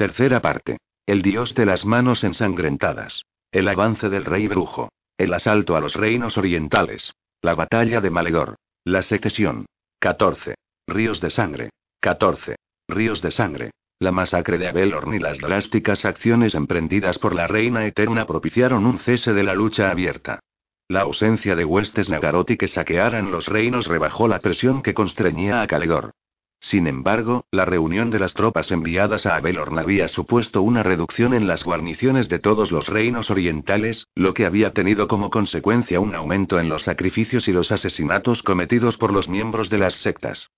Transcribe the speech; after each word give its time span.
Tercera 0.00 0.40
parte. 0.40 0.78
El 1.04 1.20
dios 1.20 1.54
de 1.54 1.66
las 1.66 1.84
manos 1.84 2.24
ensangrentadas. 2.24 3.26
El 3.52 3.68
avance 3.68 4.08
del 4.08 4.24
rey 4.24 4.48
brujo. 4.48 4.88
El 5.18 5.34
asalto 5.34 5.76
a 5.76 5.80
los 5.82 5.92
reinos 5.92 6.38
orientales. 6.38 7.12
La 7.42 7.54
batalla 7.54 8.00
de 8.00 8.08
Maledor. 8.08 8.56
La 8.82 9.02
secesión. 9.02 9.66
14. 9.98 10.54
Ríos 10.86 11.20
de 11.20 11.28
sangre. 11.28 11.68
14. 12.00 12.56
Ríos 12.88 13.20
de 13.20 13.30
sangre. 13.30 13.72
La 13.98 14.10
masacre 14.10 14.56
de 14.56 14.68
Abelorn 14.68 15.12
y 15.12 15.18
las 15.18 15.36
drásticas 15.36 16.06
acciones 16.06 16.54
emprendidas 16.54 17.18
por 17.18 17.34
la 17.34 17.46
reina 17.46 17.84
eterna 17.84 18.24
propiciaron 18.24 18.86
un 18.86 19.00
cese 19.00 19.34
de 19.34 19.42
la 19.42 19.52
lucha 19.52 19.90
abierta. 19.90 20.40
La 20.88 21.02
ausencia 21.02 21.54
de 21.54 21.66
huestes 21.66 22.08
Nagaroti 22.08 22.56
que 22.56 22.68
saquearan 22.68 23.30
los 23.30 23.48
reinos 23.48 23.86
rebajó 23.86 24.28
la 24.28 24.38
presión 24.38 24.80
que 24.80 24.94
constreñía 24.94 25.60
a 25.60 25.66
Caledor. 25.66 26.12
Sin 26.60 26.86
embargo, 26.86 27.46
la 27.50 27.64
reunión 27.64 28.10
de 28.10 28.18
las 28.18 28.34
tropas 28.34 28.70
enviadas 28.70 29.24
a 29.24 29.34
Abelorn 29.36 29.78
había 29.78 30.08
supuesto 30.08 30.60
una 30.60 30.82
reducción 30.82 31.32
en 31.32 31.48
las 31.48 31.64
guarniciones 31.64 32.28
de 32.28 32.38
todos 32.38 32.70
los 32.70 32.86
reinos 32.86 33.30
orientales, 33.30 34.08
lo 34.14 34.34
que 34.34 34.44
había 34.44 34.74
tenido 34.74 35.08
como 35.08 35.30
consecuencia 35.30 36.00
un 36.00 36.14
aumento 36.14 36.60
en 36.60 36.68
los 36.68 36.82
sacrificios 36.82 37.48
y 37.48 37.52
los 37.52 37.72
asesinatos 37.72 38.42
cometidos 38.42 38.98
por 38.98 39.12
los 39.12 39.28
miembros 39.28 39.70
de 39.70 39.78
las 39.78 39.94
sectas. 39.94 40.50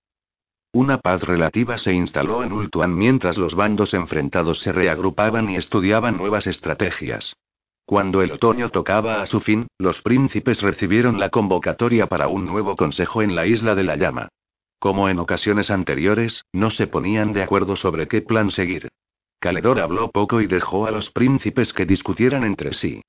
Una 0.73 0.97
paz 0.97 1.23
relativa 1.23 1.77
se 1.77 1.93
instaló 1.93 2.43
en 2.43 2.51
Ultuan 2.51 2.97
mientras 2.97 3.37
los 3.37 3.55
bandos 3.55 3.93
enfrentados 3.93 4.59
se 4.59 4.73
reagrupaban 4.73 5.49
y 5.49 5.55
estudiaban 5.55 6.17
nuevas 6.17 6.47
estrategias. 6.47 7.37
Cuando 7.85 8.21
el 8.21 8.31
otoño 8.31 8.69
tocaba 8.69 9.21
a 9.21 9.25
su 9.25 9.39
fin, 9.39 9.67
los 9.77 10.01
príncipes 10.01 10.61
recibieron 10.61 11.19
la 11.19 11.29
convocatoria 11.29 12.07
para 12.07 12.27
un 12.27 12.45
nuevo 12.45 12.75
consejo 12.75 13.21
en 13.21 13.35
la 13.35 13.45
isla 13.45 13.75
de 13.75 13.83
la 13.83 13.95
llama. 13.95 14.29
Como 14.83 15.07
en 15.07 15.17
ocasiones 15.17 15.71
anteriores, 15.71 16.43
no 16.51 16.69
se 16.69 16.87
ponían 16.87 17.31
de 17.31 17.41
acuerdo 17.41 17.77
sobre 17.77 18.09
qué 18.09 18.21
plan 18.21 18.51
seguir. 18.51 18.89
Caledor 19.39 19.79
habló 19.79 20.11
poco 20.11 20.41
y 20.41 20.45
dejó 20.45 20.87
a 20.87 20.91
los 20.91 21.09
príncipes 21.09 21.71
que 21.71 21.85
discutieran 21.85 22.43
entre 22.43 22.73
sí. 22.73 23.01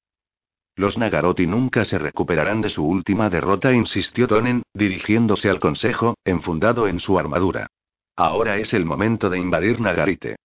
Los 0.77 0.99
Nagaroti 0.99 1.49
nunca 1.49 1.85
se 1.85 1.99
recuperarán 1.99 2.61
de 2.61 2.71
su 2.71 2.87
última 2.87 3.29
derrota, 3.29 3.73
insistió 3.73 4.29
Tonen, 4.29 4.63
dirigiéndose 4.73 5.51
al 5.51 5.59
consejo, 5.59 6.15
enfundado 6.25 6.87
en 6.87 7.01
su 7.01 7.19
armadura. 7.19 7.67
Ahora 8.15 8.57
es 8.59 8.73
el 8.73 8.85
momento 8.85 9.29
de 9.29 9.41
invadir 9.41 9.81
Nagarite. 9.81 10.37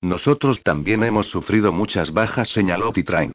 Nosotros 0.00 0.62
también 0.62 1.04
hemos 1.04 1.26
sufrido 1.26 1.70
muchas 1.70 2.14
bajas, 2.14 2.48
señaló 2.48 2.94
Pitrain. 2.94 3.32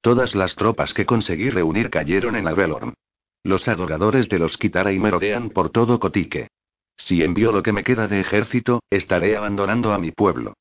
Todas 0.00 0.34
las 0.34 0.56
tropas 0.56 0.92
que 0.92 1.06
conseguí 1.06 1.50
reunir 1.50 1.88
cayeron 1.88 2.34
en 2.34 2.48
Abelorn. 2.48 2.94
Los 3.44 3.68
adoradores 3.68 4.28
de 4.28 4.40
los 4.40 4.58
Kitara 4.58 4.90
y 4.90 4.98
merodean 4.98 5.50
por 5.50 5.70
todo 5.70 6.00
Kotique. 6.00 6.48
Si 6.96 7.22
envío 7.22 7.52
lo 7.52 7.62
que 7.62 7.72
me 7.72 7.84
queda 7.84 8.08
de 8.08 8.20
ejército, 8.20 8.82
estaré 8.90 9.36
abandonando 9.36 9.92
a 9.92 9.98
mi 9.98 10.10
pueblo. 10.10 10.54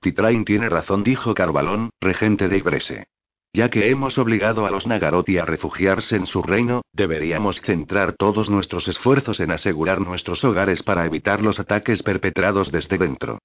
Titrain 0.00 0.44
tiene 0.44 0.68
razón, 0.68 1.02
dijo 1.02 1.34
Carvalón, 1.34 1.90
regente 2.00 2.48
de 2.48 2.58
Ibrese. 2.58 3.06
Ya 3.52 3.70
que 3.70 3.88
hemos 3.90 4.18
obligado 4.18 4.66
a 4.66 4.70
los 4.70 4.86
Nagaroti 4.86 5.38
a 5.38 5.46
refugiarse 5.46 6.14
en 6.16 6.26
su 6.26 6.42
reino, 6.42 6.82
deberíamos 6.92 7.62
centrar 7.62 8.12
todos 8.12 8.50
nuestros 8.50 8.86
esfuerzos 8.86 9.40
en 9.40 9.50
asegurar 9.50 10.00
nuestros 10.00 10.44
hogares 10.44 10.82
para 10.82 11.06
evitar 11.06 11.42
los 11.42 11.58
ataques 11.58 12.02
perpetrados 12.02 12.70
desde 12.70 12.98
dentro. 12.98 13.38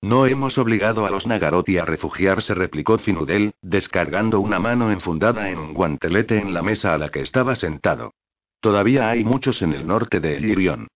No 0.00 0.26
hemos 0.26 0.56
obligado 0.56 1.04
a 1.04 1.10
los 1.10 1.26
Nagaroti 1.26 1.76
a 1.78 1.84
refugiarse, 1.84 2.54
replicó 2.54 2.96
Finudel, 2.98 3.52
descargando 3.60 4.40
una 4.40 4.58
mano 4.58 4.90
enfundada 4.90 5.50
en 5.50 5.58
un 5.58 5.74
guantelete 5.74 6.38
en 6.38 6.54
la 6.54 6.62
mesa 6.62 6.94
a 6.94 6.98
la 6.98 7.10
que 7.10 7.20
estaba 7.20 7.54
sentado. 7.56 8.14
Todavía 8.60 9.10
hay 9.10 9.22
muchos 9.22 9.60
en 9.62 9.74
el 9.74 9.86
norte 9.86 10.20
de 10.20 10.36
Elirion. 10.36 10.88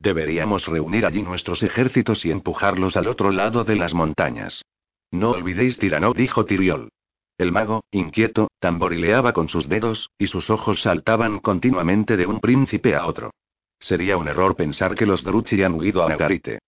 Deberíamos 0.00 0.66
reunir 0.66 1.06
allí 1.06 1.22
nuestros 1.22 1.62
ejércitos 1.62 2.24
y 2.24 2.30
empujarlos 2.30 2.96
al 2.96 3.08
otro 3.08 3.32
lado 3.32 3.64
de 3.64 3.76
las 3.76 3.94
montañas. 3.94 4.64
No 5.10 5.30
olvidéis 5.30 5.78
Tirano, 5.78 6.12
dijo 6.12 6.44
Tiriol. 6.44 6.90
El 7.38 7.52
mago, 7.52 7.84
inquieto, 7.90 8.48
tamborileaba 8.58 9.32
con 9.32 9.48
sus 9.48 9.68
dedos, 9.68 10.10
y 10.18 10.26
sus 10.26 10.50
ojos 10.50 10.82
saltaban 10.82 11.38
continuamente 11.38 12.16
de 12.16 12.26
un 12.26 12.40
príncipe 12.40 12.94
a 12.94 13.06
otro. 13.06 13.30
Sería 13.78 14.16
un 14.16 14.28
error 14.28 14.56
pensar 14.56 14.94
que 14.94 15.06
los 15.06 15.22
Druchi 15.22 15.62
han 15.62 15.74
huido 15.74 16.04
a 16.04 16.08
Nagarite. 16.08 16.58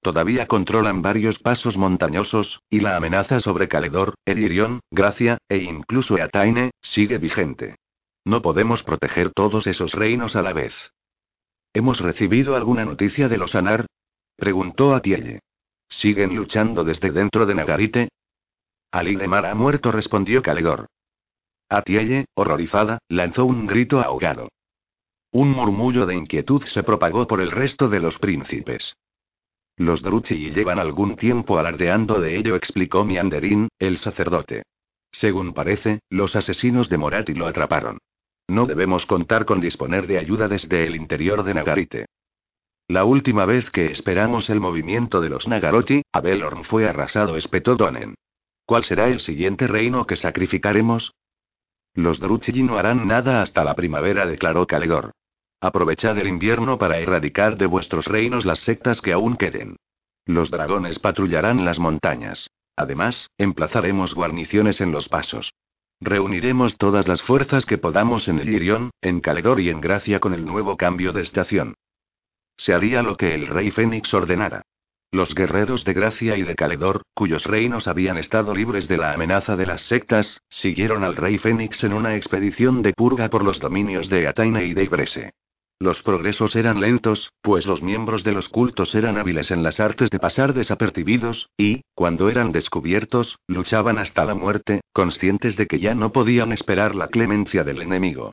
Todavía 0.00 0.46
controlan 0.46 1.02
varios 1.02 1.38
pasos 1.38 1.76
montañosos, 1.76 2.62
y 2.70 2.80
la 2.80 2.96
amenaza 2.96 3.40
sobre 3.40 3.68
Caledor, 3.68 4.14
Eririon, 4.24 4.80
Gracia, 4.90 5.38
e 5.48 5.58
incluso 5.58 6.16
Eataine, 6.16 6.70
sigue 6.80 7.18
vigente. 7.18 7.76
No 8.24 8.40
podemos 8.40 8.82
proteger 8.82 9.30
todos 9.30 9.66
esos 9.66 9.92
reinos 9.92 10.36
a 10.36 10.42
la 10.42 10.52
vez. 10.52 10.74
¿Hemos 11.72 12.00
recibido 12.00 12.56
alguna 12.56 12.84
noticia 12.84 13.28
de 13.28 13.38
los 13.38 13.54
Anar? 13.54 13.86
preguntó 14.36 14.94
Atielle. 14.94 15.40
¿Siguen 15.88 16.34
luchando 16.34 16.84
desde 16.84 17.10
dentro 17.10 17.46
de 17.46 17.54
Nagarite? 17.54 18.08
Mar 19.28 19.46
ha 19.46 19.54
muerto, 19.54 19.92
respondió 19.92 20.42
Caledor. 20.42 20.86
Atielle, 21.68 22.26
horrorizada, 22.34 22.98
lanzó 23.08 23.44
un 23.44 23.66
grito 23.66 24.00
ahogado. 24.00 24.48
Un 25.30 25.50
murmullo 25.50 26.06
de 26.06 26.16
inquietud 26.16 26.64
se 26.64 26.82
propagó 26.82 27.28
por 27.28 27.40
el 27.40 27.52
resto 27.52 27.88
de 27.88 28.00
los 28.00 28.18
príncipes. 28.18 28.96
Los 29.76 30.02
Druchi 30.02 30.50
llevan 30.50 30.80
algún 30.80 31.14
tiempo 31.14 31.58
alardeando 31.58 32.20
de 32.20 32.36
ello, 32.36 32.56
explicó 32.56 33.04
Mianderin, 33.04 33.68
el 33.78 33.98
sacerdote. 33.98 34.64
Según 35.12 35.54
parece, 35.54 36.00
los 36.08 36.34
asesinos 36.34 36.88
de 36.88 36.98
Morati 36.98 37.34
lo 37.34 37.46
atraparon. 37.46 37.98
No 38.50 38.66
debemos 38.66 39.06
contar 39.06 39.44
con 39.44 39.60
disponer 39.60 40.08
de 40.08 40.18
ayuda 40.18 40.48
desde 40.48 40.84
el 40.84 40.96
interior 40.96 41.44
de 41.44 41.54
Nagarite. 41.54 42.06
La 42.88 43.04
última 43.04 43.44
vez 43.44 43.70
que 43.70 43.92
esperamos 43.92 44.50
el 44.50 44.58
movimiento 44.58 45.20
de 45.20 45.28
los 45.28 45.46
Nagaroti, 45.46 46.02
Abelorn 46.10 46.64
fue 46.64 46.88
arrasado, 46.88 47.36
espetó 47.36 47.76
Donen. 47.76 48.16
¿Cuál 48.66 48.82
será 48.82 49.06
el 49.06 49.20
siguiente 49.20 49.68
reino 49.68 50.04
que 50.04 50.16
sacrificaremos? 50.16 51.12
Los 51.94 52.18
Druchi 52.18 52.64
no 52.64 52.76
harán 52.76 53.06
nada 53.06 53.40
hasta 53.40 53.62
la 53.62 53.76
primavera, 53.76 54.26
declaró 54.26 54.66
Caledor. 54.66 55.12
Aprovechad 55.60 56.18
el 56.18 56.26
invierno 56.26 56.76
para 56.76 56.98
erradicar 56.98 57.56
de 57.56 57.66
vuestros 57.66 58.06
reinos 58.06 58.44
las 58.44 58.58
sectas 58.58 59.00
que 59.00 59.12
aún 59.12 59.36
queden. 59.36 59.76
Los 60.26 60.50
dragones 60.50 60.98
patrullarán 60.98 61.64
las 61.64 61.78
montañas. 61.78 62.50
Además, 62.74 63.28
emplazaremos 63.38 64.12
guarniciones 64.16 64.80
en 64.80 64.90
los 64.90 65.08
pasos. 65.08 65.52
Reuniremos 66.02 66.78
todas 66.78 67.06
las 67.08 67.20
fuerzas 67.20 67.66
que 67.66 67.76
podamos 67.76 68.26
en 68.28 68.38
el 68.38 68.48
Irión, 68.48 68.90
en 69.02 69.20
Caledor 69.20 69.60
y 69.60 69.68
en 69.68 69.82
Gracia 69.82 70.18
con 70.18 70.32
el 70.32 70.46
nuevo 70.46 70.78
cambio 70.78 71.12
de 71.12 71.20
estación. 71.20 71.74
Se 72.56 72.72
haría 72.72 73.02
lo 73.02 73.16
que 73.16 73.34
el 73.34 73.46
rey 73.46 73.70
Fénix 73.70 74.14
ordenara. 74.14 74.62
Los 75.12 75.34
guerreros 75.34 75.84
de 75.84 75.92
Gracia 75.92 76.38
y 76.38 76.42
de 76.42 76.54
Caledor, 76.54 77.02
cuyos 77.14 77.44
reinos 77.44 77.86
habían 77.86 78.16
estado 78.16 78.54
libres 78.54 78.88
de 78.88 78.96
la 78.96 79.12
amenaza 79.12 79.56
de 79.56 79.66
las 79.66 79.82
sectas, 79.82 80.40
siguieron 80.48 81.04
al 81.04 81.16
rey 81.16 81.36
Fénix 81.36 81.84
en 81.84 81.92
una 81.92 82.16
expedición 82.16 82.80
de 82.80 82.94
purga 82.94 83.28
por 83.28 83.44
los 83.44 83.60
dominios 83.60 84.08
de 84.08 84.26
Ataine 84.26 84.64
y 84.64 84.72
de 84.72 84.84
Ibrese. 84.84 85.32
Los 85.82 86.02
progresos 86.02 86.56
eran 86.56 86.78
lentos, 86.78 87.32
pues 87.40 87.64
los 87.64 87.82
miembros 87.82 88.22
de 88.22 88.32
los 88.32 88.50
cultos 88.50 88.94
eran 88.94 89.16
hábiles 89.16 89.50
en 89.50 89.62
las 89.62 89.80
artes 89.80 90.10
de 90.10 90.18
pasar 90.18 90.52
desapercibidos, 90.52 91.48
y, 91.56 91.84
cuando 91.94 92.28
eran 92.28 92.52
descubiertos, 92.52 93.38
luchaban 93.46 93.96
hasta 93.96 94.26
la 94.26 94.34
muerte, 94.34 94.82
conscientes 94.92 95.56
de 95.56 95.66
que 95.66 95.78
ya 95.78 95.94
no 95.94 96.12
podían 96.12 96.52
esperar 96.52 96.94
la 96.94 97.08
clemencia 97.08 97.64
del 97.64 97.80
enemigo. 97.80 98.32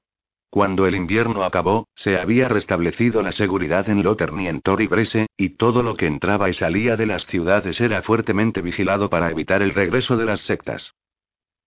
Cuando 0.49 0.87
el 0.87 0.95
invierno 0.95 1.43
acabó, 1.43 1.87
se 1.95 2.17
había 2.17 2.49
restablecido 2.49 3.21
la 3.21 3.31
seguridad 3.31 3.87
en 3.89 4.03
Lotern 4.03 4.41
y 4.41 4.47
en 4.49 4.61
Brese, 4.89 5.27
y 5.37 5.51
todo 5.51 5.83
lo 5.83 5.95
que 5.95 6.07
entraba 6.07 6.49
y 6.49 6.53
salía 6.53 6.97
de 6.97 7.05
las 7.05 7.27
ciudades 7.27 7.79
era 7.79 8.01
fuertemente 8.01 8.61
vigilado 8.61 9.09
para 9.09 9.31
evitar 9.31 9.61
el 9.61 9.73
regreso 9.73 10.17
de 10.17 10.25
las 10.25 10.41
sectas. 10.41 10.95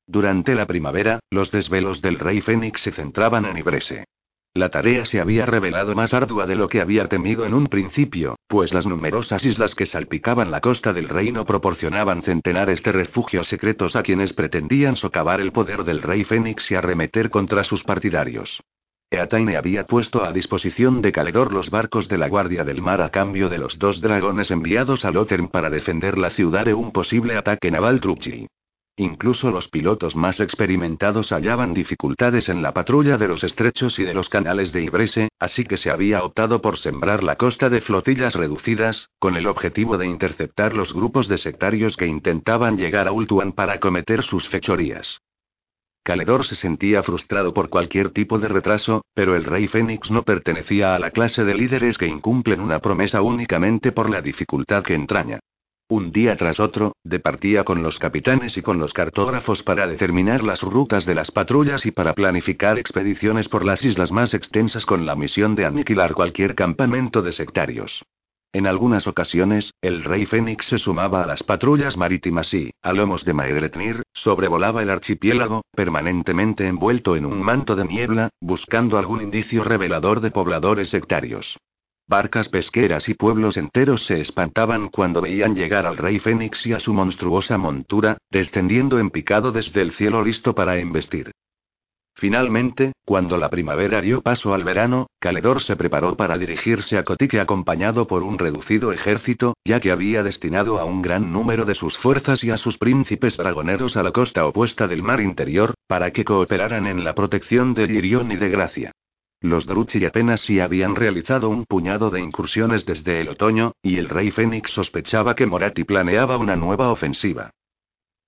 Durante 0.07 0.55
la 0.55 0.67
primavera, 0.67 1.21
los 1.31 1.51
desvelos 1.51 2.03
del 2.03 2.19
rey 2.19 2.43
Fénix 2.43 2.83
se 2.83 2.93
centraban 2.93 3.47
en 3.47 3.57
Ibrese. 3.57 4.05
La 4.53 4.69
tarea 4.69 5.05
se 5.05 5.21
había 5.21 5.47
revelado 5.47 5.95
más 5.95 6.13
ardua 6.13 6.45
de 6.45 6.57
lo 6.57 6.69
que 6.69 6.81
había 6.81 7.07
temido 7.07 7.47
en 7.47 7.55
un 7.55 7.69
principio, 7.69 8.37
pues 8.49 8.75
las 8.75 8.85
numerosas 8.85 9.45
islas 9.45 9.77
que 9.77 9.87
salpicaban 9.87 10.51
la 10.51 10.61
costa 10.61 10.93
del 10.93 11.09
reino 11.09 11.45
proporcionaban 11.45 12.23
centenares 12.23 12.83
de 12.83 12.91
refugios 12.91 13.47
secretos 13.47 13.95
a 13.95 14.03
quienes 14.03 14.33
pretendían 14.33 14.97
socavar 14.97 15.41
el 15.41 15.53
poder 15.53 15.85
del 15.85 16.03
rey 16.03 16.25
Fénix 16.25 16.69
y 16.73 16.75
arremeter 16.75 17.31
contra 17.31 17.63
sus 17.63 17.85
partidarios. 17.85 18.61
Eataine 19.13 19.57
había 19.57 19.87
puesto 19.87 20.25
a 20.25 20.33
disposición 20.33 21.01
de 21.01 21.13
Caledor 21.13 21.53
los 21.53 21.71
barcos 21.71 22.09
de 22.09 22.19
la 22.19 22.29
Guardia 22.29 22.65
del 22.65 22.83
Mar 22.83 23.03
a 23.03 23.11
cambio 23.11 23.49
de 23.49 23.59
los 23.59 23.79
dos 23.79 24.01
dragones 24.01 24.51
enviados 24.51 25.05
a 25.05 25.13
Lotern 25.13 25.49
para 25.49 25.71
defender 25.71 26.19
la 26.19 26.31
ciudad 26.31 26.65
de 26.65 26.75
un 26.75 26.91
posible 26.91 27.37
ataque 27.37 27.71
naval 27.71 28.01
Truchi. 28.01 28.49
Incluso 28.97 29.51
los 29.51 29.69
pilotos 29.69 30.15
más 30.15 30.41
experimentados 30.41 31.33
hallaban 31.33 31.73
dificultades 31.73 32.49
en 32.49 32.61
la 32.61 32.75
patrulla 32.75 33.17
de 33.17 33.29
los 33.29 33.45
estrechos 33.45 33.99
y 33.99 34.05
de 34.05 34.13
los 34.13 34.29
canales 34.29 34.73
de 34.73 34.83
Ibrese, 34.83 35.29
así 35.39 35.65
que 35.65 35.77
se 35.77 35.91
había 35.91 36.23
optado 36.23 36.61
por 36.61 36.77
sembrar 36.77 37.23
la 37.23 37.37
costa 37.37 37.71
de 37.71 37.81
flotillas 37.81 38.35
reducidas, 38.35 39.09
con 39.19 39.37
el 39.37 39.47
objetivo 39.47 39.97
de 39.97 40.07
interceptar 40.07 40.75
los 40.75 40.93
grupos 40.93 41.29
de 41.29 41.39
sectarios 41.39 41.97
que 41.97 42.07
intentaban 42.07 42.77
llegar 42.77 43.09
a 43.09 43.13
Ultuan 43.13 43.53
para 43.53 43.81
cometer 43.81 44.23
sus 44.23 44.49
fechorías. 44.49 45.21
Caledor 46.03 46.47
se 46.47 46.57
sentía 46.57 47.03
frustrado 47.03 47.53
por 47.53 47.69
cualquier 47.69 48.11
tipo 48.11 48.39
de 48.39 48.49
retraso, 48.49 49.05
pero 49.15 49.37
el 49.37 49.45
rey 49.45 49.69
Fénix 49.69 50.11
no 50.11 50.23
pertenecía 50.23 50.95
a 50.95 50.99
la 50.99 51.11
clase 51.11 51.45
de 51.45 51.55
líderes 51.55 51.99
que 51.99 52.07
incumplen 52.07 52.61
una 52.61 52.79
promesa 52.79 53.21
únicamente 53.21 53.93
por 53.93 54.09
la 54.09 54.23
dificultad 54.23 54.83
que 54.83 54.95
entraña. 54.95 55.41
Un 55.91 56.13
día 56.13 56.37
tras 56.37 56.61
otro, 56.61 56.93
departía 57.03 57.65
con 57.65 57.83
los 57.83 57.99
capitanes 57.99 58.57
y 58.57 58.63
con 58.63 58.79
los 58.79 58.93
cartógrafos 58.93 59.65
para 59.65 59.89
determinar 59.89 60.45
las 60.45 60.63
rutas 60.63 61.05
de 61.05 61.17
las 61.17 61.33
patrullas 61.33 61.85
y 61.85 61.91
para 61.91 62.15
planificar 62.15 62.79
expediciones 62.79 63.49
por 63.49 63.65
las 63.65 63.85
islas 63.85 64.13
más 64.13 64.33
extensas 64.33 64.87
con 64.87 65.05
la 65.05 65.17
misión 65.17 65.57
de 65.57 65.67
aniquilar 65.67 66.15
cualquier 66.15 66.55
campamento 66.55 67.23
de 67.23 67.33
sectarios. 67.33 68.05
En 68.53 68.69
algunas 68.69 69.09
ocasiones, 69.09 69.75
el 69.81 70.05
rey 70.05 70.27
Fénix 70.27 70.67
se 70.67 70.79
sumaba 70.79 71.25
a 71.25 71.27
las 71.27 71.43
patrullas 71.43 71.97
marítimas 71.97 72.55
y, 72.55 72.71
a 72.83 72.93
lomos 72.93 73.25
de 73.25 73.33
Maegretnir, 73.33 74.05
sobrevolaba 74.13 74.85
el 74.85 74.91
archipiélago, 74.91 75.63
permanentemente 75.75 76.69
envuelto 76.69 77.17
en 77.17 77.27
un 77.27 77.43
manto 77.43 77.75
de 77.75 77.87
niebla, 77.87 78.29
buscando 78.41 78.97
algún 78.97 79.23
indicio 79.23 79.65
revelador 79.65 80.21
de 80.21 80.31
pobladores 80.31 80.89
sectarios. 80.89 81.59
Barcas 82.11 82.49
pesqueras 82.49 83.09
y 83.09 83.15
pueblos 83.15 83.57
enteros 83.57 84.05
se 84.05 84.21
espantaban 84.21 84.89
cuando 84.89 85.21
veían 85.21 85.55
llegar 85.55 85.87
al 85.87 85.97
rey 85.97 86.19
Fénix 86.19 86.67
y 86.67 86.73
a 86.73 86.81
su 86.81 86.93
monstruosa 86.93 87.57
montura, 87.57 88.19
descendiendo 88.33 88.99
en 88.99 89.11
picado 89.11 89.53
desde 89.53 89.81
el 89.81 89.93
cielo 89.93 90.25
listo 90.25 90.53
para 90.53 90.79
embestir. 90.79 91.31
Finalmente, 92.17 92.95
cuando 93.05 93.39
la 93.39 93.49
primavera 93.49 94.01
dio 94.01 94.23
paso 94.23 94.55
al 94.55 94.65
verano, 94.65 95.07
Caledor 95.21 95.63
se 95.63 95.77
preparó 95.77 96.17
para 96.17 96.37
dirigirse 96.37 96.99
a 96.99 97.05
Cotique 97.05 97.39
acompañado 97.39 98.09
por 98.09 98.25
un 98.25 98.41
reducido 98.41 98.91
ejército, 98.91 99.55
ya 99.65 99.79
que 99.79 99.93
había 99.93 100.25
destinado 100.25 100.81
a 100.81 100.87
un 100.87 101.03
gran 101.03 101.33
número 101.33 101.65
de 101.65 101.77
sus 101.77 101.97
fuerzas 101.97 102.43
y 102.43 102.51
a 102.51 102.57
sus 102.57 102.77
príncipes 102.77 103.37
dragoneros 103.37 103.97
a 103.97 104.03
la 104.03 104.11
costa 104.11 104.45
opuesta 104.47 104.89
del 104.89 105.05
mar 105.05 105.21
interior, 105.21 105.75
para 105.87 106.11
que 106.11 106.25
cooperaran 106.25 106.89
en 106.89 107.05
la 107.05 107.15
protección 107.15 107.73
de 107.73 107.87
Lirión 107.87 108.33
y 108.33 108.37
de 108.37 108.49
Gracia. 108.49 108.93
Los 109.43 109.67
Druchi 109.67 110.05
apenas 110.05 110.43
si 110.43 110.61
habían 110.61 110.95
realizado 110.95 111.49
un 111.49 111.65
puñado 111.65 112.11
de 112.11 112.21
incursiones 112.21 112.85
desde 112.85 113.21
el 113.21 113.31
otoño, 113.31 113.73
y 113.83 113.97
el 113.97 114.11
rey 114.11 114.31
Fénix 114.31 114.71
sospechaba 114.71 115.35
que 115.35 115.47
Morati 115.47 115.85
planeaba 115.85 116.37
una 116.37 116.57
nueva 116.57 116.91
ofensiva. 116.91 117.51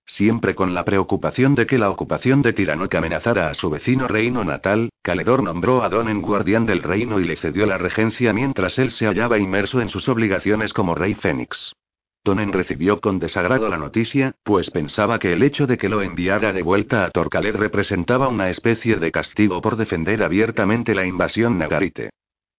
Siempre 0.07 0.55
con 0.55 0.73
la 0.73 0.85
preocupación 0.85 1.55
de 1.55 1.67
que 1.67 1.79
la 1.79 1.91
ocupación 1.91 2.41
de 2.41 2.55
Tiranoc 2.55 2.95
amenazara 2.95 3.49
a 3.49 3.55
su 3.55 3.69
vecino 3.69 4.09
reino 4.09 4.43
natal, 4.43 4.89
Caledor 5.03 5.43
nombró 5.43 5.83
a 5.83 5.91
Donen 5.91 6.23
guardián 6.23 6.65
del 6.65 6.83
reino 6.83 7.21
y 7.21 7.25
le 7.25 7.37
cedió 7.37 7.67
la 7.67 7.79
regencia 7.79 8.33
mientras 8.33 8.79
él 8.79 8.91
se 8.91 9.07
hallaba 9.07 9.39
inmerso 9.39 9.81
en 9.83 9.91
sus 9.91 10.09
obligaciones 10.09 10.73
como 10.73 10.95
rey 10.95 11.15
Fénix. 11.15 11.75
Tonen 12.25 12.53
recibió 12.53 13.01
con 13.01 13.19
desagrado 13.19 13.69
la 13.69 13.79
noticia, 13.79 14.37
pues 14.45 14.71
pensaba 14.71 15.19
que 15.19 15.33
el 15.33 15.43
hecho 15.43 15.67
de 15.67 15.77
que 15.77 15.89
lo 15.89 16.03
enviara 16.03 16.53
de 16.53 16.63
vuelta 16.63 17.05
a 17.05 17.11
Torcalet 17.11 17.57
representaba 17.57 18.29
una 18.29 18.49
especie 18.49 18.97
de 18.97 19.11
castigo 19.11 19.61
por 19.61 19.77
defender 19.77 20.23
abiertamente 20.23 20.95
la 20.95 21.05
invasión 21.05 21.59
nagarite. 21.59 22.11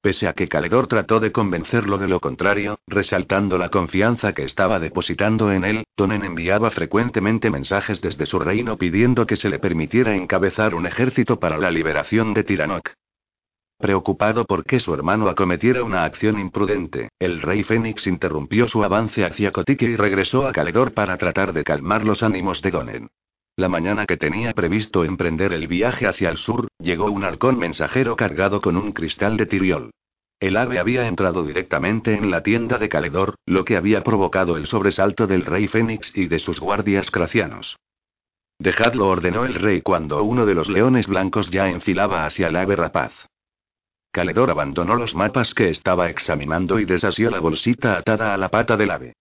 Pese 0.02 0.28
a 0.28 0.34
que 0.34 0.50
Caledor 0.50 0.88
trató 0.88 1.22
de 1.22 1.32
convencerlo 1.32 1.98
de 1.98 2.10
lo 2.10 2.20
contrario, 2.20 2.78
resaltando 2.88 3.58
la 3.58 3.70
confianza 3.70 4.34
que 4.34 4.44
estaba 4.44 4.82
depositando 4.82 5.50
en 5.54 5.64
él, 5.64 5.86
Tonen 5.96 6.26
enviaba 6.26 6.70
frecuentemente 6.72 7.50
mensajes 7.50 8.02
desde 8.02 8.26
su 8.26 8.40
reino 8.40 8.78
pidiendo 8.78 9.26
que 9.26 9.38
se 9.38 9.48
le 9.48 9.60
permitiera 9.60 10.14
encabezar 10.14 10.76
un 10.76 10.88
ejército 10.88 11.40
para 11.40 11.58
la 11.58 11.72
liberación 11.72 12.34
de 12.34 12.44
Tiranoc. 12.44 12.92
Preocupado 13.84 14.46
por 14.46 14.64
que 14.64 14.80
su 14.80 14.94
hermano 14.94 15.28
acometiera 15.28 15.84
una 15.84 16.06
acción 16.06 16.40
imprudente, 16.40 17.10
el 17.20 17.42
rey 17.42 17.64
Fénix 17.64 18.08
interrumpió 18.08 18.66
su 18.66 18.82
avance 18.82 19.26
hacia 19.26 19.52
Cotique 19.52 19.84
y 19.84 19.98
regresó 19.98 20.48
a 20.48 20.54
Caledor 20.54 20.94
para 20.94 21.18
tratar 21.18 21.52
de 21.52 21.66
calmar 21.66 22.06
los 22.06 22.24
ánimos 22.24 22.62
de 22.62 22.72
Donen. 22.72 23.10
La 23.58 23.68
mañana 23.68 24.06
que 24.06 24.16
tenía 24.16 24.54
previsto 24.54 25.04
emprender 25.04 25.52
el 25.52 25.68
viaje 25.68 26.08
hacia 26.08 26.30
el 26.30 26.38
sur, 26.38 26.70
llegó 26.80 27.12
un 27.12 27.26
halcón 27.26 27.60
mensajero 27.60 28.16
cargado 28.16 28.62
con 28.62 28.78
un 28.78 28.94
cristal 28.94 29.36
de 29.36 29.48
tiriol. 29.48 29.92
El 30.40 30.56
ave 30.56 30.80
había 30.80 31.06
entrado 31.06 31.44
directamente 31.44 32.14
en 32.14 32.32
la 32.32 32.42
tienda 32.42 32.78
de 32.78 32.88
Caledor, 32.88 33.36
lo 33.46 33.66
que 33.66 33.76
había 33.76 34.02
provocado 34.02 34.56
el 34.56 34.66
sobresalto 34.66 35.28
del 35.28 35.44
rey 35.44 35.68
Fénix 35.68 36.16
y 36.16 36.28
de 36.28 36.40
sus 36.40 36.58
guardias 36.62 37.12
cracianos. 37.12 37.76
Dejadlo, 38.60 39.10
ordenó 39.10 39.44
el 39.44 39.56
rey 39.56 39.82
cuando 39.82 40.24
uno 40.24 40.46
de 40.46 40.56
los 40.56 40.70
leones 40.70 41.06
blancos 41.06 41.52
ya 41.52 41.68
enfilaba 41.68 42.26
hacia 42.26 42.48
el 42.48 42.56
ave 42.56 42.78
rapaz. 42.78 43.12
Caledor 44.14 44.52
abandonó 44.52 44.94
los 44.94 45.16
mapas 45.16 45.56
que 45.56 45.72
estaba 45.72 46.08
examinando 46.08 46.80
y 46.80 46.86
desasió 46.86 47.32
la 47.32 47.40
bolsita 47.40 47.98
atada 47.98 48.36
a 48.36 48.38
la 48.38 48.50
pata 48.50 48.78
del 48.78 48.92
ave. 48.92 49.14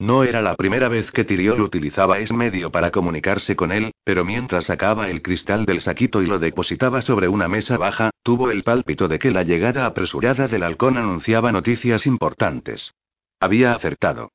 No 0.00 0.24
era 0.24 0.42
la 0.42 0.56
primera 0.56 0.88
vez 0.88 1.12
que 1.12 1.22
Tiriol 1.22 1.60
utilizaba 1.60 2.18
ese 2.18 2.34
medio 2.34 2.72
para 2.72 2.90
comunicarse 2.90 3.54
con 3.54 3.70
él, 3.70 3.92
pero 4.02 4.24
mientras 4.24 4.64
sacaba 4.64 5.08
el 5.08 5.22
cristal 5.22 5.66
del 5.66 5.80
saquito 5.80 6.20
y 6.20 6.26
lo 6.26 6.40
depositaba 6.40 7.00
sobre 7.00 7.28
una 7.28 7.46
mesa 7.46 7.76
baja, 7.76 8.10
tuvo 8.24 8.50
el 8.50 8.64
pálpito 8.64 9.06
de 9.06 9.20
que 9.20 9.30
la 9.30 9.44
llegada 9.44 9.86
apresurada 9.86 10.48
del 10.48 10.64
halcón 10.64 10.98
anunciaba 10.98 11.52
noticias 11.52 12.04
importantes. 12.08 12.92
Había 13.38 13.72
acertado. 13.72 14.32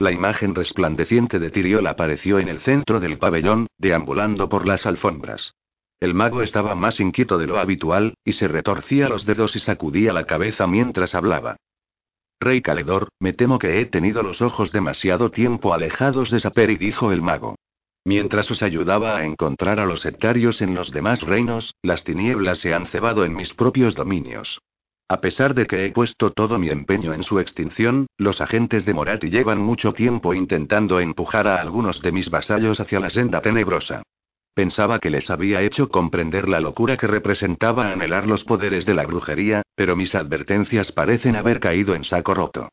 La 0.00 0.10
imagen 0.10 0.56
resplandeciente 0.56 1.38
de 1.38 1.50
Tiriol 1.50 1.86
apareció 1.86 2.40
en 2.40 2.48
el 2.48 2.58
centro 2.58 2.98
del 2.98 3.18
pabellón, 3.18 3.68
deambulando 3.78 4.48
por 4.48 4.66
las 4.66 4.84
alfombras. 4.84 5.54
El 6.00 6.14
mago 6.14 6.42
estaba 6.42 6.74
más 6.74 7.00
inquieto 7.00 7.38
de 7.38 7.46
lo 7.46 7.58
habitual, 7.58 8.14
y 8.24 8.32
se 8.34 8.46
retorcía 8.46 9.08
los 9.08 9.26
dedos 9.26 9.56
y 9.56 9.58
sacudía 9.58 10.12
la 10.12 10.24
cabeza 10.24 10.66
mientras 10.66 11.14
hablaba. 11.14 11.56
Rey 12.40 12.62
Caledor, 12.62 13.08
me 13.18 13.32
temo 13.32 13.58
que 13.58 13.80
he 13.80 13.86
tenido 13.86 14.22
los 14.22 14.40
ojos 14.40 14.70
demasiado 14.70 15.30
tiempo 15.30 15.74
alejados 15.74 16.30
de 16.30 16.38
Saperi, 16.38 16.76
dijo 16.76 17.10
el 17.10 17.20
mago. 17.20 17.56
Mientras 18.04 18.48
os 18.50 18.62
ayudaba 18.62 19.16
a 19.16 19.24
encontrar 19.24 19.80
a 19.80 19.86
los 19.86 20.00
sectarios 20.00 20.62
en 20.62 20.74
los 20.74 20.92
demás 20.92 21.22
reinos, 21.22 21.74
las 21.82 22.04
tinieblas 22.04 22.58
se 22.58 22.72
han 22.72 22.86
cebado 22.86 23.24
en 23.24 23.34
mis 23.34 23.52
propios 23.54 23.96
dominios. 23.96 24.60
A 25.08 25.20
pesar 25.20 25.54
de 25.54 25.66
que 25.66 25.84
he 25.84 25.90
puesto 25.90 26.30
todo 26.32 26.58
mi 26.58 26.68
empeño 26.68 27.12
en 27.12 27.24
su 27.24 27.40
extinción, 27.40 28.06
los 28.16 28.40
agentes 28.40 28.84
de 28.84 28.94
Morati 28.94 29.30
llevan 29.30 29.58
mucho 29.58 29.92
tiempo 29.92 30.32
intentando 30.32 31.00
empujar 31.00 31.48
a 31.48 31.60
algunos 31.60 32.00
de 32.02 32.12
mis 32.12 32.30
vasallos 32.30 32.78
hacia 32.78 33.00
la 33.00 33.10
senda 33.10 33.40
tenebrosa. 33.40 34.02
Pensaba 34.58 34.98
que 34.98 35.08
les 35.08 35.30
había 35.30 35.62
hecho 35.62 35.88
comprender 35.88 36.48
la 36.48 36.58
locura 36.58 36.96
que 36.96 37.06
representaba 37.06 37.92
anhelar 37.92 38.26
los 38.26 38.42
poderes 38.42 38.84
de 38.86 38.92
la 38.92 39.06
brujería, 39.06 39.62
pero 39.76 39.94
mis 39.94 40.16
advertencias 40.16 40.90
parecen 40.90 41.36
haber 41.36 41.60
caído 41.60 41.94
en 41.94 42.02
saco 42.02 42.34
roto. 42.34 42.68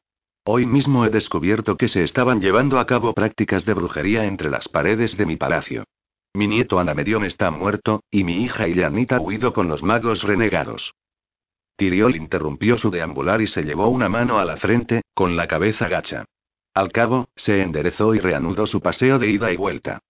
Hoy 0.46 0.66
mismo 0.66 1.06
he 1.06 1.12
descubierto 1.12 1.78
que 1.78 1.88
se 1.88 2.02
estaban 2.02 2.42
llevando 2.42 2.80
a 2.80 2.88
cabo 2.88 3.14
prácticas 3.14 3.66
de 3.66 3.76
brujería 3.76 4.26
entre 4.26 4.50
las 4.50 4.68
paredes 4.68 5.16
de 5.16 5.28
mi 5.28 5.36
palacio. 5.36 5.84
Mi 6.34 6.48
nieto 6.48 6.80
Anamedión 6.80 7.24
está 7.24 7.52
muerto, 7.52 8.02
y 8.10 8.24
mi 8.24 8.42
hija 8.42 8.68
Illanita 8.68 9.22
huido 9.22 9.54
con 9.54 9.68
los 9.68 9.84
magos 9.84 10.24
renegados. 10.24 10.96
Tiriol 11.76 12.16
interrumpió 12.16 12.80
su 12.80 12.90
deambular 12.90 13.44
y 13.44 13.48
se 13.48 13.62
llevó 13.62 13.90
una 13.90 14.10
mano 14.10 14.40
a 14.40 14.46
la 14.46 14.58
frente, 14.58 15.04
con 15.14 15.36
la 15.36 15.48
cabeza 15.48 15.88
gacha. 15.88 16.26
Al 16.74 16.92
cabo, 16.92 17.28
se 17.36 17.62
enderezó 17.62 18.16
y 18.16 18.20
reanudó 18.20 18.66
su 18.66 18.82
paseo 18.82 19.20
de 19.20 19.30
ida 19.30 19.52
y 19.52 19.56
vuelta. 19.56 20.02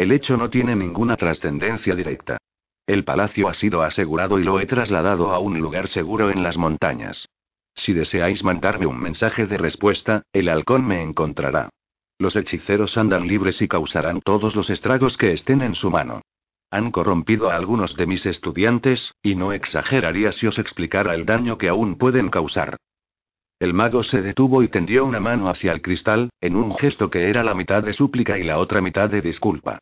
El 0.00 0.12
hecho 0.12 0.38
no 0.38 0.48
tiene 0.48 0.74
ninguna 0.74 1.14
trascendencia 1.18 1.94
directa. 1.94 2.38
El 2.86 3.04
palacio 3.04 3.50
ha 3.50 3.52
sido 3.52 3.82
asegurado 3.82 4.38
y 4.38 4.44
lo 4.44 4.58
he 4.58 4.64
trasladado 4.64 5.30
a 5.30 5.40
un 5.40 5.60
lugar 5.60 5.88
seguro 5.88 6.30
en 6.30 6.42
las 6.42 6.56
montañas. 6.56 7.28
Si 7.74 7.92
deseáis 7.92 8.42
mandarme 8.42 8.86
un 8.86 8.98
mensaje 8.98 9.44
de 9.44 9.58
respuesta, 9.58 10.22
el 10.32 10.48
halcón 10.48 10.86
me 10.86 11.02
encontrará. 11.02 11.68
Los 12.18 12.34
hechiceros 12.34 12.96
andan 12.96 13.28
libres 13.28 13.60
y 13.60 13.68
causarán 13.68 14.22
todos 14.22 14.56
los 14.56 14.70
estragos 14.70 15.18
que 15.18 15.34
estén 15.34 15.60
en 15.60 15.74
su 15.74 15.90
mano. 15.90 16.22
Han 16.70 16.92
corrompido 16.92 17.50
a 17.50 17.56
algunos 17.56 17.94
de 17.94 18.06
mis 18.06 18.24
estudiantes, 18.24 19.12
y 19.22 19.34
no 19.34 19.52
exageraría 19.52 20.32
si 20.32 20.46
os 20.46 20.58
explicara 20.58 21.14
el 21.14 21.26
daño 21.26 21.58
que 21.58 21.68
aún 21.68 21.98
pueden 21.98 22.30
causar. 22.30 22.78
El 23.58 23.74
mago 23.74 24.02
se 24.02 24.22
detuvo 24.22 24.62
y 24.62 24.68
tendió 24.68 25.04
una 25.04 25.20
mano 25.20 25.50
hacia 25.50 25.72
el 25.72 25.82
cristal, 25.82 26.30
en 26.40 26.56
un 26.56 26.74
gesto 26.74 27.10
que 27.10 27.28
era 27.28 27.44
la 27.44 27.54
mitad 27.54 27.82
de 27.82 27.92
súplica 27.92 28.38
y 28.38 28.44
la 28.44 28.56
otra 28.56 28.80
mitad 28.80 29.10
de 29.10 29.20
disculpa. 29.20 29.78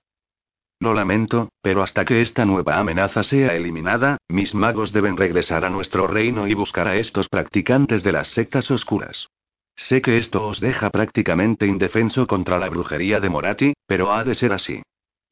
Lo 0.80 0.94
lamento, 0.94 1.48
pero 1.60 1.82
hasta 1.82 2.04
que 2.04 2.22
esta 2.22 2.44
nueva 2.44 2.78
amenaza 2.78 3.24
sea 3.24 3.56
eliminada, 3.56 4.18
mis 4.28 4.54
magos 4.54 4.92
deben 4.92 5.16
regresar 5.16 5.64
a 5.64 5.70
nuestro 5.70 6.06
reino 6.06 6.46
y 6.46 6.54
buscar 6.54 6.86
a 6.86 6.96
estos 6.96 7.28
practicantes 7.28 8.04
de 8.04 8.12
las 8.12 8.28
sectas 8.28 8.70
oscuras. 8.70 9.28
Sé 9.74 10.02
que 10.02 10.18
esto 10.18 10.46
os 10.46 10.60
deja 10.60 10.90
prácticamente 10.90 11.66
indefenso 11.66 12.26
contra 12.26 12.58
la 12.58 12.68
brujería 12.68 13.18
de 13.18 13.28
Morati, 13.28 13.72
pero 13.86 14.12
ha 14.12 14.22
de 14.22 14.36
ser 14.36 14.52
así. 14.52 14.82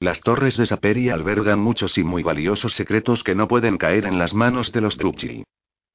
Las 0.01 0.21
torres 0.21 0.57
de 0.57 0.67
Saperi 0.67 1.11
albergan 1.11 1.61
muchos 1.61 1.97
y 1.97 2.05
muy 2.05 2.23
valiosos 2.23 2.75
secretos 2.75 3.23
que 3.25 3.35
no 3.35 3.49
pueden 3.49 3.79
caer 3.79 4.05
en 4.05 4.19
las 4.19 4.35
manos 4.35 4.73
de 4.73 4.81
los 4.81 4.99
Druchi. 4.99 5.45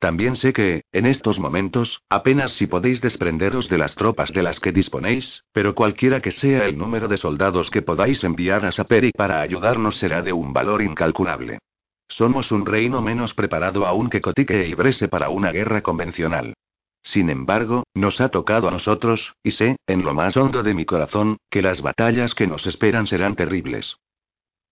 También 0.01 0.35
sé 0.35 0.51
que, 0.51 0.81
en 0.91 1.05
estos 1.05 1.37
momentos, 1.37 2.01
apenas 2.09 2.53
si 2.53 2.65
podéis 2.65 3.01
desprenderos 3.01 3.69
de 3.69 3.77
las 3.77 3.93
tropas 3.93 4.33
de 4.33 4.41
las 4.41 4.59
que 4.59 4.71
disponéis, 4.71 5.43
pero 5.53 5.75
cualquiera 5.75 6.21
que 6.21 6.31
sea 6.31 6.65
el 6.65 6.75
número 6.75 7.07
de 7.07 7.17
soldados 7.17 7.69
que 7.69 7.83
podáis 7.83 8.23
enviar 8.23 8.65
a 8.65 8.71
Saperi 8.71 9.11
para 9.11 9.41
ayudarnos 9.41 9.99
será 9.99 10.23
de 10.23 10.33
un 10.33 10.53
valor 10.53 10.81
incalculable. 10.81 11.59
Somos 12.07 12.51
un 12.51 12.65
reino 12.65 13.03
menos 13.03 13.35
preparado 13.35 13.85
aún 13.85 14.09
que 14.09 14.21
Cotique 14.21 14.67
y 14.67 14.73
Brese 14.73 15.07
para 15.07 15.29
una 15.29 15.51
guerra 15.51 15.83
convencional. 15.83 16.55
Sin 17.03 17.29
embargo, 17.29 17.83
nos 17.93 18.21
ha 18.21 18.29
tocado 18.29 18.67
a 18.67 18.71
nosotros, 18.71 19.35
y 19.43 19.51
sé, 19.51 19.75
en 19.85 20.03
lo 20.03 20.15
más 20.15 20.35
hondo 20.35 20.63
de 20.63 20.73
mi 20.73 20.83
corazón, 20.83 21.37
que 21.51 21.61
las 21.61 21.83
batallas 21.83 22.33
que 22.33 22.47
nos 22.47 22.65
esperan 22.65 23.05
serán 23.05 23.35
terribles. 23.35 23.97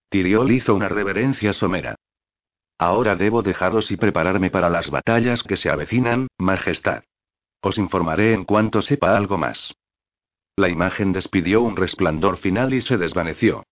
Tiriol 0.10 0.52
hizo 0.52 0.74
una 0.74 0.90
reverencia 0.90 1.54
somera. 1.54 1.98
Ahora 2.80 3.18
debo 3.18 3.44
dejaros 3.44 3.92
y 3.92 3.98
prepararme 3.98 4.50
para 4.50 4.70
las 4.70 4.90
batallas 4.90 5.44
que 5.44 5.58
se 5.58 5.70
avecinan, 5.70 6.30
Majestad. 6.38 7.04
Os 7.62 7.78
informaré 7.78 8.34
en 8.34 8.46
cuanto 8.46 8.82
sepa 8.82 9.18
algo 9.18 9.38
más. 9.38 9.76
La 10.56 10.70
imagen 10.70 11.12
despidió 11.12 11.62
un 11.62 11.76
resplandor 11.76 12.38
final 12.38 12.74
y 12.74 12.80
se 12.80 12.98
desvaneció. 12.98 13.64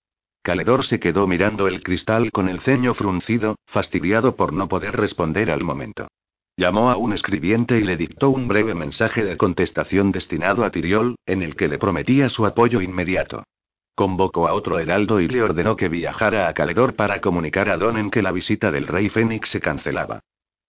Caledor 0.41 0.85
se 0.85 0.99
quedó 0.99 1.25
mirando 1.25 1.67
el 1.67 1.83
cristal 1.83 2.31
con 2.31 2.49
el 2.49 2.59
ceño 2.59 2.93
fruncido, 2.93 3.55
fastidiado 3.65 4.35
por 4.35 4.51
no 4.51 4.67
poder 4.67 4.95
responder 4.95 5.51
al 5.51 5.63
momento. 5.63 6.09
Llamó 6.57 6.89
a 6.89 6.97
un 6.97 7.13
escribiente 7.13 7.77
y 7.77 7.83
le 7.83 7.95
dictó 7.95 8.29
un 8.29 8.47
breve 8.47 8.73
mensaje 8.73 9.23
de 9.23 9.37
contestación 9.37 10.11
destinado 10.11 10.65
a 10.65 10.71
Tiriol, 10.71 11.15
en 11.25 11.43
el 11.43 11.55
que 11.55 11.67
le 11.67 11.77
prometía 11.77 12.29
su 12.29 12.45
apoyo 12.45 12.81
inmediato. 12.81 13.43
Convocó 13.97 14.47
a 14.47 14.53
otro 14.53 14.77
heraldo 14.77 15.21
y 15.21 15.27
le 15.27 15.41
ordenó 15.41 15.75
que 15.75 15.89
viajara 15.89 16.47
a 16.47 16.53
Caledor 16.53 16.93
para 16.93 17.19
comunicar 17.19 17.67
a 17.67 17.77
Donen 17.77 18.11
que 18.11 18.21
la 18.21 18.31
visita 18.31 18.69
del 18.69 18.85
rey 18.85 19.09
Fénix 19.09 19.49
se 19.49 19.59
cancelaba. 19.59 20.19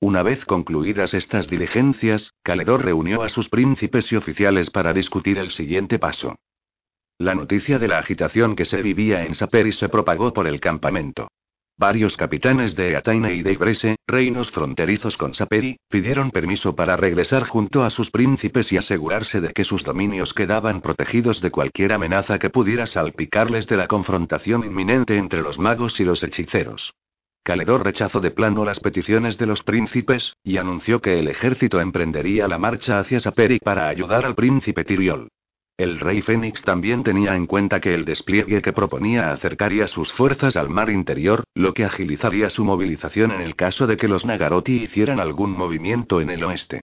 Una 0.01 0.23
vez 0.23 0.47
concluidas 0.47 1.13
estas 1.13 1.47
diligencias, 1.47 2.33
Caledor 2.43 2.87
reunió 2.87 3.23
a 3.23 3.29
sus 3.29 3.51
príncipes 3.51 4.11
y 4.13 4.17
oficiales 4.17 4.71
para 4.71 4.95
discutir 4.95 5.37
el 5.37 5.51
siguiente 5.51 5.99
paso. 5.99 6.37
La 7.19 7.35
noticia 7.35 7.79
de 7.79 7.89
la 7.89 7.99
agitación 7.99 8.57
que 8.57 8.65
se 8.65 8.81
vivía 8.81 9.23
en 9.27 9.35
Saperi 9.35 9.73
se 9.73 9.91
propagó 9.91 10.33
por 10.33 10.47
el 10.47 10.59
campamento. 10.59 11.29
Varios 11.81 12.17
capitanes 12.17 12.75
de 12.75 12.97
Ataine 12.97 13.35
y 13.35 13.43
de 13.43 13.53
Ibrese, 13.53 13.99
reinos 14.05 14.51
fronterizos 14.51 15.17
con 15.17 15.33
Saperi, 15.35 15.77
pidieron 15.89 16.33
permiso 16.33 16.75
para 16.75 16.97
regresar 16.97 17.45
junto 17.45 17.85
a 17.85 17.91
sus 17.91 18.11
príncipes 18.11 18.73
y 18.73 18.79
asegurarse 18.79 19.41
de 19.41 19.53
que 19.53 19.63
sus 19.63 19.85
dominios 19.85 20.35
quedaban 20.35 20.81
protegidos 20.81 21.41
de 21.41 21.53
cualquier 21.53 21.93
amenaza 21.93 22.41
que 22.41 22.51
pudiera 22.51 22.89
salpicarles 22.89 23.69
de 23.69 23.77
la 23.77 23.87
confrontación 23.87 24.65
inminente 24.65 25.19
entre 25.19 25.41
los 25.41 25.61
magos 25.61 26.01
y 26.01 26.05
los 26.05 26.21
hechiceros. 26.25 26.95
Caledor 27.45 27.85
rechazó 27.85 28.19
de 28.19 28.33
plano 28.33 28.65
las 28.65 28.81
peticiones 28.81 29.39
de 29.39 29.47
los 29.47 29.63
príncipes, 29.63 30.33
y 30.43 30.57
anunció 30.57 31.01
que 31.01 31.21
el 31.21 31.29
ejército 31.29 31.81
emprendería 31.81 32.49
la 32.49 32.59
marcha 32.59 32.99
hacia 32.99 33.21
Saperi 33.21 33.61
para 33.61 33.87
ayudar 33.87 34.25
al 34.25 34.35
príncipe 34.35 34.83
Tiriol. 34.83 35.29
El 35.79 36.01
rey 36.01 36.23
Fénix 36.23 36.63
también 36.63 37.05
tenía 37.05 37.37
en 37.37 37.47
cuenta 37.47 37.79
que 37.79 37.95
el 37.95 38.05
despliegue 38.05 38.61
que 38.61 38.73
proponía 38.73 39.31
acercaría 39.31 39.87
sus 39.87 40.13
fuerzas 40.13 40.57
al 40.57 40.69
mar 40.69 40.91
interior, 40.91 41.45
lo 41.55 41.73
que 41.73 41.85
agilizaría 41.85 42.51
su 42.51 42.65
movilización 42.65 43.31
en 43.31 43.41
el 43.41 43.55
caso 43.55 43.87
de 43.87 43.97
que 43.97 44.09
los 44.09 44.27
Nagaroti 44.27 44.73
hicieran 44.73 45.21
algún 45.21 45.53
movimiento 45.53 46.21
en 46.21 46.31
el 46.31 46.43
oeste. 46.43 46.81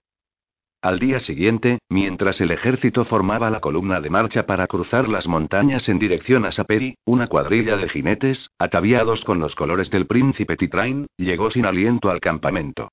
Al 0.80 0.98
día 0.98 1.20
siguiente, 1.20 1.78
mientras 1.90 2.40
el 2.40 2.52
ejército 2.52 3.04
formaba 3.04 3.50
la 3.50 3.60
columna 3.60 4.00
de 4.00 4.08
marcha 4.08 4.46
para 4.46 4.66
cruzar 4.66 5.10
las 5.10 5.28
montañas 5.28 5.90
en 5.90 5.98
dirección 5.98 6.46
a 6.46 6.52
Saperi, 6.52 6.94
una 7.04 7.26
cuadrilla 7.26 7.76
de 7.76 7.90
jinetes, 7.90 8.48
ataviados 8.58 9.26
con 9.26 9.40
los 9.40 9.54
colores 9.54 9.90
del 9.90 10.06
príncipe 10.06 10.56
Titrain, 10.56 11.06
llegó 11.18 11.50
sin 11.50 11.66
aliento 11.66 12.08
al 12.08 12.20
campamento. 12.20 12.88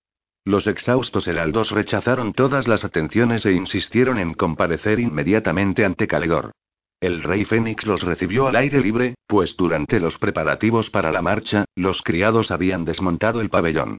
Los 0.45 0.67
exhaustos 0.67 1.25
heraldos 1.27 1.71
rechazaron 1.71 2.33
todas 2.33 2.67
las 2.67 2.83
atenciones 2.83 3.45
e 3.45 3.53
insistieron 3.53 4.19
en 4.19 4.33
comparecer 4.33 4.99
inmediatamente 4.99 5.85
ante 5.85 6.05
Caledor. 6.05 6.51
El 6.99 7.23
rey 7.23 7.45
Fénix 7.45 7.85
los 7.85 8.03
recibió 8.03 8.47
al 8.47 8.57
aire 8.57 8.81
libre, 8.81 9.15
pues 9.25 9.55
durante 9.55 10.01
los 10.01 10.17
preparativos 10.17 10.89
para 10.89 11.11
la 11.11 11.21
marcha, 11.21 11.65
los 11.75 12.01
criados 12.01 12.51
habían 12.51 12.83
desmontado 12.83 13.39
el 13.39 13.49
pabellón. 13.49 13.97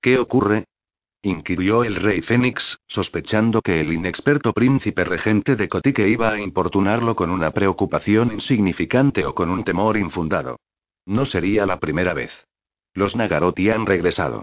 ¿Qué 0.00 0.18
ocurre? 0.18 0.64
inquirió 1.24 1.84
el 1.84 1.94
rey 1.94 2.22
Fénix, 2.22 2.78
sospechando 2.88 3.62
que 3.62 3.80
el 3.80 3.92
inexperto 3.92 4.52
príncipe 4.52 5.04
regente 5.04 5.54
de 5.54 5.68
Cotique 5.68 6.08
iba 6.08 6.30
a 6.30 6.40
importunarlo 6.40 7.14
con 7.14 7.30
una 7.30 7.52
preocupación 7.52 8.32
insignificante 8.32 9.24
o 9.24 9.32
con 9.32 9.48
un 9.48 9.62
temor 9.62 9.96
infundado. 9.96 10.58
No 11.06 11.24
sería 11.24 11.66
la 11.66 11.78
primera 11.78 12.14
vez. 12.14 12.32
Los 12.94 13.14
Nagaroti 13.14 13.70
han 13.70 13.86
regresado 13.86 14.42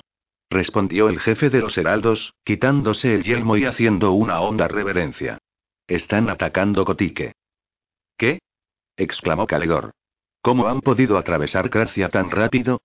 respondió 0.49 1.09
el 1.09 1.19
jefe 1.19 1.49
de 1.49 1.59
los 1.59 1.77
heraldos, 1.77 2.33
quitándose 2.43 3.13
el 3.13 3.23
yelmo 3.23 3.57
y 3.57 3.65
haciendo 3.65 4.11
una 4.11 4.41
honda 4.41 4.67
reverencia. 4.67 5.37
Están 5.87 6.29
atacando 6.29 6.85
Cotique. 6.85 7.33
¿Qué? 8.17 8.39
exclamó 8.97 9.47
Calegor. 9.47 9.91
¿Cómo 10.41 10.67
han 10.67 10.81
podido 10.81 11.17
atravesar 11.17 11.69
Gracia 11.69 12.09
tan 12.09 12.31
rápido? 12.31 12.81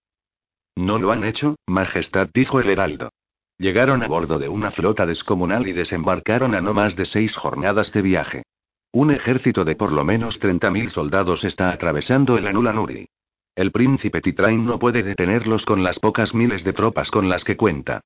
No 0.77 0.99
lo 0.99 1.13
han 1.13 1.25
hecho, 1.25 1.57
Majestad, 1.67 2.29
dijo 2.33 2.61
el 2.61 2.71
heraldo. 2.71 3.11
Llegaron 3.59 4.03
a 4.03 4.09
bordo 4.09 4.39
de 4.39 4.49
una 4.49 4.73
flota 4.73 5.07
descomunal 5.07 5.69
y 5.69 5.73
desembarcaron 5.73 6.55
a 6.55 6.61
no 6.61 6.75
más 6.75 6.97
de 6.97 7.05
seis 7.05 7.37
jornadas 7.37 7.93
de 7.93 8.03
viaje. 8.03 8.43
Un 8.91 9.13
ejército 9.13 9.65
de 9.65 9.77
por 9.77 9.93
lo 9.93 10.05
menos 10.05 10.41
30.000 10.41 10.89
soldados 10.89 11.45
está 11.45 11.71
atravesando 11.71 12.37
el 12.37 12.47
Anulanuri. 12.47 13.09
El 13.55 13.71
príncipe 13.71 14.21
Titrain 14.21 14.67
no 14.67 14.79
puede 14.79 15.03
detenerlos 15.03 15.65
con 15.65 15.83
las 15.85 16.01
pocas 16.01 16.35
miles 16.35 16.65
de 16.65 16.73
tropas 16.73 17.11
con 17.11 17.29
las 17.29 17.45
que 17.45 17.57
cuenta. 17.57 18.01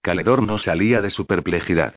Caledor 0.00 0.42
no 0.42 0.58
salía 0.58 1.02
de 1.02 1.10
su 1.10 1.26
perplejidad. 1.26 1.96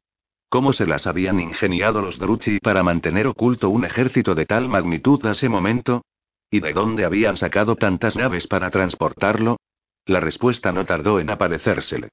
¿Cómo 0.50 0.74
se 0.74 0.86
las 0.86 1.08
habían 1.08 1.39
ingeniado 1.39 2.01
los 2.01 2.20
Druchi 2.20 2.60
para 2.60 2.84
mantener 2.84 3.27
oculto 3.27 3.70
un 3.70 3.86
ejército 3.86 4.36
de 4.36 4.46
tal 4.46 4.68
magnitud 4.70 5.25
a 5.25 5.32
ese 5.32 5.50
momento? 5.50 6.03
¿Y 6.50 6.60
de 6.60 6.74
dónde 6.74 7.06
habían 7.06 7.38
sacado 7.38 7.75
tantas 7.75 8.15
naves 8.15 8.48
para 8.48 8.70
transportarlo? 8.70 9.58
La 10.06 10.20
respuesta 10.20 10.72
no 10.72 10.86
tardó 10.86 11.20
en 11.20 11.30
aparecérsele. 11.30 12.10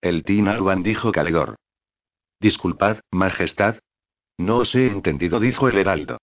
El 0.00 0.24
Tin 0.24 0.48
dijo 0.82 1.12
Caledor. 1.12 1.56
Disculpad, 2.40 2.98
Majestad. 3.12 3.76
No 4.38 4.58
os 4.58 4.74
he 4.74 4.86
entendido, 4.86 5.38
dijo 5.38 5.68
el 5.68 5.78
heraldo. 5.78 6.18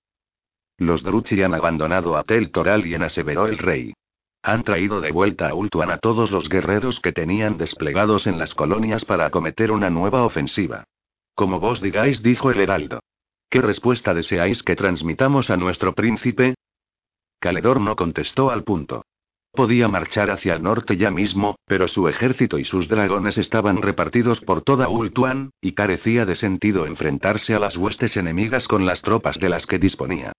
Los 0.80 1.04
Druchi 1.04 1.44
han 1.44 1.54
abandonado 1.54 2.16
a 2.16 2.24
Tel 2.24 2.52
Toralien, 2.52 3.04
aseveró 3.04 3.48
el 3.48 3.58
rey. 3.58 3.94
Han 4.42 4.64
traído 4.64 5.02
de 5.02 5.12
vuelta 5.12 5.50
a 5.50 5.54
Ultuan 5.54 5.92
a 5.92 5.98
todos 5.98 6.32
los 6.32 6.48
guerreros 6.48 7.02
que 7.02 7.12
tenían 7.12 7.58
desplegados 7.58 8.28
en 8.28 8.40
las 8.40 8.56
colonias 8.56 9.04
para 9.04 9.26
acometer 9.26 9.74
una 9.74 9.90
nueva 9.90 10.24
ofensiva. 10.24 10.86
Como 11.36 11.60
vos 11.60 11.82
digáis, 11.82 12.24
dijo 12.24 12.50
el 12.50 12.62
heraldo. 12.62 13.02
¿Qué 13.50 13.60
respuesta 13.62 14.14
deseáis 14.14 14.64
que 14.64 14.78
transmitamos 14.78 15.50
a 15.50 15.58
nuestro 15.58 15.94
príncipe? 15.94 16.56
Caledor 17.40 17.82
no 17.82 17.98
contestó 17.98 18.50
al 18.50 18.64
punto. 18.64 19.04
Podía 19.52 19.90
marchar 19.90 20.32
hacia 20.32 20.54
el 20.54 20.64
norte 20.64 20.96
ya 20.96 21.12
mismo, 21.12 21.58
pero 21.66 21.90
su 21.90 22.08
ejército 22.08 22.58
y 22.58 22.64
sus 22.64 22.88
dragones 22.88 23.38
estaban 23.38 23.82
repartidos 23.82 24.40
por 24.40 24.62
toda 24.62 24.88
Ultuan, 24.88 25.52
y 25.60 25.74
carecía 25.74 26.26
de 26.26 26.36
sentido 26.36 26.86
enfrentarse 26.86 27.54
a 27.54 27.60
las 27.60 27.76
huestes 27.76 28.16
enemigas 28.16 28.66
con 28.66 28.86
las 28.86 29.02
tropas 29.02 29.38
de 29.40 29.50
las 29.50 29.66
que 29.66 29.78
disponía. 29.78 30.32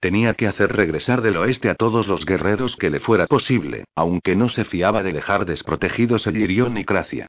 Tenía 0.00 0.34
que 0.34 0.46
hacer 0.46 0.72
regresar 0.72 1.22
del 1.22 1.36
oeste 1.36 1.70
a 1.70 1.74
todos 1.74 2.06
los 2.06 2.24
guerreros 2.24 2.76
que 2.76 2.90
le 2.90 3.00
fuera 3.00 3.26
posible, 3.26 3.84
aunque 3.94 4.36
no 4.36 4.48
se 4.48 4.64
fiaba 4.64 5.02
de 5.02 5.12
dejar 5.12 5.46
desprotegidos 5.46 6.26
el 6.26 6.36
Irión 6.36 6.76
y 6.76 6.84
Cracia. 6.84 7.28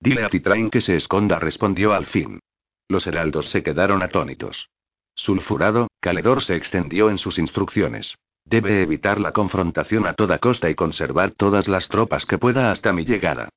Dile 0.00 0.24
a 0.24 0.28
Titrain 0.28 0.70
que 0.70 0.80
se 0.80 0.96
esconda, 0.96 1.38
respondió 1.38 1.92
al 1.94 2.06
fin. 2.06 2.40
Los 2.88 3.06
heraldos 3.06 3.50
se 3.50 3.62
quedaron 3.62 4.02
atónitos. 4.02 4.68
Sulfurado, 5.14 5.88
Caledor 6.00 6.42
se 6.42 6.56
extendió 6.56 7.08
en 7.08 7.18
sus 7.18 7.38
instrucciones. 7.38 8.16
Debe 8.44 8.82
evitar 8.82 9.20
la 9.20 9.32
confrontación 9.32 10.06
a 10.06 10.12
toda 10.12 10.38
costa 10.38 10.70
y 10.70 10.74
conservar 10.74 11.32
todas 11.32 11.66
las 11.66 11.88
tropas 11.88 12.26
que 12.26 12.38
pueda 12.38 12.70
hasta 12.70 12.92
mi 12.92 13.04
llegada. 13.04 13.48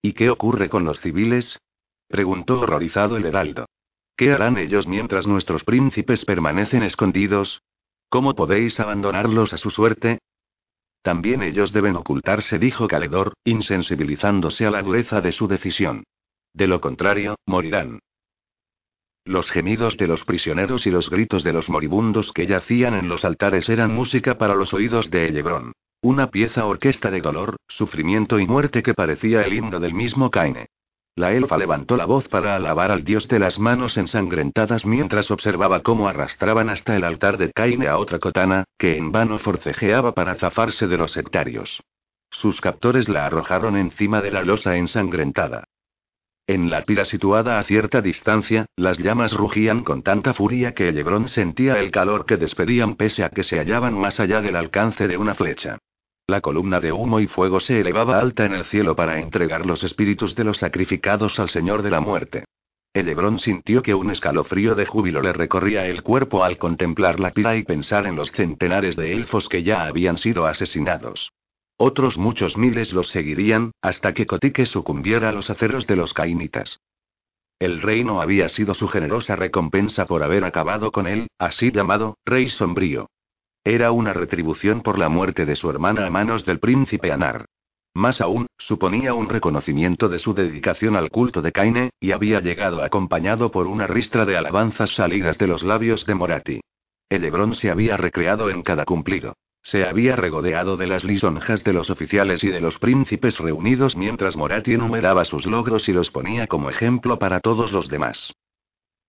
¿Y 0.00 0.12
qué 0.12 0.30
ocurre 0.30 0.68
con 0.68 0.84
los 0.84 1.00
civiles? 1.00 1.58
preguntó 2.08 2.60
horrorizado 2.60 3.16
el 3.16 3.26
heraldo. 3.26 3.66
¿Qué 4.16 4.32
harán 4.32 4.56
ellos 4.56 4.86
mientras 4.86 5.26
nuestros 5.26 5.62
príncipes 5.64 6.24
permanecen 6.24 6.82
escondidos? 6.82 7.60
¿Cómo 8.08 8.34
podéis 8.34 8.80
abandonarlos 8.80 9.52
a 9.52 9.58
su 9.58 9.68
suerte? 9.68 10.20
También 11.02 11.42
ellos 11.42 11.72
deben 11.72 11.96
ocultarse, 11.96 12.58
dijo 12.58 12.88
Caledor, 12.88 13.34
insensibilizándose 13.44 14.64
a 14.64 14.70
la 14.70 14.82
dureza 14.82 15.20
de 15.20 15.32
su 15.32 15.46
decisión. 15.48 16.04
De 16.54 16.66
lo 16.66 16.80
contrario, 16.80 17.36
morirán. 17.44 18.00
Los 19.26 19.50
gemidos 19.50 19.98
de 19.98 20.06
los 20.06 20.24
prisioneros 20.24 20.86
y 20.86 20.90
los 20.90 21.10
gritos 21.10 21.44
de 21.44 21.52
los 21.52 21.68
moribundos 21.68 22.32
que 22.32 22.46
yacían 22.46 22.94
en 22.94 23.08
los 23.08 23.24
altares 23.24 23.68
eran 23.68 23.92
música 23.92 24.38
para 24.38 24.54
los 24.54 24.72
oídos 24.72 25.10
de 25.10 25.28
Elebrón. 25.28 25.72
Una 26.00 26.30
pieza 26.30 26.64
orquesta 26.64 27.10
de 27.10 27.20
dolor, 27.20 27.56
sufrimiento 27.68 28.38
y 28.38 28.46
muerte 28.46 28.82
que 28.82 28.94
parecía 28.94 29.42
el 29.42 29.52
himno 29.52 29.78
del 29.78 29.92
mismo 29.92 30.30
Caine. 30.30 30.68
La 31.16 31.32
elfa 31.32 31.56
levantó 31.56 31.96
la 31.96 32.04
voz 32.04 32.28
para 32.28 32.54
alabar 32.56 32.90
al 32.90 33.02
dios 33.02 33.26
de 33.26 33.38
las 33.38 33.58
manos 33.58 33.96
ensangrentadas 33.96 34.84
mientras 34.84 35.30
observaba 35.30 35.80
cómo 35.82 36.08
arrastraban 36.08 36.68
hasta 36.68 36.94
el 36.94 37.04
altar 37.04 37.38
de 37.38 37.52
Caine 37.52 37.88
a 37.88 37.96
otra 37.96 38.18
cotana, 38.18 38.64
que 38.76 38.98
en 38.98 39.12
vano 39.12 39.38
forcejeaba 39.38 40.12
para 40.12 40.34
zafarse 40.34 40.86
de 40.86 40.98
los 40.98 41.12
sectarios. 41.12 41.82
Sus 42.30 42.60
captores 42.60 43.08
la 43.08 43.24
arrojaron 43.24 43.78
encima 43.78 44.20
de 44.20 44.30
la 44.30 44.42
losa 44.42 44.76
ensangrentada. 44.76 45.64
En 46.46 46.68
la 46.68 46.82
pira 46.82 47.06
situada 47.06 47.58
a 47.58 47.62
cierta 47.62 48.02
distancia, 48.02 48.66
las 48.76 48.98
llamas 48.98 49.32
rugían 49.32 49.84
con 49.84 50.02
tanta 50.02 50.34
furia 50.34 50.74
que 50.74 50.92
Lebrón 50.92 51.28
sentía 51.28 51.80
el 51.80 51.90
calor 51.90 52.26
que 52.26 52.36
despedían 52.36 52.94
pese 52.94 53.24
a 53.24 53.30
que 53.30 53.42
se 53.42 53.58
hallaban 53.58 53.98
más 53.98 54.20
allá 54.20 54.42
del 54.42 54.54
alcance 54.54 55.08
de 55.08 55.16
una 55.16 55.34
flecha. 55.34 55.78
La 56.28 56.40
columna 56.40 56.80
de 56.80 56.90
humo 56.90 57.20
y 57.20 57.28
fuego 57.28 57.60
se 57.60 57.78
elevaba 57.78 58.18
alta 58.18 58.44
en 58.44 58.54
el 58.54 58.64
cielo 58.64 58.96
para 58.96 59.20
entregar 59.20 59.64
los 59.64 59.84
espíritus 59.84 60.34
de 60.34 60.42
los 60.42 60.58
sacrificados 60.58 61.38
al 61.38 61.50
Señor 61.50 61.82
de 61.82 61.90
la 61.90 62.00
muerte. 62.00 62.44
Elebrón 62.92 63.38
sintió 63.38 63.80
que 63.80 63.94
un 63.94 64.10
escalofrío 64.10 64.74
de 64.74 64.86
júbilo 64.86 65.22
le 65.22 65.32
recorría 65.32 65.86
el 65.86 66.02
cuerpo 66.02 66.42
al 66.42 66.58
contemplar 66.58 67.20
la 67.20 67.30
pira 67.30 67.54
y 67.54 67.62
pensar 67.62 68.06
en 68.06 68.16
los 68.16 68.32
centenares 68.32 68.96
de 68.96 69.12
elfos 69.12 69.48
que 69.48 69.62
ya 69.62 69.84
habían 69.84 70.16
sido 70.16 70.46
asesinados. 70.46 71.30
Otros 71.76 72.18
muchos 72.18 72.56
miles 72.56 72.92
los 72.92 73.08
seguirían, 73.08 73.70
hasta 73.80 74.12
que 74.12 74.26
Cotique 74.26 74.66
sucumbiera 74.66 75.28
a 75.28 75.32
los 75.32 75.48
aceros 75.48 75.86
de 75.86 75.94
los 75.94 76.12
cainitas. 76.12 76.80
El 77.60 77.80
reino 77.82 78.20
había 78.20 78.48
sido 78.48 78.74
su 78.74 78.88
generosa 78.88 79.36
recompensa 79.36 80.06
por 80.06 80.24
haber 80.24 80.42
acabado 80.42 80.90
con 80.90 81.06
él, 81.06 81.28
así 81.38 81.70
llamado, 81.70 82.16
Rey 82.24 82.48
Sombrío. 82.48 83.10
Era 83.66 83.90
una 83.90 84.12
retribución 84.12 84.80
por 84.80 84.96
la 84.96 85.08
muerte 85.08 85.44
de 85.44 85.56
su 85.56 85.68
hermana 85.68 86.06
a 86.06 86.10
manos 86.10 86.44
del 86.44 86.60
príncipe 86.60 87.10
Anar. 87.10 87.46
Más 87.94 88.20
aún, 88.20 88.46
suponía 88.56 89.12
un 89.12 89.28
reconocimiento 89.28 90.08
de 90.08 90.20
su 90.20 90.34
dedicación 90.34 90.94
al 90.94 91.10
culto 91.10 91.42
de 91.42 91.50
Kaine, 91.50 91.90
y 91.98 92.12
había 92.12 92.38
llegado 92.38 92.84
acompañado 92.84 93.50
por 93.50 93.66
una 93.66 93.88
ristra 93.88 94.24
de 94.24 94.36
alabanzas 94.36 94.90
salidas 94.90 95.36
de 95.38 95.48
los 95.48 95.64
labios 95.64 96.06
de 96.06 96.14
Morati. 96.14 96.60
El 97.08 97.24
Hebrón 97.24 97.56
se 97.56 97.68
había 97.68 97.96
recreado 97.96 98.50
en 98.50 98.62
cada 98.62 98.84
cumplido. 98.84 99.34
Se 99.62 99.84
había 99.84 100.14
regodeado 100.14 100.76
de 100.76 100.86
las 100.86 101.02
lisonjas 101.02 101.64
de 101.64 101.72
los 101.72 101.90
oficiales 101.90 102.44
y 102.44 102.48
de 102.50 102.60
los 102.60 102.78
príncipes 102.78 103.40
reunidos 103.40 103.96
mientras 103.96 104.36
Morati 104.36 104.74
enumeraba 104.74 105.24
sus 105.24 105.44
logros 105.44 105.88
y 105.88 105.92
los 105.92 106.12
ponía 106.12 106.46
como 106.46 106.70
ejemplo 106.70 107.18
para 107.18 107.40
todos 107.40 107.72
los 107.72 107.88
demás. 107.88 108.32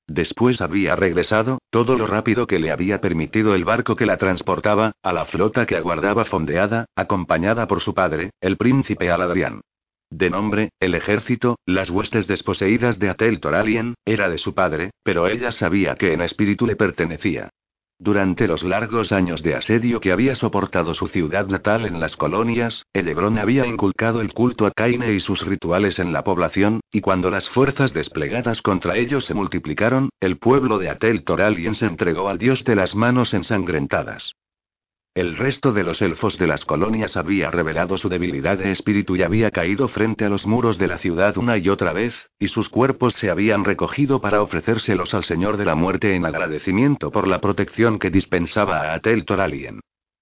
Después 0.07 0.61
había 0.61 0.95
regresado, 0.95 1.59
todo 1.69 1.97
lo 1.97 2.07
rápido 2.07 2.47
que 2.47 2.59
le 2.59 2.71
había 2.71 3.01
permitido 3.01 3.53
el 3.53 3.65
barco 3.65 3.97
que 3.97 4.05
la 4.05 4.17
transportaba, 4.17 4.93
a 5.03 5.11
la 5.11 5.25
flota 5.25 5.65
que 5.65 5.75
aguardaba 5.75 6.23
fondeada, 6.23 6.85
acompañada 6.95 7.67
por 7.67 7.81
su 7.81 7.93
padre, 7.93 8.31
el 8.39 8.55
príncipe 8.55 9.11
Aladrián. 9.11 9.61
De 10.09 10.29
nombre, 10.29 10.69
el 10.79 10.95
ejército, 10.95 11.57
las 11.65 11.89
huestes 11.89 12.27
desposeídas 12.27 12.97
de 12.97 13.09
Atel 13.09 13.41
Toralien, 13.41 13.95
era 14.05 14.29
de 14.29 14.37
su 14.37 14.53
padre, 14.53 14.91
pero 15.03 15.27
ella 15.27 15.51
sabía 15.51 15.95
que 15.95 16.13
en 16.13 16.21
espíritu 16.21 16.65
le 16.65 16.77
pertenecía. 16.77 17.49
Durante 17.99 18.47
los 18.47 18.63
largos 18.63 19.11
años 19.11 19.41
de 19.41 19.55
asedio 19.55 19.99
que 19.99 20.11
había 20.11 20.35
soportado 20.35 20.93
su 20.93 21.07
ciudad 21.07 21.47
natal 21.47 21.85
en 21.85 21.99
las 21.99 22.15
colonias, 22.15 22.83
el 22.93 23.09
había 23.39 23.65
inculcado 23.65 24.21
el 24.21 24.33
culto 24.33 24.67
a 24.67 24.71
Caine 24.71 25.13
y 25.13 25.19
sus 25.19 25.43
rituales 25.43 25.97
en 25.97 26.13
la 26.13 26.23
población, 26.23 26.81
y 26.91 27.01
cuando 27.01 27.31
las 27.31 27.49
fuerzas 27.49 27.93
desplegadas 27.93 28.61
contra 28.61 28.97
ellos 28.97 29.25
se 29.25 29.33
multiplicaron, 29.33 30.09
el 30.19 30.37
pueblo 30.37 30.77
de 30.77 30.89
Atel 30.89 31.23
Toralien 31.23 31.73
se 31.73 31.87
entregó 31.87 32.29
al 32.29 32.37
dios 32.37 32.63
de 32.63 32.75
las 32.75 32.93
manos 32.95 33.33
ensangrentadas. 33.33 34.33
El 35.17 35.35
resto 35.35 35.71
de 35.71 35.83
los 35.83 35.99
elfos 36.03 36.37
de 36.37 36.45
las 36.45 36.63
colonias 36.63 37.17
había 37.17 37.49
revelado 37.49 37.97
su 37.97 38.07
debilidad 38.07 38.59
de 38.59 38.71
espíritu 38.71 39.15
y 39.15 39.23
había 39.23 39.49
caído 39.49 39.87
frente 39.87 40.25
a 40.25 40.29
los 40.29 40.45
muros 40.45 40.77
de 40.77 40.85
la 40.85 40.99
ciudad 40.99 41.39
una 41.39 41.57
y 41.57 41.69
otra 41.69 41.91
vez, 41.91 42.29
y 42.37 42.49
sus 42.49 42.69
cuerpos 42.69 43.15
se 43.15 43.31
habían 43.31 43.65
recogido 43.65 44.21
para 44.21 44.43
ofrecérselos 44.43 45.15
al 45.15 45.23
Señor 45.23 45.57
de 45.57 45.65
la 45.65 45.73
Muerte 45.73 46.13
en 46.13 46.23
agradecimiento 46.23 47.09
por 47.09 47.27
la 47.27 47.41
protección 47.41 47.97
que 47.97 48.11
dispensaba 48.11 48.81
a 48.81 48.93
Atel 48.93 49.25
Toralien. 49.25 49.79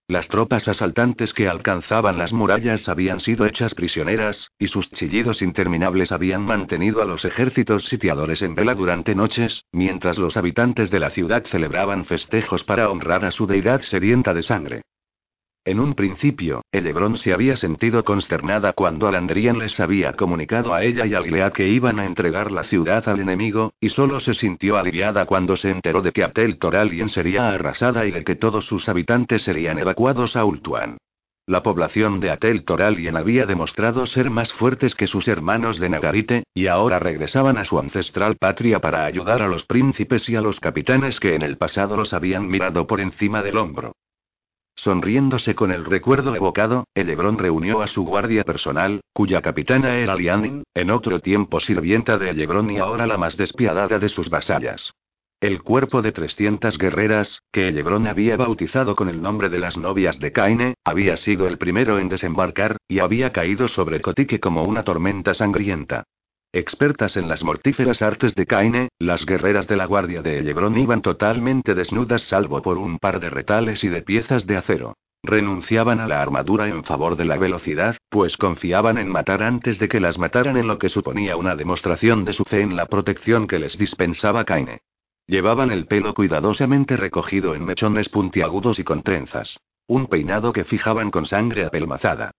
Las 0.08 0.28
tropas 0.28 0.68
asaltantes 0.68 1.34
que 1.34 1.48
alcanzaban 1.48 2.20
las 2.20 2.32
murallas 2.32 2.88
habían 2.90 3.20
sido 3.20 3.48
hechas 3.48 3.74
prisioneras, 3.74 4.52
y 4.60 4.68
sus 4.68 4.92
chillidos 4.92 5.42
interminables 5.42 6.12
habían 6.12 6.44
mantenido 6.44 7.02
a 7.02 7.06
los 7.06 7.26
ejércitos 7.26 7.86
sitiadores 7.86 8.44
en 8.44 8.54
vela 8.54 8.76
durante 8.76 9.16
noches, 9.16 9.64
mientras 9.72 10.20
los 10.20 10.38
habitantes 10.38 10.92
de 10.92 11.00
la 11.00 11.10
ciudad 11.10 11.44
celebraban 11.46 12.06
festejos 12.06 12.64
para 12.64 12.92
honrar 12.92 13.26
a 13.26 13.32
su 13.32 13.48
deidad 13.48 13.82
sedienta 13.82 14.36
de 14.36 14.44
sangre. 14.44 14.82
En 15.68 15.80
un 15.80 15.96
principio, 15.96 16.62
Elebrón 16.72 17.18
se 17.18 17.34
había 17.34 17.56
sentido 17.56 18.04
consternada 18.04 18.74
cuando 18.74 19.08
Alandrian 19.08 19.58
les 19.58 19.80
había 19.80 20.14
comunicado 20.14 20.76
a 20.76 20.84
ella 20.84 21.08
y 21.08 21.16
a 21.16 21.24
Gilead 21.24 21.54
que 21.54 21.68
iban 21.68 22.00
a 22.00 22.06
entregar 22.06 22.52
la 22.52 22.64
ciudad 22.64 23.10
al 23.10 23.20
enemigo, 23.20 23.74
y 23.80 23.90
solo 23.90 24.20
se 24.20 24.36
sintió 24.36 24.78
aliviada 24.78 25.26
cuando 25.26 25.56
se 25.56 25.72
enteró 25.72 26.04
de 26.04 26.12
que 26.12 26.24
Aptel 26.24 26.60
Toralien 26.60 27.10
sería 27.10 27.50
arrasada 27.50 28.06
y 28.06 28.12
de 28.12 28.24
que 28.24 28.36
todos 28.36 28.68
sus 28.68 28.88
habitantes 28.90 29.42
serían 29.42 29.80
evacuados 29.80 30.36
a 30.36 30.46
Ultuan. 30.46 30.98
La 31.48 31.64
población 31.64 32.20
de 32.20 32.30
Atel 32.30 32.64
Toralien 32.64 33.18
había 33.18 33.48
demostrado 33.48 34.06
ser 34.06 34.30
más 34.30 34.54
fuertes 34.54 34.94
que 34.94 35.08
sus 35.08 35.28
hermanos 35.28 35.80
de 35.80 35.90
Nagarite, 35.90 36.44
y 36.54 36.68
ahora 36.68 37.00
regresaban 37.00 37.58
a 37.58 37.66
su 37.66 37.80
ancestral 37.80 38.36
patria 38.36 38.82
para 38.82 39.06
ayudar 39.06 39.42
a 39.42 39.48
los 39.48 39.66
príncipes 39.66 40.30
y 40.30 40.36
a 40.36 40.42
los 40.42 40.60
capitanes 40.60 41.20
que 41.20 41.34
en 41.34 41.42
el 41.42 41.58
pasado 41.58 41.98
los 41.98 42.14
habían 42.14 42.48
mirado 42.48 42.86
por 42.86 43.02
encima 43.02 43.42
del 43.42 43.58
hombro. 43.58 43.94
Sonriéndose 44.76 45.56
con 45.56 45.72
el 45.72 45.86
recuerdo 45.86 46.36
evocado, 46.36 46.86
el 46.94 47.10
Hebrón 47.10 47.38
reunió 47.38 47.82
a 47.82 47.88
su 47.88 48.04
guardia 48.04 48.44
personal, 48.44 49.02
cuya 49.14 49.42
capitana 49.42 49.96
era 49.96 50.16
Lianin, 50.16 50.64
en 50.74 50.92
otro 50.92 51.22
tiempo 51.22 51.62
sirvienta 51.62 52.18
de 52.18 52.32
Hebrón 52.32 52.70
y 52.70 52.78
ahora 52.78 53.08
la 53.08 53.18
más 53.18 53.38
despiadada 53.38 54.00
de 54.00 54.10
sus 54.10 54.30
vasallas. 54.30 54.94
El 55.40 55.62
cuerpo 55.64 56.02
de 56.02 56.12
300 56.12 56.78
guerreras, 56.78 57.42
que 57.52 57.70
Hebrón 57.70 58.08
había 58.08 58.36
bautizado 58.36 58.96
con 58.96 59.10
el 59.10 59.22
nombre 59.22 59.50
de 59.50 59.60
las 59.60 59.78
novias 59.78 60.20
de 60.20 60.32
Caine, 60.32 60.76
había 60.84 61.18
sido 61.18 61.48
el 61.48 61.58
primero 61.58 62.00
en 62.00 62.10
desembarcar, 62.10 62.78
y 62.88 63.00
había 63.00 63.32
caído 63.32 63.68
sobre 63.68 64.02
Cotique 64.02 64.40
como 64.40 64.64
una 64.64 64.84
tormenta 64.84 65.34
sangrienta. 65.34 66.04
Expertas 66.56 67.18
en 67.18 67.28
las 67.28 67.44
mortíferas 67.44 68.02
artes 68.02 68.34
de 68.34 68.46
Caine, 68.46 68.88
las 68.98 69.26
guerreras 69.26 69.68
de 69.68 69.76
la 69.76 69.86
guardia 69.86 70.22
de 70.22 70.38
Elebrón 70.38 70.78
iban 70.78 71.02
totalmente 71.02 71.76
desnudas 71.76 72.22
salvo 72.22 72.62
por 72.62 72.78
un 72.78 72.98
par 72.98 73.20
de 73.20 73.30
retales 73.30 73.84
y 73.84 73.90
de 73.90 74.02
piezas 74.02 74.48
de 74.48 74.56
acero. 74.56 74.96
Renunciaban 75.22 76.00
a 76.00 76.08
la 76.08 76.22
armadura 76.22 76.70
en 76.70 76.86
favor 76.86 77.18
de 77.18 77.26
la 77.26 77.36
velocidad, 77.36 77.98
pues 78.08 78.38
confiaban 78.38 78.98
en 78.98 79.10
matar 79.10 79.44
antes 79.44 79.80
de 79.80 79.90
que 79.90 80.00
las 80.00 80.18
mataran 80.18 80.56
en 80.56 80.70
lo 80.70 80.78
que 80.78 80.88
suponía 80.88 81.36
una 81.36 81.58
demostración 81.58 82.24
de 82.24 82.32
su 82.32 82.46
fe 82.46 82.62
en 82.62 82.78
la 82.78 82.86
protección 82.86 83.48
que 83.48 83.60
les 83.60 83.78
dispensaba 83.78 84.46
Caine. 84.46 84.80
Llevaban 85.28 85.72
el 85.72 85.88
pelo 85.88 86.14
cuidadosamente 86.14 86.96
recogido 86.96 87.54
en 87.54 87.66
mechones 87.66 88.08
puntiagudos 88.08 88.80
y 88.80 88.86
con 88.86 89.04
trenzas. 89.04 89.60
Un 89.88 90.08
peinado 90.08 90.54
que 90.54 90.64
fijaban 90.64 91.12
con 91.12 91.26
sangre 91.26 91.66
apelmazada. 91.66 92.32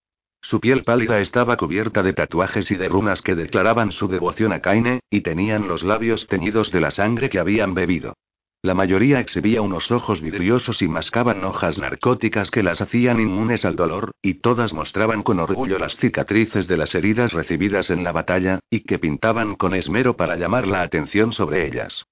Su 0.49 0.61
piel 0.61 0.85
pálida 0.85 1.19
estaba 1.19 1.57
cubierta 1.57 2.05
de 2.05 2.13
tatuajes 2.13 2.71
y 2.71 2.77
de 2.77 2.89
runas 2.89 3.21
que 3.21 3.35
declaraban 3.35 3.91
su 3.91 4.07
devoción 4.07 4.53
a 4.53 4.61
Kaine, 4.61 5.01
y 5.11 5.23
tenían 5.23 5.67
los 5.67 5.83
labios 5.83 6.29
teñidos 6.29 6.71
de 6.71 6.81
la 6.81 6.93
sangre 6.93 7.29
que 7.29 7.41
habían 7.41 7.75
bebido. 7.75 8.15
La 8.63 8.73
mayoría 8.73 9.19
exhibía 9.19 9.61
unos 9.61 9.91
ojos 9.91 10.21
vidriosos 10.21 10.83
y 10.83 10.87
mascaban 10.87 11.43
hojas 11.43 11.79
narcóticas 11.79 12.53
que 12.53 12.63
las 12.63 12.81
hacían 12.81 13.19
inmunes 13.19 13.65
al 13.65 13.75
dolor, 13.75 14.13
y 14.23 14.35
todas 14.35 14.73
mostraban 14.73 15.25
con 15.25 15.41
orgullo 15.41 15.81
las 15.81 15.97
cicatrices 15.97 16.69
de 16.69 16.77
las 16.77 16.95
heridas 16.95 17.33
recibidas 17.33 17.91
en 17.91 18.05
la 18.05 18.13
batalla, 18.13 18.61
y 18.71 18.85
que 18.85 19.01
pintaban 19.01 19.57
con 19.57 19.75
esmero 19.75 20.17
para 20.17 20.37
llamar 20.37 20.69
la 20.69 20.83
atención 20.83 21.33
sobre 21.33 21.67
ellas. 21.67 22.05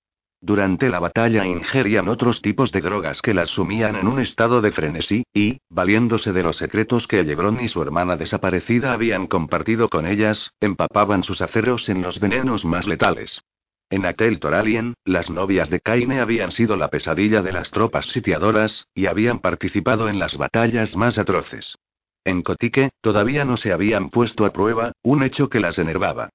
Durante 0.45 0.91
la 0.91 0.99
batalla 0.99 1.47
ingerían 1.47 2.07
otros 2.07 2.43
tipos 2.43 2.71
de 2.71 2.83
drogas 2.83 3.23
que 3.23 3.33
las 3.33 3.49
sumían 3.49 3.97
en 3.97 4.07
un 4.07 4.21
estado 4.21 4.61
de 4.61 4.73
frenesí, 4.73 5.25
y, 5.33 5.57
valiéndose 5.71 6.35
de 6.35 6.43
los 6.43 6.59
secretos 6.59 7.09
que 7.09 7.23
Lebron 7.23 7.65
y 7.65 7.69
su 7.69 7.81
hermana 7.81 8.17
desaparecida 8.17 8.93
habían 8.93 9.27
compartido 9.27 9.89
con 9.89 10.07
ellas, 10.07 10.53
empapaban 10.61 11.23
sus 11.23 11.41
aceros 11.41 11.89
en 11.89 12.03
los 12.03 12.21
venenos 12.21 12.67
más 12.67 12.87
letales. 12.87 13.41
En 13.89 14.05
aquel 14.05 14.39
Toralien, 14.39 14.93
las 15.07 15.31
novias 15.31 15.71
de 15.71 15.81
Kaine 15.81 16.21
habían 16.21 16.51
sido 16.51 16.77
la 16.77 16.89
pesadilla 16.89 17.41
de 17.41 17.53
las 17.53 17.71
tropas 17.71 18.05
sitiadoras, 18.09 18.87
y 18.95 19.07
habían 19.07 19.39
participado 19.39 20.11
en 20.11 20.19
las 20.19 20.37
batallas 20.37 20.95
más 20.95 21.17
atroces. 21.17 21.79
En 22.23 22.43
Cotique, 22.43 22.91
todavía 23.01 23.47
no 23.47 23.57
se 23.57 23.73
habían 23.73 24.11
puesto 24.11 24.45
a 24.45 24.53
prueba, 24.53 24.93
un 25.03 25.23
hecho 25.23 25.49
que 25.49 25.61
las 25.61 25.79
enervaba. 25.79 26.29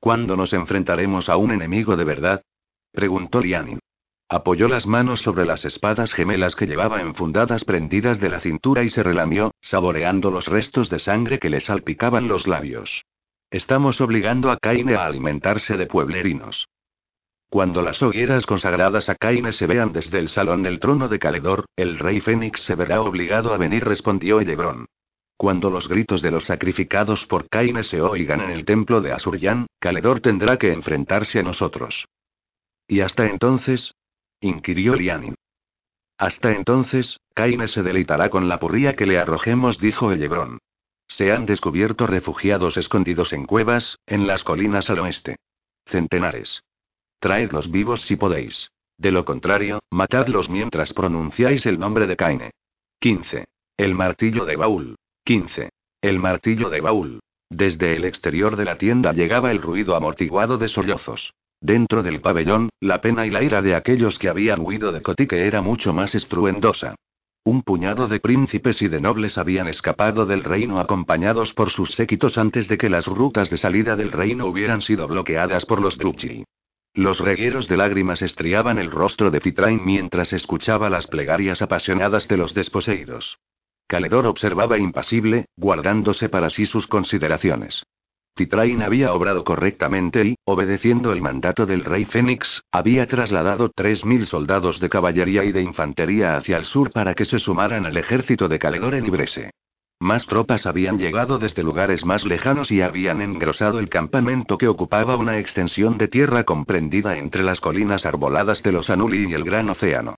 ¿Cuándo 0.00 0.36
nos 0.36 0.52
enfrentaremos 0.52 1.28
a 1.28 1.36
un 1.36 1.52
enemigo 1.52 1.96
de 1.96 2.04
verdad? 2.04 2.42
Preguntó 2.92 3.40
Lianin. 3.40 3.78
Apoyó 4.28 4.68
las 4.68 4.86
manos 4.86 5.22
sobre 5.22 5.44
las 5.44 5.64
espadas 5.64 6.12
gemelas 6.12 6.54
que 6.54 6.66
llevaba 6.66 7.00
enfundadas 7.00 7.64
prendidas 7.64 8.20
de 8.20 8.28
la 8.28 8.40
cintura 8.40 8.84
y 8.84 8.88
se 8.88 9.02
relamió, 9.02 9.52
saboreando 9.60 10.30
los 10.30 10.46
restos 10.46 10.88
de 10.88 11.00
sangre 11.00 11.38
que 11.38 11.50
le 11.50 11.60
salpicaban 11.60 12.28
los 12.28 12.46
labios. 12.46 13.04
Estamos 13.50 14.00
obligando 14.00 14.52
a 14.52 14.56
Kaine 14.56 14.94
a 14.94 15.06
alimentarse 15.06 15.76
de 15.76 15.86
pueblerinos. 15.86 16.68
Cuando 17.48 17.82
las 17.82 18.00
hogueras 18.00 18.46
consagradas 18.46 19.08
a 19.08 19.16
Kaine 19.16 19.50
se 19.50 19.66
vean 19.66 19.92
desde 19.92 20.20
el 20.20 20.28
salón 20.28 20.62
del 20.62 20.78
trono 20.78 21.08
de 21.08 21.18
Caledor, 21.18 21.64
el 21.74 21.98
rey 21.98 22.20
Fénix 22.20 22.60
se 22.60 22.76
verá 22.76 23.02
obligado 23.02 23.52
a 23.52 23.58
venir, 23.58 23.84
respondió 23.84 24.38
Elebrón. 24.38 24.86
Cuando 25.36 25.70
los 25.70 25.88
gritos 25.88 26.22
de 26.22 26.30
los 26.30 26.44
sacrificados 26.44 27.26
por 27.26 27.48
Kaine 27.48 27.82
se 27.82 28.00
oigan 28.00 28.40
en 28.42 28.50
el 28.50 28.64
templo 28.64 29.00
de 29.00 29.10
Asuryan, 29.10 29.66
Caledor 29.80 30.20
tendrá 30.20 30.58
que 30.58 30.72
enfrentarse 30.72 31.40
a 31.40 31.42
nosotros. 31.42 32.06
¿Y 32.90 33.02
hasta 33.02 33.26
entonces? 33.26 33.94
inquirió 34.40 34.96
Lianin. 34.96 35.36
Hasta 36.18 36.50
entonces, 36.50 37.20
Kaine 37.34 37.68
se 37.68 37.84
deleitará 37.84 38.30
con 38.30 38.48
la 38.48 38.58
porría 38.58 38.96
que 38.96 39.06
le 39.06 39.16
arrojemos, 39.16 39.78
dijo 39.78 40.10
Elebrón. 40.10 40.58
Se 41.06 41.30
han 41.30 41.46
descubierto 41.46 42.08
refugiados 42.08 42.76
escondidos 42.76 43.32
en 43.32 43.46
cuevas, 43.46 44.00
en 44.06 44.26
las 44.26 44.42
colinas 44.42 44.90
al 44.90 44.98
oeste. 44.98 45.36
Centenares. 45.86 46.64
Traedlos 47.20 47.70
vivos 47.70 48.00
si 48.02 48.16
podéis. 48.16 48.72
De 48.98 49.12
lo 49.12 49.24
contrario, 49.24 49.78
matadlos 49.90 50.50
mientras 50.50 50.92
pronunciáis 50.92 51.66
el 51.66 51.78
nombre 51.78 52.08
de 52.08 52.16
Kaine. 52.16 52.50
15. 52.98 53.44
El 53.76 53.94
martillo 53.94 54.44
de 54.44 54.56
Baúl. 54.56 54.96
15. 55.24 55.70
El 56.00 56.18
martillo 56.18 56.68
de 56.68 56.80
Baúl. 56.80 57.20
Desde 57.48 57.94
el 57.94 58.04
exterior 58.04 58.56
de 58.56 58.64
la 58.64 58.78
tienda 58.78 59.12
llegaba 59.12 59.52
el 59.52 59.62
ruido 59.62 59.94
amortiguado 59.94 60.58
de 60.58 60.68
sollozos. 60.68 61.32
Dentro 61.60 62.02
del 62.02 62.22
pabellón, 62.22 62.70
la 62.80 63.02
pena 63.02 63.26
y 63.26 63.30
la 63.30 63.42
ira 63.42 63.60
de 63.60 63.74
aquellos 63.74 64.18
que 64.18 64.30
habían 64.30 64.60
huido 64.60 64.92
de 64.92 65.02
Cotique 65.02 65.46
era 65.46 65.60
mucho 65.60 65.92
más 65.92 66.14
estruendosa. 66.14 66.94
Un 67.44 67.62
puñado 67.62 68.08
de 68.08 68.18
príncipes 68.18 68.80
y 68.80 68.88
de 68.88 69.00
nobles 69.00 69.36
habían 69.36 69.68
escapado 69.68 70.24
del 70.24 70.42
reino 70.42 70.78
acompañados 70.80 71.52
por 71.52 71.70
sus 71.70 71.90
séquitos 71.90 72.38
antes 72.38 72.66
de 72.68 72.78
que 72.78 72.88
las 72.88 73.06
rutas 73.06 73.50
de 73.50 73.58
salida 73.58 73.96
del 73.96 74.12
reino 74.12 74.46
hubieran 74.46 74.80
sido 74.80 75.06
bloqueadas 75.06 75.66
por 75.66 75.80
los 75.82 75.98
Druchi. 75.98 76.44
Los 76.94 77.20
regueros 77.20 77.68
de 77.68 77.76
lágrimas 77.76 78.22
estriaban 78.22 78.78
el 78.78 78.90
rostro 78.90 79.30
de 79.30 79.40
Titrain 79.40 79.84
mientras 79.84 80.32
escuchaba 80.32 80.90
las 80.90 81.06
plegarias 81.06 81.62
apasionadas 81.62 82.26
de 82.26 82.36
los 82.36 82.52
desposeídos. 82.52 83.38
Caledor 83.86 84.26
observaba 84.26 84.78
impasible, 84.78 85.46
guardándose 85.56 86.28
para 86.28 86.50
sí 86.50 86.66
sus 86.66 86.86
consideraciones. 86.86 87.84
Titrain 88.40 88.80
había 88.80 89.12
obrado 89.12 89.44
correctamente 89.44 90.24
y, 90.24 90.36
obedeciendo 90.46 91.12
el 91.12 91.20
mandato 91.20 91.66
del 91.66 91.84
rey 91.84 92.06
Fénix, 92.06 92.62
había 92.72 93.06
trasladado 93.06 93.68
3.000 93.70 94.24
soldados 94.24 94.80
de 94.80 94.88
caballería 94.88 95.44
y 95.44 95.52
de 95.52 95.60
infantería 95.60 96.38
hacia 96.38 96.56
el 96.56 96.64
sur 96.64 96.90
para 96.90 97.12
que 97.12 97.26
se 97.26 97.38
sumaran 97.38 97.84
al 97.84 97.98
ejército 97.98 98.48
de 98.48 98.58
Caledor 98.58 98.94
en 98.94 99.04
Ibrese. 99.04 99.50
Más 100.00 100.24
tropas 100.26 100.64
habían 100.64 100.96
llegado 100.96 101.38
desde 101.38 101.62
lugares 101.62 102.06
más 102.06 102.24
lejanos 102.24 102.70
y 102.70 102.80
habían 102.80 103.20
engrosado 103.20 103.78
el 103.78 103.90
campamento 103.90 104.56
que 104.56 104.68
ocupaba 104.68 105.18
una 105.18 105.38
extensión 105.38 105.98
de 105.98 106.08
tierra 106.08 106.44
comprendida 106.44 107.18
entre 107.18 107.42
las 107.42 107.60
colinas 107.60 108.06
arboladas 108.06 108.62
de 108.62 108.72
los 108.72 108.88
Anuli 108.88 109.28
y 109.28 109.34
el 109.34 109.44
gran 109.44 109.68
océano. 109.68 110.14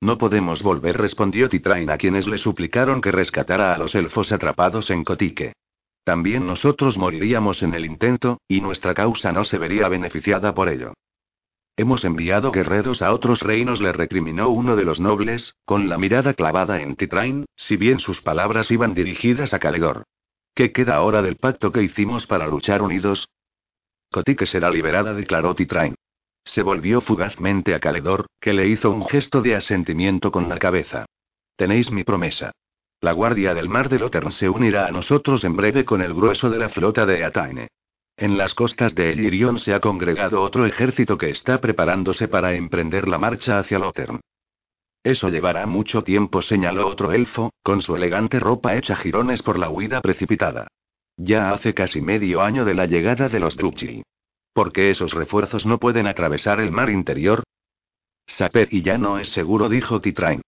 No 0.00 0.16
podemos 0.16 0.62
volver, 0.62 0.96
respondió 0.96 1.50
Titrain 1.50 1.90
a 1.90 1.98
quienes 1.98 2.26
le 2.26 2.38
suplicaron 2.38 3.02
que 3.02 3.12
rescatara 3.12 3.74
a 3.74 3.78
los 3.78 3.94
elfos 3.94 4.32
atrapados 4.32 4.88
en 4.88 5.04
Cotique. 5.04 5.52
También 6.06 6.46
nosotros 6.46 6.96
moriríamos 6.96 7.64
en 7.64 7.74
el 7.74 7.84
intento, 7.84 8.40
y 8.46 8.60
nuestra 8.60 8.94
causa 8.94 9.32
no 9.32 9.42
se 9.42 9.58
vería 9.58 9.88
beneficiada 9.88 10.54
por 10.54 10.68
ello. 10.68 10.94
Hemos 11.76 12.04
enviado 12.04 12.52
guerreros 12.52 13.02
a 13.02 13.12
otros 13.12 13.40
reinos, 13.40 13.80
le 13.80 13.90
recriminó 13.90 14.48
uno 14.50 14.76
de 14.76 14.84
los 14.84 15.00
nobles, 15.00 15.56
con 15.64 15.88
la 15.88 15.98
mirada 15.98 16.34
clavada 16.34 16.80
en 16.80 16.94
Titrain, 16.94 17.46
si 17.56 17.76
bien 17.76 17.98
sus 17.98 18.20
palabras 18.22 18.70
iban 18.70 18.94
dirigidas 18.94 19.52
a 19.52 19.58
Caledor. 19.58 20.04
¿Qué 20.54 20.70
queda 20.70 20.94
ahora 20.94 21.22
del 21.22 21.38
pacto 21.38 21.72
que 21.72 21.82
hicimos 21.82 22.24
para 22.28 22.46
luchar 22.46 22.82
unidos? 22.82 23.28
Cotique 24.12 24.46
será 24.46 24.70
liberada, 24.70 25.12
declaró 25.12 25.56
Titrain. 25.56 25.96
Se 26.44 26.62
volvió 26.62 27.00
fugazmente 27.00 27.74
a 27.74 27.80
Caledor, 27.80 28.26
que 28.40 28.52
le 28.52 28.68
hizo 28.68 28.92
un 28.92 29.04
gesto 29.04 29.42
de 29.42 29.56
asentimiento 29.56 30.30
con 30.30 30.48
la 30.48 30.60
cabeza. 30.60 31.06
Tenéis 31.56 31.90
mi 31.90 32.04
promesa. 32.04 32.52
La 33.06 33.12
Guardia 33.12 33.54
del 33.54 33.68
Mar 33.68 33.88
de 33.88 34.00
Lotern 34.00 34.32
se 34.32 34.48
unirá 34.48 34.88
a 34.88 34.90
nosotros 34.90 35.44
en 35.44 35.54
breve 35.54 35.84
con 35.84 36.02
el 36.02 36.12
grueso 36.12 36.50
de 36.50 36.58
la 36.58 36.70
flota 36.70 37.06
de 37.06 37.24
Ataine. 37.24 37.68
En 38.16 38.36
las 38.36 38.52
costas 38.52 38.96
de 38.96 39.12
Elirion 39.12 39.60
se 39.60 39.74
ha 39.74 39.78
congregado 39.78 40.42
otro 40.42 40.66
ejército 40.66 41.16
que 41.16 41.30
está 41.30 41.60
preparándose 41.60 42.26
para 42.26 42.54
emprender 42.54 43.06
la 43.06 43.18
marcha 43.18 43.60
hacia 43.60 43.78
Lotern. 43.78 44.18
Eso 45.04 45.28
llevará 45.28 45.66
mucho 45.66 46.02
tiempo, 46.02 46.42
señaló 46.42 46.88
otro 46.88 47.12
elfo, 47.12 47.52
con 47.62 47.80
su 47.80 47.94
elegante 47.94 48.40
ropa 48.40 48.74
hecha 48.74 48.96
jirones 48.96 49.40
por 49.40 49.56
la 49.56 49.70
huida 49.70 50.00
precipitada. 50.00 50.66
Ya 51.16 51.52
hace 51.52 51.74
casi 51.74 52.00
medio 52.00 52.42
año 52.42 52.64
de 52.64 52.74
la 52.74 52.86
llegada 52.86 53.28
de 53.28 53.38
los 53.38 53.56
Druchi. 53.56 54.02
¿Por 54.52 54.72
qué 54.72 54.90
esos 54.90 55.14
refuerzos 55.14 55.64
no 55.64 55.78
pueden 55.78 56.08
atravesar 56.08 56.58
el 56.58 56.72
mar 56.72 56.90
interior? 56.90 57.44
Saper 58.26 58.66
y 58.72 58.82
ya 58.82 58.98
no 58.98 59.20
es 59.20 59.28
seguro, 59.28 59.68
dijo 59.68 60.00
Titrain. 60.00 60.42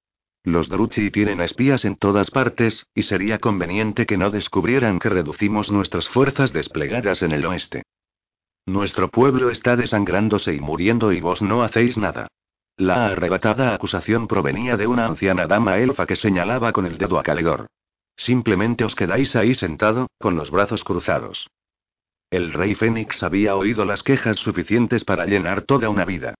Los 0.49 0.71
Druchi 0.71 1.11
tienen 1.11 1.43
espías 1.43 1.85
en 1.85 1.97
todas 1.97 2.31
partes, 2.31 2.87
y 2.95 3.03
sería 3.03 3.39
conveniente 3.39 4.07
que 4.07 4.17
no 4.17 4.31
descubrieran 4.31 4.99
que 4.99 5.11
reducimos 5.11 5.71
nuestras 5.71 6.09
fuerzas 6.09 6.55
desplegadas 6.55 7.23
en 7.23 7.33
el 7.33 7.45
oeste. 7.45 7.83
Nuestro 8.65 9.11
pueblo 9.11 9.51
está 9.51 9.77
desangrándose 9.77 10.55
y 10.55 10.61
muriendo 10.61 11.13
y 11.13 11.21
vos 11.21 11.43
no 11.43 11.63
hacéis 11.63 11.99
nada. 11.99 12.29
La 12.79 13.09
arrebatada 13.09 13.75
acusación 13.75 14.27
provenía 14.27 14.79
de 14.79 14.87
una 14.87 15.05
anciana 15.05 15.47
dama 15.47 15.77
elfa 15.77 16.07
que 16.07 16.17
señalaba 16.17 16.73
con 16.73 16.87
el 16.87 16.97
dedo 16.97 17.19
a 17.19 17.23
Caledor. 17.23 17.67
Simplemente 18.17 18.85
os 18.85 18.95
quedáis 18.95 19.37
ahí 19.37 19.53
sentado, 19.53 20.07
con 20.19 20.35
los 20.35 20.51
brazos 20.51 20.83
cruzados. 20.83 21.47
El 22.31 22.55
rey 22.55 22.75
Fénix 22.75 23.23
había 23.23 23.55
oído 23.55 23.85
las 23.85 24.03
quejas 24.03 24.39
suficientes 24.39 25.05
para 25.05 25.27
llenar 25.27 25.61
toda 25.63 25.91
una 25.91 26.07
vida. 26.07 26.37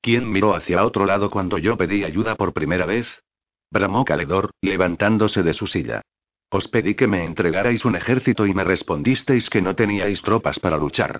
¿Quién 0.00 0.30
miró 0.30 0.54
hacia 0.54 0.84
otro 0.84 1.04
lado 1.04 1.30
cuando 1.30 1.58
yo 1.58 1.76
pedí 1.76 2.04
ayuda 2.04 2.34
por 2.34 2.52
primera 2.52 2.86
vez? 2.86 3.22
Bramó 3.70 4.04
Caledor, 4.04 4.50
levantándose 4.62 5.42
de 5.42 5.54
su 5.54 5.66
silla. 5.66 6.02
Os 6.48 6.68
pedí 6.68 6.94
que 6.94 7.06
me 7.06 7.24
entregarais 7.24 7.84
un 7.84 7.96
ejército 7.96 8.46
y 8.46 8.54
me 8.54 8.64
respondisteis 8.64 9.48
que 9.48 9.62
no 9.62 9.76
teníais 9.76 10.22
tropas 10.22 10.58
para 10.58 10.78
luchar. 10.78 11.18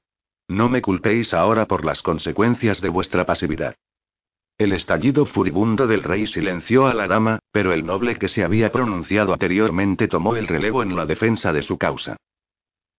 No 0.48 0.68
me 0.68 0.82
culpéis 0.82 1.32
ahora 1.32 1.66
por 1.66 1.84
las 1.84 2.02
consecuencias 2.02 2.80
de 2.80 2.88
vuestra 2.88 3.24
pasividad. 3.24 3.76
El 4.58 4.72
estallido 4.72 5.26
furibundo 5.26 5.86
del 5.86 6.02
rey 6.02 6.26
silenció 6.26 6.86
a 6.86 6.94
la 6.94 7.06
dama, 7.06 7.38
pero 7.52 7.72
el 7.72 7.86
noble 7.86 8.16
que 8.16 8.28
se 8.28 8.42
había 8.42 8.72
pronunciado 8.72 9.32
anteriormente 9.32 10.08
tomó 10.08 10.36
el 10.36 10.48
relevo 10.48 10.82
en 10.82 10.96
la 10.96 11.06
defensa 11.06 11.52
de 11.52 11.62
su 11.62 11.78
causa. 11.78 12.16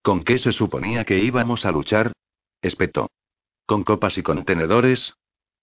¿Con 0.01 0.23
qué 0.23 0.37
se 0.37 0.53
suponía 0.53 1.03
que 1.03 1.19
íbamos 1.19 1.65
a 1.65 1.71
luchar? 1.71 2.13
espetó. 2.61 3.09
¿Con 3.65 3.83
copas 3.83 4.17
y 4.17 4.23
contenedores? 4.23 5.13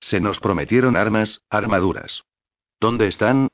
Se 0.00 0.20
nos 0.20 0.40
prometieron 0.40 0.96
armas, 0.96 1.42
armaduras. 1.50 2.24
¿Dónde 2.80 3.08
están? 3.08 3.48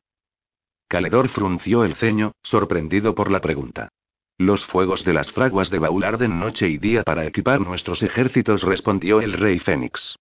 Caledor 0.88 1.28
frunció 1.28 1.84
el 1.84 1.94
ceño, 1.96 2.32
sorprendido 2.42 3.14
por 3.14 3.30
la 3.30 3.40
pregunta. 3.40 3.88
Los 4.36 4.64
fuegos 4.64 5.04
de 5.04 5.14
las 5.14 5.30
fraguas 5.30 5.70
de 5.70 5.78
Baul 5.78 6.04
arden 6.04 6.38
noche 6.38 6.68
y 6.68 6.78
día 6.78 7.02
para 7.04 7.24
equipar 7.24 7.60
nuestros 7.60 8.02
ejércitos, 8.02 8.62
respondió 8.62 9.20
el 9.20 9.32
rey 9.32 9.58
Fénix. 9.58 10.16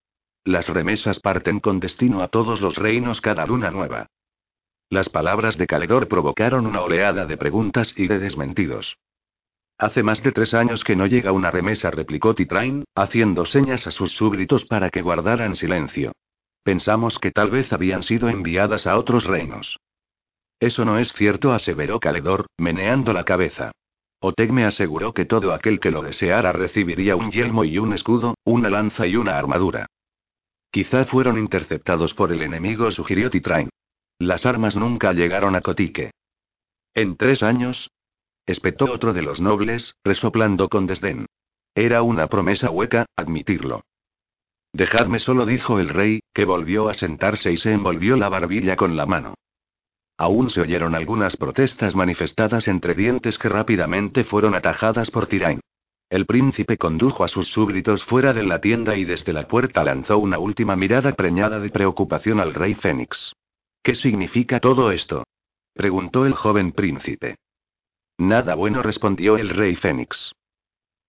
Las 0.46 0.68
remesas 0.70 1.20
parten 1.20 1.60
con 1.60 1.80
destino 1.80 2.22
a 2.22 2.28
todos 2.28 2.62
los 2.62 2.78
reinos 2.78 3.22
cada 3.22 3.46
luna 3.46 3.72
nueva. 3.72 4.08
Las 4.90 5.10
palabras 5.10 5.58
de 5.58 5.68
Caledor 5.68 6.08
provocaron 6.08 6.68
una 6.68 6.82
oleada 6.82 7.26
de 7.26 7.38
preguntas 7.38 7.94
y 7.98 8.08
de 8.08 8.20
desmentidos. 8.20 8.98
Hace 9.84 10.02
más 10.02 10.24
de 10.24 10.32
tres 10.32 10.54
años 10.54 10.82
que 10.82 10.96
no 10.96 11.08
llega 11.08 11.34
una 11.34 11.52
remesa, 11.52 11.91
replicó 11.91 12.34
Titrain, 12.34 12.86
haciendo 12.96 13.43
señas 13.43 13.86
a 13.86 13.91
sus 13.91 14.13
súbditos 14.13 14.63
para 14.63 14.89
que 14.89 15.02
guardaran 15.02 15.58
silencio. 15.58 16.13
Pensamos 16.63 17.19
que 17.19 17.32
tal 17.32 17.52
vez 17.52 17.74
habían 17.74 18.02
sido 18.02 18.30
enviadas 18.30 18.88
a 18.88 18.98
otros 18.98 19.26
reinos. 19.26 19.82
Eso 20.58 20.86
no 20.86 21.00
es 21.00 21.12
cierto, 21.12 21.52
aseveró 21.52 22.00
Caledor, 22.00 22.46
meneando 22.58 23.12
la 23.12 23.26
cabeza. 23.26 23.74
Oteg 24.22 24.54
me 24.54 24.63
aseguró 24.63 25.13
que 25.13 25.26
todo 25.26 25.52
aquel 25.52 25.82
que 25.82 25.91
lo 25.91 26.02
deseara 26.02 26.54
recibiría 26.54 27.17
un 27.17 27.30
yelmo 27.30 27.65
y 27.65 27.78
un 27.78 27.91
escudo, 27.91 28.36
una 28.46 28.69
lanza 28.69 29.06
y 29.06 29.17
una 29.17 29.38
armadura. 29.38 29.88
Quizá 30.72 31.04
fueron 31.04 31.38
interceptados 31.38 32.13
por 32.13 32.32
el 32.32 32.41
enemigo, 32.41 32.89
sugirió 32.89 33.30
Titrain. 33.30 33.67
Las 34.17 34.46
armas 34.46 34.78
nunca 34.78 35.12
llegaron 35.12 35.58
a 35.58 35.62
Cotique. 35.62 36.12
En 36.93 37.17
tres 37.17 37.43
años, 37.43 37.89
espetó 38.45 38.86
otro 38.91 39.13
de 39.13 39.21
los 39.21 39.39
nobles, 39.39 39.95
resoplando 40.03 40.69
con 40.69 40.86
desdén. 40.86 41.25
Era 41.75 42.03
una 42.03 42.27
promesa 42.27 42.69
hueca, 42.69 43.06
admitirlo. 43.15 43.84
Dejadme 44.73 45.19
solo, 45.19 45.45
dijo 45.45 45.79
el 45.79 45.89
rey, 45.89 46.21
que 46.34 46.45
volvió 46.45 46.89
a 46.89 46.93
sentarse 46.93 47.51
y 47.51 47.58
se 47.58 47.71
envolvió 47.71 48.17
la 48.17 48.29
barbilla 48.29 48.75
con 48.75 48.95
la 48.97 49.06
mano. 49.06 49.36
Aún 50.17 50.49
se 50.49 50.62
oyeron 50.62 50.95
algunas 50.95 51.38
protestas 51.38 51.95
manifestadas 51.95 52.67
entre 52.67 52.93
dientes 52.93 53.38
que 53.38 53.49
rápidamente 53.49 54.23
fueron 54.23 54.56
atajadas 54.56 55.10
por 55.12 55.27
Tirain. 55.27 55.60
El 56.10 56.25
príncipe 56.25 56.77
condujo 56.77 57.23
a 57.23 57.27
sus 57.27 57.47
súbditos 57.47 58.03
fuera 58.03 58.34
de 58.34 58.43
la 58.43 58.62
tienda 58.62 58.95
y 58.95 59.03
desde 59.03 59.34
la 59.34 59.47
puerta 59.47 59.84
lanzó 59.84 60.19
una 60.19 60.38
última 60.38 60.75
mirada 60.75 61.13
preñada 61.13 61.60
de 61.60 61.69
preocupación 61.69 62.39
al 62.39 62.53
rey 62.53 62.75
Fénix. 62.75 63.34
¿Qué 63.82 63.95
significa 63.95 64.60
todo 64.60 64.91
esto? 64.91 65.23
preguntó 65.73 66.25
el 66.27 66.34
joven 66.34 66.71
príncipe. 66.71 67.38
Nada 68.24 68.56
bueno 68.56 68.82
respondió 68.82 69.38
el 69.38 69.50
rey 69.50 69.76
Fénix. 69.76 70.32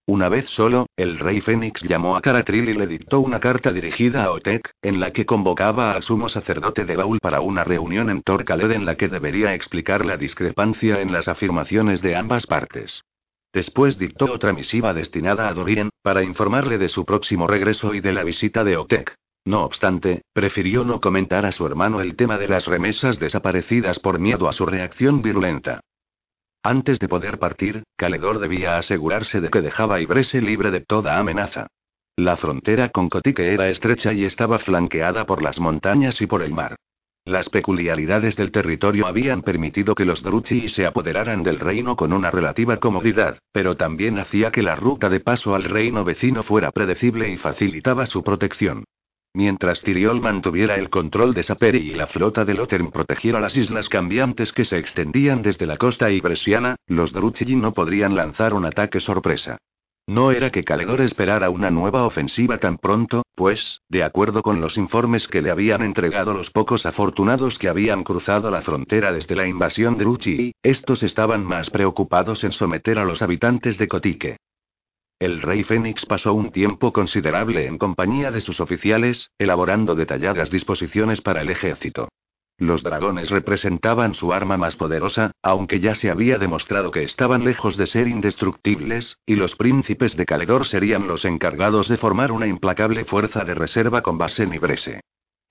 Una 0.04 0.28
vez 0.28 0.46
solo, 0.48 0.86
el 0.96 1.20
rey 1.20 1.40
Fénix 1.40 1.80
llamó 1.82 2.16
a 2.16 2.20
Caratril 2.20 2.68
y 2.68 2.74
le 2.74 2.88
dictó 2.88 3.20
una 3.20 3.38
carta 3.38 3.70
dirigida 3.72 4.24
a 4.24 4.32
Otek, 4.32 4.72
en 4.82 4.98
la 4.98 5.12
que 5.12 5.24
convocaba 5.24 5.92
al 5.92 6.02
sumo 6.02 6.28
sacerdote 6.28 6.84
de 6.84 6.96
Baul 6.96 7.20
para 7.20 7.40
una 7.40 7.62
reunión 7.62 8.10
en 8.10 8.22
Torcaled 8.22 8.72
en 8.72 8.84
la 8.84 8.96
que 8.96 9.06
debería 9.06 9.54
explicar 9.54 10.04
la 10.04 10.16
discrepancia 10.16 11.00
en 11.00 11.12
las 11.12 11.28
afirmaciones 11.28 12.02
de 12.02 12.16
ambas 12.16 12.46
partes. 12.46 13.04
Después 13.52 13.96
dictó 13.96 14.24
otra 14.32 14.52
misiva 14.52 14.92
destinada 14.92 15.46
a 15.46 15.54
Dorien, 15.54 15.90
para 16.02 16.24
informarle 16.24 16.78
de 16.78 16.88
su 16.88 17.04
próximo 17.04 17.46
regreso 17.46 17.94
y 17.94 18.00
de 18.00 18.12
la 18.12 18.24
visita 18.24 18.64
de 18.64 18.76
Otek. 18.76 19.14
No 19.44 19.62
obstante, 19.62 20.22
prefirió 20.32 20.82
no 20.82 21.00
comentar 21.00 21.46
a 21.46 21.52
su 21.52 21.64
hermano 21.64 22.00
el 22.00 22.16
tema 22.16 22.38
de 22.38 22.48
las 22.48 22.66
remesas 22.66 23.20
desaparecidas 23.20 24.00
por 24.00 24.18
miedo 24.18 24.48
a 24.48 24.52
su 24.52 24.66
reacción 24.66 25.22
virulenta. 25.22 25.80
Antes 26.66 26.98
de 26.98 27.08
poder 27.08 27.38
partir, 27.38 27.82
Caledor 27.94 28.38
debía 28.38 28.78
asegurarse 28.78 29.42
de 29.42 29.50
que 29.50 29.60
dejaba 29.60 30.00
Ibrese 30.00 30.40
libre 30.40 30.70
de 30.70 30.80
toda 30.80 31.18
amenaza. 31.18 31.66
La 32.16 32.38
frontera 32.38 32.88
con 32.88 33.10
Cotique 33.10 33.52
era 33.52 33.68
estrecha 33.68 34.14
y 34.14 34.24
estaba 34.24 34.58
flanqueada 34.58 35.26
por 35.26 35.42
las 35.42 35.60
montañas 35.60 36.22
y 36.22 36.26
por 36.26 36.40
el 36.40 36.54
mar. 36.54 36.76
Las 37.26 37.50
peculiaridades 37.50 38.36
del 38.36 38.50
territorio 38.50 39.06
habían 39.06 39.42
permitido 39.42 39.94
que 39.94 40.06
los 40.06 40.22
Druchi 40.22 40.70
se 40.70 40.86
apoderaran 40.86 41.42
del 41.42 41.60
reino 41.60 41.96
con 41.96 42.14
una 42.14 42.30
relativa 42.30 42.78
comodidad, 42.78 43.36
pero 43.52 43.76
también 43.76 44.18
hacía 44.18 44.50
que 44.50 44.62
la 44.62 44.74
ruta 44.74 45.10
de 45.10 45.20
paso 45.20 45.54
al 45.54 45.64
reino 45.64 46.02
vecino 46.02 46.42
fuera 46.42 46.70
predecible 46.70 47.28
y 47.28 47.36
facilitaba 47.36 48.06
su 48.06 48.24
protección. 48.24 48.84
Mientras 49.36 49.82
Tiriol 49.82 50.20
mantuviera 50.20 50.76
el 50.76 50.90
control 50.90 51.34
de 51.34 51.42
Saperi 51.42 51.90
y 51.90 51.94
la 51.94 52.06
flota 52.06 52.44
de 52.44 52.54
Lothern 52.54 52.92
protegiera 52.92 53.40
las 53.40 53.56
islas 53.56 53.88
cambiantes 53.88 54.52
que 54.52 54.64
se 54.64 54.78
extendían 54.78 55.42
desde 55.42 55.66
la 55.66 55.76
costa 55.76 56.08
ibresiana, 56.12 56.76
los 56.86 57.12
Drúchigi 57.12 57.56
no 57.56 57.72
podrían 57.72 58.14
lanzar 58.14 58.54
un 58.54 58.64
ataque 58.64 59.00
sorpresa. 59.00 59.58
No 60.06 60.30
era 60.30 60.50
que 60.50 60.62
Caledor 60.62 61.00
esperara 61.00 61.50
una 61.50 61.72
nueva 61.72 62.04
ofensiva 62.04 62.58
tan 62.58 62.78
pronto, 62.78 63.24
pues, 63.34 63.80
de 63.88 64.04
acuerdo 64.04 64.40
con 64.42 64.60
los 64.60 64.76
informes 64.76 65.26
que 65.26 65.42
le 65.42 65.50
habían 65.50 65.82
entregado 65.82 66.32
los 66.32 66.52
pocos 66.52 66.86
afortunados 66.86 67.58
que 67.58 67.68
habían 67.68 68.04
cruzado 68.04 68.52
la 68.52 68.62
frontera 68.62 69.12
desde 69.12 69.34
la 69.34 69.48
invasión 69.48 69.98
de 69.98 70.04
Ruchi, 70.04 70.52
estos 70.62 71.02
estaban 71.02 71.42
más 71.42 71.70
preocupados 71.70 72.44
en 72.44 72.52
someter 72.52 73.00
a 73.00 73.04
los 73.04 73.20
habitantes 73.20 73.78
de 73.78 73.88
Cotique. 73.88 74.36
El 75.18 75.42
rey 75.42 75.62
Fénix 75.62 76.06
pasó 76.06 76.34
un 76.34 76.50
tiempo 76.50 76.92
considerable 76.92 77.66
en 77.66 77.78
compañía 77.78 78.30
de 78.30 78.40
sus 78.40 78.60
oficiales, 78.60 79.30
elaborando 79.38 79.94
detalladas 79.94 80.50
disposiciones 80.50 81.20
para 81.20 81.42
el 81.42 81.50
ejército. 81.50 82.08
Los 82.58 82.84
dragones 82.84 83.30
representaban 83.30 84.14
su 84.14 84.32
arma 84.32 84.56
más 84.56 84.76
poderosa, 84.76 85.32
aunque 85.42 85.80
ya 85.80 85.94
se 85.94 86.10
había 86.10 86.38
demostrado 86.38 86.92
que 86.92 87.02
estaban 87.02 87.44
lejos 87.44 87.76
de 87.76 87.86
ser 87.86 88.06
indestructibles, 88.06 89.18
y 89.26 89.34
los 89.34 89.56
príncipes 89.56 90.16
de 90.16 90.24
Caledor 90.24 90.66
serían 90.66 91.08
los 91.08 91.24
encargados 91.24 91.88
de 91.88 91.96
formar 91.96 92.30
una 92.30 92.46
implacable 92.46 93.04
fuerza 93.04 93.44
de 93.44 93.54
reserva 93.54 94.02
con 94.02 94.18
base 94.18 94.44
en 94.44 94.54
Ibrese. 94.54 95.00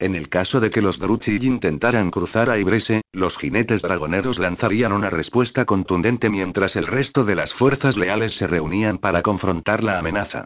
En 0.04 0.16
el 0.16 0.28
caso 0.28 0.60
de 0.60 0.70
que 0.70 0.82
los 0.82 1.00
Druchig 1.00 1.42
intentaran 1.46 2.12
cruzar 2.12 2.50
a 2.50 2.58
Ibrese, 2.58 3.04
los 3.14 3.38
jinetes 3.38 3.82
dragoneros 3.82 4.38
lanzarían 4.38 4.92
una 4.92 5.10
respuesta 5.10 5.64
contundente 5.64 6.30
mientras 6.30 6.76
el 6.76 6.88
resto 6.88 7.24
de 7.24 7.36
las 7.36 7.54
fuerzas 7.54 7.96
leales 7.96 8.34
se 8.34 8.46
reunían 8.46 8.98
para 8.98 9.22
confrontar 9.22 9.82
la 9.82 9.98
amenaza. 9.98 10.44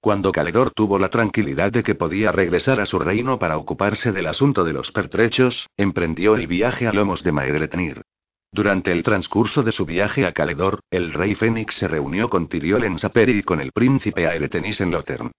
Cuando 0.00 0.32
Caledor 0.32 0.72
tuvo 0.72 0.98
la 0.98 1.08
tranquilidad 1.08 1.70
de 1.70 1.84
que 1.84 1.94
podía 1.94 2.32
regresar 2.32 2.80
a 2.80 2.86
su 2.86 2.98
reino 2.98 3.38
para 3.38 3.58
ocuparse 3.58 4.10
del 4.10 4.26
asunto 4.26 4.64
de 4.64 4.72
los 4.72 4.90
pertrechos, 4.90 5.68
emprendió 5.76 6.34
el 6.34 6.48
viaje 6.48 6.88
a 6.88 6.92
lomos 6.92 7.22
de 7.22 7.30
Maegretnir. 7.30 8.02
Durante 8.50 8.90
el 8.90 9.04
transcurso 9.04 9.62
de 9.62 9.70
su 9.70 9.86
viaje 9.86 10.26
a 10.26 10.32
Caledor, 10.32 10.80
el 10.90 11.12
rey 11.12 11.36
Fénix 11.36 11.76
se 11.76 11.86
reunió 11.86 12.28
con 12.28 12.48
Tiriol 12.48 12.82
en 12.82 12.98
Saperi 12.98 13.38
y 13.38 13.42
con 13.44 13.60
el 13.60 13.70
príncipe 13.70 14.26
Aeretenis 14.26 14.80
en 14.80 14.90
Lothern. 14.90 15.30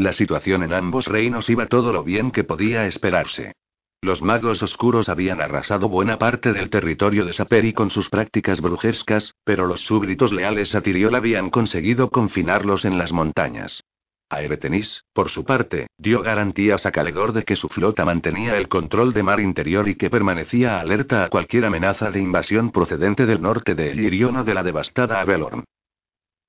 La 0.00 0.14
situación 0.14 0.62
en 0.62 0.72
ambos 0.72 1.06
reinos 1.06 1.50
iba 1.50 1.66
todo 1.66 1.92
lo 1.92 2.02
bien 2.02 2.30
que 2.30 2.42
podía 2.42 2.86
esperarse. 2.86 3.52
Los 4.00 4.22
magos 4.22 4.62
oscuros 4.62 5.10
habían 5.10 5.42
arrasado 5.42 5.90
buena 5.90 6.18
parte 6.18 6.54
del 6.54 6.70
territorio 6.70 7.26
de 7.26 7.34
Saperi 7.34 7.74
con 7.74 7.90
sus 7.90 8.08
prácticas 8.08 8.62
brujescas, 8.62 9.34
pero 9.44 9.66
los 9.66 9.82
súbditos 9.82 10.32
leales 10.32 10.74
a 10.74 10.80
Tiriol 10.80 11.14
habían 11.16 11.50
conseguido 11.50 12.08
confinarlos 12.08 12.86
en 12.86 12.96
las 12.96 13.12
montañas. 13.12 13.84
Aeretenis, 14.30 15.04
por 15.12 15.28
su 15.28 15.44
parte, 15.44 15.88
dio 15.98 16.22
garantías 16.22 16.86
a 16.86 16.92
Caledor 16.92 17.34
de 17.34 17.42
que 17.42 17.56
su 17.56 17.68
flota 17.68 18.06
mantenía 18.06 18.56
el 18.56 18.68
control 18.68 19.12
de 19.12 19.22
mar 19.22 19.38
interior 19.38 19.86
y 19.86 19.96
que 19.96 20.08
permanecía 20.08 20.80
alerta 20.80 21.24
a 21.24 21.28
cualquier 21.28 21.66
amenaza 21.66 22.10
de 22.10 22.20
invasión 22.20 22.70
procedente 22.70 23.26
del 23.26 23.42
norte 23.42 23.74
de 23.74 23.90
Elirion 23.90 24.34
o 24.38 24.44
de 24.44 24.54
la 24.54 24.62
devastada 24.62 25.20
Avelorn. 25.20 25.64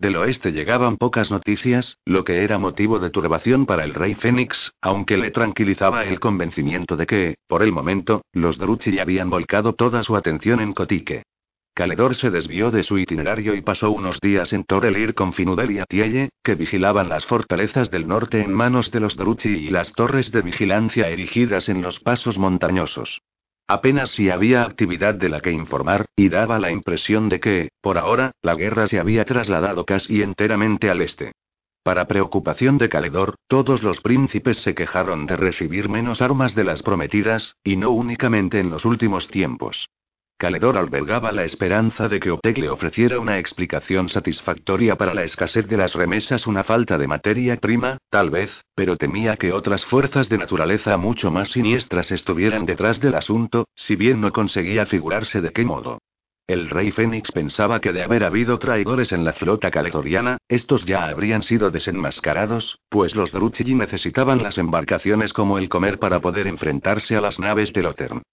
Del 0.01 0.15
oeste 0.15 0.51
llegaban 0.51 0.97
pocas 0.97 1.29
noticias, 1.29 1.99
lo 2.05 2.23
que 2.23 2.43
era 2.43 2.57
motivo 2.57 2.97
de 2.97 3.11
turbación 3.11 3.67
para 3.67 3.83
el 3.83 3.93
rey 3.93 4.15
Fénix, 4.15 4.71
aunque 4.81 5.15
le 5.15 5.29
tranquilizaba 5.29 6.05
el 6.05 6.19
convencimiento 6.19 6.97
de 6.97 7.05
que, 7.05 7.35
por 7.47 7.61
el 7.61 7.71
momento, 7.71 8.23
los 8.33 8.57
Druchi 8.57 8.97
habían 8.97 9.29
volcado 9.29 9.73
toda 9.73 10.01
su 10.01 10.15
atención 10.15 10.59
en 10.59 10.73
Cotique. 10.73 11.21
Caledor 11.75 12.15
se 12.15 12.31
desvió 12.31 12.71
de 12.71 12.81
su 12.81 12.97
itinerario 12.97 13.53
y 13.53 13.61
pasó 13.61 13.91
unos 13.91 14.19
días 14.19 14.53
en 14.53 14.63
Torelir 14.63 15.13
con 15.13 15.33
Finudel 15.33 15.69
y 15.69 15.77
Atielle, 15.77 16.29
que 16.43 16.55
vigilaban 16.55 17.07
las 17.07 17.27
fortalezas 17.27 17.91
del 17.91 18.07
norte 18.07 18.41
en 18.41 18.53
manos 18.53 18.89
de 18.89 19.01
los 19.01 19.15
Druchi 19.15 19.49
y 19.49 19.69
las 19.69 19.93
torres 19.93 20.31
de 20.31 20.41
vigilancia 20.41 21.09
erigidas 21.09 21.69
en 21.69 21.83
los 21.83 21.99
pasos 21.99 22.39
montañosos. 22.39 23.21
Apenas 23.71 24.09
si 24.09 24.29
había 24.29 24.63
actividad 24.63 25.15
de 25.15 25.29
la 25.29 25.39
que 25.39 25.53
informar, 25.53 26.07
y 26.17 26.27
daba 26.27 26.59
la 26.59 26.71
impresión 26.71 27.29
de 27.29 27.39
que, 27.39 27.69
por 27.79 27.97
ahora, 27.97 28.33
la 28.41 28.55
guerra 28.55 28.85
se 28.85 28.99
había 28.99 29.23
trasladado 29.23 29.85
casi 29.85 30.21
enteramente 30.21 30.89
al 30.89 31.01
este. 31.01 31.31
Para 31.81 32.05
preocupación 32.05 32.77
de 32.77 32.89
Caledor, 32.89 33.35
todos 33.47 33.81
los 33.81 34.01
príncipes 34.01 34.57
se 34.57 34.75
quejaron 34.75 35.25
de 35.25 35.37
recibir 35.37 35.87
menos 35.87 36.21
armas 36.21 36.53
de 36.53 36.65
las 36.65 36.83
prometidas, 36.83 37.55
y 37.63 37.77
no 37.77 37.91
únicamente 37.91 38.59
en 38.59 38.71
los 38.71 38.83
últimos 38.83 39.29
tiempos. 39.29 39.87
Caledor 40.41 40.75
albergaba 40.75 41.31
la 41.31 41.43
esperanza 41.43 42.09
de 42.09 42.19
que 42.19 42.31
Optec 42.31 42.57
le 42.57 42.71
ofreciera 42.71 43.19
una 43.19 43.37
explicación 43.37 44.09
satisfactoria 44.09 44.95
para 44.95 45.13
la 45.13 45.21
escasez 45.21 45.67
de 45.67 45.77
las 45.77 45.93
remesas, 45.93 46.47
una 46.47 46.63
falta 46.63 46.97
de 46.97 47.05
materia 47.05 47.57
prima, 47.57 47.99
tal 48.09 48.31
vez, 48.31 48.49
pero 48.73 48.97
temía 48.97 49.37
que 49.37 49.53
otras 49.53 49.85
fuerzas 49.85 50.29
de 50.29 50.39
naturaleza 50.39 50.97
mucho 50.97 51.29
más 51.29 51.49
siniestras 51.49 52.11
estuvieran 52.11 52.65
detrás 52.65 52.99
del 52.99 53.13
asunto, 53.13 53.67
si 53.75 53.95
bien 53.95 54.19
no 54.19 54.31
conseguía 54.31 54.87
figurarse 54.87 55.41
de 55.41 55.51
qué 55.51 55.63
modo. 55.63 55.99
El 56.47 56.71
rey 56.71 56.89
Fénix 56.89 57.31
pensaba 57.31 57.79
que 57.79 57.93
de 57.93 58.01
haber 58.01 58.23
habido 58.23 58.57
traidores 58.57 59.11
en 59.11 59.23
la 59.23 59.33
flota 59.33 59.69
caledoriana, 59.69 60.39
estos 60.49 60.87
ya 60.87 61.05
habrían 61.05 61.43
sido 61.43 61.69
desenmascarados, 61.69 62.79
pues 62.89 63.15
los 63.15 63.31
Druchigi 63.31 63.75
necesitaban 63.75 64.41
las 64.41 64.57
embarcaciones 64.57 65.33
como 65.33 65.59
el 65.59 65.69
comer 65.69 65.99
para 65.99 66.19
poder 66.19 66.47
enfrentarse 66.47 67.15
a 67.15 67.21
las 67.21 67.37
naves 67.37 67.73
de 67.73 67.83
Lothern. 67.83 68.23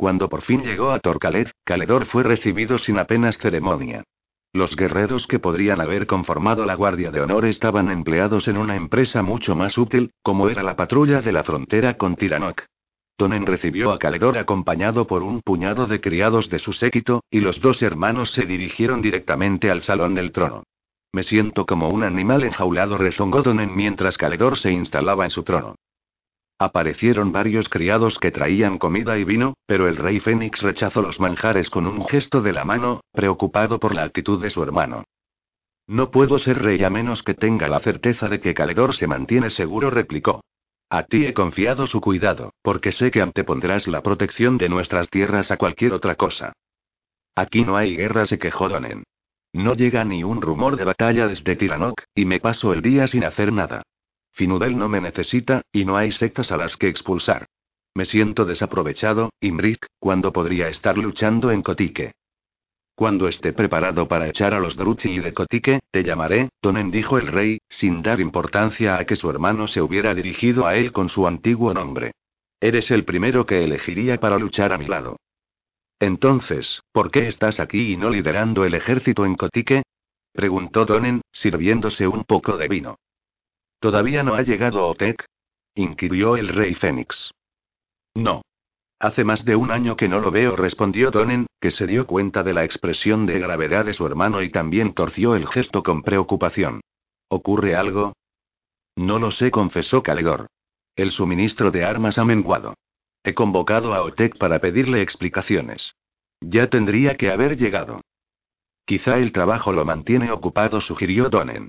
Cuando 0.00 0.30
por 0.30 0.40
fin 0.40 0.62
llegó 0.62 0.92
a 0.92 0.98
Torcalet, 0.98 1.52
Caledor 1.62 2.06
fue 2.06 2.22
recibido 2.22 2.78
sin 2.78 2.98
apenas 2.98 3.36
ceremonia. 3.36 4.02
Los 4.50 4.74
guerreros 4.74 5.26
que 5.26 5.38
podrían 5.38 5.78
haber 5.78 6.06
conformado 6.06 6.64
la 6.64 6.74
Guardia 6.74 7.10
de 7.10 7.20
Honor 7.20 7.44
estaban 7.44 7.90
empleados 7.90 8.48
en 8.48 8.56
una 8.56 8.76
empresa 8.76 9.20
mucho 9.20 9.54
más 9.54 9.76
útil, 9.76 10.12
como 10.22 10.48
era 10.48 10.62
la 10.62 10.74
patrulla 10.74 11.20
de 11.20 11.32
la 11.32 11.44
frontera 11.44 11.98
con 11.98 12.16
Tiranoc. 12.16 12.64
Tonen 13.18 13.44
recibió 13.44 13.92
a 13.92 13.98
Caledor 13.98 14.38
acompañado 14.38 15.06
por 15.06 15.22
un 15.22 15.42
puñado 15.42 15.86
de 15.86 16.00
criados 16.00 16.48
de 16.48 16.60
su 16.60 16.72
séquito, 16.72 17.22
y 17.30 17.40
los 17.40 17.60
dos 17.60 17.82
hermanos 17.82 18.30
se 18.30 18.46
dirigieron 18.46 19.02
directamente 19.02 19.70
al 19.70 19.82
salón 19.82 20.14
del 20.14 20.32
trono. 20.32 20.62
Me 21.12 21.24
siento 21.24 21.66
como 21.66 21.90
un 21.90 22.04
animal 22.04 22.42
enjaulado, 22.44 22.96
rezongó 22.96 23.42
Tonen 23.42 23.76
mientras 23.76 24.16
Caledor 24.16 24.56
se 24.56 24.72
instalaba 24.72 25.24
en 25.24 25.30
su 25.30 25.42
trono. 25.42 25.76
Aparecieron 26.62 27.32
varios 27.32 27.70
criados 27.70 28.18
que 28.18 28.30
traían 28.30 28.76
comida 28.76 29.16
y 29.16 29.24
vino, 29.24 29.54
pero 29.64 29.88
el 29.88 29.96
rey 29.96 30.20
Fénix 30.20 30.60
rechazó 30.60 31.00
los 31.00 31.18
manjares 31.18 31.70
con 31.70 31.86
un 31.86 32.04
gesto 32.04 32.42
de 32.42 32.52
la 32.52 32.66
mano, 32.66 33.00
preocupado 33.12 33.80
por 33.80 33.94
la 33.94 34.02
actitud 34.02 34.42
de 34.42 34.50
su 34.50 34.62
hermano. 34.62 35.04
No 35.86 36.10
puedo 36.10 36.38
ser 36.38 36.60
rey 36.60 36.84
a 36.84 36.90
menos 36.90 37.22
que 37.22 37.32
tenga 37.32 37.66
la 37.66 37.80
certeza 37.80 38.28
de 38.28 38.40
que 38.40 38.52
Caledor 38.52 38.94
se 38.94 39.06
mantiene 39.06 39.48
seguro, 39.48 39.88
replicó. 39.88 40.42
A 40.90 41.04
ti 41.04 41.24
he 41.24 41.32
confiado 41.32 41.86
su 41.86 42.02
cuidado, 42.02 42.52
porque 42.60 42.92
sé 42.92 43.10
que 43.10 43.22
antepondrás 43.22 43.88
la 43.88 44.02
protección 44.02 44.58
de 44.58 44.68
nuestras 44.68 45.08
tierras 45.08 45.50
a 45.50 45.56
cualquier 45.56 45.94
otra 45.94 46.16
cosa. 46.16 46.52
Aquí 47.34 47.64
no 47.64 47.78
hay 47.78 47.96
guerra, 47.96 48.26
se 48.26 48.38
quejó 48.38 48.68
Donen. 48.68 49.04
No 49.54 49.72
llega 49.72 50.04
ni 50.04 50.24
un 50.24 50.42
rumor 50.42 50.76
de 50.76 50.84
batalla 50.84 51.26
desde 51.26 51.56
Tiranoc, 51.56 52.02
y 52.14 52.26
me 52.26 52.38
paso 52.38 52.74
el 52.74 52.82
día 52.82 53.06
sin 53.06 53.24
hacer 53.24 53.50
nada. 53.50 53.82
Finudel 54.32 54.76
no 54.76 54.88
me 54.88 55.00
necesita, 55.00 55.62
y 55.72 55.84
no 55.84 55.96
hay 55.96 56.12
sectas 56.12 56.52
a 56.52 56.56
las 56.56 56.76
que 56.76 56.88
expulsar. 56.88 57.46
Me 57.94 58.04
siento 58.04 58.44
desaprovechado, 58.44 59.30
Imric, 59.40 59.86
cuando 59.98 60.32
podría 60.32 60.68
estar 60.68 60.96
luchando 60.96 61.50
en 61.50 61.62
Cotique. 61.62 62.12
Cuando 62.94 63.28
esté 63.28 63.52
preparado 63.52 64.06
para 64.08 64.28
echar 64.28 64.52
a 64.54 64.60
los 64.60 64.76
Druchi 64.76 65.10
y 65.10 65.18
de 65.20 65.32
Cotique, 65.32 65.80
te 65.90 66.04
llamaré, 66.04 66.50
Tonen 66.60 66.90
dijo 66.90 67.18
el 67.18 67.28
rey, 67.28 67.58
sin 67.68 68.02
dar 68.02 68.20
importancia 68.20 68.98
a 68.98 69.06
que 69.06 69.16
su 69.16 69.30
hermano 69.30 69.66
se 69.68 69.80
hubiera 69.80 70.14
dirigido 70.14 70.66
a 70.66 70.76
él 70.76 70.92
con 70.92 71.08
su 71.08 71.26
antiguo 71.26 71.72
nombre. 71.72 72.12
Eres 72.60 72.90
el 72.90 73.04
primero 73.04 73.46
que 73.46 73.64
elegiría 73.64 74.20
para 74.20 74.38
luchar 74.38 74.72
a 74.72 74.78
mi 74.78 74.86
lado. 74.86 75.16
Entonces, 75.98 76.82
¿por 76.92 77.10
qué 77.10 77.26
estás 77.26 77.58
aquí 77.58 77.92
y 77.92 77.96
no 77.96 78.10
liderando 78.10 78.64
el 78.64 78.74
ejército 78.74 79.24
en 79.24 79.34
Cotique? 79.34 79.82
preguntó 80.32 80.86
Tonen, 80.86 81.22
sirviéndose 81.32 82.06
un 82.06 82.24
poco 82.24 82.56
de 82.56 82.68
vino. 82.68 82.96
¿Todavía 83.80 84.22
no 84.22 84.34
ha 84.34 84.42
llegado 84.42 84.86
Otek? 84.86 85.24
inquirió 85.74 86.36
el 86.36 86.48
rey 86.48 86.74
Fénix. 86.74 87.32
No. 88.14 88.42
Hace 88.98 89.24
más 89.24 89.46
de 89.46 89.56
un 89.56 89.70
año 89.70 89.96
que 89.96 90.08
no 90.08 90.20
lo 90.20 90.30
veo, 90.30 90.54
respondió 90.54 91.10
Donen, 91.10 91.46
que 91.58 91.70
se 91.70 91.86
dio 91.86 92.06
cuenta 92.06 92.42
de 92.42 92.52
la 92.52 92.64
expresión 92.64 93.24
de 93.24 93.38
gravedad 93.38 93.86
de 93.86 93.94
su 93.94 94.06
hermano 94.06 94.42
y 94.42 94.50
también 94.50 94.92
torció 94.92 95.34
el 95.34 95.48
gesto 95.48 95.82
con 95.82 96.02
preocupación. 96.02 96.82
¿Ocurre 97.28 97.74
algo? 97.74 98.12
No 98.96 99.18
lo 99.18 99.30
sé, 99.30 99.50
confesó 99.50 100.02
Caledor. 100.02 100.46
El 100.94 101.12
suministro 101.12 101.70
de 101.70 101.84
armas 101.84 102.18
ha 102.18 102.26
menguado. 102.26 102.74
He 103.24 103.32
convocado 103.32 103.94
a 103.94 104.02
Otek 104.02 104.36
para 104.36 104.58
pedirle 104.58 105.00
explicaciones. 105.00 105.94
Ya 106.42 106.68
tendría 106.68 107.16
que 107.16 107.30
haber 107.30 107.56
llegado. 107.56 108.02
Quizá 108.84 109.16
el 109.18 109.32
trabajo 109.32 109.72
lo 109.72 109.86
mantiene 109.86 110.30
ocupado, 110.32 110.82
sugirió 110.82 111.30
Donen. 111.30 111.68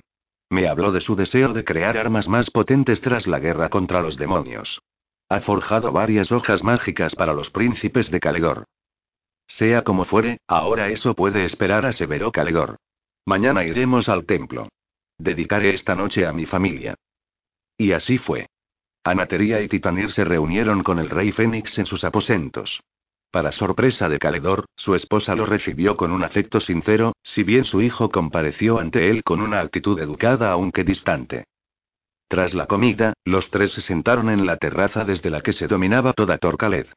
Me 0.52 0.68
habló 0.68 0.92
de 0.92 1.00
su 1.00 1.16
deseo 1.16 1.54
de 1.54 1.64
crear 1.64 1.96
armas 1.96 2.28
más 2.28 2.50
potentes 2.50 3.00
tras 3.00 3.26
la 3.26 3.38
guerra 3.38 3.70
contra 3.70 4.02
los 4.02 4.18
demonios. 4.18 4.82
Ha 5.30 5.40
forjado 5.40 5.92
varias 5.92 6.30
hojas 6.30 6.62
mágicas 6.62 7.14
para 7.14 7.32
los 7.32 7.48
príncipes 7.48 8.10
de 8.10 8.20
Caledor. 8.20 8.66
Sea 9.46 9.82
como 9.82 10.04
fuere, 10.04 10.40
ahora 10.46 10.90
eso 10.90 11.14
puede 11.14 11.46
esperar, 11.46 11.86
aseveró 11.86 12.30
Caledor. 12.32 12.76
Mañana 13.24 13.64
iremos 13.64 14.10
al 14.10 14.26
templo. 14.26 14.68
Dedicaré 15.16 15.72
esta 15.72 15.94
noche 15.94 16.26
a 16.26 16.34
mi 16.34 16.44
familia. 16.44 16.96
Y 17.78 17.92
así 17.92 18.18
fue. 18.18 18.50
Anatería 19.04 19.62
y 19.62 19.68
Titanir 19.68 20.12
se 20.12 20.22
reunieron 20.22 20.82
con 20.82 20.98
el 20.98 21.08
rey 21.08 21.32
Fénix 21.32 21.78
en 21.78 21.86
sus 21.86 22.04
aposentos. 22.04 22.82
Para 23.32 23.50
sorpresa 23.50 24.10
de 24.10 24.18
Caledor, 24.18 24.66
su 24.76 24.94
esposa 24.94 25.34
lo 25.34 25.46
recibió 25.46 25.96
con 25.96 26.12
un 26.12 26.22
afecto 26.22 26.60
sincero, 26.60 27.14
si 27.22 27.44
bien 27.44 27.64
su 27.64 27.80
hijo 27.80 28.10
compareció 28.10 28.78
ante 28.78 29.08
él 29.08 29.24
con 29.24 29.40
una 29.40 29.60
actitud 29.60 29.98
educada 29.98 30.52
aunque 30.52 30.84
distante. 30.84 31.44
Tras 32.28 32.52
la 32.52 32.66
comida, 32.66 33.14
los 33.24 33.50
tres 33.50 33.72
se 33.72 33.80
sentaron 33.80 34.28
en 34.28 34.44
la 34.44 34.58
terraza 34.58 35.06
desde 35.06 35.30
la 35.30 35.40
que 35.40 35.54
se 35.54 35.66
dominaba 35.66 36.12
toda 36.12 36.36
Torcaled. 36.36 36.88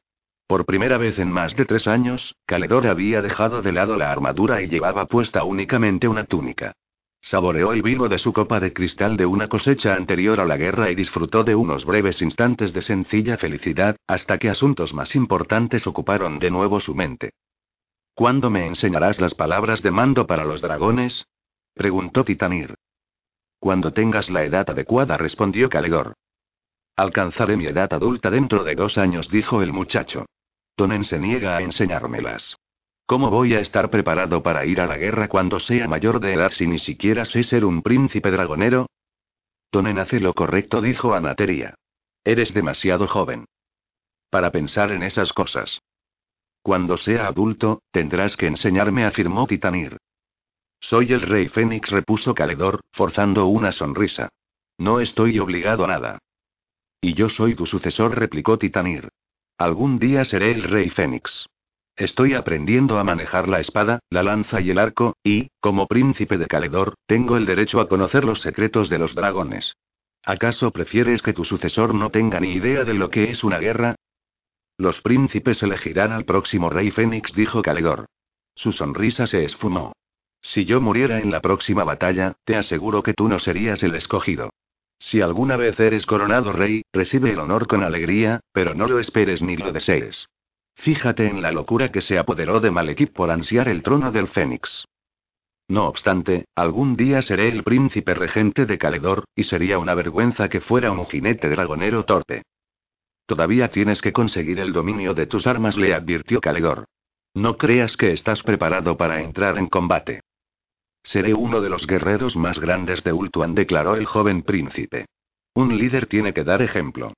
Por 0.45 0.65
primera 0.65 0.97
vez 0.97 1.19
en 1.19 1.31
más 1.31 1.55
de 1.55 1.63
tres 1.63 1.87
años, 1.87 2.35
Caledor 2.45 2.85
había 2.85 3.21
dejado 3.21 3.61
de 3.61 3.71
lado 3.71 3.95
la 3.95 4.11
armadura 4.11 4.61
y 4.61 4.67
llevaba 4.67 5.05
puesta 5.05 5.45
únicamente 5.45 6.09
una 6.09 6.25
túnica. 6.25 6.73
Saboreó 7.25 7.73
el 7.73 7.81
vino 7.81 8.07
de 8.07 8.19
su 8.19 8.31
copa 8.31 8.59
de 8.59 8.71
cristal 8.71 9.17
de 9.17 9.25
una 9.25 9.47
cosecha 9.47 9.95
anterior 9.95 10.39
a 10.39 10.45
la 10.45 10.57
guerra 10.57 10.91
y 10.91 10.95
disfrutó 10.95 11.43
de 11.43 11.55
unos 11.55 11.83
breves 11.83 12.21
instantes 12.21 12.71
de 12.71 12.83
sencilla 12.83 13.35
felicidad, 13.35 13.95
hasta 14.05 14.37
que 14.37 14.47
asuntos 14.47 14.93
más 14.93 15.15
importantes 15.15 15.87
ocuparon 15.87 16.37
de 16.37 16.51
nuevo 16.51 16.79
su 16.79 16.93
mente. 16.93 17.31
¿Cuándo 18.13 18.51
me 18.51 18.67
enseñarás 18.67 19.19
las 19.19 19.33
palabras 19.33 19.81
de 19.81 19.89
mando 19.89 20.27
para 20.27 20.45
los 20.45 20.61
dragones? 20.61 21.25
preguntó 21.73 22.23
Titanir. 22.23 22.75
Cuando 23.57 23.91
tengas 23.91 24.29
la 24.29 24.43
edad 24.43 24.69
adecuada, 24.69 25.17
respondió 25.17 25.67
Calegor. 25.67 26.13
Alcanzaré 26.95 27.57
mi 27.57 27.65
edad 27.65 27.91
adulta 27.91 28.29
dentro 28.29 28.63
de 28.63 28.75
dos 28.75 28.99
años, 28.99 29.29
dijo 29.29 29.63
el 29.63 29.73
muchacho. 29.73 30.27
Tonen 30.75 31.03
se 31.03 31.17
niega 31.17 31.57
a 31.57 31.63
enseñármelas. 31.63 32.55
¿Cómo 33.05 33.29
voy 33.29 33.53
a 33.53 33.59
estar 33.59 33.91
preparado 33.91 34.41
para 34.41 34.65
ir 34.65 34.81
a 34.81 34.87
la 34.87 34.97
guerra 34.97 35.27
cuando 35.27 35.59
sea 35.59 35.87
mayor 35.87 36.19
de 36.19 36.33
edad 36.33 36.51
si 36.51 36.65
ni 36.65 36.79
siquiera 36.79 37.25
sé 37.25 37.43
ser 37.43 37.63
un 37.63 37.83
príncipe 37.83 38.31
dragonero? 38.31 38.87
Tonen 39.69 39.99
hace 39.99 40.19
lo 40.19 40.33
correcto, 40.33 40.81
dijo 40.81 41.13
Anateria. 41.13 41.75
Eres 42.23 42.53
demasiado 42.53 43.07
joven. 43.07 43.45
Para 44.31 44.51
pensar 44.51 44.91
en 44.91 45.03
esas 45.03 45.33
cosas. 45.33 45.81
Cuando 46.63 46.97
sea 46.97 47.27
adulto, 47.27 47.83
tendrás 47.91 48.35
que 48.37 48.47
enseñarme, 48.47 49.05
afirmó 49.05 49.45
Titanir. 49.45 49.97
Soy 50.79 51.13
el 51.13 51.21
rey 51.21 51.47
Fénix, 51.47 51.91
repuso 51.91 52.33
Caledor, 52.33 52.81
forzando 52.91 53.45
una 53.45 53.71
sonrisa. 53.71 54.29
No 54.79 54.99
estoy 54.99 55.37
obligado 55.37 55.85
a 55.85 55.87
nada. 55.87 56.19
Y 57.01 57.13
yo 57.13 57.29
soy 57.29 57.53
tu 57.53 57.67
sucesor, 57.67 58.17
replicó 58.17 58.57
Titanir. 58.57 59.09
Algún 59.59 59.99
día 59.99 60.25
seré 60.25 60.51
el 60.51 60.63
rey 60.63 60.89
Fénix. 60.89 61.45
Estoy 61.97 62.33
aprendiendo 62.33 62.99
a 62.99 63.05
manejar 63.05 63.47
la 63.47 63.61
espada, 63.61 63.99
la 64.09 64.21
lanza 64.21 64.59
y 64.59 64.69
el 64.69 64.79
arco, 64.79 65.15
y, 65.23 65.47
como 65.61 65.87
príncipe 65.87 66.37
de 66.37 66.47
Caledor, 66.47 66.95
tengo 67.05 67.37
el 67.37 67.45
derecho 67.45 67.79
a 67.79 67.87
conocer 67.87 68.25
los 68.25 68.41
secretos 68.41 68.89
de 68.89 68.99
los 68.99 69.15
dragones. 69.15 69.75
¿Acaso 70.23 70.71
prefieres 70.71 71.21
que 71.21 71.31
tu 71.31 71.45
sucesor 71.45 71.93
no 71.93 72.09
tenga 72.09 72.39
ni 72.41 72.51
idea 72.53 72.83
de 72.83 72.95
lo 72.95 73.09
que 73.09 73.29
es 73.29 73.45
una 73.45 73.59
guerra? 73.59 73.95
Los 74.77 74.99
príncipes 75.01 75.63
elegirán 75.63 76.11
al 76.11 76.25
próximo 76.25 76.69
rey 76.69 76.91
Fénix, 76.91 77.33
dijo 77.33 77.61
Caledor. 77.61 78.07
Su 78.55 78.73
sonrisa 78.73 79.25
se 79.25 79.45
esfumó. 79.45 79.93
Si 80.41 80.65
yo 80.65 80.81
muriera 80.81 81.19
en 81.19 81.31
la 81.31 81.41
próxima 81.41 81.85
batalla, 81.85 82.33
te 82.43 82.57
aseguro 82.57 83.03
que 83.03 83.13
tú 83.13 83.29
no 83.29 83.39
serías 83.39 83.83
el 83.83 83.95
escogido. 83.95 84.51
Si 84.99 85.21
alguna 85.21 85.55
vez 85.55 85.79
eres 85.79 86.05
coronado 86.05 86.51
rey, 86.51 86.83
recibe 86.91 87.31
el 87.31 87.39
honor 87.39 87.67
con 87.67 87.83
alegría, 87.83 88.41
pero 88.51 88.73
no 88.73 88.87
lo 88.87 88.99
esperes 88.99 89.41
ni 89.41 89.55
lo 89.55 89.71
desees. 89.71 90.27
Fíjate 90.75 91.27
en 91.27 91.41
la 91.41 91.51
locura 91.51 91.91
que 91.91 92.01
se 92.01 92.17
apoderó 92.17 92.59
de 92.59 92.71
Malekith 92.71 93.13
por 93.13 93.31
ansiar 93.31 93.67
el 93.67 93.81
trono 93.81 94.11
del 94.11 94.27
Fénix. 94.27 94.85
No 95.67 95.87
obstante, 95.87 96.45
algún 96.55 96.95
día 96.95 97.21
seré 97.21 97.47
el 97.47 97.63
príncipe 97.63 98.13
regente 98.13 98.65
de 98.65 98.77
Caledor, 98.77 99.25
y 99.35 99.43
sería 99.43 99.79
una 99.79 99.95
vergüenza 99.95 100.47
que 100.47 100.61
fuera 100.61 100.91
un 100.91 101.05
jinete 101.05 101.49
dragonero 101.49 102.05
torpe. 102.05 102.43
Todavía 103.25 103.69
tienes 103.69 104.01
que 104.01 104.13
conseguir 104.13 104.59
el 104.59 104.73
dominio 104.73 105.15
de 105.15 105.25
tus 105.25 105.47
armas, 105.47 105.77
le 105.77 105.95
advirtió 105.95 106.39
Caledor. 106.39 106.85
No 107.33 107.57
creas 107.57 107.97
que 107.97 108.13
estás 108.13 108.43
preparado 108.43 108.95
para 108.95 109.21
entrar 109.21 109.57
en 109.57 109.67
combate. 109.67 110.21
Seré 111.01 111.33
uno 111.33 111.61
de 111.61 111.69
los 111.69 111.87
guerreros 111.87 112.35
más 112.35 112.59
grandes 112.59 113.03
de 113.03 113.13
Ultuan, 113.13 113.55
declaró 113.55 113.95
el 113.95 114.05
joven 114.05 114.43
príncipe. 114.43 115.07
Un 115.55 115.77
líder 115.77 116.05
tiene 116.05 116.33
que 116.33 116.43
dar 116.43 116.61
ejemplo. 116.61 117.13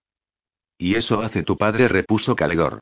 Y 0.78 0.96
eso 0.96 1.22
hace 1.22 1.44
tu 1.44 1.58
padre, 1.58 1.88
repuso 1.88 2.36
Caledor. 2.36 2.80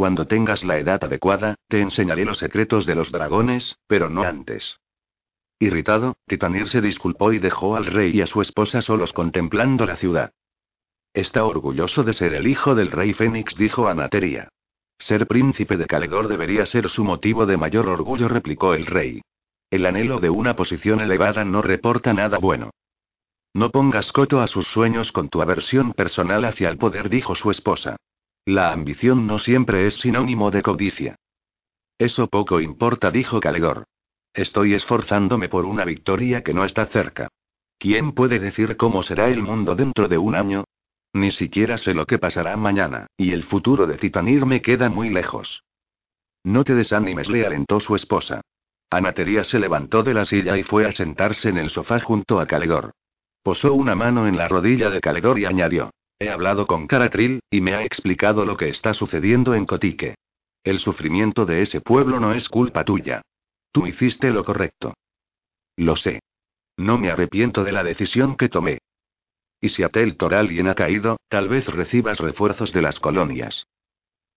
Cuando 0.00 0.26
tengas 0.26 0.64
la 0.64 0.78
edad 0.78 1.04
adecuada, 1.04 1.56
te 1.68 1.82
enseñaré 1.82 2.24
los 2.24 2.38
secretos 2.38 2.86
de 2.86 2.94
los 2.94 3.12
dragones, 3.12 3.76
pero 3.86 4.08
no 4.08 4.22
antes. 4.22 4.80
Irritado, 5.58 6.16
Titanir 6.26 6.70
se 6.70 6.80
disculpó 6.80 7.34
y 7.34 7.38
dejó 7.38 7.76
al 7.76 7.84
rey 7.84 8.16
y 8.16 8.22
a 8.22 8.26
su 8.26 8.40
esposa 8.40 8.80
solos 8.80 9.12
contemplando 9.12 9.84
la 9.84 9.96
ciudad. 9.96 10.32
Está 11.12 11.44
orgulloso 11.44 12.02
de 12.02 12.14
ser 12.14 12.32
el 12.32 12.46
hijo 12.46 12.74
del 12.74 12.90
rey 12.90 13.12
Fénix, 13.12 13.54
dijo 13.56 13.88
Anateria. 13.88 14.48
Ser 14.96 15.26
príncipe 15.26 15.76
de 15.76 15.86
Caledor 15.86 16.28
debería 16.28 16.64
ser 16.64 16.88
su 16.88 17.04
motivo 17.04 17.44
de 17.44 17.58
mayor 17.58 17.86
orgullo, 17.86 18.26
replicó 18.26 18.72
el 18.72 18.86
rey. 18.86 19.20
El 19.68 19.84
anhelo 19.84 20.18
de 20.18 20.30
una 20.30 20.56
posición 20.56 21.00
elevada 21.00 21.44
no 21.44 21.60
reporta 21.60 22.14
nada 22.14 22.38
bueno. 22.38 22.70
No 23.52 23.70
pongas 23.70 24.12
coto 24.12 24.40
a 24.40 24.46
sus 24.46 24.66
sueños 24.66 25.12
con 25.12 25.28
tu 25.28 25.42
aversión 25.42 25.92
personal 25.92 26.46
hacia 26.46 26.70
el 26.70 26.78
poder, 26.78 27.10
dijo 27.10 27.34
su 27.34 27.50
esposa. 27.50 27.98
La 28.44 28.72
ambición 28.72 29.26
no 29.26 29.38
siempre 29.38 29.86
es 29.86 29.94
sinónimo 30.00 30.50
de 30.50 30.62
codicia. 30.62 31.16
Eso 31.98 32.28
poco 32.28 32.60
importa, 32.60 33.10
dijo 33.10 33.40
Calegor. 33.40 33.84
Estoy 34.32 34.74
esforzándome 34.74 35.48
por 35.48 35.64
una 35.64 35.84
victoria 35.84 36.42
que 36.42 36.54
no 36.54 36.64
está 36.64 36.86
cerca. 36.86 37.28
¿Quién 37.78 38.12
puede 38.12 38.38
decir 38.38 38.76
cómo 38.76 39.02
será 39.02 39.28
el 39.28 39.42
mundo 39.42 39.74
dentro 39.74 40.08
de 40.08 40.18
un 40.18 40.34
año? 40.34 40.64
Ni 41.12 41.30
siquiera 41.30 41.76
sé 41.78 41.94
lo 41.94 42.06
que 42.06 42.18
pasará 42.18 42.56
mañana, 42.56 43.06
y 43.16 43.32
el 43.32 43.42
futuro 43.42 43.86
de 43.86 43.96
Titanir 43.96 44.46
me 44.46 44.62
queda 44.62 44.88
muy 44.88 45.10
lejos. 45.10 45.64
No 46.44 46.64
te 46.64 46.74
desanimes, 46.74 47.28
le 47.28 47.44
alentó 47.44 47.80
su 47.80 47.96
esposa. 47.96 48.40
Anatería 48.90 49.44
se 49.44 49.58
levantó 49.58 50.02
de 50.02 50.14
la 50.14 50.24
silla 50.24 50.56
y 50.56 50.62
fue 50.62 50.86
a 50.86 50.92
sentarse 50.92 51.48
en 51.48 51.58
el 51.58 51.70
sofá 51.70 52.00
junto 52.00 52.40
a 52.40 52.46
Calegor. 52.46 52.92
Posó 53.42 53.74
una 53.74 53.94
mano 53.94 54.26
en 54.26 54.36
la 54.36 54.48
rodilla 54.48 54.90
de 54.90 55.00
Calegor 55.00 55.38
y 55.38 55.44
añadió. 55.44 55.90
He 56.20 56.28
hablado 56.28 56.66
con 56.66 56.86
Caratril, 56.86 57.40
y 57.50 57.62
me 57.62 57.74
ha 57.74 57.82
explicado 57.82 58.44
lo 58.44 58.58
que 58.58 58.68
está 58.68 58.92
sucediendo 58.92 59.54
en 59.54 59.64
Cotique. 59.64 60.16
El 60.62 60.78
sufrimiento 60.78 61.46
de 61.46 61.62
ese 61.62 61.80
pueblo 61.80 62.20
no 62.20 62.34
es 62.34 62.50
culpa 62.50 62.84
tuya. 62.84 63.22
Tú 63.72 63.86
hiciste 63.86 64.30
lo 64.30 64.44
correcto. 64.44 64.92
Lo 65.76 65.96
sé. 65.96 66.20
No 66.76 66.98
me 66.98 67.10
arrepiento 67.10 67.64
de 67.64 67.72
la 67.72 67.82
decisión 67.82 68.36
que 68.36 68.50
tomé. 68.50 68.80
Y 69.62 69.70
si 69.70 69.82
Atel 69.82 70.18
Toralien 70.18 70.68
ha 70.68 70.74
caído, 70.74 71.16
tal 71.28 71.48
vez 71.48 71.66
recibas 71.68 72.18
refuerzos 72.18 72.70
de 72.74 72.82
las 72.82 73.00
colonias. 73.00 73.66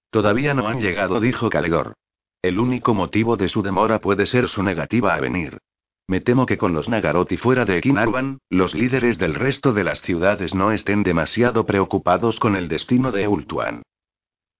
Todavía 0.09 0.53
no 0.53 0.69
han 0.69 0.79
llegado, 0.79 1.19
dijo 1.19 1.49
Calegor. 1.49 1.95
El 2.41 2.59
único 2.59 2.93
motivo 2.93 3.35
de 3.35 3.49
su 3.49 3.61
demora 3.61 3.99
puede 3.99 4.25
ser 4.25 4.47
su 4.47 4.63
negativa 4.63 5.15
a 5.15 5.19
venir. 5.19 5.57
Me 6.07 6.19
temo 6.19 6.45
que 6.45 6.57
con 6.57 6.73
los 6.73 6.89
Nagaroti 6.89 7.37
fuera 7.37 7.65
de 7.65 7.79
Kinarwan, 7.79 8.39
los 8.49 8.73
líderes 8.73 9.17
del 9.17 9.35
resto 9.35 9.71
de 9.71 9.83
las 9.83 10.01
ciudades 10.01 10.53
no 10.53 10.71
estén 10.71 11.03
demasiado 11.03 11.65
preocupados 11.65 12.39
con 12.39 12.55
el 12.55 12.67
destino 12.67 13.11
de 13.11 13.27
Ultuan. 13.27 13.83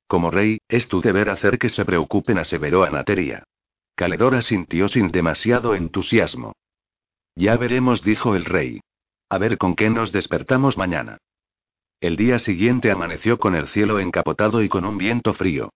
Como 0.08 0.32
rey, 0.32 0.60
es 0.68 0.88
tu 0.88 1.02
deber 1.02 1.30
hacer 1.30 1.58
que 1.58 1.70
se 1.70 1.86
preocupen, 1.86 2.38
aseveró 2.38 2.84
Anateria. 2.84 3.44
Caledora 3.96 4.42
sintió 4.42 4.88
sin 4.88 5.10
demasiado 5.10 5.76
entusiasmo. 5.76 6.54
Ya 7.36 7.58
veremos, 7.58 8.04
dijo 8.04 8.36
el 8.36 8.46
rey. 8.46 8.80
A 9.30 9.38
ver 9.38 9.58
con 9.58 9.76
qué 9.76 9.90
nos 9.90 10.12
despertamos 10.12 10.78
mañana. 10.78 11.18
El 12.00 12.16
día 12.16 12.38
siguiente 12.40 12.92
amaneció 12.92 13.40
con 13.40 13.56
el 13.56 13.68
cielo 13.68 14.00
encapotado 14.00 14.62
y 14.62 14.70
con 14.70 14.86
un 14.86 14.98
viento 14.98 15.34
frío. 15.34 15.72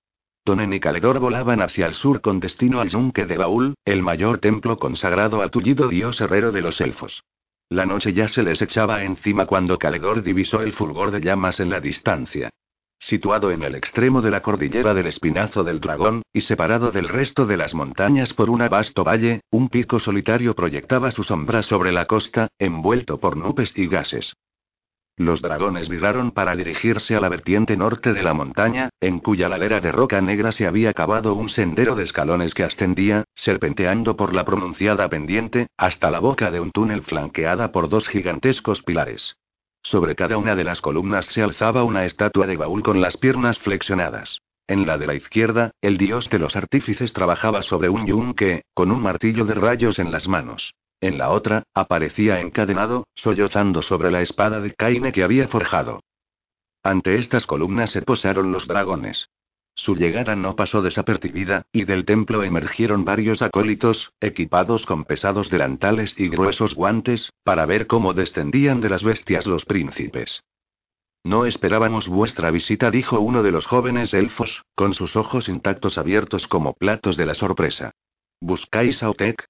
Tonen 0.47 0.71
y 0.71 0.79
Caledor 0.79 1.19
volaban 1.19 1.61
hacia 1.61 1.87
el 1.87 1.93
sur 1.93 2.21
con 2.21 2.39
destino 2.39 2.79
al 2.79 2.87
yunque 2.87 3.25
de 3.25 3.37
Baúl, 3.37 3.75
el 3.83 4.01
mayor 4.01 4.37
templo 4.37 4.77
consagrado 4.77 5.41
al 5.41 5.51
tullido 5.51 5.89
dios 5.89 6.21
herrero 6.21 6.53
de 6.53 6.61
los 6.61 6.79
elfos. 6.79 7.21
La 7.67 7.85
noche 7.85 8.13
ya 8.13 8.29
se 8.29 8.43
les 8.43 8.61
echaba 8.61 9.03
encima 9.03 9.45
cuando 9.45 9.77
Caledor 9.77 10.23
divisó 10.23 10.61
el 10.61 10.71
fulgor 10.71 11.11
de 11.11 11.19
llamas 11.19 11.59
en 11.59 11.69
la 11.69 11.81
distancia. 11.81 12.49
Situado 12.97 13.51
en 13.51 13.61
el 13.61 13.75
extremo 13.75 14.21
de 14.21 14.31
la 14.31 14.41
cordillera 14.41 14.93
del 14.93 15.07
Espinazo 15.07 15.65
del 15.65 15.81
Dragón, 15.81 16.21
y 16.31 16.39
separado 16.39 16.91
del 16.91 17.09
resto 17.09 17.45
de 17.45 17.57
las 17.57 17.73
montañas 17.73 18.33
por 18.33 18.49
un 18.49 18.65
vasto 18.69 19.03
valle, 19.03 19.41
un 19.51 19.67
pico 19.67 19.99
solitario 19.99 20.55
proyectaba 20.55 21.11
su 21.11 21.23
sombra 21.23 21.61
sobre 21.61 21.91
la 21.91 22.05
costa, 22.05 22.47
envuelto 22.57 23.19
por 23.19 23.35
nubes 23.35 23.77
y 23.77 23.87
gases. 23.87 24.33
Los 25.17 25.41
dragones 25.41 25.89
viraron 25.89 26.29
para 26.29 26.55
dirigirse 26.55 27.15
a 27.15 27.19
la 27.19 27.27
vertiente 27.27 27.75
norte 27.75 28.13
de 28.13 28.21
la 28.21 28.35
montaña, 28.35 28.89
en 29.01 29.17
cuya 29.17 29.49
ladera 29.49 29.79
de 29.79 29.91
roca 29.91 30.21
negra 30.21 30.51
se 30.51 30.67
había 30.67 30.93
cavado 30.93 31.33
un 31.33 31.49
sendero 31.49 31.95
de 31.95 32.03
escalones 32.03 32.53
que 32.53 32.63
ascendía, 32.63 33.23
serpenteando 33.33 34.15
por 34.15 34.35
la 34.35 34.45
pronunciada 34.45 35.09
pendiente, 35.09 35.69
hasta 35.75 36.11
la 36.11 36.19
boca 36.19 36.51
de 36.51 36.59
un 36.59 36.69
túnel 36.69 37.01
flanqueada 37.01 37.71
por 37.71 37.89
dos 37.89 38.07
gigantescos 38.07 38.83
pilares. 38.83 39.37
Sobre 39.81 40.15
cada 40.15 40.37
una 40.37 40.55
de 40.55 40.63
las 40.63 40.81
columnas 40.81 41.25
se 41.25 41.41
alzaba 41.41 41.83
una 41.83 42.05
estatua 42.05 42.45
de 42.45 42.57
baúl 42.57 42.83
con 42.83 43.01
las 43.01 43.17
piernas 43.17 43.57
flexionadas. 43.57 44.37
En 44.67 44.85
la 44.85 44.99
de 44.99 45.07
la 45.07 45.15
izquierda, 45.15 45.71
el 45.81 45.97
dios 45.97 46.29
de 46.29 46.37
los 46.37 46.55
artífices 46.55 47.13
trabajaba 47.13 47.63
sobre 47.63 47.89
un 47.89 48.05
yunque, 48.05 48.65
con 48.75 48.91
un 48.91 49.01
martillo 49.01 49.45
de 49.45 49.55
rayos 49.55 49.97
en 49.97 50.11
las 50.11 50.27
manos. 50.27 50.75
En 50.99 51.17
la 51.17 51.29
otra, 51.29 51.63
aparecía 51.73 52.39
encadenado, 52.39 53.07
sollozando 53.15 53.81
sobre 53.81 54.09
la 54.09 54.21
espada 54.21 54.59
de 54.59 54.73
Caine 54.73 55.11
que 55.11 55.23
había 55.23 55.47
forjado. 55.47 56.01
Ante 56.81 57.15
estas 57.15 57.45
columnas 57.45 57.91
se 57.91 58.01
posaron 58.01 58.51
los 58.51 58.67
dragones. 58.67 59.29
Su 59.75 59.95
llegada 59.95 60.35
no 60.35 60.55
pasó 60.55 60.81
desapercibida, 60.81 61.67
y 61.71 61.83
del 61.83 62.03
templo 62.03 62.41
emergieron 62.43 63.05
varios 63.05 63.43
acólitos, 63.43 64.11
equipados 64.19 64.87
con 64.87 65.05
pesados 65.05 65.51
delantales 65.51 66.15
y 66.17 66.29
gruesos 66.29 66.73
guantes, 66.73 67.31
para 67.43 67.67
ver 67.67 67.85
cómo 67.85 68.15
descendían 68.15 68.81
de 68.81 68.89
las 68.89 69.03
bestias 69.03 69.45
los 69.45 69.65
príncipes. 69.65 70.43
No 71.23 71.45
esperábamos 71.45 72.07
vuestra 72.07 72.49
visita, 72.49 72.89
dijo 72.89 73.19
uno 73.19 73.43
de 73.43 73.51
los 73.51 73.67
jóvenes 73.67 74.15
elfos, 74.15 74.63
con 74.73 74.95
sus 74.95 75.15
ojos 75.15 75.47
intactos 75.47 75.99
abiertos 75.99 76.47
como 76.47 76.73
platos 76.73 77.15
de 77.15 77.27
la 77.27 77.35
sorpresa. 77.35 77.91
¿Buscáis 78.39 79.03
a 79.03 79.11
Otek? 79.11 79.45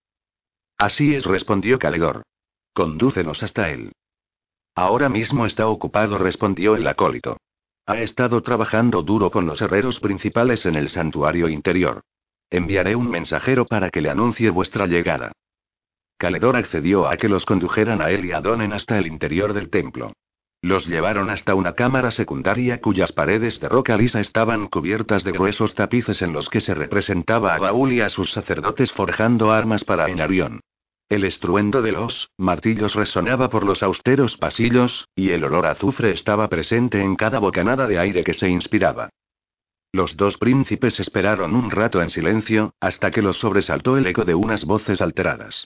Así 0.77 1.15
es, 1.15 1.25
respondió 1.25 1.79
Caledor. 1.79 2.23
Condúcenos 2.73 3.41
hasta 3.41 3.71
él. 3.71 3.91
Ahora 4.75 5.09
mismo 5.09 5.45
está 5.47 5.67
ocupado, 5.67 6.19
respondió 6.19 6.75
el 6.75 6.87
acólito. 6.87 7.37
Ha 7.87 8.01
estado 8.01 8.43
trabajando 8.43 9.01
duro 9.01 9.31
con 9.31 9.47
los 9.47 9.61
herreros 9.61 9.99
principales 9.99 10.65
en 10.65 10.75
el 10.75 10.89
santuario 10.89 11.49
interior. 11.49 12.01
Enviaré 12.49 12.95
un 12.95 13.09
mensajero 13.09 13.65
para 13.65 13.89
que 13.89 14.01
le 14.01 14.09
anuncie 14.09 14.49
vuestra 14.49 14.85
llegada. 14.85 15.31
Caledor 16.17 16.55
accedió 16.55 17.07
a 17.07 17.17
que 17.17 17.29
los 17.29 17.45
condujeran 17.45 18.01
a 18.01 18.11
él 18.11 18.25
y 18.25 18.31
a 18.31 18.41
Donen 18.41 18.73
hasta 18.73 18.97
el 18.97 19.07
interior 19.07 19.53
del 19.53 19.69
templo. 19.69 20.13
Los 20.67 20.85
llevaron 20.85 21.29
hasta 21.29 21.55
una 21.55 21.75
cámara 21.75 22.11
secundaria 22.11 22.81
cuyas 22.81 23.13
paredes 23.13 23.61
de 23.61 23.69
roca 23.69 23.95
lisa 23.95 24.19
estaban 24.19 24.67
cubiertas 24.67 25.23
de 25.23 25.31
gruesos 25.31 25.75
tapices 25.75 26.21
en 26.21 26.33
los 26.33 26.49
que 26.49 26.59
se 26.59 26.73
representaba 26.73 27.55
a 27.55 27.57
Baúl 27.57 27.93
y 27.93 28.01
a 28.01 28.09
sus 28.09 28.33
sacerdotes 28.33 28.91
forjando 28.91 29.53
armas 29.53 29.85
para 29.85 30.09
Enarión. 30.09 30.59
El 31.07 31.23
estruendo 31.23 31.81
de 31.81 31.93
los 31.93 32.31
martillos 32.37 32.95
resonaba 32.95 33.49
por 33.49 33.63
los 33.63 33.81
austeros 33.81 34.35
pasillos, 34.35 35.07
y 35.15 35.29
el 35.29 35.45
olor 35.45 35.67
a 35.67 35.71
azufre 35.71 36.11
estaba 36.11 36.49
presente 36.49 37.01
en 37.01 37.15
cada 37.15 37.39
bocanada 37.39 37.87
de 37.87 37.99
aire 37.99 38.25
que 38.25 38.33
se 38.33 38.49
inspiraba. 38.49 39.07
Los 39.93 40.17
dos 40.17 40.37
príncipes 40.37 40.99
esperaron 40.99 41.55
un 41.55 41.71
rato 41.71 42.01
en 42.01 42.09
silencio, 42.09 42.73
hasta 42.81 43.09
que 43.09 43.21
los 43.21 43.37
sobresaltó 43.37 43.95
el 43.95 44.05
eco 44.05 44.25
de 44.25 44.35
unas 44.35 44.65
voces 44.65 44.99
alteradas. 44.99 45.65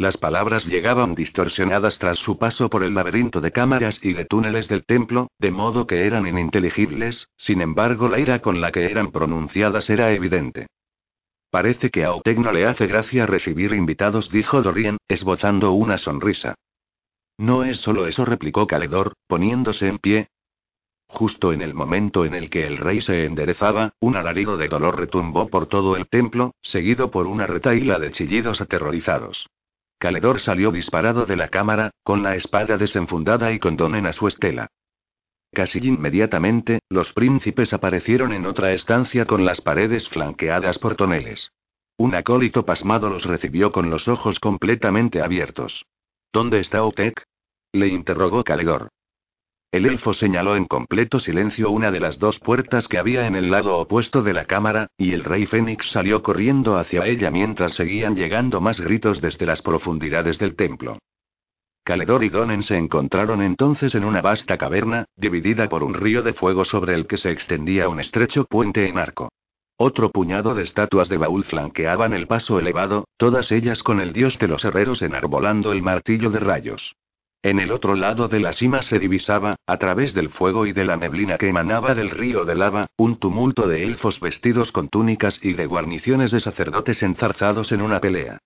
Las 0.00 0.16
palabras 0.16 0.64
llegaban 0.64 1.14
distorsionadas 1.14 1.98
tras 1.98 2.16
su 2.16 2.38
paso 2.38 2.70
por 2.70 2.84
el 2.84 2.94
laberinto 2.94 3.42
de 3.42 3.52
cámaras 3.52 4.00
y 4.02 4.14
de 4.14 4.24
túneles 4.24 4.66
del 4.66 4.86
templo, 4.86 5.28
de 5.38 5.50
modo 5.50 5.86
que 5.86 6.06
eran 6.06 6.26
ininteligibles, 6.26 7.28
sin 7.36 7.60
embargo 7.60 8.08
la 8.08 8.18
ira 8.18 8.38
con 8.38 8.62
la 8.62 8.72
que 8.72 8.86
eran 8.90 9.12
pronunciadas 9.12 9.90
era 9.90 10.10
evidente. 10.12 10.68
Parece 11.50 11.90
que 11.90 12.04
a 12.04 12.14
Oteg 12.14 12.38
no 12.38 12.50
le 12.50 12.64
hace 12.64 12.86
gracia 12.86 13.26
recibir 13.26 13.74
invitados, 13.74 14.30
dijo 14.30 14.62
Dorian, 14.62 14.96
esbozando 15.06 15.72
una 15.72 15.98
sonrisa. 15.98 16.54
No 17.36 17.64
es 17.64 17.76
solo 17.76 18.06
eso, 18.06 18.24
replicó 18.24 18.66
Caledor, 18.66 19.12
poniéndose 19.26 19.86
en 19.86 19.98
pie. 19.98 20.28
Justo 21.08 21.52
en 21.52 21.60
el 21.60 21.74
momento 21.74 22.24
en 22.24 22.34
el 22.34 22.48
que 22.48 22.66
el 22.66 22.78
rey 22.78 23.02
se 23.02 23.26
enderezaba, 23.26 23.92
un 24.00 24.16
alarido 24.16 24.56
de 24.56 24.68
dolor 24.68 24.98
retumbó 24.98 25.48
por 25.48 25.66
todo 25.66 25.94
el 25.96 26.08
templo, 26.08 26.54
seguido 26.62 27.10
por 27.10 27.26
una 27.26 27.46
retaíla 27.46 27.98
de 27.98 28.12
chillidos 28.12 28.62
aterrorizados. 28.62 29.46
Caledor 30.00 30.40
salió 30.40 30.72
disparado 30.72 31.26
de 31.26 31.36
la 31.36 31.48
cámara, 31.48 31.90
con 32.02 32.22
la 32.22 32.34
espada 32.34 32.78
desenfundada 32.78 33.52
y 33.52 33.58
con 33.58 33.76
Donen 33.76 34.06
a 34.06 34.14
su 34.14 34.28
estela. 34.28 34.68
Casi 35.52 35.78
inmediatamente, 35.86 36.78
los 36.88 37.12
príncipes 37.12 37.74
aparecieron 37.74 38.32
en 38.32 38.46
otra 38.46 38.72
estancia 38.72 39.26
con 39.26 39.44
las 39.44 39.60
paredes 39.60 40.08
flanqueadas 40.08 40.78
por 40.78 40.96
toneles. 40.96 41.52
Un 41.98 42.14
acólito 42.14 42.64
pasmado 42.64 43.10
los 43.10 43.26
recibió 43.26 43.72
con 43.72 43.90
los 43.90 44.08
ojos 44.08 44.40
completamente 44.40 45.20
abiertos. 45.20 45.84
¿Dónde 46.32 46.60
está 46.60 46.82
Otek? 46.82 47.22
le 47.72 47.88
interrogó 47.88 48.42
Caledor. 48.42 48.88
El 49.72 49.86
elfo 49.86 50.14
señaló 50.14 50.56
en 50.56 50.64
completo 50.64 51.20
silencio 51.20 51.70
una 51.70 51.92
de 51.92 52.00
las 52.00 52.18
dos 52.18 52.40
puertas 52.40 52.88
que 52.88 52.98
había 52.98 53.28
en 53.28 53.36
el 53.36 53.52
lado 53.52 53.78
opuesto 53.78 54.20
de 54.20 54.32
la 54.32 54.44
cámara, 54.44 54.88
y 54.98 55.12
el 55.12 55.22
rey 55.22 55.46
Fénix 55.46 55.90
salió 55.92 56.24
corriendo 56.24 56.76
hacia 56.76 57.06
ella 57.06 57.30
mientras 57.30 57.74
seguían 57.74 58.16
llegando 58.16 58.60
más 58.60 58.80
gritos 58.80 59.20
desde 59.20 59.46
las 59.46 59.62
profundidades 59.62 60.40
del 60.40 60.56
templo. 60.56 60.98
Caledor 61.84 62.24
y 62.24 62.30
Donen 62.30 62.64
se 62.64 62.76
encontraron 62.76 63.42
entonces 63.42 63.94
en 63.94 64.04
una 64.04 64.20
vasta 64.20 64.58
caverna, 64.58 65.04
dividida 65.16 65.68
por 65.68 65.84
un 65.84 65.94
río 65.94 66.22
de 66.22 66.32
fuego 66.32 66.64
sobre 66.64 66.94
el 66.94 67.06
que 67.06 67.16
se 67.16 67.30
extendía 67.30 67.88
un 67.88 68.00
estrecho 68.00 68.46
puente 68.46 68.88
en 68.88 68.98
arco. 68.98 69.30
Otro 69.76 70.10
puñado 70.10 70.54
de 70.56 70.64
estatuas 70.64 71.08
de 71.08 71.16
baúl 71.16 71.44
flanqueaban 71.44 72.12
el 72.12 72.26
paso 72.26 72.58
elevado, 72.58 73.06
todas 73.16 73.52
ellas 73.52 73.84
con 73.84 74.00
el 74.00 74.12
dios 74.12 74.36
de 74.40 74.48
los 74.48 74.64
herreros 74.64 75.00
enarbolando 75.00 75.72
el 75.72 75.80
martillo 75.80 76.30
de 76.30 76.40
rayos. 76.40 76.96
En 77.42 77.58
el 77.58 77.72
otro 77.72 77.94
lado 77.94 78.28
de 78.28 78.38
la 78.38 78.52
cima 78.52 78.82
se 78.82 78.98
divisaba, 78.98 79.56
a 79.66 79.78
través 79.78 80.12
del 80.12 80.28
fuego 80.28 80.66
y 80.66 80.72
de 80.72 80.84
la 80.84 80.98
neblina 80.98 81.38
que 81.38 81.48
emanaba 81.48 81.94
del 81.94 82.10
río 82.10 82.44
de 82.44 82.54
lava, 82.54 82.88
un 82.98 83.16
tumulto 83.16 83.66
de 83.66 83.82
elfos 83.84 84.20
vestidos 84.20 84.72
con 84.72 84.88
túnicas 84.88 85.42
y 85.42 85.54
de 85.54 85.64
guarniciones 85.64 86.30
de 86.32 86.40
sacerdotes 86.40 87.02
enzarzados 87.02 87.72
en 87.72 87.80
una 87.80 87.98
pelea. 87.98 88.38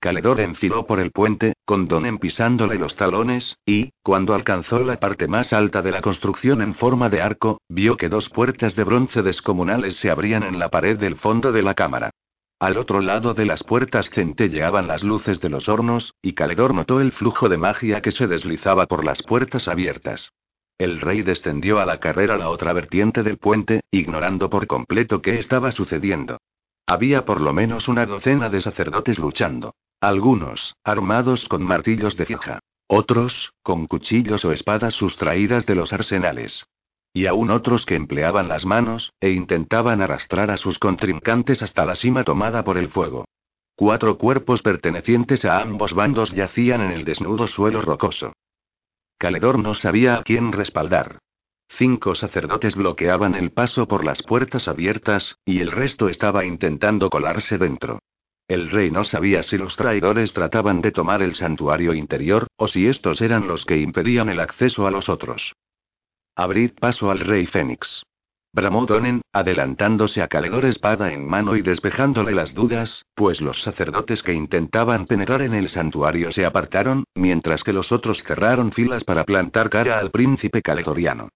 Caledor 0.00 0.40
enfiló 0.40 0.86
por 0.86 0.98
el 0.98 1.10
puente, 1.10 1.54
con 1.66 1.88
Donen 1.88 2.16
pisándole 2.16 2.76
los 2.76 2.96
talones, 2.96 3.58
y, 3.66 3.90
cuando 4.02 4.34
alcanzó 4.34 4.78
la 4.80 4.98
parte 4.98 5.26
más 5.26 5.52
alta 5.52 5.82
de 5.82 5.90
la 5.90 6.00
construcción 6.00 6.62
en 6.62 6.74
forma 6.74 7.10
de 7.10 7.20
arco, 7.20 7.60
vio 7.68 7.98
que 7.98 8.08
dos 8.08 8.30
puertas 8.30 8.76
de 8.76 8.84
bronce 8.84 9.22
descomunales 9.22 9.96
se 9.96 10.10
abrían 10.10 10.42
en 10.42 10.58
la 10.58 10.70
pared 10.70 10.98
del 10.98 11.16
fondo 11.16 11.52
de 11.52 11.62
la 11.62 11.74
cámara. 11.74 12.10
Al 12.58 12.78
otro 12.78 13.02
lado 13.02 13.34
de 13.34 13.44
las 13.44 13.62
puertas 13.62 14.08
centelleaban 14.08 14.86
las 14.86 15.04
luces 15.04 15.40
de 15.40 15.50
los 15.50 15.68
hornos, 15.68 16.14
y 16.22 16.32
Caledor 16.32 16.74
notó 16.74 17.00
el 17.00 17.12
flujo 17.12 17.50
de 17.50 17.58
magia 17.58 18.00
que 18.00 18.12
se 18.12 18.26
deslizaba 18.26 18.86
por 18.86 19.04
las 19.04 19.22
puertas 19.22 19.68
abiertas. 19.68 20.32
El 20.78 21.00
rey 21.00 21.22
descendió 21.22 21.80
a 21.80 21.86
la 21.86 22.00
carrera 22.00 22.38
la 22.38 22.48
otra 22.48 22.72
vertiente 22.72 23.22
del 23.22 23.36
puente, 23.36 23.80
ignorando 23.90 24.48
por 24.48 24.66
completo 24.66 25.20
qué 25.20 25.38
estaba 25.38 25.70
sucediendo. 25.70 26.38
Había 26.86 27.26
por 27.26 27.42
lo 27.42 27.52
menos 27.52 27.88
una 27.88 28.06
docena 28.06 28.48
de 28.48 28.60
sacerdotes 28.62 29.18
luchando. 29.18 29.74
Algunos, 30.00 30.76
armados 30.84 31.48
con 31.48 31.62
martillos 31.62 32.16
de 32.16 32.26
fija. 32.26 32.60
Otros, 32.86 33.52
con 33.62 33.86
cuchillos 33.86 34.44
o 34.44 34.52
espadas 34.52 34.94
sustraídas 34.94 35.66
de 35.66 35.74
los 35.74 35.92
arsenales. 35.92 36.64
Y 37.16 37.24
aún 37.24 37.50
otros 37.50 37.86
que 37.86 37.94
empleaban 37.94 38.46
las 38.46 38.66
manos, 38.66 39.14
e 39.20 39.30
intentaban 39.30 40.02
arrastrar 40.02 40.50
a 40.50 40.58
sus 40.58 40.78
contrincantes 40.78 41.62
hasta 41.62 41.86
la 41.86 41.94
cima 41.94 42.24
tomada 42.24 42.62
por 42.62 42.76
el 42.76 42.90
fuego. 42.90 43.24
Cuatro 43.74 44.18
cuerpos 44.18 44.60
pertenecientes 44.60 45.46
a 45.46 45.62
ambos 45.62 45.94
bandos 45.94 46.32
yacían 46.32 46.82
en 46.82 46.90
el 46.90 47.06
desnudo 47.06 47.46
suelo 47.46 47.80
rocoso. 47.80 48.34
Caledor 49.16 49.58
no 49.58 49.72
sabía 49.72 50.16
a 50.16 50.24
quién 50.24 50.52
respaldar. 50.52 51.16
Cinco 51.70 52.14
sacerdotes 52.14 52.74
bloqueaban 52.74 53.34
el 53.34 53.50
paso 53.50 53.88
por 53.88 54.04
las 54.04 54.22
puertas 54.22 54.68
abiertas, 54.68 55.38
y 55.46 55.60
el 55.60 55.72
resto 55.72 56.10
estaba 56.10 56.44
intentando 56.44 57.08
colarse 57.08 57.56
dentro. 57.56 57.98
El 58.46 58.70
rey 58.70 58.90
no 58.90 59.04
sabía 59.04 59.42
si 59.42 59.56
los 59.56 59.74
traidores 59.76 60.34
trataban 60.34 60.82
de 60.82 60.92
tomar 60.92 61.22
el 61.22 61.34
santuario 61.34 61.94
interior, 61.94 62.46
o 62.56 62.68
si 62.68 62.86
estos 62.86 63.22
eran 63.22 63.48
los 63.48 63.64
que 63.64 63.78
impedían 63.78 64.28
el 64.28 64.40
acceso 64.40 64.86
a 64.86 64.90
los 64.90 65.08
otros. 65.08 65.54
Abrid 66.38 66.72
paso 66.78 67.10
al 67.10 67.20
rey 67.20 67.46
Fénix. 67.46 68.02
Bramó 68.52 68.84
Donen, 68.84 69.22
adelantándose 69.32 70.20
a 70.20 70.28
Caledor 70.28 70.66
espada 70.66 71.10
en 71.10 71.26
mano 71.26 71.56
y 71.56 71.62
despejándole 71.62 72.32
las 72.32 72.52
dudas, 72.52 73.06
pues 73.14 73.40
los 73.40 73.62
sacerdotes 73.62 74.22
que 74.22 74.34
intentaban 74.34 75.06
penetrar 75.06 75.40
en 75.40 75.54
el 75.54 75.70
santuario 75.70 76.30
se 76.32 76.44
apartaron, 76.44 77.04
mientras 77.14 77.64
que 77.64 77.72
los 77.72 77.90
otros 77.90 78.22
cerraron 78.22 78.70
filas 78.70 79.02
para 79.02 79.24
plantar 79.24 79.70
cara 79.70 79.98
al 79.98 80.10
príncipe 80.10 80.60
caledoriano. 80.60 81.30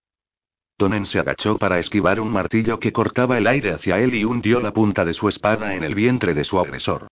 Donen 0.78 1.06
se 1.06 1.18
agachó 1.18 1.56
para 1.56 1.78
esquivar 1.78 2.20
un 2.20 2.30
martillo 2.30 2.78
que 2.78 2.92
cortaba 2.92 3.38
el 3.38 3.46
aire 3.46 3.72
hacia 3.72 3.98
él 3.98 4.14
y 4.14 4.24
hundió 4.24 4.60
la 4.60 4.72
punta 4.72 5.06
de 5.06 5.14
su 5.14 5.30
espada 5.30 5.74
en 5.74 5.82
el 5.82 5.94
vientre 5.94 6.34
de 6.34 6.44
su 6.44 6.58
agresor. 6.58 7.08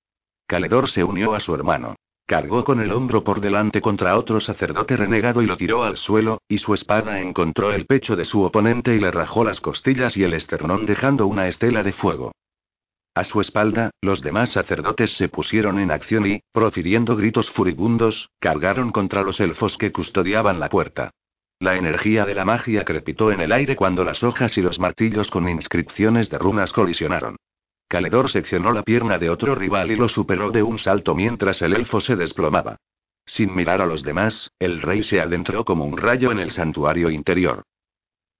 Caledor 0.47 0.91
se 0.91 1.05
unió 1.05 1.34
a 1.34 1.41
su 1.41 1.55
hermano. 1.55 1.97
Cargó 2.29 2.62
con 2.62 2.79
el 2.81 2.93
hombro 2.93 3.24
por 3.24 3.41
delante 3.41 3.81
contra 3.81 4.18
otro 4.18 4.39
sacerdote 4.39 4.99
renegado 4.99 5.41
y 5.41 5.47
lo 5.47 5.57
tiró 5.57 5.83
al 5.83 5.97
suelo, 5.97 6.43
y 6.47 6.59
su 6.59 6.74
espada 6.74 7.22
encontró 7.22 7.72
el 7.72 7.87
pecho 7.87 8.16
de 8.16 8.26
su 8.26 8.43
oponente 8.43 8.95
y 8.95 9.01
le 9.01 9.11
rajó 9.11 9.45
las 9.45 9.62
costillas 9.62 10.14
y 10.14 10.24
el 10.24 10.35
esternón 10.35 10.85
dejando 10.85 11.26
una 11.26 11.49
estela 11.49 11.83
de 11.83 11.93
fuego. 11.93 12.33
A 13.14 13.24
su 13.24 13.41
espalda, 13.41 13.93
los 14.03 14.20
demás 14.20 14.51
sacerdotes 14.51 15.16
se 15.16 15.31
pusieron 15.31 15.79
en 15.79 15.91
acción 15.91 16.26
y, 16.26 16.43
profiriendo 16.53 17.16
gritos 17.16 17.51
furibundos, 17.51 18.29
cargaron 18.39 18.93
contra 18.93 19.22
los 19.22 19.41
elfos 19.41 19.79
que 19.79 19.91
custodiaban 19.91 20.61
la 20.61 20.68
puerta. 20.68 21.12
La 21.61 21.76
energía 21.76 22.26
de 22.26 22.35
la 22.35 22.45
magia 22.45 22.85
crepitó 22.85 23.33
en 23.33 23.41
el 23.41 23.53
aire 23.53 23.74
cuando 23.74 24.05
las 24.05 24.22
hojas 24.22 24.59
y 24.59 24.61
los 24.61 24.79
martillos 24.79 25.31
con 25.31 25.49
inscripciones 25.49 26.29
de 26.29 26.37
runas 26.37 26.74
colisionaron. 26.74 27.37
Caledor 27.89 28.30
seccionó 28.30 28.72
la 28.72 28.82
pierna 28.82 29.16
de 29.16 29.30
otro 29.30 29.55
rival 29.55 29.91
y 29.91 29.97
lo 29.97 30.09
superó 30.09 30.51
de 30.51 30.62
un 30.62 30.78
salto 30.78 31.14
mientras 31.14 31.62
el 31.62 31.72
elfo 31.72 32.03
se 32.03 32.16
desplomaba. 32.16 32.76
Sin 33.24 33.55
mirar 33.55 33.80
a 33.80 33.86
los 33.86 34.03
demás, 34.03 34.51
el 34.59 34.82
rey 34.82 35.03
se 35.03 35.20
adentró 35.20 35.64
como 35.64 35.86
un 35.86 35.97
rayo 35.97 36.30
en 36.30 36.39
el 36.39 36.51
santuario 36.51 37.11
interior. 37.11 37.62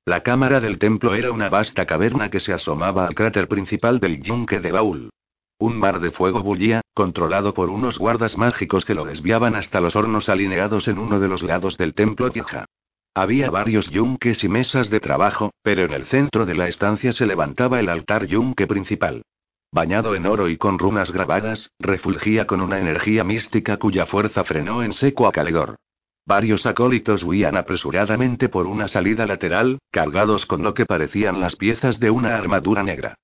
La 0.05 0.23
cámara 0.23 0.61
del 0.61 0.79
templo 0.79 1.15
era 1.15 1.33
una 1.33 1.49
vasta 1.49 1.87
caverna 1.87 2.31
que 2.31 2.41
se 2.41 2.53
asomaba 2.53 3.07
al 3.07 3.15
cráter 3.15 3.49
principal 3.49 4.01
del 4.01 4.23
yunque 4.23 4.61
de 4.61 4.73
Baúl. 4.73 5.11
Un 5.59 5.79
mar 5.79 6.01
de 6.01 6.11
fuego 6.11 6.43
bullía, 6.43 6.83
controlado 6.95 7.53
por 7.55 7.71
unos 7.71 7.99
guardas 7.99 8.37
mágicos 8.37 8.85
que 8.85 8.95
lo 8.95 9.05
desviaban 9.05 9.55
hasta 9.55 9.81
los 9.81 9.97
hornos 9.97 10.29
alineados 10.29 10.89
en 10.89 10.99
uno 10.99 11.21
de 11.21 11.29
los 11.29 11.43
lados 11.43 11.77
del 11.77 11.95
templo 11.95 12.31
Tija. 12.31 12.67
Había 13.15 13.51
varios 13.51 13.91
yunques 13.91 14.45
y 14.45 14.49
mesas 14.49 14.91
de 14.91 15.01
trabajo, 15.01 15.53
pero 15.63 15.85
en 15.85 15.93
el 15.93 16.05
centro 16.05 16.47
de 16.47 16.55
la 16.55 16.69
estancia 16.69 17.13
se 17.13 17.27
levantaba 17.27 17.81
el 17.81 17.89
altar 17.89 18.27
yunque 18.27 18.67
principal. 18.67 19.23
Bañado 19.71 20.15
en 20.15 20.25
oro 20.27 20.49
y 20.49 20.57
con 20.57 20.79
runas 20.79 21.13
grabadas, 21.13 21.71
refulgía 21.79 22.47
con 22.47 22.61
una 22.63 22.79
energía 22.79 23.23
mística 23.23 23.77
cuya 23.77 24.07
fuerza 24.07 24.43
frenó 24.45 24.83
en 24.83 24.93
seco 24.93 25.27
a 25.27 25.33
Caledor. 25.33 25.77
Varios 26.25 26.67
acólitos 26.67 27.23
huían 27.23 27.57
apresuradamente 27.57 28.49
por 28.49 28.67
una 28.67 28.89
salida 28.89 29.27
lateral, 29.27 29.79
cargados 29.91 30.47
con 30.47 30.63
lo 30.63 30.75
que 30.75 30.87
parecían 30.87 31.41
las 31.41 31.57
piezas 31.57 32.01
de 32.01 32.11
una 32.11 32.37
armadura 32.37 32.83
negra. 32.83 33.15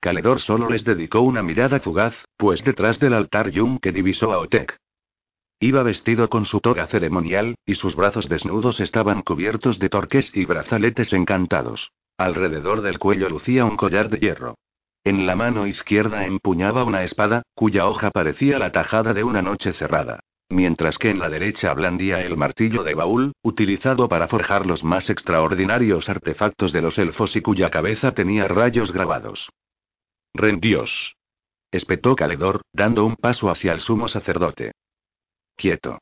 Caledor 0.00 0.40
solo 0.40 0.70
les 0.70 0.84
dedicó 0.84 1.20
una 1.20 1.42
mirada 1.42 1.80
fugaz, 1.80 2.14
pues 2.36 2.62
detrás 2.64 2.98
del 2.98 3.14
altar 3.14 3.50
Yunque 3.50 3.92
divisó 3.92 4.32
a 4.32 4.38
Otek. 4.38 4.76
Iba 5.60 5.82
vestido 5.82 6.28
con 6.28 6.44
su 6.44 6.60
toga 6.60 6.86
ceremonial, 6.86 7.56
y 7.66 7.74
sus 7.74 7.96
brazos 7.96 8.28
desnudos 8.28 8.80
estaban 8.80 9.22
cubiertos 9.22 9.78
de 9.78 9.88
torques 9.88 10.30
y 10.34 10.44
brazaletes 10.44 11.12
encantados. 11.12 11.90
Alrededor 12.16 12.80
del 12.80 12.98
cuello 12.98 13.28
lucía 13.28 13.64
un 13.64 13.76
collar 13.76 14.08
de 14.08 14.18
hierro. 14.18 14.54
En 15.04 15.26
la 15.26 15.36
mano 15.36 15.66
izquierda 15.66 16.26
empuñaba 16.26 16.84
una 16.84 17.02
espada, 17.02 17.42
cuya 17.54 17.86
hoja 17.86 18.10
parecía 18.10 18.58
la 18.58 18.72
tajada 18.72 19.14
de 19.14 19.24
una 19.24 19.42
noche 19.42 19.72
cerrada. 19.72 20.20
Mientras 20.50 20.96
que 20.96 21.10
en 21.10 21.18
la 21.18 21.28
derecha 21.28 21.74
blandía 21.74 22.22
el 22.22 22.36
martillo 22.36 22.82
de 22.82 22.94
baúl, 22.94 23.32
utilizado 23.42 24.08
para 24.08 24.28
forjar 24.28 24.64
los 24.64 24.82
más 24.82 25.10
extraordinarios 25.10 26.08
artefactos 26.08 26.72
de 26.72 26.80
los 26.80 26.96
elfos 26.98 27.36
y 27.36 27.42
cuya 27.42 27.70
cabeza 27.70 28.12
tenía 28.12 28.48
rayos 28.48 28.92
grabados. 28.92 29.50
Rendios. 30.32 31.16
Espetó 31.70 32.16
Caledor, 32.16 32.62
dando 32.72 33.04
un 33.04 33.16
paso 33.16 33.50
hacia 33.50 33.72
el 33.72 33.80
sumo 33.80 34.08
sacerdote. 34.08 34.72
Quieto. 35.54 35.98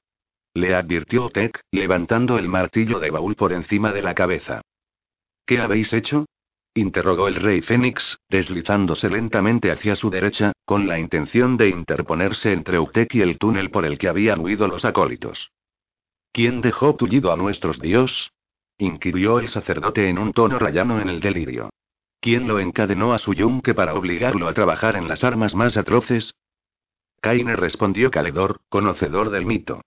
Le 0.54 0.74
advirtió 0.74 1.28
Tech, 1.28 1.60
levantando 1.72 2.38
el 2.38 2.48
martillo 2.48 3.00
de 3.00 3.10
baúl 3.10 3.34
por 3.34 3.52
encima 3.52 3.92
de 3.92 4.02
la 4.02 4.14
cabeza. 4.14 4.62
¿Qué 5.44 5.58
habéis 5.58 5.92
hecho? 5.92 6.26
Interrogó 6.76 7.26
el 7.28 7.36
rey 7.36 7.62
Fénix, 7.62 8.18
deslizándose 8.28 9.08
lentamente 9.08 9.70
hacia 9.70 9.96
su 9.96 10.10
derecha, 10.10 10.52
con 10.64 10.86
la 10.86 10.98
intención 10.98 11.56
de 11.56 11.68
interponerse 11.68 12.52
entre 12.52 12.78
Utek 12.78 13.14
y 13.14 13.22
el 13.22 13.38
túnel 13.38 13.70
por 13.70 13.84
el 13.84 13.98
que 13.98 14.08
habían 14.08 14.40
huido 14.40 14.68
los 14.68 14.84
acólitos. 14.84 15.50
¿Quién 16.32 16.60
dejó 16.60 16.94
tullido 16.94 17.32
a 17.32 17.36
nuestros 17.36 17.80
dios? 17.80 18.32
inquirió 18.78 19.38
el 19.40 19.48
sacerdote 19.48 20.08
en 20.08 20.18
un 20.18 20.32
tono 20.32 20.58
rayano 20.58 21.00
en 21.00 21.08
el 21.08 21.20
delirio. 21.20 21.70
¿Quién 22.20 22.46
lo 22.46 22.60
encadenó 22.60 23.14
a 23.14 23.18
su 23.18 23.32
yunque 23.32 23.72
para 23.72 23.94
obligarlo 23.94 24.46
a 24.48 24.52
trabajar 24.52 24.96
en 24.96 25.08
las 25.08 25.24
armas 25.24 25.54
más 25.54 25.76
atroces? 25.76 26.34
Kaine 27.20 27.56
respondió 27.56 28.10
Caledor, 28.10 28.60
conocedor 28.68 29.30
del 29.30 29.46
mito. 29.46 29.80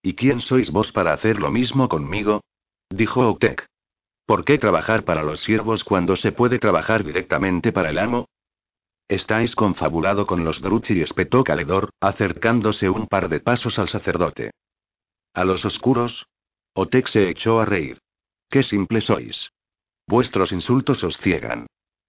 ¿Y 0.00 0.14
quién 0.14 0.40
sois 0.40 0.70
vos 0.70 0.92
para 0.92 1.12
hacer 1.12 1.40
lo 1.40 1.50
mismo 1.50 1.88
conmigo? 1.88 2.42
dijo 2.90 3.28
Octek. 3.28 3.66
¿Por 4.26 4.44
qué 4.44 4.58
trabajar 4.58 5.04
para 5.04 5.22
los 5.22 5.40
siervos 5.40 5.84
cuando 5.84 6.16
se 6.16 6.32
puede 6.32 6.58
trabajar 6.58 7.04
directamente 7.04 7.72
para 7.72 7.90
el 7.90 7.98
amo? 7.98 8.28
Estáis 9.06 9.54
confabulado 9.54 10.26
con 10.26 10.44
los 10.44 10.62
Druchi, 10.62 11.02
espetó 11.02 11.44
Caledor, 11.44 11.90
acercándose 12.00 12.88
un 12.88 13.06
par 13.06 13.28
de 13.28 13.40
pasos 13.40 13.78
al 13.78 13.88
sacerdote. 13.88 14.52
¿A 15.34 15.44
los 15.44 15.64
oscuros? 15.66 16.26
Otek 16.74 17.08
se 17.08 17.28
echó 17.28 17.60
a 17.60 17.66
reír. 17.66 17.98
Qué 18.48 18.62
simple 18.62 19.02
sois. 19.02 19.50
Vuestros 20.06 20.52
insultos 20.52 21.04
os 21.04 21.18
ciegan. 21.18 21.66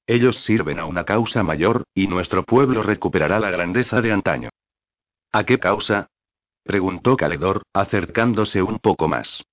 Ellos 0.07 0.39
sirven 0.39 0.80
a 0.80 0.86
una 0.86 1.03
causa 1.03 1.43
mayor, 1.43 1.84
y 1.93 2.07
nuestro 2.07 2.43
pueblo 2.43 2.84
recuperará 2.84 3.39
la 3.39 3.49
grandeza 3.49 4.01
de 4.01 4.11
antaño. 4.11 4.49
¿A 5.32 5.43
qué 5.43 5.59
causa? 5.59 6.07
preguntó 6.63 7.18
Caledor, 7.18 7.63
acercándose 7.74 8.61
un 8.61 8.80
poco 8.80 9.07
más. 9.07 9.43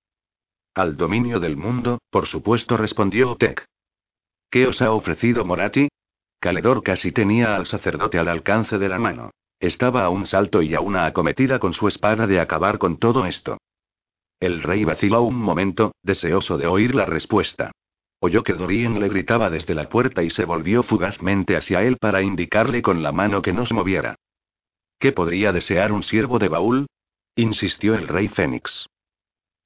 Al 0.75 0.97
dominio 0.97 1.39
del 1.39 1.55
mundo, 1.55 1.99
por 2.09 2.25
supuesto, 2.25 2.77
respondió 2.77 3.31
Otek. 3.31 3.65
¿Qué 4.49 4.65
os 4.65 4.81
ha 4.81 4.91
ofrecido 4.91 5.45
Morati? 5.45 5.87
Caledor 6.39 6.81
casi 6.81 7.11
tenía 7.11 7.55
al 7.55 7.67
sacerdote 7.67 8.17
al 8.17 8.27
alcance 8.27 8.79
de 8.79 8.89
la 8.89 8.97
mano. 8.97 9.29
Estaba 9.59 10.03
a 10.03 10.09
un 10.09 10.25
salto 10.25 10.63
y 10.63 10.73
a 10.73 10.81
una 10.81 11.05
acometida 11.05 11.59
con 11.59 11.73
su 11.73 11.87
espada 11.87 12.25
de 12.25 12.39
acabar 12.39 12.79
con 12.79 12.97
todo 12.97 13.25
esto. 13.27 13.59
El 14.39 14.63
rey 14.63 14.83
vaciló 14.83 15.21
un 15.21 15.37
momento, 15.37 15.93
deseoso 16.01 16.57
de 16.57 16.65
oír 16.65 16.95
la 16.95 17.05
respuesta. 17.05 17.71
Oyó 18.19 18.43
que 18.43 18.53
Dorien 18.53 18.99
le 18.99 19.09
gritaba 19.09 19.51
desde 19.51 19.75
la 19.75 19.87
puerta 19.89 20.23
y 20.23 20.31
se 20.31 20.43
volvió 20.43 20.81
fugazmente 20.81 21.55
hacia 21.55 21.83
él 21.83 21.97
para 21.97 22.23
indicarle 22.23 22.81
con 22.81 23.03
la 23.03 23.11
mano 23.11 23.43
que 23.43 23.53
no 23.53 23.65
se 23.67 23.75
moviera. 23.75 24.15
¿Qué 24.97 25.11
podría 25.11 25.51
desear 25.51 25.91
un 25.91 26.01
siervo 26.01 26.39
de 26.39 26.47
baúl? 26.47 26.87
insistió 27.35 27.93
el 27.93 28.07
rey 28.07 28.27
Fénix. 28.27 28.87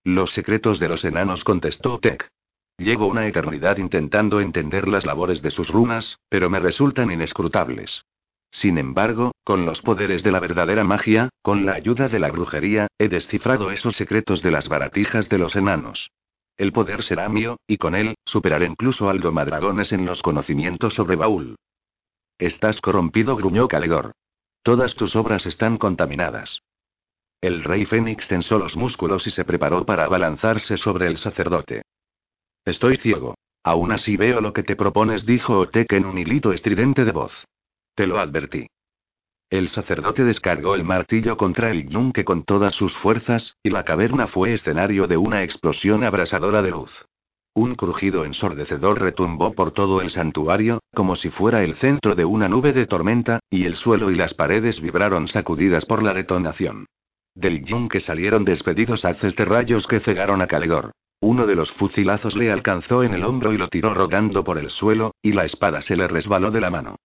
Los 0.07 0.31
secretos 0.31 0.79
de 0.79 0.87
los 0.87 1.03
enanos, 1.03 1.43
contestó 1.43 1.99
Tech. 1.99 2.29
Llevo 2.77 3.07
una 3.07 3.27
eternidad 3.27 3.75
intentando 3.75 4.39
entender 4.39 4.87
las 4.87 5.05
labores 5.05 5.41
de 5.41 5.51
sus 5.51 5.67
runas, 5.67 6.17
pero 6.29 6.49
me 6.49 6.61
resultan 6.61 7.11
inescrutables. 7.11 8.05
Sin 8.49 8.77
embargo, 8.77 9.33
con 9.43 9.65
los 9.65 9.81
poderes 9.81 10.23
de 10.23 10.31
la 10.31 10.39
verdadera 10.39 10.85
magia, 10.85 11.27
con 11.41 11.65
la 11.65 11.73
ayuda 11.73 12.07
de 12.07 12.19
la 12.19 12.31
brujería, 12.31 12.87
he 12.97 13.09
descifrado 13.09 13.69
esos 13.69 13.97
secretos 13.97 14.41
de 14.41 14.51
las 14.51 14.69
baratijas 14.69 15.27
de 15.27 15.39
los 15.39 15.57
enanos. 15.57 16.09
El 16.55 16.71
poder 16.71 17.03
será 17.03 17.27
mío, 17.27 17.57
y 17.67 17.75
con 17.75 17.93
él, 17.93 18.15
superaré 18.23 18.65
incluso 18.65 19.09
al 19.09 19.19
domadragones 19.19 19.91
en 19.91 20.05
los 20.05 20.21
conocimientos 20.21 20.93
sobre 20.93 21.17
Baúl. 21.17 21.57
Estás 22.39 22.79
corrompido, 22.79 23.35
gruñó 23.35 23.67
Caledor. 23.67 24.13
Todas 24.63 24.95
tus 24.95 25.17
obras 25.17 25.45
están 25.45 25.75
contaminadas. 25.75 26.61
El 27.39 27.63
rey 27.63 27.85
Fénix 27.85 28.27
tensó 28.27 28.57
los 28.57 28.75
músculos 28.75 29.27
y 29.27 29.29
se 29.29 29.45
preparó 29.45 29.85
para 29.85 30.05
abalanzarse 30.05 30.75
sobre 30.77 31.05
el 31.05 31.17
sacerdote. 31.17 31.83
Estoy 32.65 32.97
ciego. 32.97 33.35
Aún 33.63 33.91
así 33.91 34.17
veo 34.17 34.41
lo 34.41 34.53
que 34.53 34.63
te 34.63 34.75
propones, 34.75 35.25
dijo 35.25 35.59
Otek 35.59 35.93
en 35.93 36.05
un 36.05 36.17
hilito 36.17 36.51
estridente 36.51 37.05
de 37.05 37.11
voz. 37.11 37.45
Te 37.95 38.07
lo 38.07 38.17
advertí. 38.17 38.67
El 39.49 39.69
sacerdote 39.69 40.23
descargó 40.23 40.73
el 40.75 40.83
martillo 40.83 41.38
contra 41.38 41.69
el 41.69 41.88
yunque 41.88 42.25
con 42.25 42.43
todas 42.43 42.73
sus 42.73 42.95
fuerzas, 42.97 43.55
y 43.61 43.69
la 43.69 43.85
caverna 43.85 44.27
fue 44.27 44.53
escenario 44.53 45.07
de 45.07 45.17
una 45.17 45.43
explosión 45.43 46.03
abrasadora 46.03 46.61
de 46.61 46.71
luz. 46.71 47.05
Un 47.53 47.75
crujido 47.75 48.25
ensordecedor 48.25 48.99
retumbó 48.99 49.53
por 49.53 49.71
todo 49.71 50.01
el 50.01 50.09
santuario, 50.11 50.79
como 50.93 51.15
si 51.15 51.29
fuera 51.29 51.63
el 51.63 51.75
centro 51.75 52.15
de 52.15 52.25
una 52.25 52.49
nube 52.49 52.73
de 52.73 52.88
tormenta, 52.88 53.39
y 53.49 53.65
el 53.65 53.75
suelo 53.75 54.11
y 54.11 54.15
las 54.15 54.33
paredes 54.33 54.81
vibraron 54.81 55.27
sacudidas 55.27 55.85
por 55.85 56.03
la 56.03 56.13
detonación. 56.13 56.88
Del 57.38 57.63
yunque 57.63 57.99
salieron 57.99 58.45
despedidos 58.45 59.05
haces 59.05 59.35
de 59.35 59.45
rayos 59.45 59.85
que 59.85 59.99
cegaron 59.99 60.41
a 60.41 60.47
Caledor. 60.47 60.93
Uno 61.19 61.45
de 61.45 61.53
los 61.53 61.71
fusilazos 61.71 62.35
le 62.35 62.51
alcanzó 62.51 63.03
en 63.03 63.13
el 63.13 63.23
hombro 63.23 63.53
y 63.53 63.57
lo 63.57 63.67
tiró 63.67 63.93
rodando 63.93 64.43
por 64.43 64.57
el 64.57 64.71
suelo, 64.71 65.13
y 65.21 65.33
la 65.33 65.45
espada 65.45 65.81
se 65.81 65.95
le 65.95 66.07
resbaló 66.07 66.49
de 66.49 66.61
la 66.61 66.71
mano. 66.71 66.95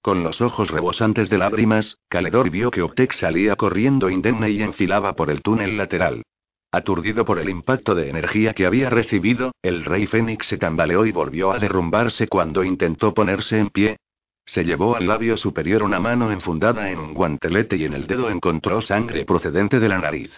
Con 0.00 0.22
los 0.22 0.40
ojos 0.40 0.70
rebosantes 0.70 1.28
de 1.28 1.36
lágrimas, 1.36 1.98
Caledor 2.08 2.48
vio 2.48 2.70
que 2.70 2.80
Optek 2.80 3.12
salía 3.12 3.54
corriendo 3.54 4.08
indemne 4.08 4.48
y 4.48 4.62
enfilaba 4.62 5.14
por 5.14 5.28
el 5.28 5.42
túnel 5.42 5.76
lateral. 5.76 6.22
Aturdido 6.70 7.26
por 7.26 7.38
el 7.38 7.50
impacto 7.50 7.94
de 7.94 8.08
energía 8.08 8.54
que 8.54 8.64
había 8.64 8.88
recibido, 8.88 9.52
el 9.60 9.84
rey 9.84 10.06
Fénix 10.06 10.46
se 10.46 10.56
tambaleó 10.56 11.04
y 11.04 11.12
volvió 11.12 11.52
a 11.52 11.58
derrumbarse 11.58 12.28
cuando 12.28 12.64
intentó 12.64 13.12
ponerse 13.12 13.58
en 13.58 13.68
pie. 13.68 13.98
Se 14.44 14.64
llevó 14.64 14.96
al 14.96 15.06
labio 15.06 15.36
superior 15.36 15.82
una 15.82 16.00
mano 16.00 16.30
enfundada 16.30 16.90
en 16.90 16.98
un 16.98 17.14
guantelete 17.14 17.76
y 17.76 17.84
en 17.84 17.94
el 17.94 18.06
dedo 18.06 18.28
encontró 18.28 18.82
sangre 18.82 19.24
procedente 19.24 19.80
de 19.80 19.88
la 19.88 19.98
nariz. 19.98 20.32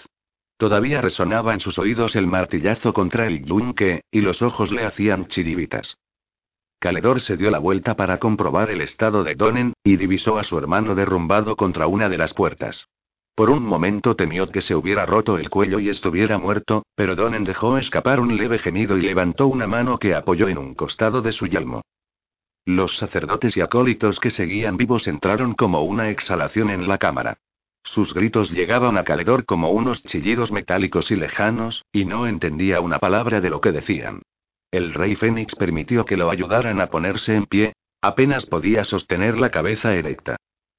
Todavía 0.57 1.01
resonaba 1.01 1.53
en 1.53 1.61
sus 1.61 1.79
oídos 1.79 2.15
el 2.15 2.27
martillazo 2.27 2.93
contra 2.93 3.27
el 3.27 3.45
yunque, 3.45 4.03
y 4.11 4.21
los 4.21 4.41
ojos 4.41 4.71
le 4.71 4.85
hacían 4.85 5.27
chiribitas. 5.27 5.97
Caledor 6.79 7.21
se 7.21 7.37
dio 7.37 7.51
la 7.51 7.59
vuelta 7.59 7.97
para 7.97 8.19
comprobar 8.19 8.71
el 8.71 8.81
estado 8.83 9.25
de 9.25 9.35
Donen, 9.35 9.73
y 9.83 9.97
divisó 9.97 10.39
a 10.39 10.45
su 10.45 10.59
hermano 10.59 10.95
derrumbado 10.95 11.57
contra 11.57 11.87
una 11.87 12.09
de 12.09 12.19
las 12.19 12.35
puertas. 12.35 12.87
Por 13.35 13.51
un 13.51 13.65
momento 13.65 14.15
temió 14.15 14.49
que 14.49 14.61
se 14.61 14.77
hubiera 14.77 15.07
roto 15.07 15.39
el 15.39 15.51
cuello 15.51 15.81
y 15.81 15.89
estuviera 15.89 16.39
muerto, 16.39 16.85
pero 16.95 17.17
Donen 17.17 17.43
dejó 17.43 17.79
escapar 17.79 18.21
un 18.21 18.37
leve 18.37 18.59
gemido 18.59 18.97
y 18.97 19.03
levantó 19.03 19.49
una 19.49 19.67
mano 19.67 19.99
que 19.99 20.15
apoyó 20.15 20.47
en 20.47 20.59
un 20.59 20.75
costado 20.75 21.21
de 21.21 21.33
su 21.33 21.47
yelmo. 21.47 21.83
Los 22.67 22.97
sacerdotes 22.97 23.57
y 23.59 23.61
acólitos 23.61 24.19
que 24.19 24.31
seguían 24.31 24.79
vivos 24.79 25.07
entraron 25.07 25.55
como 25.55 25.83
una 25.83 26.09
exhalación 26.09 26.71
en 26.71 26.89
la 26.89 26.97
cámara. 26.97 27.39
Sus 27.83 28.15
gritos 28.15 28.51
llegaban 28.51 28.97
a 28.97 29.05
Caledor 29.05 29.45
como 29.45 29.71
unos 29.71 30.03
chillidos 30.03 30.51
metálicos 30.51 31.11
y 31.11 31.17
lejanos, 31.17 31.85
y 31.93 32.07
no 32.07 32.27
entendía 32.27 32.81
una 32.81 32.99
palabra 32.99 33.43
de 33.43 33.51
lo 33.51 33.61
que 33.61 33.73
decían. 33.73 34.23
El 34.71 34.95
rey 34.95 35.15
Fénix 35.15 35.55
permitió 35.55 36.07
que 36.07 36.17
lo 36.17 36.31
ayudaran 36.31 36.81
a 36.81 36.87
ponerse 36.87 37.35
en 37.35 37.45
pie, 37.45 37.75
apenas 38.01 38.47
podía 38.47 38.85
sostener 38.85 39.39
la 39.39 39.51
cabeza 39.51 39.95
erecta. 39.95 40.37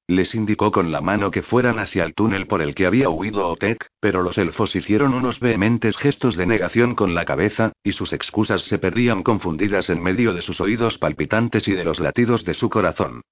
Les 0.08 0.36
indicó 0.36 0.70
con 0.70 0.92
la 0.92 1.00
mano 1.00 1.32
que 1.32 1.42
fueran 1.42 1.80
hacia 1.80 2.04
el 2.04 2.14
túnel 2.14 2.46
por 2.46 2.62
el 2.62 2.76
que 2.76 2.86
había 2.86 3.10
huido 3.10 3.48
Otek, 3.48 3.88
pero 3.98 4.22
los 4.22 4.38
elfos 4.38 4.76
hicieron 4.76 5.14
unos 5.14 5.40
vehementes 5.40 5.96
gestos 5.96 6.36
de 6.36 6.46
negación 6.46 6.94
con 6.94 7.14
la 7.14 7.24
cabeza, 7.24 7.72
y 7.82 7.90
sus 7.90 8.12
excusas 8.12 8.62
se 8.62 8.78
perdían 8.78 9.24
confundidas 9.24 9.90
en 9.90 10.00
medio 10.00 10.32
de 10.32 10.42
sus 10.42 10.60
oídos 10.60 10.98
palpitantes 10.98 11.66
y 11.66 11.72
de 11.72 11.84
los 11.84 11.98
latidos 11.98 12.44
de 12.44 12.54
su 12.54 12.70
corazón. 12.70 13.22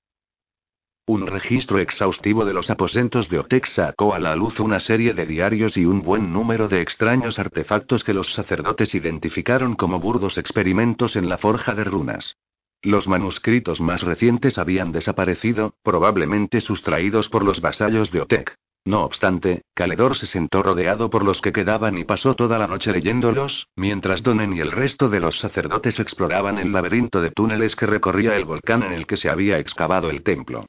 Un 1.07 1.29
registro 1.29 1.79
exhaustivo 1.79 2.45
de 2.45 2.55
los 2.55 2.71
aposentos 2.71 3.29
de 3.29 3.39
Otek 3.39 3.67
sacó 3.67 4.13
a 4.15 4.19
la 4.19 4.35
luz 4.35 4.59
una 4.59 4.81
serie 4.81 5.13
de 5.15 5.27
diarios 5.27 5.77
y 5.77 5.85
un 5.85 6.03
buen 6.03 6.33
número 6.33 6.67
de 6.67 6.81
extraños 6.81 7.39
artefactos 7.39 8.03
que 8.03 8.15
los 8.15 8.33
sacerdotes 8.33 8.97
identificaron 8.97 9.77
como 9.77 10.01
burdos 10.01 10.39
experimentos 10.39 11.15
en 11.15 11.29
la 11.29 11.39
forja 11.39 11.75
de 11.75 11.85
runas. 11.85 12.37
Los 12.85 13.09
manuscritos 13.09 13.81
más 13.81 14.03
recientes 14.03 14.59
habían 14.59 14.93
desaparecido, 14.93 15.73
probablemente 15.83 16.61
sustraídos 16.61 17.31
por 17.31 17.43
los 17.43 17.63
vasallos 17.63 18.11
de 18.11 18.21
Otek. 18.21 18.57
No 18.85 19.05
obstante, 19.05 19.63
Caledor 19.73 20.19
se 20.19 20.27
sentó 20.27 20.63
rodeado 20.63 21.09
por 21.09 21.25
los 21.25 21.41
que 21.41 21.53
quedaban 21.53 21.97
y 21.97 22.05
pasó 22.05 22.35
toda 22.35 22.59
la 22.59 22.67
noche 22.67 22.93
leyéndolos, 22.93 23.69
mientras 23.75 24.23
Donen 24.23 24.53
y 24.53 24.61
el 24.61 24.71
resto 24.71 25.09
de 25.09 25.21
los 25.21 25.39
sacerdotes 25.39 25.99
exploraban 25.99 26.59
el 26.59 26.73
laberinto 26.73 27.23
de 27.23 27.31
túneles 27.31 27.75
que 27.75 27.87
recorría 27.87 28.37
el 28.37 28.45
volcán 28.45 28.83
en 28.83 28.93
el 28.93 29.07
que 29.07 29.17
se 29.17 29.31
había 29.31 29.59
excavado 29.59 30.11
el 30.11 30.23
templo. 30.23 30.67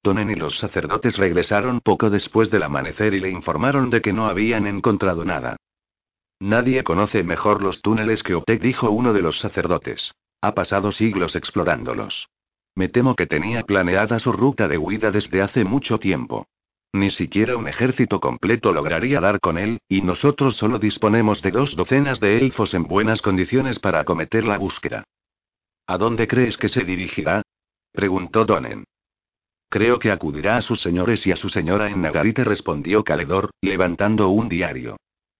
Tonen 0.00 0.30
y 0.30 0.36
los 0.36 0.56
sacerdotes 0.56 1.18
regresaron 1.18 1.80
poco 1.80 2.08
después 2.08 2.50
del 2.50 2.62
amanecer 2.62 3.12
y 3.12 3.20
le 3.20 3.28
informaron 3.28 3.90
de 3.90 4.00
que 4.00 4.14
no 4.14 4.24
habían 4.24 4.66
encontrado 4.66 5.26
nada. 5.26 5.58
Nadie 6.40 6.82
conoce 6.82 7.22
mejor 7.22 7.62
los 7.62 7.82
túneles 7.82 8.22
que 8.22 8.34
Otek, 8.34 8.62
dijo 8.62 8.90
uno 8.90 9.12
de 9.12 9.20
los 9.20 9.38
sacerdotes. 9.38 10.14
Ha 10.40 10.54
pasado 10.54 10.92
siglos 10.92 11.36
explorándolos. 11.36 12.28
Me 12.74 12.88
temo 12.88 13.16
que 13.16 13.26
tenía 13.26 13.62
planeada 13.62 14.18
su 14.18 14.32
ruta 14.32 14.68
de 14.68 14.78
huida 14.78 15.10
desde 15.10 15.40
hace 15.40 15.64
mucho 15.64 15.98
tiempo. 15.98 16.46
Ni 16.92 17.10
siquiera 17.10 17.56
un 17.56 17.68
ejército 17.68 18.20
completo 18.20 18.72
lograría 18.72 19.20
dar 19.20 19.40
con 19.40 19.58
él, 19.58 19.80
y 19.88 20.02
nosotros 20.02 20.56
solo 20.56 20.78
disponemos 20.78 21.42
de 21.42 21.50
dos 21.50 21.76
docenas 21.76 22.20
de 22.20 22.38
elfos 22.38 22.74
en 22.74 22.84
buenas 22.84 23.22
condiciones 23.22 23.78
para 23.78 24.00
acometer 24.00 24.44
la 24.44 24.58
búsqueda. 24.58 25.04
¿A 25.86 25.98
dónde 25.98 26.26
crees 26.26 26.56
que 26.56 26.68
se 26.68 26.84
dirigirá? 26.84 27.42
preguntó 27.92 28.44
Donen. 28.44 28.84
Creo 29.68 29.98
que 29.98 30.10
acudirá 30.10 30.56
a 30.56 30.62
sus 30.62 30.80
señores 30.80 31.26
y 31.26 31.32
a 31.32 31.36
su 31.36 31.48
señora 31.48 31.90
en 31.90 32.02
Nagarite, 32.02 32.44
respondió 32.44 33.04
Caledor, 33.04 33.50
levantando 33.60 34.28
un 34.28 34.48
diario. 34.48 34.96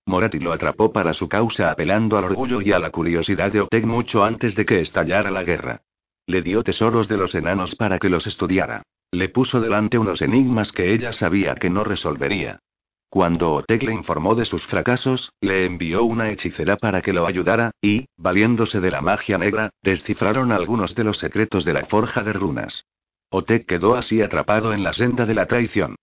Morati 0.06 0.38
lo 0.38 0.52
atrapó 0.52 0.92
para 0.92 1.12
su 1.14 1.28
causa 1.28 1.70
apelando 1.70 2.16
al 2.16 2.24
orgullo 2.24 2.60
y 2.62 2.70
a 2.70 2.78
la 2.78 2.90
curiosidad 2.90 3.50
de 3.50 3.62
Oteg 3.62 3.86
mucho 3.86 4.24
antes 4.24 4.54
de 4.54 4.64
que 4.64 4.80
estallara 4.80 5.32
la 5.32 5.42
guerra. 5.42 5.82
Le 6.26 6.42
dio 6.42 6.62
tesoros 6.62 7.08
de 7.08 7.16
los 7.16 7.34
enanos 7.34 7.74
para 7.74 7.98
que 7.98 8.08
los 8.08 8.26
estudiara. 8.26 8.82
Le 9.10 9.28
puso 9.28 9.60
delante 9.60 9.98
unos 9.98 10.22
enigmas 10.22 10.70
que 10.70 10.92
ella 10.92 11.12
sabía 11.12 11.56
que 11.56 11.70
no 11.70 11.82
resolvería. 11.82 12.60
Cuando 13.08 13.54
Oteg 13.54 13.82
le 13.82 13.94
informó 13.94 14.34
de 14.36 14.44
sus 14.44 14.64
fracasos, 14.64 15.32
le 15.40 15.64
envió 15.64 16.04
una 16.04 16.30
hechicera 16.30 16.76
para 16.76 17.02
que 17.02 17.12
lo 17.12 17.26
ayudara, 17.26 17.72
y, 17.80 18.06
valiéndose 18.16 18.80
de 18.80 18.90
la 18.90 19.00
magia 19.00 19.38
negra, 19.38 19.70
descifraron 19.82 20.52
algunos 20.52 20.94
de 20.94 21.04
los 21.04 21.18
secretos 21.18 21.64
de 21.64 21.72
la 21.72 21.84
forja 21.86 22.22
de 22.22 22.32
runas. 22.32 22.84
Otek 23.30 23.66
quedó 23.66 23.96
así 23.96 24.22
atrapado 24.22 24.72
en 24.72 24.84
la 24.84 24.92
senda 24.92 25.26
de 25.26 25.34
la 25.34 25.46
traición. 25.46 25.96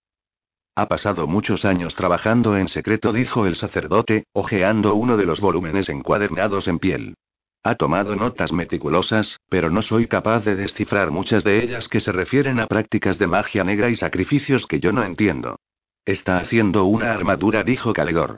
Ha 0.76 0.88
pasado 0.88 1.28
muchos 1.28 1.66
años 1.66 1.94
trabajando 1.94 2.58
en 2.58 2.68
secreto, 2.68 3.14
dijo 3.14 3.46
el 3.46 3.56
sacerdote, 3.56 4.26
hojeando 4.34 4.96
uno 4.96 5.18
de 5.18 5.26
los 5.26 5.40
volúmenes 5.40 5.88
encuadernados 5.88 6.68
en 6.68 6.80
piel. 6.80 7.16
Ha 7.64 7.76
tomado 7.76 8.16
notas 8.16 8.52
meticulosas, 8.52 9.40
pero 9.50 9.70
no 9.70 9.84
soy 9.84 10.08
capaz 10.08 10.44
de 10.44 10.56
descifrar 10.56 11.12
muchas 11.12 11.44
de 11.44 11.64
ellas 11.64 11.88
que 11.88 12.00
se 12.00 12.12
refieren 12.12 12.60
a 12.60 12.66
prácticas 12.66 13.20
de 13.20 13.28
magia 13.28 13.64
negra 13.64 13.90
y 13.90 13.96
sacrificios 13.96 14.66
que 14.66 14.80
yo 14.80 14.92
no 14.92 15.04
entiendo. 15.04 15.58
Está 16.06 16.40
haciendo 16.40 16.86
una 16.86 17.14
armadura, 17.14 17.64
dijo 17.64 17.94
Caledor. 17.94 18.38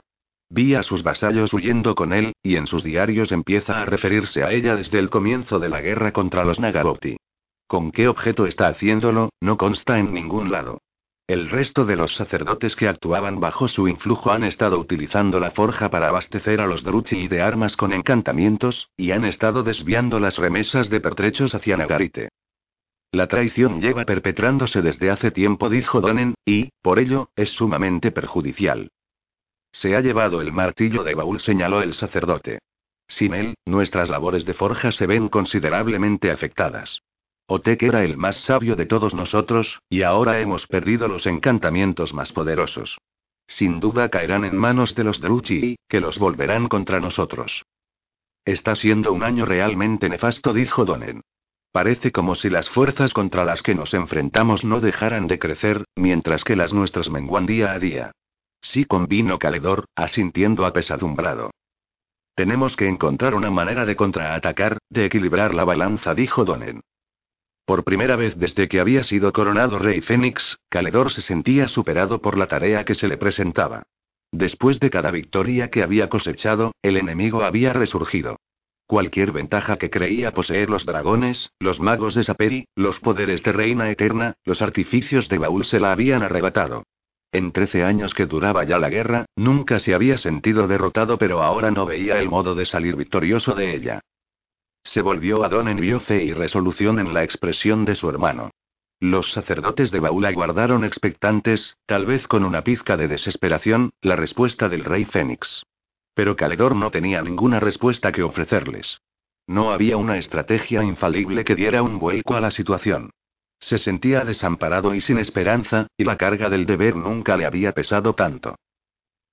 Vi 0.50 0.74
a 0.74 0.82
sus 0.82 1.02
vasallos 1.02 1.54
huyendo 1.54 1.94
con 1.94 2.12
él, 2.12 2.34
y 2.42 2.56
en 2.56 2.66
sus 2.66 2.84
diarios 2.84 3.32
empieza 3.32 3.80
a 3.80 3.86
referirse 3.86 4.44
a 4.44 4.52
ella 4.52 4.76
desde 4.76 4.98
el 4.98 5.08
comienzo 5.08 5.58
de 5.58 5.70
la 5.70 5.80
guerra 5.80 6.12
contra 6.12 6.44
los 6.44 6.60
Nagaboti. 6.60 7.16
¿Con 7.66 7.90
qué 7.90 8.06
objeto 8.06 8.46
está 8.46 8.68
haciéndolo? 8.68 9.30
No 9.40 9.56
consta 9.56 9.98
en 9.98 10.12
ningún 10.12 10.52
lado. 10.52 10.78
El 11.28 11.50
resto 11.50 11.84
de 11.84 11.96
los 11.96 12.14
sacerdotes 12.14 12.76
que 12.76 12.86
actuaban 12.86 13.40
bajo 13.40 13.66
su 13.66 13.88
influjo 13.88 14.30
han 14.30 14.44
estado 14.44 14.78
utilizando 14.78 15.40
la 15.40 15.50
forja 15.50 15.90
para 15.90 16.08
abastecer 16.08 16.60
a 16.60 16.66
los 16.68 16.84
Druchi 16.84 17.26
de 17.26 17.42
armas 17.42 17.76
con 17.76 17.92
encantamientos, 17.92 18.90
y 18.96 19.10
han 19.10 19.24
estado 19.24 19.64
desviando 19.64 20.20
las 20.20 20.38
remesas 20.38 20.88
de 20.88 21.00
pertrechos 21.00 21.52
hacia 21.56 21.76
Nagarite. 21.76 22.28
La 23.10 23.26
traición 23.26 23.80
lleva 23.80 24.04
perpetrándose 24.04 24.82
desde 24.82 25.10
hace 25.10 25.32
tiempo, 25.32 25.68
dijo 25.68 26.00
Donen, 26.00 26.34
y, 26.44 26.70
por 26.80 27.00
ello, 27.00 27.30
es 27.34 27.50
sumamente 27.50 28.12
perjudicial. 28.12 28.90
Se 29.72 29.96
ha 29.96 30.00
llevado 30.00 30.40
el 30.40 30.52
martillo 30.52 31.02
de 31.02 31.14
baúl, 31.14 31.40
señaló 31.40 31.82
el 31.82 31.92
sacerdote. 31.94 32.60
Sin 33.08 33.34
él, 33.34 33.54
nuestras 33.64 34.10
labores 34.10 34.44
de 34.44 34.54
forja 34.54 34.92
se 34.92 35.06
ven 35.06 35.28
considerablemente 35.28 36.30
afectadas. 36.30 37.02
Otek 37.48 37.84
era 37.84 38.02
el 38.02 38.16
más 38.16 38.36
sabio 38.36 38.74
de 38.74 38.86
todos 38.86 39.14
nosotros, 39.14 39.80
y 39.88 40.02
ahora 40.02 40.40
hemos 40.40 40.66
perdido 40.66 41.06
los 41.06 41.26
encantamientos 41.26 42.12
más 42.12 42.32
poderosos. 42.32 42.98
Sin 43.46 43.78
duda 43.78 44.08
caerán 44.08 44.44
en 44.44 44.56
manos 44.56 44.96
de 44.96 45.04
los 45.04 45.20
Druchi, 45.20 45.76
que 45.88 46.00
los 46.00 46.18
volverán 46.18 46.68
contra 46.68 46.98
nosotros. 46.98 47.64
Está 48.44 48.74
siendo 48.74 49.12
un 49.12 49.22
año 49.22 49.44
realmente 49.44 50.08
nefasto, 50.08 50.52
dijo 50.52 50.84
Donen. 50.84 51.22
Parece 51.70 52.10
como 52.10 52.34
si 52.34 52.48
las 52.48 52.68
fuerzas 52.68 53.12
contra 53.12 53.44
las 53.44 53.62
que 53.62 53.74
nos 53.74 53.94
enfrentamos 53.94 54.64
no 54.64 54.80
dejaran 54.80 55.28
de 55.28 55.38
crecer, 55.38 55.84
mientras 55.94 56.42
que 56.42 56.56
las 56.56 56.72
nuestras 56.72 57.10
menguan 57.10 57.46
día 57.46 57.72
a 57.72 57.78
día. 57.78 58.12
Sí 58.60 58.84
convino 58.86 59.38
Caledor, 59.38 59.84
asintiendo 59.94 60.66
apesadumbrado. 60.66 61.50
Tenemos 62.34 62.76
que 62.76 62.88
encontrar 62.88 63.34
una 63.34 63.50
manera 63.50 63.84
de 63.84 63.94
contraatacar, 63.94 64.78
de 64.90 65.04
equilibrar 65.04 65.54
la 65.54 65.64
balanza, 65.64 66.14
dijo 66.14 66.44
Donen. 66.44 66.80
Por 67.66 67.82
primera 67.82 68.14
vez 68.14 68.36
desde 68.38 68.68
que 68.68 68.78
había 68.78 69.02
sido 69.02 69.32
coronado 69.32 69.80
rey 69.80 70.00
Fénix, 70.00 70.56
Caledor 70.68 71.10
se 71.10 71.20
sentía 71.20 71.66
superado 71.66 72.22
por 72.22 72.38
la 72.38 72.46
tarea 72.46 72.84
que 72.84 72.94
se 72.94 73.08
le 73.08 73.16
presentaba. 73.16 73.82
Después 74.30 74.78
de 74.78 74.88
cada 74.88 75.10
victoria 75.10 75.68
que 75.68 75.82
había 75.82 76.08
cosechado, 76.08 76.76
el 76.80 76.96
enemigo 76.96 77.42
había 77.42 77.72
resurgido. 77.72 78.38
Cualquier 78.86 79.32
ventaja 79.32 79.78
que 79.78 79.90
creía 79.90 80.32
poseer 80.32 80.70
los 80.70 80.86
dragones, 80.86 81.50
los 81.58 81.80
magos 81.80 82.14
de 82.14 82.22
Saperi, 82.22 82.68
los 82.76 83.00
poderes 83.00 83.42
de 83.42 83.50
Reina 83.50 83.90
Eterna, 83.90 84.34
los 84.44 84.62
artificios 84.62 85.28
de 85.28 85.38
Baúl 85.38 85.64
se 85.64 85.80
la 85.80 85.90
habían 85.90 86.22
arrebatado. 86.22 86.84
En 87.32 87.50
trece 87.50 87.82
años 87.82 88.14
que 88.14 88.26
duraba 88.26 88.62
ya 88.62 88.78
la 88.78 88.90
guerra, 88.90 89.26
nunca 89.34 89.80
se 89.80 89.92
había 89.92 90.18
sentido 90.18 90.68
derrotado, 90.68 91.18
pero 91.18 91.42
ahora 91.42 91.72
no 91.72 91.84
veía 91.84 92.20
el 92.20 92.28
modo 92.28 92.54
de 92.54 92.64
salir 92.64 92.94
victorioso 92.94 93.56
de 93.56 93.74
ella. 93.74 94.00
Se 94.86 95.02
volvió 95.02 95.44
a 95.44 95.48
Don 95.48 95.66
en 95.66 96.00
fe 96.00 96.22
y 96.22 96.32
resolución 96.32 97.00
en 97.00 97.12
la 97.12 97.24
expresión 97.24 97.84
de 97.84 97.96
su 97.96 98.08
hermano. 98.08 98.52
Los 99.00 99.32
sacerdotes 99.32 99.90
de 99.90 99.98
Baúl 99.98 100.24
aguardaron 100.24 100.84
expectantes, 100.84 101.76
tal 101.86 102.06
vez 102.06 102.28
con 102.28 102.44
una 102.44 102.62
pizca 102.62 102.96
de 102.96 103.08
desesperación, 103.08 103.90
la 104.00 104.14
respuesta 104.14 104.68
del 104.68 104.84
rey 104.84 105.04
Fénix. 105.04 105.64
Pero 106.14 106.36
Caledor 106.36 106.76
no 106.76 106.92
tenía 106.92 107.20
ninguna 107.20 107.58
respuesta 107.58 108.12
que 108.12 108.22
ofrecerles. 108.22 109.00
No 109.48 109.72
había 109.72 109.96
una 109.96 110.18
estrategia 110.18 110.84
infalible 110.84 111.44
que 111.44 111.56
diera 111.56 111.82
un 111.82 111.98
vuelco 111.98 112.36
a 112.36 112.40
la 112.40 112.52
situación. 112.52 113.10
Se 113.58 113.78
sentía 113.78 114.24
desamparado 114.24 114.94
y 114.94 115.00
sin 115.00 115.18
esperanza, 115.18 115.88
y 115.96 116.04
la 116.04 116.16
carga 116.16 116.48
del 116.48 116.64
deber 116.64 116.94
nunca 116.94 117.36
le 117.36 117.44
había 117.44 117.72
pesado 117.72 118.14
tanto. 118.14 118.54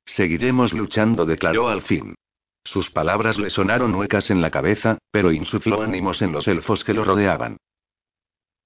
Seguiremos 0.04 0.74
luchando, 0.74 1.26
declaró 1.26 1.70
al 1.70 1.84
fin. 1.84 2.16
Sus 2.64 2.90
palabras 2.90 3.38
le 3.38 3.50
sonaron 3.50 3.94
huecas 3.94 4.32
en 4.32 4.42
la 4.42 4.50
cabeza, 4.50 4.98
pero 5.12 5.32
insufló 5.32 5.82
ánimos 5.82 6.22
en 6.22 6.32
los 6.32 6.48
elfos 6.48 6.84
que 6.84 6.94
lo 6.94 7.04
rodeaban. 7.04 7.58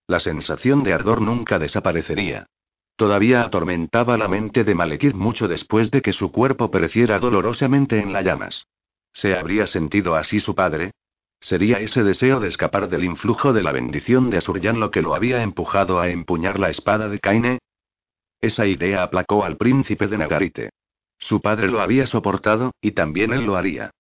La 0.08 0.20
sensación 0.20 0.84
de 0.84 0.94
ardor 0.94 1.22
nunca 1.22 1.60
desaparecería. 1.60 2.48
Todavía 2.96 3.42
atormentaba 3.42 4.18
la 4.18 4.28
mente 4.28 4.64
de 4.64 4.74
Malekith 4.74 5.14
mucho 5.14 5.48
después 5.48 5.92
de 5.92 6.02
que 6.02 6.14
su 6.14 6.32
cuerpo 6.32 6.72
pereciera 6.72 7.20
dolorosamente 7.20 8.00
en 8.00 8.14
las 8.14 8.24
llamas. 8.24 8.68
¿Se 9.14 9.36
habría 9.36 9.68
sentido 9.68 10.16
así 10.16 10.40
su 10.40 10.56
padre? 10.56 10.92
¿Sería 11.40 11.80
ese 11.80 12.04
deseo 12.04 12.40
de 12.40 12.48
escapar 12.48 12.90
del 12.90 13.04
influjo 13.04 13.54
de 13.54 13.62
la 13.62 13.72
bendición 13.72 14.30
de 14.30 14.38
Asuryan 14.38 14.80
lo 14.80 14.90
que 14.90 15.02
lo 15.02 15.14
había 15.14 15.44
empujado 15.44 16.00
a 16.00 16.10
empuñar 16.10 16.60
la 16.60 16.70
espada 16.70 17.10
de 17.10 17.20
Kaine? 17.20 17.60
Esa 18.42 18.66
idea 18.66 19.04
aplacó 19.04 19.44
al 19.44 19.58
príncipe 19.58 20.08
de 20.08 20.18
Nagarite. 20.18 20.70
Su 21.20 21.42
padre 21.42 21.68
lo 21.68 21.82
había 21.82 22.06
soportado, 22.06 22.72
y 22.82 22.92
también 22.92 23.34
él 23.34 23.46
lo 23.46 23.56
haría. 23.56 23.92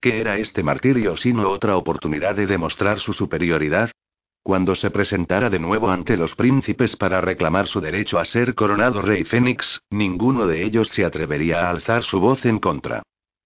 ¿Qué 0.00 0.20
era 0.20 0.38
este 0.38 0.62
martirio 0.62 1.16
sino 1.16 1.48
otra 1.48 1.76
oportunidad 1.76 2.34
de 2.34 2.46
demostrar 2.46 3.00
su 3.00 3.12
superioridad? 3.12 3.90
Cuando 4.42 4.76
se 4.76 4.90
presentara 4.90 5.50
de 5.50 5.58
nuevo 5.58 5.90
ante 5.90 6.16
los 6.16 6.36
príncipes 6.36 6.94
para 6.94 7.20
reclamar 7.20 7.66
su 7.66 7.80
derecho 7.80 8.18
a 8.18 8.24
ser 8.24 8.54
coronado 8.54 9.02
rey 9.02 9.24
Fénix, 9.24 9.80
ninguno 9.90 10.46
de 10.46 10.64
ellos 10.64 10.90
se 10.90 11.04
atrevería 11.04 11.66
a 11.66 11.70
alzar 11.70 12.04
su 12.04 12.20
voz 12.20 12.44
en 12.46 12.60
contra. 12.60 13.02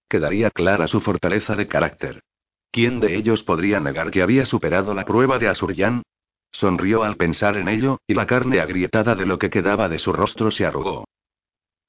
Quedaría 0.07 0.51
clara 0.51 0.87
su 0.87 0.99
fortaleza 0.99 1.55
de 1.55 1.67
carácter. 1.67 2.21
¿Quién 2.69 2.99
de 2.99 3.15
ellos 3.15 3.41
podría 3.41 3.79
negar 3.79 4.11
que 4.11 4.21
había 4.21 4.45
superado 4.45 4.93
la 4.93 5.05
prueba 5.05 5.39
de 5.39 5.47
Asuryan? 5.47 6.03
Sonrió 6.51 7.03
al 7.03 7.15
pensar 7.15 7.57
en 7.57 7.69
ello, 7.69 7.97
y 8.05 8.13
la 8.13 8.27
carne 8.27 8.59
agrietada 8.59 9.15
de 9.15 9.25
lo 9.25 9.39
que 9.39 9.49
quedaba 9.49 9.89
de 9.89 9.97
su 9.97 10.13
rostro 10.13 10.51
se 10.51 10.65
arrugó. 10.65 11.05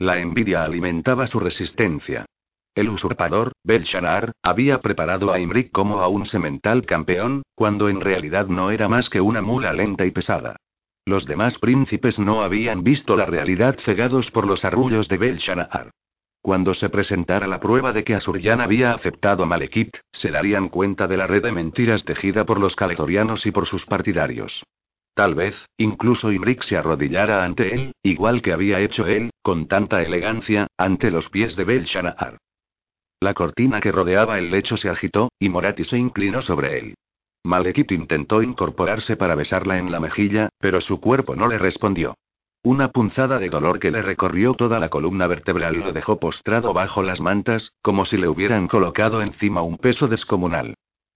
La 0.02 0.18
envidia 0.18 0.64
alimentaba 0.64 1.28
su 1.28 1.38
resistencia. 1.38 2.26
El 2.74 2.88
usurpador, 2.88 3.52
Belshazzar, 3.62 4.32
había 4.42 4.80
preparado 4.80 5.32
a 5.32 5.38
Imrik 5.38 5.70
como 5.70 6.00
a 6.00 6.08
un 6.08 6.26
semental 6.26 6.84
campeón, 6.84 7.44
cuando 7.54 7.88
en 7.88 8.00
realidad 8.00 8.48
no 8.48 8.72
era 8.72 8.88
más 8.88 9.08
que 9.08 9.20
una 9.20 9.42
mula 9.42 9.72
lenta 9.72 10.04
y 10.04 10.10
pesada. 10.10 10.56
Los 11.04 11.24
demás 11.24 11.60
príncipes 11.60 12.18
no 12.18 12.42
habían 12.42 12.82
visto 12.82 13.16
la 13.16 13.26
realidad 13.26 13.76
cegados 13.78 14.32
por 14.32 14.44
los 14.44 14.64
arrullos 14.64 15.06
de 15.06 15.18
Belshazzar. 15.18 15.92
Cuando 16.40 16.74
se 16.74 16.88
presentara 16.88 17.46
la 17.46 17.60
prueba 17.60 17.92
de 17.92 18.02
que 18.02 18.16
Asuryan 18.16 18.60
había 18.60 18.94
aceptado 18.94 19.44
a 19.44 19.46
Malekith, 19.46 19.98
se 20.10 20.32
darían 20.32 20.68
cuenta 20.68 21.06
de 21.06 21.16
la 21.16 21.28
red 21.28 21.44
de 21.44 21.52
mentiras 21.52 22.04
tejida 22.04 22.44
por 22.44 22.58
los 22.58 22.74
caletorianos 22.74 23.46
y 23.46 23.52
por 23.52 23.66
sus 23.66 23.86
partidarios. 23.86 24.64
Tal 25.14 25.34
vez, 25.34 25.68
incluso 25.76 26.32
Imrik 26.32 26.62
se 26.62 26.76
arrodillara 26.76 27.44
ante 27.44 27.74
él, 27.74 27.92
igual 28.02 28.40
que 28.40 28.52
había 28.52 28.80
hecho 28.80 29.06
él, 29.06 29.30
con 29.42 29.66
tanta 29.68 30.02
elegancia, 30.02 30.68
ante 30.78 31.10
los 31.10 31.28
pies 31.28 31.54
de 31.56 31.64
Belshazzar. 31.64 32.38
La 33.20 33.34
cortina 33.34 33.80
que 33.80 33.92
rodeaba 33.92 34.38
el 34.38 34.50
lecho 34.50 34.76
se 34.76 34.88
agitó, 34.88 35.30
y 35.38 35.48
Morati 35.48 35.84
se 35.84 35.98
inclinó 35.98 36.40
sobre 36.40 36.78
él. 36.78 36.94
Malekith 37.44 37.92
intentó 37.92 38.42
incorporarse 38.42 39.16
para 39.16 39.34
besarla 39.34 39.78
en 39.78 39.92
la 39.92 40.00
mejilla, 40.00 40.48
pero 40.58 40.80
su 40.80 41.00
cuerpo 41.00 41.36
no 41.36 41.46
le 41.46 41.58
respondió. 41.58 42.14
Una 42.64 42.88
punzada 42.88 43.38
de 43.38 43.48
dolor 43.48 43.80
que 43.80 43.90
le 43.90 44.02
recorrió 44.02 44.54
toda 44.54 44.78
la 44.78 44.88
columna 44.88 45.26
vertebral 45.26 45.80
lo 45.80 45.92
dejó 45.92 46.20
postrado 46.20 46.72
bajo 46.72 47.02
las 47.02 47.20
mantas, 47.20 47.72
como 47.82 48.04
si 48.04 48.16
le 48.16 48.28
hubieran 48.28 48.68
colocado 48.68 49.20
encima 49.20 49.62
un 49.62 49.78
peso 49.78 50.06
descomunal. 50.06 50.74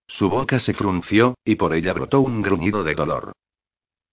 Su 0.09 0.28
boca 0.28 0.59
se 0.59 0.74
frunció, 0.74 1.36
y 1.44 1.55
por 1.55 1.74
ella 1.74 1.92
brotó 1.92 2.20
un 2.20 2.42
gruñido 2.42 2.82
de 2.82 2.94
dolor. 2.94 3.32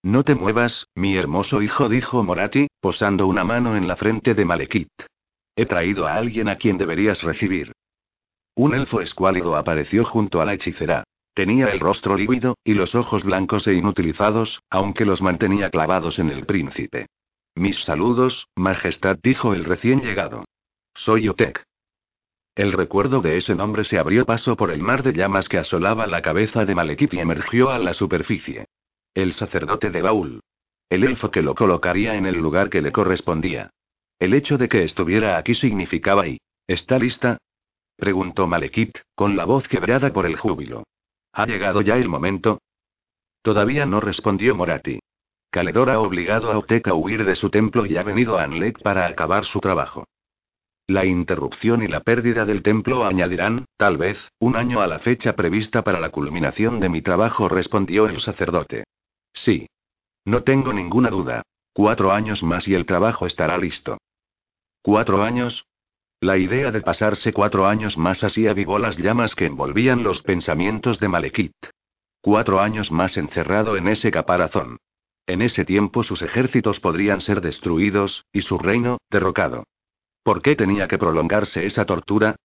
No 0.04 0.26
te 0.26 0.36
muevas, 0.36 0.90
mi 0.96 1.16
hermoso 1.16 1.62
hijo, 1.62 1.88
dijo 1.88 2.24
Morati, 2.24 2.68
posando 2.82 3.26
una 3.26 3.46
mano 3.46 3.78
en 3.78 3.88
la 3.88 3.96
frente 3.96 4.34
de 4.34 4.44
Malekith. 4.44 4.90
He 5.56 5.66
traído 5.66 6.08
a 6.08 6.16
alguien 6.16 6.50
a 6.50 6.58
quien 6.58 6.78
deberías 6.78 7.24
recibir. 7.24 7.72
Un 8.54 8.76
elfo 8.76 9.00
escuálido 9.00 9.56
apareció 9.56 10.04
junto 10.04 10.42
a 10.42 10.46
la 10.46 10.56
hechicera. 10.56 11.06
Tenía 11.34 11.68
el 11.68 11.80
rostro 11.80 12.18
lívido, 12.18 12.58
y 12.66 12.74
los 12.74 12.96
ojos 12.96 13.24
blancos 13.24 13.66
e 13.68 13.76
inutilizados, 13.76 14.62
aunque 14.70 15.06
los 15.06 15.22
mantenía 15.22 15.70
clavados 15.70 16.20
en 16.20 16.30
el 16.30 16.46
príncipe. 16.46 17.08
Mis 17.56 17.80
saludos, 17.80 18.50
Majestad, 18.56 19.18
dijo 19.24 19.54
el 19.54 19.64
recién 19.64 20.02
llegado. 20.02 20.44
Soy 20.94 21.30
Otek. 21.30 21.64
El 22.56 22.74
recuerdo 22.74 23.22
de 23.22 23.38
ese 23.38 23.56
nombre 23.56 23.86
se 23.86 23.98
abrió 23.98 24.26
paso 24.26 24.58
por 24.58 24.70
el 24.70 24.82
mar 24.82 25.02
de 25.02 25.14
llamas 25.14 25.48
que 25.48 25.60
asolaba 25.60 26.08
la 26.08 26.22
cabeza 26.22 26.66
de 26.66 26.76
Malekith 26.76 27.14
y 27.14 27.20
emergió 27.20 27.70
a 27.70 27.80
la 27.80 27.94
superficie. 27.94 28.66
El 29.16 29.34
sacerdote 29.34 29.92
de 29.92 30.02
Baúl. 30.02 30.42
El 30.90 31.04
elfo 31.04 31.30
que 31.30 31.44
lo 31.44 31.54
colocaría 31.54 32.16
en 32.16 32.26
el 32.26 32.36
lugar 32.36 32.72
que 32.72 32.82
le 32.82 32.92
correspondía. 32.92 33.70
El 34.18 34.34
hecho 34.34 34.58
de 34.58 34.68
que 34.68 34.84
estuviera 34.84 35.38
aquí 35.38 35.54
significaba 35.54 36.28
y. 36.28 36.40
¿Está 36.66 36.98
lista? 36.98 37.38
Preguntó 37.96 38.48
Malekith, 38.48 38.98
con 39.14 39.36
la 39.36 39.46
voz 39.46 39.68
quebrada 39.68 40.12
por 40.12 40.26
el 40.26 40.36
júbilo. 40.36 40.86
¿Ha 41.32 41.46
llegado 41.46 41.82
ya 41.82 41.98
el 41.98 42.10
momento? 42.10 42.60
Todavía 43.44 43.86
no 43.86 44.00
respondió 44.00 44.56
Morati. 44.56 45.00
Caledor 45.52 45.92
ha 45.92 46.00
obligado 46.00 46.52
a 46.52 46.58
Optek 46.58 46.88
a 46.88 46.96
huir 46.96 47.24
de 47.24 47.36
su 47.36 47.52
templo 47.52 47.86
y 47.86 47.98
ha 47.98 48.04
venido 48.04 48.40
a 48.40 48.44
Anlek 48.44 48.82
para 48.82 49.06
acabar 49.06 49.46
su 49.46 49.60
trabajo. 49.60 50.06
La 50.88 51.06
interrupción 51.06 51.84
y 51.84 51.88
la 51.88 52.00
pérdida 52.00 52.46
del 52.46 52.64
templo 52.64 53.06
añadirán, 53.06 53.66
tal 53.78 53.98
vez, 53.98 54.18
un 54.40 54.56
año 54.56 54.82
a 54.82 54.88
la 54.88 54.98
fecha 54.98 55.36
prevista 55.36 55.84
para 55.84 56.00
la 56.00 56.10
culminación 56.10 56.80
de 56.80 56.90
mi 56.90 57.04
trabajo, 57.04 57.48
respondió 57.48 58.08
el 58.08 58.20
sacerdote. 58.20 58.86
Sí. 59.34 59.68
No 60.26 60.44
tengo 60.44 60.72
ninguna 60.72 61.10
duda. 61.10 61.44
Cuatro 61.74 62.12
años 62.12 62.44
más 62.44 62.68
y 62.68 62.76
el 62.76 62.86
trabajo 62.86 63.26
estará 63.26 63.58
listo. 63.58 63.98
¿Cuatro 64.82 65.24
años? 65.24 65.66
La 66.20 66.38
idea 66.38 66.72
de 66.72 66.82
pasarse 66.82 67.34
cuatro 67.34 67.68
años 67.68 67.98
más 67.98 68.24
así 68.24 68.48
avivó 68.48 68.80
las 68.80 68.98
llamas 68.98 69.36
que 69.36 69.46
envolvían 69.46 70.04
los 70.04 70.22
pensamientos 70.22 71.00
de 71.00 71.10
Malekith. 71.10 71.70
Cuatro 72.22 72.62
años 72.62 72.92
más 72.92 73.18
encerrado 73.18 73.76
en 73.76 73.90
ese 73.90 74.12
caparazón. 74.12 74.78
En 75.26 75.42
ese 75.42 75.66
tiempo 75.66 76.04
sus 76.04 76.22
ejércitos 76.22 76.80
podrían 76.80 77.20
ser 77.20 77.42
destruidos, 77.42 78.26
y 78.32 78.42
su 78.42 78.58
reino, 78.58 79.00
derrocado. 79.10 79.66
¿Por 80.24 80.42
qué 80.42 80.56
tenía 80.56 80.88
que 80.88 80.98
prolongarse 80.98 81.66
esa 81.66 81.86
tortura? 81.86 82.36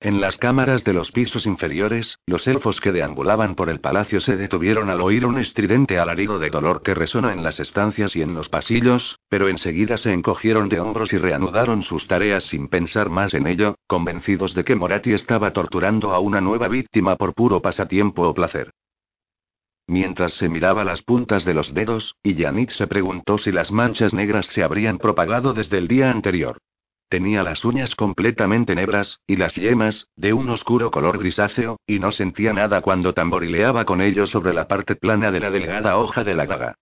En 0.00 0.20
las 0.20 0.38
cámaras 0.38 0.84
de 0.84 0.92
los 0.92 1.10
pisos 1.10 1.44
inferiores, 1.44 2.20
los 2.24 2.46
elfos 2.46 2.80
que 2.80 2.92
deambulaban 2.92 3.56
por 3.56 3.68
el 3.68 3.80
palacio 3.80 4.20
se 4.20 4.36
detuvieron 4.36 4.90
al 4.90 5.00
oír 5.00 5.26
un 5.26 5.38
estridente 5.38 5.98
alarido 5.98 6.38
de 6.38 6.50
dolor 6.50 6.82
que 6.82 6.94
resonó 6.94 7.30
en 7.30 7.42
las 7.42 7.58
estancias 7.58 8.14
y 8.14 8.22
en 8.22 8.32
los 8.32 8.48
pasillos, 8.48 9.18
pero 9.28 9.48
enseguida 9.48 9.96
se 9.96 10.12
encogieron 10.12 10.68
de 10.68 10.78
hombros 10.78 11.12
y 11.12 11.18
reanudaron 11.18 11.82
sus 11.82 12.06
tareas 12.06 12.44
sin 12.44 12.68
pensar 12.68 13.10
más 13.10 13.34
en 13.34 13.48
ello, 13.48 13.74
convencidos 13.88 14.54
de 14.54 14.62
que 14.62 14.76
Morati 14.76 15.14
estaba 15.14 15.52
torturando 15.52 16.14
a 16.14 16.20
una 16.20 16.40
nueva 16.40 16.68
víctima 16.68 17.16
por 17.16 17.34
puro 17.34 17.60
pasatiempo 17.60 18.22
o 18.22 18.34
placer. 18.34 18.70
Mientras 19.88 20.34
se 20.34 20.48
miraba 20.48 20.84
las 20.84 21.02
puntas 21.02 21.44
de 21.44 21.54
los 21.54 21.74
dedos, 21.74 22.14
y 22.22 22.36
se 22.68 22.86
preguntó 22.86 23.36
si 23.36 23.50
las 23.50 23.72
manchas 23.72 24.14
negras 24.14 24.46
se 24.46 24.62
habrían 24.62 24.98
propagado 24.98 25.54
desde 25.54 25.78
el 25.78 25.88
día 25.88 26.12
anterior. 26.12 26.58
Tenía 27.08 27.42
las 27.42 27.64
uñas 27.64 27.94
completamente 27.94 28.74
negras, 28.74 29.20
y 29.26 29.36
las 29.36 29.54
yemas, 29.54 30.08
de 30.16 30.34
un 30.34 30.50
oscuro 30.50 30.90
color 30.90 31.18
grisáceo, 31.18 31.80
y 31.86 32.00
no 32.00 32.12
sentía 32.12 32.52
nada 32.52 32.82
cuando 32.82 33.14
tamborileaba 33.14 33.86
con 33.86 34.02
ellos 34.02 34.28
sobre 34.28 34.52
la 34.52 34.68
parte 34.68 34.94
plana 34.94 35.30
de 35.30 35.40
la 35.40 35.50
delgada 35.50 35.96
hoja 35.96 36.22
de 36.22 36.34
la 36.34 36.44
daga. 36.44 36.74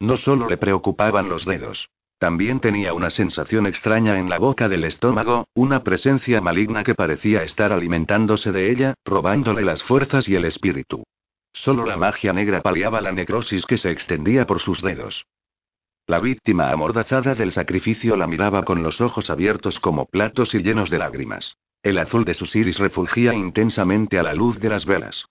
No 0.00 0.16
solo 0.16 0.48
le 0.48 0.56
preocupaban 0.56 1.28
los 1.28 1.44
dedos. 1.44 1.90
También 2.18 2.60
tenía 2.60 2.94
una 2.94 3.10
sensación 3.10 3.66
extraña 3.66 4.18
en 4.18 4.30
la 4.30 4.38
boca 4.38 4.70
del 4.70 4.84
estómago, 4.84 5.48
una 5.52 5.84
presencia 5.84 6.40
maligna 6.40 6.82
que 6.82 6.94
parecía 6.94 7.42
estar 7.42 7.70
alimentándose 7.70 8.52
de 8.52 8.70
ella, 8.70 8.94
robándole 9.04 9.62
las 9.62 9.82
fuerzas 9.82 10.26
y 10.28 10.34
el 10.34 10.46
espíritu. 10.46 11.04
Solo 11.52 11.84
la 11.84 11.98
magia 11.98 12.32
negra 12.32 12.62
paliaba 12.62 13.02
la 13.02 13.12
necrosis 13.12 13.66
que 13.66 13.76
se 13.76 13.90
extendía 13.90 14.46
por 14.46 14.60
sus 14.60 14.80
dedos. 14.80 15.26
La 16.06 16.20
víctima 16.20 16.70
amordazada 16.70 17.34
del 17.34 17.50
sacrificio 17.50 18.14
la 18.14 18.26
miraba 18.26 18.62
con 18.62 18.82
los 18.82 19.00
ojos 19.00 19.30
abiertos 19.30 19.80
como 19.80 20.04
platos 20.04 20.54
y 20.54 20.62
llenos 20.62 20.90
de 20.90 20.98
lágrimas. 20.98 21.56
El 21.82 21.96
azul 21.96 22.26
de 22.26 22.34
sus 22.34 22.54
iris 22.54 22.78
refulgía 22.78 23.32
intensamente 23.32 24.18
a 24.18 24.22
la 24.22 24.34
luz 24.34 24.60
de 24.60 24.68
las 24.68 24.84
velas. 24.84 25.24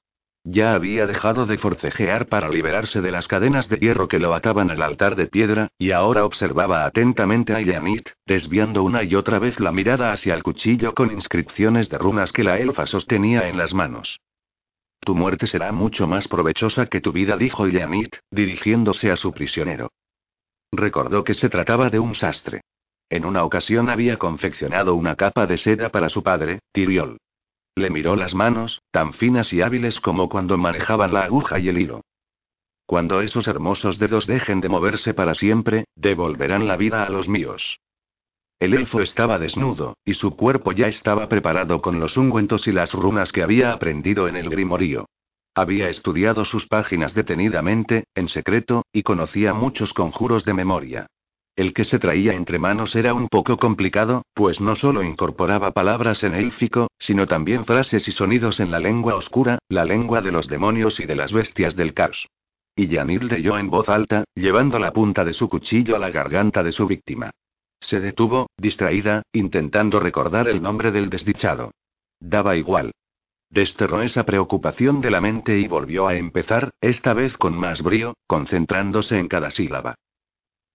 Ya 0.43 0.73
había 0.73 1.05
dejado 1.05 1.45
de 1.45 1.59
forcejear 1.59 2.25
para 2.25 2.49
liberarse 2.49 3.01
de 3.01 3.11
las 3.11 3.27
cadenas 3.27 3.69
de 3.69 3.77
hierro 3.77 4.07
que 4.07 4.17
lo 4.17 4.33
ataban 4.33 4.71
al 4.71 4.81
altar 4.81 5.15
de 5.15 5.27
piedra, 5.27 5.67
y 5.77 5.91
ahora 5.91 6.25
observaba 6.25 6.85
atentamente 6.85 7.53
a 7.53 7.61
Yanit, 7.61 8.09
desviando 8.25 8.81
una 8.81 9.03
y 9.03 9.13
otra 9.13 9.37
vez 9.37 9.59
la 9.59 9.71
mirada 9.71 10.11
hacia 10.11 10.33
el 10.33 10.41
cuchillo 10.41 10.95
con 10.95 11.11
inscripciones 11.11 11.87
de 11.89 11.99
runas 11.99 12.31
que 12.31 12.43
la 12.43 12.57
elfa 12.57 12.87
sostenía 12.87 13.47
en 13.47 13.59
las 13.59 13.75
manos. 13.75 14.21
Tu 15.01 15.13
muerte 15.13 15.45
será 15.45 15.71
mucho 15.71 16.07
más 16.07 16.27
provechosa 16.27 16.87
que 16.87 16.99
tu 16.99 17.11
vida, 17.11 17.37
dijo 17.37 17.67
Yanit, 17.67 18.15
dirigiéndose 18.31 19.11
a 19.11 19.17
su 19.17 19.33
prisionero. 19.33 19.91
Recordó 20.75 21.23
que 21.23 21.35
se 21.35 21.49
trataba 21.49 21.91
de 21.91 21.99
un 21.99 22.15
sastre. 22.15 22.61
En 23.07 23.25
una 23.25 23.43
ocasión 23.43 23.91
había 23.91 24.17
confeccionado 24.17 24.95
una 24.95 25.15
capa 25.15 25.45
de 25.45 25.57
seda 25.57 25.89
para 25.89 26.09
su 26.09 26.23
padre, 26.23 26.61
Tiriol. 26.71 27.17
Le 27.75 27.91
miró 27.91 28.15
las 28.15 28.33
manos, 28.33 28.81
tan 28.89 29.13
finas 29.13 29.53
y 29.53 29.61
hábiles 29.61 29.99
como 29.99 30.29
cuando 30.29 30.57
manejaban 30.57 31.13
la 31.13 31.25
aguja 31.25 31.59
y 31.59 31.69
el 31.69 31.77
hilo. 31.77 32.01
Cuando 32.87 33.21
esos 33.21 33.47
hermosos 33.47 33.99
dedos 33.99 34.25
dejen 34.25 34.61
de 34.61 34.69
moverse 34.69 35.13
para 35.13 35.35
siempre, 35.35 35.85
devolverán 35.95 36.67
la 36.67 36.75
vida 36.75 37.03
a 37.03 37.09
los 37.09 37.29
míos. 37.29 37.79
El 38.59 38.73
elfo 38.73 38.99
estaba 38.99 39.37
desnudo, 39.37 39.95
y 40.03 40.15
su 40.15 40.35
cuerpo 40.35 40.71
ya 40.71 40.87
estaba 40.87 41.29
preparado 41.29 41.83
con 41.83 41.99
los 41.99 42.17
ungüentos 42.17 42.67
y 42.67 42.71
las 42.71 42.93
runas 42.93 43.31
que 43.31 43.43
había 43.43 43.73
aprendido 43.73 44.27
en 44.27 44.37
el 44.37 44.49
grimorío. 44.49 45.05
Había 45.55 45.89
estudiado 45.89 46.45
sus 46.45 46.67
páginas 46.67 47.13
detenidamente, 47.13 48.05
en 48.15 48.27
secreto, 48.27 48.85
y 48.91 49.03
conocía 49.03 49.53
muchos 49.53 49.93
conjuros 49.93 50.45
de 50.45 50.53
memoria. 50.53 51.07
El 51.55 51.73
que 51.73 51.83
se 51.83 51.99
traía 51.99 52.33
entre 52.33 52.57
manos 52.57 52.95
era 52.95 53.13
un 53.13 53.27
poco 53.27 53.57
complicado, 53.57 54.23
pues 54.33 54.59
no 54.59 54.73
solo 54.73 55.03
incorporaba 55.03 55.71
palabras 55.71 56.23
en 56.23 56.33
élfico, 56.33 56.87
sino 56.97 57.27
también 57.27 57.65
frases 57.65 58.07
y 58.07 58.11
sonidos 58.11 58.59
en 58.59 58.71
la 58.71 58.79
lengua 58.79 59.13
oscura, 59.15 59.59
la 59.69 59.85
lengua 59.85 60.21
de 60.21 60.31
los 60.31 60.47
demonios 60.47 60.99
y 60.99 61.05
de 61.05 61.15
las 61.15 61.31
bestias 61.31 61.75
del 61.75 61.93
caos. 61.93 62.27
Y 62.75 62.87
Yanil 62.87 63.27
leyó 63.27 63.59
en 63.59 63.69
voz 63.69 63.87
alta, 63.87 64.23
llevando 64.33 64.79
la 64.79 64.91
punta 64.91 65.23
de 65.23 65.33
su 65.33 65.47
cuchillo 65.47 65.95
a 65.95 65.99
la 65.99 66.09
garganta 66.09 66.63
de 66.63 66.71
su 66.71 66.87
víctima. 66.87 67.29
Se 67.79 67.99
detuvo, 67.99 68.49
distraída, 68.57 69.21
intentando 69.31 69.99
recordar 69.99 70.47
el 70.47 70.59
nombre 70.59 70.91
del 70.91 71.11
desdichado. 71.11 71.71
Daba 72.19 72.55
igual. 72.55 72.93
Desterró 73.53 74.01
esa 74.01 74.23
preocupación 74.23 74.99
de 74.99 75.11
la 75.11 75.21
mente 75.21 75.59
y 75.59 75.67
volvió 75.67 76.07
a 76.07 76.15
empezar, 76.15 76.71
esta 76.81 77.13
vez 77.13 77.37
con 77.37 77.55
más 77.55 77.83
brío, 77.83 78.15
concentrándose 78.25 79.19
en 79.19 79.27
cada 79.27 79.51
sílaba. 79.51 79.93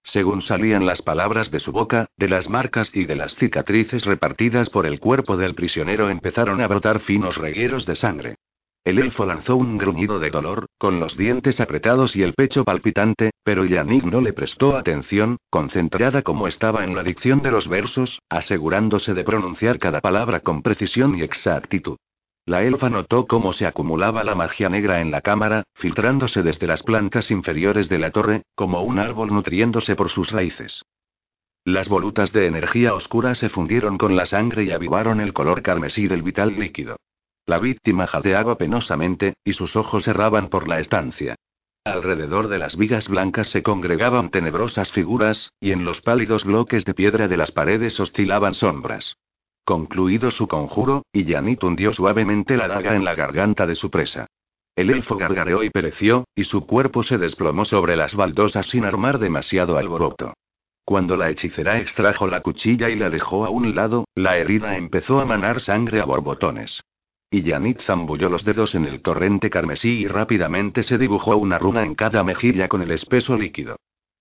Según 0.04 0.42
salían 0.42 0.86
las 0.86 1.02
palabras 1.02 1.50
de 1.50 1.58
su 1.58 1.72
boca, 1.72 2.06
de 2.16 2.28
las 2.28 2.48
marcas 2.48 2.92
y 2.94 3.04
de 3.04 3.16
las 3.16 3.34
cicatrices 3.34 4.04
repartidas 4.04 4.70
por 4.70 4.86
el 4.86 5.00
cuerpo 5.00 5.36
del 5.36 5.56
prisionero 5.56 6.08
empezaron 6.08 6.60
a 6.60 6.68
brotar 6.68 7.00
finos 7.00 7.36
regueros 7.36 7.84
de 7.84 7.96
sangre. 7.96 8.36
El 8.84 9.00
elfo 9.00 9.26
lanzó 9.26 9.56
un 9.56 9.76
gruñido 9.76 10.20
de 10.20 10.30
dolor, 10.30 10.66
con 10.78 11.00
los 11.00 11.16
dientes 11.16 11.60
apretados 11.60 12.14
y 12.14 12.22
el 12.22 12.34
pecho 12.34 12.62
palpitante, 12.62 13.32
pero 13.42 13.64
Yannick 13.64 14.04
no 14.04 14.20
le 14.20 14.32
prestó 14.32 14.76
atención, 14.76 15.38
concentrada 15.50 16.22
como 16.22 16.46
estaba 16.46 16.84
en 16.84 16.94
la 16.94 17.02
dicción 17.02 17.42
de 17.42 17.50
los 17.50 17.66
versos, 17.66 18.20
asegurándose 18.28 19.14
de 19.14 19.24
pronunciar 19.24 19.80
cada 19.80 20.00
palabra 20.00 20.40
con 20.40 20.62
precisión 20.62 21.18
y 21.18 21.22
exactitud. 21.22 21.96
La 22.48 22.62
elfa 22.62 22.88
notó 22.88 23.26
cómo 23.26 23.52
se 23.52 23.66
acumulaba 23.66 24.24
la 24.24 24.34
magia 24.34 24.70
negra 24.70 25.02
en 25.02 25.10
la 25.10 25.20
cámara, 25.20 25.64
filtrándose 25.74 26.42
desde 26.42 26.66
las 26.66 26.82
plantas 26.82 27.30
inferiores 27.30 27.90
de 27.90 27.98
la 27.98 28.10
torre, 28.10 28.44
como 28.54 28.80
un 28.80 28.98
árbol 28.98 29.28
nutriéndose 29.28 29.94
por 29.96 30.08
sus 30.08 30.30
raíces. 30.32 30.82
Las 31.66 31.90
volutas 31.90 32.32
de 32.32 32.46
energía 32.46 32.94
oscura 32.94 33.34
se 33.34 33.50
fundieron 33.50 33.98
con 33.98 34.16
la 34.16 34.24
sangre 34.24 34.64
y 34.64 34.70
avivaron 34.70 35.20
el 35.20 35.34
color 35.34 35.60
carmesí 35.60 36.08
del 36.08 36.22
vital 36.22 36.58
líquido. 36.58 36.96
La 37.44 37.58
víctima 37.58 38.06
jadeaba 38.06 38.56
penosamente, 38.56 39.34
y 39.44 39.52
sus 39.52 39.76
ojos 39.76 40.08
erraban 40.08 40.48
por 40.48 40.68
la 40.68 40.80
estancia. 40.80 41.34
Alrededor 41.84 42.48
de 42.48 42.60
las 42.60 42.78
vigas 42.78 43.08
blancas 43.08 43.48
se 43.48 43.62
congregaban 43.62 44.30
tenebrosas 44.30 44.90
figuras, 44.90 45.52
y 45.60 45.72
en 45.72 45.84
los 45.84 46.00
pálidos 46.00 46.44
bloques 46.44 46.86
de 46.86 46.94
piedra 46.94 47.28
de 47.28 47.36
las 47.36 47.50
paredes 47.50 48.00
oscilaban 48.00 48.54
sombras. 48.54 49.18
Concluido 49.68 50.30
su 50.30 50.48
conjuro, 50.48 51.02
Yanit 51.12 51.62
hundió 51.62 51.92
suavemente 51.92 52.56
la 52.56 52.68
daga 52.68 52.96
en 52.96 53.04
la 53.04 53.14
garganta 53.14 53.66
de 53.66 53.74
su 53.74 53.90
presa. 53.90 54.26
El 54.74 54.88
elfo 54.88 55.18
gargareó 55.18 55.62
y 55.62 55.68
pereció, 55.68 56.24
y 56.34 56.44
su 56.44 56.66
cuerpo 56.66 57.02
se 57.02 57.18
desplomó 57.18 57.66
sobre 57.66 57.94
las 57.94 58.14
baldosas 58.14 58.64
sin 58.64 58.86
armar 58.86 59.18
demasiado 59.18 59.76
alboroto. 59.76 60.32
Cuando 60.86 61.16
la 61.16 61.28
hechicera 61.28 61.76
extrajo 61.76 62.26
la 62.28 62.40
cuchilla 62.40 62.88
y 62.88 62.96
la 62.96 63.10
dejó 63.10 63.44
a 63.44 63.50
un 63.50 63.74
lado, 63.74 64.06
la 64.14 64.38
herida 64.38 64.78
empezó 64.78 65.20
a 65.20 65.26
manar 65.26 65.60
sangre 65.60 66.00
a 66.00 66.06
borbotones. 66.06 66.80
Y 67.30 67.42
Yanit 67.42 67.82
zambulló 67.82 68.30
los 68.30 68.46
dedos 68.46 68.74
en 68.74 68.86
el 68.86 69.02
torrente 69.02 69.50
carmesí 69.50 69.98
y 69.98 70.06
rápidamente 70.06 70.82
se 70.82 70.96
dibujó 70.96 71.36
una 71.36 71.58
runa 71.58 71.82
en 71.82 71.94
cada 71.94 72.24
mejilla 72.24 72.68
con 72.68 72.80
el 72.80 72.90
espeso 72.90 73.36
líquido. 73.36 73.76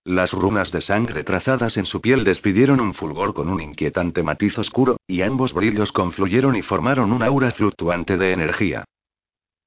Las 0.08 0.32
runas 0.32 0.72
de 0.72 0.80
sangre 0.80 1.26
trazadas 1.26 1.76
en 1.76 1.86
su 1.86 2.00
piel 2.00 2.24
despidieron 2.24 2.80
un 2.80 2.94
fulgor 2.94 3.34
con 3.34 3.50
un 3.50 3.60
inquietante 3.60 4.24
matiz 4.24 4.58
oscuro, 4.58 5.02
y 5.06 5.22
ambos 5.22 5.52
brillos 5.52 5.92
confluyeron 5.92 6.56
y 6.56 6.62
formaron 6.62 7.12
un 7.12 7.24
aura 7.24 7.52
fluctuante 7.52 8.16
de 8.16 8.32
energía. 8.32 8.86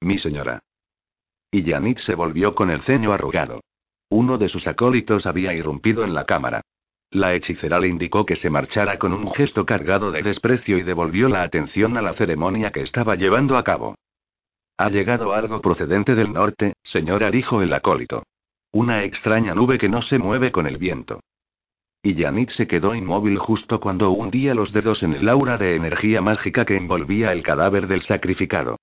Mi 0.01 0.19
señora. 0.19 0.61
Y 1.51 1.61
Yanit 1.61 1.99
se 1.99 2.15
volvió 2.15 2.55
con 2.55 2.71
el 2.71 2.81
ceño 2.81 3.13
arrugado. 3.13 3.61
Uno 4.09 4.39
de 4.39 4.49
sus 4.49 4.67
acólitos 4.67 5.27
había 5.27 5.53
irrumpido 5.53 6.05
en 6.05 6.15
la 6.15 6.25
cámara. 6.25 6.63
La 7.11 7.35
hechicera 7.35 7.79
le 7.79 7.89
indicó 7.89 8.25
que 8.25 8.35
se 8.35 8.49
marchara 8.49 8.99
con 8.99 9.13
un 9.13 9.31
gesto 9.31 9.67
cargado 9.67 10.11
de 10.11 10.23
desprecio 10.23 10.79
y 10.79 10.83
devolvió 10.83 11.29
la 11.29 11.43
atención 11.43 11.99
a 11.99 12.01
la 12.03 12.15
ceremonia 12.15 12.71
que 12.71 12.81
estaba 12.81 13.15
llevando 13.15 13.59
a 13.59 13.63
cabo. 13.63 13.95
Ha 14.79 14.89
llegado 14.89 15.35
algo 15.35 15.61
procedente 15.61 16.15
del 16.15 16.33
norte, 16.33 16.73
señora, 16.83 17.31
dijo 17.31 17.61
el 17.61 17.75
acólito. 17.75 18.23
Una 18.73 19.03
extraña 19.03 19.55
nube 19.55 19.79
que 19.79 19.89
no 19.89 20.01
se 20.01 20.19
mueve 20.19 20.53
con 20.53 20.67
el 20.67 20.79
viento. 20.79 21.21
Y 22.03 22.15
Yanit 22.15 22.51
se 22.51 22.67
quedó 22.67 22.95
inmóvil 22.95 23.37
justo 23.39 23.81
cuando 23.81 24.11
hundía 24.11 24.55
los 24.55 24.73
dedos 24.73 25.03
en 25.03 25.15
el 25.15 25.29
aura 25.29 25.59
de 25.59 25.75
energía 25.75 26.23
mágica 26.23 26.65
que 26.65 26.77
envolvía 26.77 27.33
el 27.33 27.43
cadáver 27.43 27.89
del 27.89 28.03
sacrificado. 28.03 28.77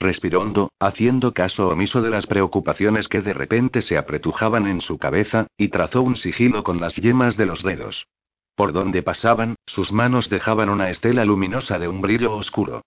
Respiró 0.00 0.70
haciendo 0.80 1.32
caso 1.32 1.68
omiso 1.68 2.02
de 2.02 2.10
las 2.10 2.26
preocupaciones 2.26 3.08
que 3.08 3.22
de 3.22 3.32
repente 3.32 3.80
se 3.80 3.96
apretujaban 3.96 4.66
en 4.66 4.80
su 4.80 4.98
cabeza, 4.98 5.46
y 5.56 5.68
trazó 5.68 6.02
un 6.02 6.16
sigilo 6.16 6.64
con 6.64 6.80
las 6.80 6.96
yemas 6.96 7.36
de 7.36 7.46
los 7.46 7.62
dedos. 7.62 8.06
Por 8.54 8.72
donde 8.72 9.02
pasaban, 9.02 9.56
sus 9.66 9.92
manos 9.92 10.28
dejaban 10.28 10.68
una 10.68 10.90
estela 10.90 11.24
luminosa 11.24 11.78
de 11.78 11.88
un 11.88 12.00
brillo 12.00 12.32
oscuro. 12.32 12.82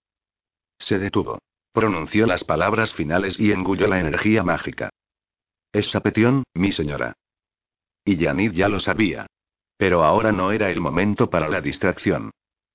Se 0.78 0.98
detuvo. 0.98 1.38
Pronunció 1.72 2.26
las 2.26 2.44
palabras 2.44 2.92
finales 2.92 3.38
y 3.38 3.52
engulló 3.52 3.86
la 3.86 4.00
energía 4.00 4.42
mágica. 4.42 4.90
Es 5.72 5.90
Sapetión, 5.90 6.44
mi 6.54 6.72
señora. 6.72 7.14
Y 8.04 8.16
Yanid 8.16 8.52
ya 8.52 8.68
lo 8.68 8.80
sabía. 8.80 9.26
Pero 9.76 10.02
ahora 10.02 10.32
no 10.32 10.50
era 10.50 10.70
el 10.70 10.80
momento 10.80 11.28
para 11.28 11.48
la 11.48 11.60
distracción. 11.60 12.30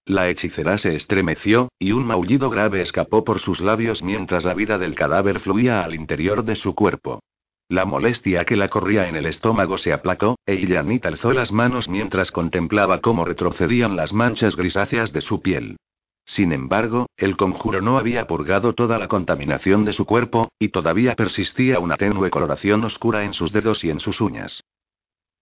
La 0.05 0.29
hechicera 0.29 0.77
se 0.77 0.95
estremeció, 0.95 1.69
y 1.79 1.91
un 1.91 2.05
maullido 2.05 2.49
grave 2.49 2.81
escapó 2.81 3.23
por 3.23 3.39
sus 3.39 3.61
labios 3.61 4.03
mientras 4.03 4.43
la 4.45 4.53
vida 4.53 4.77
del 4.77 4.95
cadáver 4.95 5.39
fluía 5.39 5.83
al 5.83 5.95
interior 5.95 6.43
de 6.43 6.55
su 6.55 6.75
cuerpo. 6.75 7.21
La 7.69 7.85
molestia 7.85 8.45
que 8.45 8.57
la 8.57 8.67
corría 8.67 9.07
en 9.07 9.15
el 9.15 9.25
estómago 9.25 9.77
se 9.77 9.93
aplacó, 9.93 10.35
e 10.45 10.55
Illanit 10.55 11.05
alzó 11.05 11.31
las 11.31 11.51
manos 11.51 11.89
mientras 11.89 12.31
contemplaba 12.31 13.01
cómo 13.01 13.25
retrocedían 13.25 13.95
las 13.95 14.13
manchas 14.13 14.55
grisáceas 14.55 15.13
de 15.13 15.21
su 15.21 15.41
piel. 15.41 15.77
Sin 16.25 16.53
embargo, 16.53 17.07
el 17.17 17.35
conjuro 17.35 17.81
no 17.81 17.97
había 17.97 18.27
purgado 18.27 18.73
toda 18.73 18.97
la 18.97 19.07
contaminación 19.07 19.85
de 19.85 19.93
su 19.93 20.05
cuerpo, 20.05 20.49
y 20.57 20.69
todavía 20.69 21.15
persistía 21.15 21.79
una 21.79 21.97
tenue 21.97 22.29
coloración 22.29 22.83
oscura 22.83 23.23
en 23.23 23.33
sus 23.33 23.51
dedos 23.51 23.83
y 23.83 23.89
en 23.89 23.99
sus 23.99 24.21
uñas. 24.21 24.63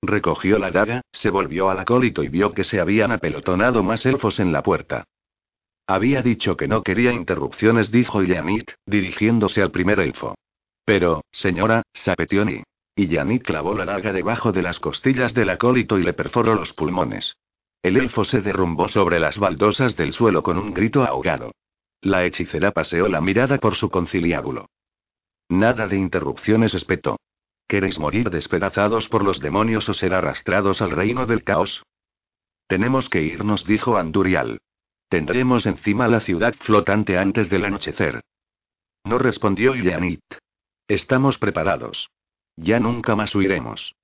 Recogió 0.01 0.57
la 0.57 0.71
daga, 0.71 1.01
se 1.11 1.29
volvió 1.29 1.69
al 1.69 1.79
acólito 1.79 2.23
y 2.23 2.29
vio 2.29 2.53
que 2.53 2.63
se 2.63 2.79
habían 2.79 3.11
apelotonado 3.11 3.84
más 3.84 4.05
elfos 4.05 4.39
en 4.39 4.51
la 4.51 4.63
puerta. 4.63 5.05
Había 5.86 6.23
dicho 6.23 6.57
que 6.57 6.67
no 6.67 6.82
quería 6.82 7.11
interrupciones, 7.11 7.91
dijo 7.91 8.23
Yanit, 8.23 8.71
dirigiéndose 8.86 9.61
al 9.61 9.71
primer 9.71 9.99
elfo. 9.99 10.36
Pero, 10.86 11.23
señora, 11.32 11.84
Sapetioni. 11.93 12.63
Y 12.95 13.07
Yanit 13.07 13.43
clavó 13.43 13.75
la 13.75 13.86
daga 13.86 14.11
debajo 14.11 14.51
de 14.51 14.63
las 14.63 14.79
costillas 14.79 15.34
del 15.34 15.49
acólito 15.51 15.99
y 15.99 16.03
le 16.03 16.13
perforó 16.13 16.55
los 16.55 16.73
pulmones. 16.73 17.36
El 17.84 17.97
elfo 17.97 18.23
se 18.23 18.41
derrumbó 18.41 18.88
sobre 18.88 19.19
las 19.19 19.39
baldosas 19.39 19.97
del 19.97 20.13
suelo 20.13 20.43
con 20.43 20.57
un 20.57 20.73
grito 20.73 21.03
ahogado. 21.03 21.51
La 22.01 22.25
hechicera 22.25 22.71
paseó 22.71 23.07
la 23.07 23.21
mirada 23.21 23.57
por 23.57 23.75
su 23.75 23.89
conciliábulo. 23.89 24.69
Nada 25.49 25.88
de 25.88 25.97
interrupciones, 25.97 26.73
espetó. 26.73 27.17
¿Queréis 27.67 27.99
morir 27.99 28.29
despedazados 28.29 29.07
por 29.07 29.23
los 29.23 29.39
demonios 29.39 29.88
o 29.89 29.93
ser 29.93 30.13
arrastrados 30.13 30.82
al 30.82 30.91
reino 30.91 31.25
del 31.25 31.43
caos? 31.43 31.84
Tenemos 32.67 33.09
que 33.09 33.21
irnos, 33.21 33.65
dijo 33.65 33.97
Andurial. 33.97 34.59
Tendremos 35.09 35.65
encima 35.65 36.07
la 36.07 36.21
ciudad 36.21 36.53
flotante 36.53 37.17
antes 37.17 37.49
del 37.49 37.65
anochecer. 37.65 38.21
No 39.03 39.17
respondió 39.17 39.75
Yanit. 39.75 40.23
Estamos 40.88 41.38
preparados. 41.38 42.09
Ya 42.55 42.79
nunca 42.79 43.15
más 43.15 43.34
huiremos. 43.36 43.95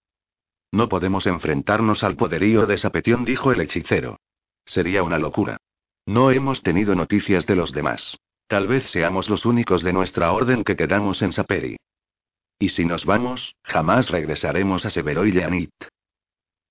No 0.72 0.90
podemos 0.90 1.26
enfrentarnos 1.28 2.04
al 2.04 2.16
poderío 2.16 2.66
de 2.66 2.78
Sapetión, 2.78 3.26
dijo 3.26 3.52
el 3.52 3.62
hechicero. 3.62 4.20
Sería 4.66 5.04
una 5.04 5.18
locura. 5.18 5.58
No 6.06 6.32
hemos 6.32 6.62
tenido 6.62 6.96
noticias 6.96 7.46
de 7.46 7.56
los 7.56 7.72
demás. 7.72 8.18
Tal 8.48 8.68
vez 8.68 8.90
seamos 8.90 9.30
los 9.30 9.46
únicos 9.46 9.84
de 9.84 9.94
nuestra 9.94 10.32
orden 10.32 10.64
que 10.64 10.76
quedamos 10.76 11.22
en 11.22 11.34
Saperi. 11.34 11.78
Y 12.60 12.70
si 12.70 12.86
nos 12.86 13.06
vamos, 13.06 13.56
jamás 13.64 14.10
regresaremos 14.10 14.86
a 14.86 14.90
Severo 14.90 15.26
y 15.26 15.32
Leanit. 15.32 15.72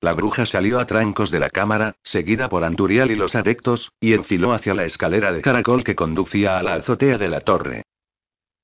La 0.01 0.13
bruja 0.13 0.47
salió 0.47 0.79
a 0.79 0.87
trancos 0.87 1.31
de 1.31 1.39
la 1.39 1.51
cámara, 1.51 1.97
seguida 2.03 2.49
por 2.49 2.65
Anturial 2.65 3.11
y 3.11 3.15
los 3.15 3.35
adeptos, 3.35 3.93
y 4.01 4.13
enfiló 4.13 4.53
hacia 4.53 4.75
la 4.75 4.85
escalera 4.85 5.33
de 5.33 5.41
caracol 5.41 5.85
que 5.85 5.95
conducía 5.95 6.59
a 6.59 6.63
la 6.63 6.75
azotea 6.75 7.19
de 7.19 7.29
la 7.29 7.41
torre. 7.41 7.83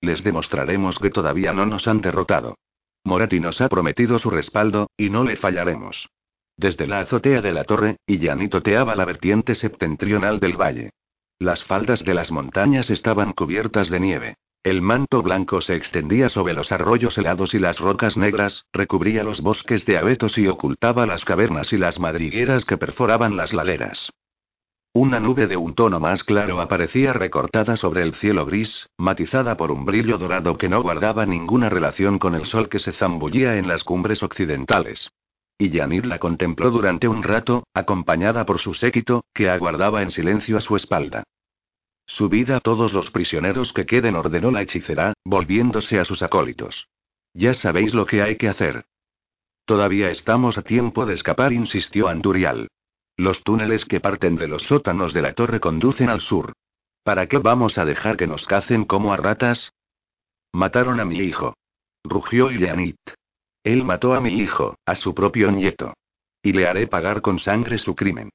Les 0.00 0.24
demostraremos 0.24 0.98
que 0.98 1.10
todavía 1.10 1.52
no 1.52 1.64
nos 1.64 1.88
han 1.88 2.00
derrotado. 2.00 2.56
Morati 3.04 3.40
nos 3.40 3.60
ha 3.60 3.68
prometido 3.68 4.18
su 4.18 4.30
respaldo, 4.30 4.90
y 4.96 5.10
no 5.10 5.24
le 5.24 5.36
fallaremos. 5.36 6.08
Desde 6.56 6.86
la 6.86 7.00
azotea 7.00 7.40
de 7.40 7.52
la 7.52 7.64
torre, 7.64 7.96
Yanit 8.06 8.54
oteaba 8.54 8.94
la 8.94 9.04
vertiente 9.04 9.54
septentrional 9.54 10.38
del 10.38 10.60
valle. 10.60 10.90
Las 11.38 11.64
faldas 11.64 12.04
de 12.04 12.14
las 12.14 12.30
montañas 12.30 12.90
estaban 12.90 13.32
cubiertas 13.32 13.90
de 13.90 14.00
nieve. 14.00 14.36
El 14.62 14.80
manto 14.80 15.22
blanco 15.22 15.60
se 15.60 15.74
extendía 15.74 16.28
sobre 16.28 16.54
los 16.54 16.70
arroyos 16.70 17.18
helados 17.18 17.52
y 17.54 17.58
las 17.58 17.80
rocas 17.80 18.16
negras, 18.16 18.64
recubría 18.72 19.24
los 19.24 19.40
bosques 19.40 19.84
de 19.86 19.98
abetos 19.98 20.38
y 20.38 20.46
ocultaba 20.46 21.04
las 21.04 21.24
cavernas 21.24 21.72
y 21.72 21.78
las 21.78 21.98
madrigueras 21.98 22.64
que 22.64 22.76
perforaban 22.76 23.36
las 23.36 23.52
laderas. 23.52 24.12
Una 24.94 25.20
nube 25.20 25.46
de 25.46 25.56
un 25.56 25.74
tono 25.74 26.00
más 26.00 26.22
claro 26.22 26.60
aparecía 26.60 27.14
recortada 27.14 27.76
sobre 27.76 28.02
el 28.02 28.14
cielo 28.14 28.44
gris, 28.44 28.90
matizada 28.98 29.56
por 29.56 29.72
un 29.72 29.86
brillo 29.86 30.18
dorado 30.18 30.58
que 30.58 30.68
no 30.68 30.82
guardaba 30.82 31.24
ninguna 31.24 31.70
relación 31.70 32.18
con 32.18 32.34
el 32.34 32.44
sol 32.44 32.68
que 32.68 32.78
se 32.78 32.92
zambullía 32.92 33.56
en 33.56 33.68
las 33.68 33.84
cumbres 33.84 34.22
occidentales. 34.22 35.10
Y 35.56 35.70
Yanir 35.70 36.04
la 36.04 36.18
contempló 36.18 36.70
durante 36.70 37.08
un 37.08 37.22
rato, 37.22 37.64
acompañada 37.72 38.44
por 38.44 38.58
su 38.58 38.74
séquito, 38.74 39.24
que 39.32 39.48
aguardaba 39.48 40.02
en 40.02 40.10
silencio 40.10 40.58
a 40.58 40.60
su 40.60 40.76
espalda. 40.76 41.24
Subid 42.04 42.50
a 42.50 42.60
todos 42.60 42.92
los 42.92 43.10
prisioneros 43.10 43.72
que 43.72 43.86
queden, 43.86 44.14
ordenó 44.14 44.50
la 44.50 44.60
hechicera, 44.60 45.14
volviéndose 45.24 46.00
a 46.00 46.04
sus 46.04 46.22
acólitos. 46.22 46.88
Ya 47.32 47.54
sabéis 47.54 47.94
lo 47.94 48.04
que 48.04 48.20
hay 48.20 48.36
que 48.36 48.50
hacer. 48.50 48.84
Todavía 49.64 50.10
estamos 50.10 50.58
a 50.58 50.62
tiempo 50.62 51.06
de 51.06 51.14
escapar, 51.14 51.54
insistió 51.54 52.08
Andurial. 52.08 52.68
Los 53.16 53.42
túneles 53.42 53.84
que 53.84 54.00
parten 54.00 54.36
de 54.36 54.48
los 54.48 54.62
sótanos 54.64 55.12
de 55.12 55.22
la 55.22 55.34
torre 55.34 55.60
conducen 55.60 56.08
al 56.08 56.20
sur. 56.20 56.52
¿Para 57.04 57.26
qué 57.26 57.38
vamos 57.38 57.78
a 57.78 57.84
dejar 57.84 58.16
que 58.16 58.26
nos 58.26 58.46
cacen 58.46 58.84
como 58.84 59.12
a 59.12 59.16
ratas? 59.16 59.72
Mataron 60.52 61.00
a 61.00 61.04
mi 61.04 61.18
hijo. 61.18 61.54
Rugió 62.04 62.50
Ilianit. 62.50 62.98
Él 63.64 63.84
mató 63.84 64.14
a 64.14 64.20
mi 64.20 64.40
hijo, 64.40 64.76
a 64.86 64.94
su 64.94 65.14
propio 65.14 65.50
nieto. 65.50 65.94
Y 66.42 66.52
le 66.52 66.66
haré 66.66 66.86
pagar 66.86 67.22
con 67.22 67.38
sangre 67.38 67.78
su 67.78 67.94
crimen. 67.94 68.30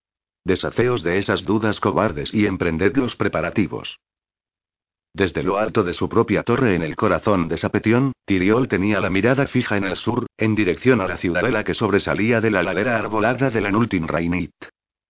Desafeos 0.45 1.03
de 1.03 1.17
esas 1.17 1.43
dudas 1.43 1.79
cobardes 1.79 2.33
y 2.33 2.45
emprended 2.45 2.95
los 2.95 3.15
preparativos. 3.15 3.99
Desde 5.17 5.41
lo 5.41 5.57
alto 5.57 5.83
de 5.83 5.95
su 5.95 6.07
propia 6.07 6.43
torre 6.43 6.75
en 6.75 6.83
el 6.83 6.95
corazón 6.95 7.47
de 7.47 7.57
Sapetión, 7.57 8.13
Tiriol 8.25 8.67
tenía 8.67 9.01
la 9.01 9.09
mirada 9.09 9.47
fija 9.47 9.75
en 9.75 9.85
el 9.85 9.95
sur, 9.95 10.27
en 10.37 10.53
dirección 10.53 11.01
a 11.01 11.07
la 11.07 11.17
ciudadela 11.17 11.63
que 11.63 11.73
sobresalía 11.73 12.39
de 12.39 12.51
la 12.51 12.61
ladera 12.61 12.99
arbolada 12.99 13.49
de 13.49 13.59
la 13.59 13.71
Nultin 13.71 14.07
Rainit. 14.07 14.53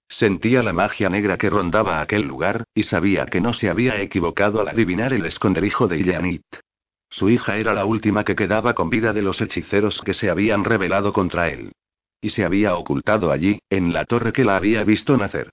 Sentía 0.07 0.63
la 0.63 0.71
magia 0.71 1.09
negra 1.09 1.37
que 1.37 1.49
rondaba 1.49 1.99
aquel 1.99 2.21
lugar, 2.21 2.63
y 2.73 2.83
sabía 2.83 3.25
que 3.25 3.41
no 3.41 3.51
se 3.51 3.69
había 3.69 4.01
equivocado 4.01 4.61
al 4.61 4.69
adivinar 4.69 5.11
el 5.11 5.25
esconderijo 5.25 5.89
de 5.89 5.97
Illanit. 5.97 6.45
Su 7.09 7.29
hija 7.29 7.57
era 7.57 7.73
la 7.73 7.83
última 7.83 8.23
que 8.23 8.37
quedaba 8.37 8.75
con 8.75 8.89
vida 8.89 9.11
de 9.11 9.23
los 9.23 9.41
hechiceros 9.41 9.99
que 9.99 10.13
se 10.13 10.29
habían 10.29 10.63
rebelado 10.63 11.11
contra 11.11 11.49
él. 11.49 11.73
Y 12.21 12.29
se 12.29 12.45
había 12.45 12.77
ocultado 12.77 13.29
allí, 13.29 13.59
en 13.69 13.91
la 13.91 14.05
torre 14.05 14.31
que 14.31 14.45
la 14.45 14.55
había 14.55 14.85
visto 14.85 15.17
nacer. 15.17 15.49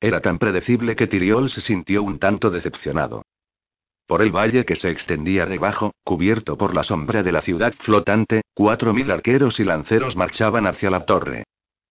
Era 0.00 0.20
tan 0.20 0.38
predecible 0.38 0.96
que 0.96 1.08
Tiriol 1.08 1.50
se 1.50 1.60
sintió 1.60 2.02
un 2.02 2.18
tanto 2.18 2.48
decepcionado. 2.48 3.24
Por 4.08 4.22
el 4.22 4.34
valle 4.34 4.64
que 4.64 4.74
se 4.74 4.88
extendía 4.90 5.44
debajo, 5.44 5.92
cubierto 6.02 6.56
por 6.56 6.74
la 6.74 6.82
sombra 6.82 7.22
de 7.22 7.30
la 7.30 7.42
ciudad 7.42 7.74
flotante, 7.78 8.40
cuatro 8.54 8.94
mil 8.94 9.10
arqueros 9.10 9.60
y 9.60 9.64
lanceros 9.64 10.16
marchaban 10.16 10.66
hacia 10.66 10.88
la 10.88 11.04
torre. 11.04 11.44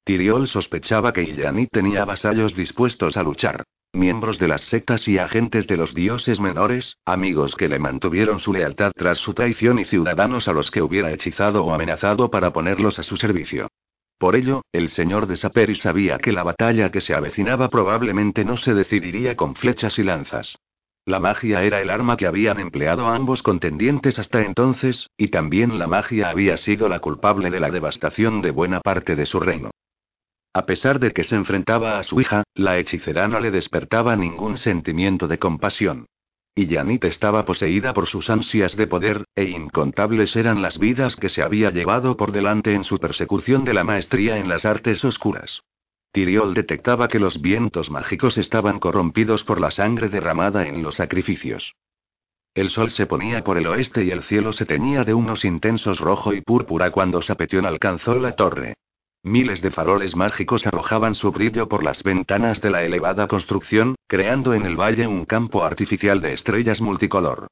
Tiriol 0.04 0.48
sospechaba 0.48 1.14
que 1.14 1.22
Illanit 1.22 1.70
tenía 1.72 2.06
vasallos 2.06 2.56
dispuestos 2.56 3.18
a 3.18 3.24
luchar. 3.24 3.66
Miembros 3.94 4.40
de 4.40 4.48
las 4.48 4.62
sectas 4.62 5.08
y 5.08 5.20
agentes 5.20 5.68
de 5.68 5.78
los 5.78 5.94
dioses 5.94 6.40
menores, 6.40 6.98
amigos 7.06 7.56
que 7.56 7.70
le 7.70 7.78
mantuvieron 7.78 8.40
su 8.40 8.52
lealtad 8.52 8.94
tras 8.96 9.20
su 9.20 9.36
traición 9.36 9.78
y 9.78 9.86
ciudadanos 9.86 10.48
a 10.48 10.54
los 10.54 10.72
que 10.72 10.82
hubiera 10.82 11.12
hechizado 11.12 11.66
o 11.66 11.72
amenazado 11.72 12.32
para 12.32 12.52
ponerlos 12.52 12.98
a 12.98 13.04
su 13.04 13.18
servicio. 13.18 13.68
Por 14.18 14.36
ello, 14.36 14.64
el 14.72 14.90
señor 14.90 15.28
de 15.28 15.38
Saperi 15.38 15.76
sabía 15.76 16.18
que 16.18 16.32
la 16.32 16.42
batalla 16.42 16.90
que 16.90 17.00
se 17.00 17.14
avecinaba 17.14 17.70
probablemente 17.70 18.44
no 18.44 18.58
se 18.58 18.74
decidiría 18.74 19.36
con 19.36 19.54
flechas 19.54 20.00
y 20.00 20.04
lanzas. 20.04 20.58
La 21.08 21.22
magia 21.22 21.64
era 21.64 21.82
el 21.82 21.90
arma 21.90 22.18
que 22.18 22.28
habían 22.28 22.60
empleado 22.60 23.08
ambos 23.08 23.42
contendientes 23.42 24.20
hasta 24.20 24.42
entonces, 24.42 25.10
y 25.16 25.30
también 25.30 25.80
la 25.80 25.88
magia 25.88 26.30
había 26.30 26.58
sido 26.58 26.90
la 26.90 27.00
culpable 27.00 27.50
de 27.50 27.62
la 27.62 27.72
devastación 27.72 28.42
de 28.42 28.52
buena 28.52 28.82
parte 28.82 29.16
de 29.16 29.26
su 29.26 29.40
reino. 29.40 29.72
A 30.54 30.66
pesar 30.66 31.00
de 31.00 31.14
que 31.14 31.24
se 31.24 31.38
enfrentaba 31.38 31.98
a 31.98 32.04
su 32.04 32.20
hija, 32.20 32.44
la 32.56 32.78
hechicera 32.78 33.30
no 33.30 33.40
le 33.40 33.52
despertaba 33.52 34.18
ningún 34.18 34.58
sentimiento 34.58 35.30
de 35.30 35.40
compasión. 35.40 36.08
Y 36.54 36.68
Janit 36.68 37.06
estaba 37.06 37.46
poseída 37.46 37.94
por 37.94 38.08
sus 38.08 38.30
ansias 38.30 38.76
de 38.76 38.88
poder, 38.88 39.24
e 39.34 39.46
incontables 39.46 40.36
eran 40.36 40.62
las 40.62 40.78
vidas 40.78 41.16
que 41.16 41.30
se 41.30 41.42
había 41.42 41.72
llevado 41.72 42.18
por 42.18 42.34
delante 42.34 42.74
en 42.74 42.84
su 42.84 42.98
persecución 42.98 43.64
de 43.64 43.74
la 43.74 43.86
maestría 43.86 44.40
en 44.40 44.50
las 44.50 44.66
artes 44.66 45.06
oscuras. 45.06 45.62
Tiriol 46.18 46.56
detectaba 46.56 47.10
que 47.10 47.20
los 47.20 47.44
vientos 47.44 47.92
mágicos 47.92 48.40
estaban 48.40 48.80
corrompidos 48.80 49.44
por 49.44 49.62
la 49.62 49.70
sangre 49.70 50.10
derramada 50.10 50.68
en 50.68 50.82
los 50.82 50.96
sacrificios. 50.96 51.76
El 52.56 52.72
sol 52.72 52.90
se 52.90 53.06
ponía 53.06 53.44
por 53.44 53.60
el 53.60 53.68
oeste 53.68 54.04
y 54.04 54.10
el 54.10 54.24
cielo 54.24 54.52
se 54.52 54.66
teñía 54.66 55.04
de 55.04 55.14
unos 55.14 55.46
intensos 55.46 56.00
rojo 56.00 56.34
y 56.34 56.42
púrpura 56.42 56.90
cuando 56.90 57.22
Sapetión 57.22 57.68
alcanzó 57.68 58.18
la 58.18 58.36
torre. 58.36 58.74
Miles 59.22 59.62
de 59.62 59.70
faroles 59.70 60.16
mágicos 60.16 60.66
arrojaban 60.66 61.14
su 61.14 61.32
brillo 61.32 61.70
por 61.70 61.84
las 61.84 62.02
ventanas 62.02 62.62
de 62.62 62.72
la 62.72 62.82
elevada 62.82 63.28
construcción, 63.28 63.94
creando 64.08 64.56
en 64.56 64.66
el 64.66 64.76
valle 64.76 65.06
un 65.06 65.24
campo 65.24 65.64
artificial 65.64 66.20
de 66.20 66.34
estrellas 66.34 66.82
multicolor. 66.82 67.46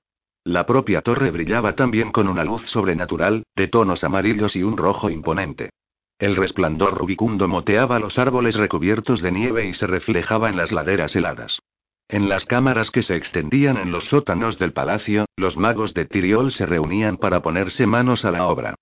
La 0.44 0.66
propia 0.66 1.04
torre 1.04 1.30
brillaba 1.30 1.76
también 1.76 2.12
con 2.12 2.28
una 2.28 2.44
luz 2.44 2.64
sobrenatural, 2.66 3.44
de 3.56 3.68
tonos 3.68 4.04
amarillos 4.04 4.56
y 4.56 4.64
un 4.64 4.76
rojo 4.76 5.12
imponente. 5.12 5.70
El 6.18 6.38
resplandor 6.38 6.98
rubicundo 6.98 7.50
moteaba 7.50 8.00
los 8.00 8.18
árboles 8.18 8.56
recubiertos 8.56 9.22
de 9.22 9.34
nieve 9.34 9.68
y 9.68 9.74
se 9.74 9.86
reflejaba 9.86 10.50
en 10.50 10.56
las 10.56 10.72
laderas 10.72 11.14
heladas. 11.16 11.60
En 12.08 12.30
las 12.30 12.46
cámaras 12.46 12.90
que 12.90 13.02
se 13.02 13.16
extendían 13.18 13.76
en 13.78 13.92
los 13.92 14.06
sótanos 14.06 14.58
del 14.58 14.72
palacio, 14.72 15.26
los 15.36 15.58
magos 15.58 15.94
de 15.94 16.06
Tiriol 16.06 16.52
se 16.52 16.66
reunían 16.66 17.18
para 17.18 17.42
ponerse 17.42 17.86
manos 17.86 18.24
a 18.24 18.32
la 18.32 18.48
obra. 18.48 18.76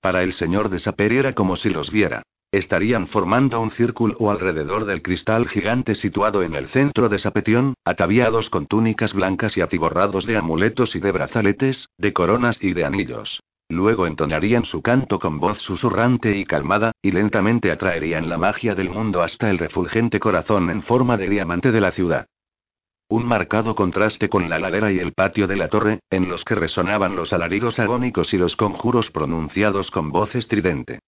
Para 0.00 0.22
el 0.24 0.32
señor 0.32 0.68
de 0.68 0.80
Saperi 0.80 1.18
era 1.18 1.34
como 1.34 1.56
si 1.56 1.70
los 1.70 1.92
viera. 1.92 2.22
Estarían 2.50 3.06
formando 3.06 3.60
un 3.60 3.70
círculo 3.70 4.28
alrededor 4.28 4.84
del 4.84 5.02
cristal 5.02 5.46
gigante 5.46 5.94
situado 5.94 6.42
en 6.42 6.56
el 6.56 6.66
centro 6.66 7.08
de 7.08 7.20
Sapetión, 7.20 7.74
ataviados 7.84 8.50
con 8.50 8.66
túnicas 8.66 9.14
blancas 9.14 9.56
y 9.56 9.60
atiborrados 9.60 10.26
de 10.26 10.36
amuletos 10.36 10.96
y 10.96 11.00
de 11.00 11.12
brazaletes, 11.12 11.90
de 11.98 12.12
coronas 12.12 12.60
y 12.60 12.72
de 12.72 12.84
anillos. 12.84 13.40
Luego 13.70 14.08
entonarían 14.08 14.64
su 14.64 14.82
canto 14.82 15.20
con 15.20 15.38
voz 15.38 15.58
susurrante 15.60 16.36
y 16.36 16.44
calmada, 16.44 16.90
y 17.00 17.12
lentamente 17.12 17.70
atraerían 17.70 18.28
la 18.28 18.36
magia 18.36 18.74
del 18.74 18.90
mundo 18.90 19.22
hasta 19.22 19.48
el 19.48 19.58
refulgente 19.58 20.18
corazón 20.18 20.70
en 20.70 20.82
forma 20.82 21.16
de 21.16 21.28
diamante 21.28 21.70
de 21.70 21.80
la 21.80 21.92
ciudad. 21.92 22.26
Un 23.08 23.24
marcado 23.26 23.76
contraste 23.76 24.28
con 24.28 24.50
la 24.50 24.58
ladera 24.58 24.90
y 24.90 24.98
el 24.98 25.12
patio 25.12 25.46
de 25.46 25.54
la 25.54 25.68
torre, 25.68 26.00
en 26.10 26.28
los 26.28 26.44
que 26.44 26.56
resonaban 26.56 27.14
los 27.14 27.32
alaridos 27.32 27.78
agónicos 27.78 28.34
y 28.34 28.38
los 28.38 28.56
conjuros 28.56 29.12
pronunciados 29.12 29.92
con 29.92 30.10
voz 30.10 30.34
estridente. 30.34 30.98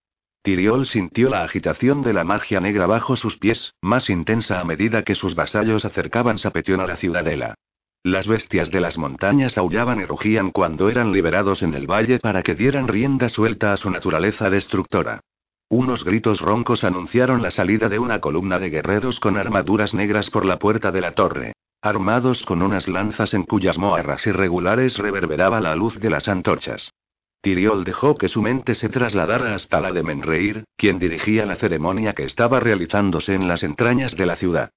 Tiriol 0.42 0.86
sintió 0.86 1.30
la 1.30 1.42
agitación 1.42 2.02
de 2.02 2.12
la 2.12 2.22
magia 2.22 2.60
negra 2.60 2.86
bajo 2.86 3.16
sus 3.16 3.38
pies, 3.38 3.74
más 3.80 4.08
intensa 4.08 4.60
a 4.60 4.64
medida 4.64 5.02
que 5.02 5.16
sus 5.16 5.34
vasallos 5.34 5.84
acercaban 5.84 6.38
Sapetión 6.38 6.80
a 6.80 6.86
la 6.86 6.96
ciudadela. 6.96 7.56
Las 8.04 8.26
bestias 8.26 8.68
de 8.72 8.80
las 8.80 8.98
montañas 8.98 9.56
aullaban 9.56 10.00
y 10.00 10.06
rugían 10.06 10.50
cuando 10.50 10.90
eran 10.90 11.12
liberados 11.12 11.62
en 11.62 11.74
el 11.74 11.86
valle 11.88 12.18
para 12.18 12.42
que 12.42 12.56
dieran 12.56 12.88
rienda 12.88 13.28
suelta 13.28 13.72
a 13.72 13.76
su 13.76 13.90
naturaleza 13.90 14.50
destructora. 14.50 15.20
Unos 15.68 16.04
gritos 16.04 16.40
roncos 16.40 16.82
anunciaron 16.82 17.42
la 17.42 17.52
salida 17.52 17.88
de 17.88 18.00
una 18.00 18.20
columna 18.20 18.58
de 18.58 18.70
guerreros 18.70 19.20
con 19.20 19.36
armaduras 19.36 19.94
negras 19.94 20.30
por 20.30 20.44
la 20.44 20.58
puerta 20.58 20.90
de 20.90 21.00
la 21.00 21.12
torre, 21.12 21.52
armados 21.80 22.44
con 22.44 22.60
unas 22.60 22.88
lanzas 22.88 23.34
en 23.34 23.44
cuyas 23.44 23.78
moarras 23.78 24.26
irregulares 24.26 24.98
reverberaba 24.98 25.60
la 25.60 25.76
luz 25.76 26.00
de 26.00 26.10
las 26.10 26.26
antorchas. 26.26 26.92
Tiriol 27.40 27.84
dejó 27.84 28.16
que 28.16 28.28
su 28.28 28.42
mente 28.42 28.74
se 28.74 28.88
trasladara 28.88 29.54
hasta 29.54 29.80
la 29.80 29.92
de 29.92 30.02
Menreir, 30.02 30.64
quien 30.76 30.98
dirigía 30.98 31.46
la 31.46 31.54
ceremonia 31.54 32.14
que 32.14 32.24
estaba 32.24 32.58
realizándose 32.58 33.34
en 33.34 33.46
las 33.46 33.62
entrañas 33.62 34.16
de 34.16 34.26
la 34.26 34.34
ciudad. 34.34 34.70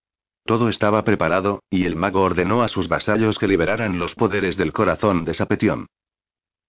Todo 0.45 0.69
estaba 0.69 1.03
preparado, 1.03 1.63
y 1.71 1.85
el 1.85 1.95
mago 1.95 2.21
ordenó 2.21 2.61
a 2.61 2.67
sus 2.67 2.87
vasallos 2.87 3.39
que 3.39 3.47
liberaran 3.47 3.97
los 3.97 4.13
poderes 4.13 4.57
del 4.57 4.73
corazón 4.73 5.25
de 5.25 5.33
Sapetión. 5.33 5.87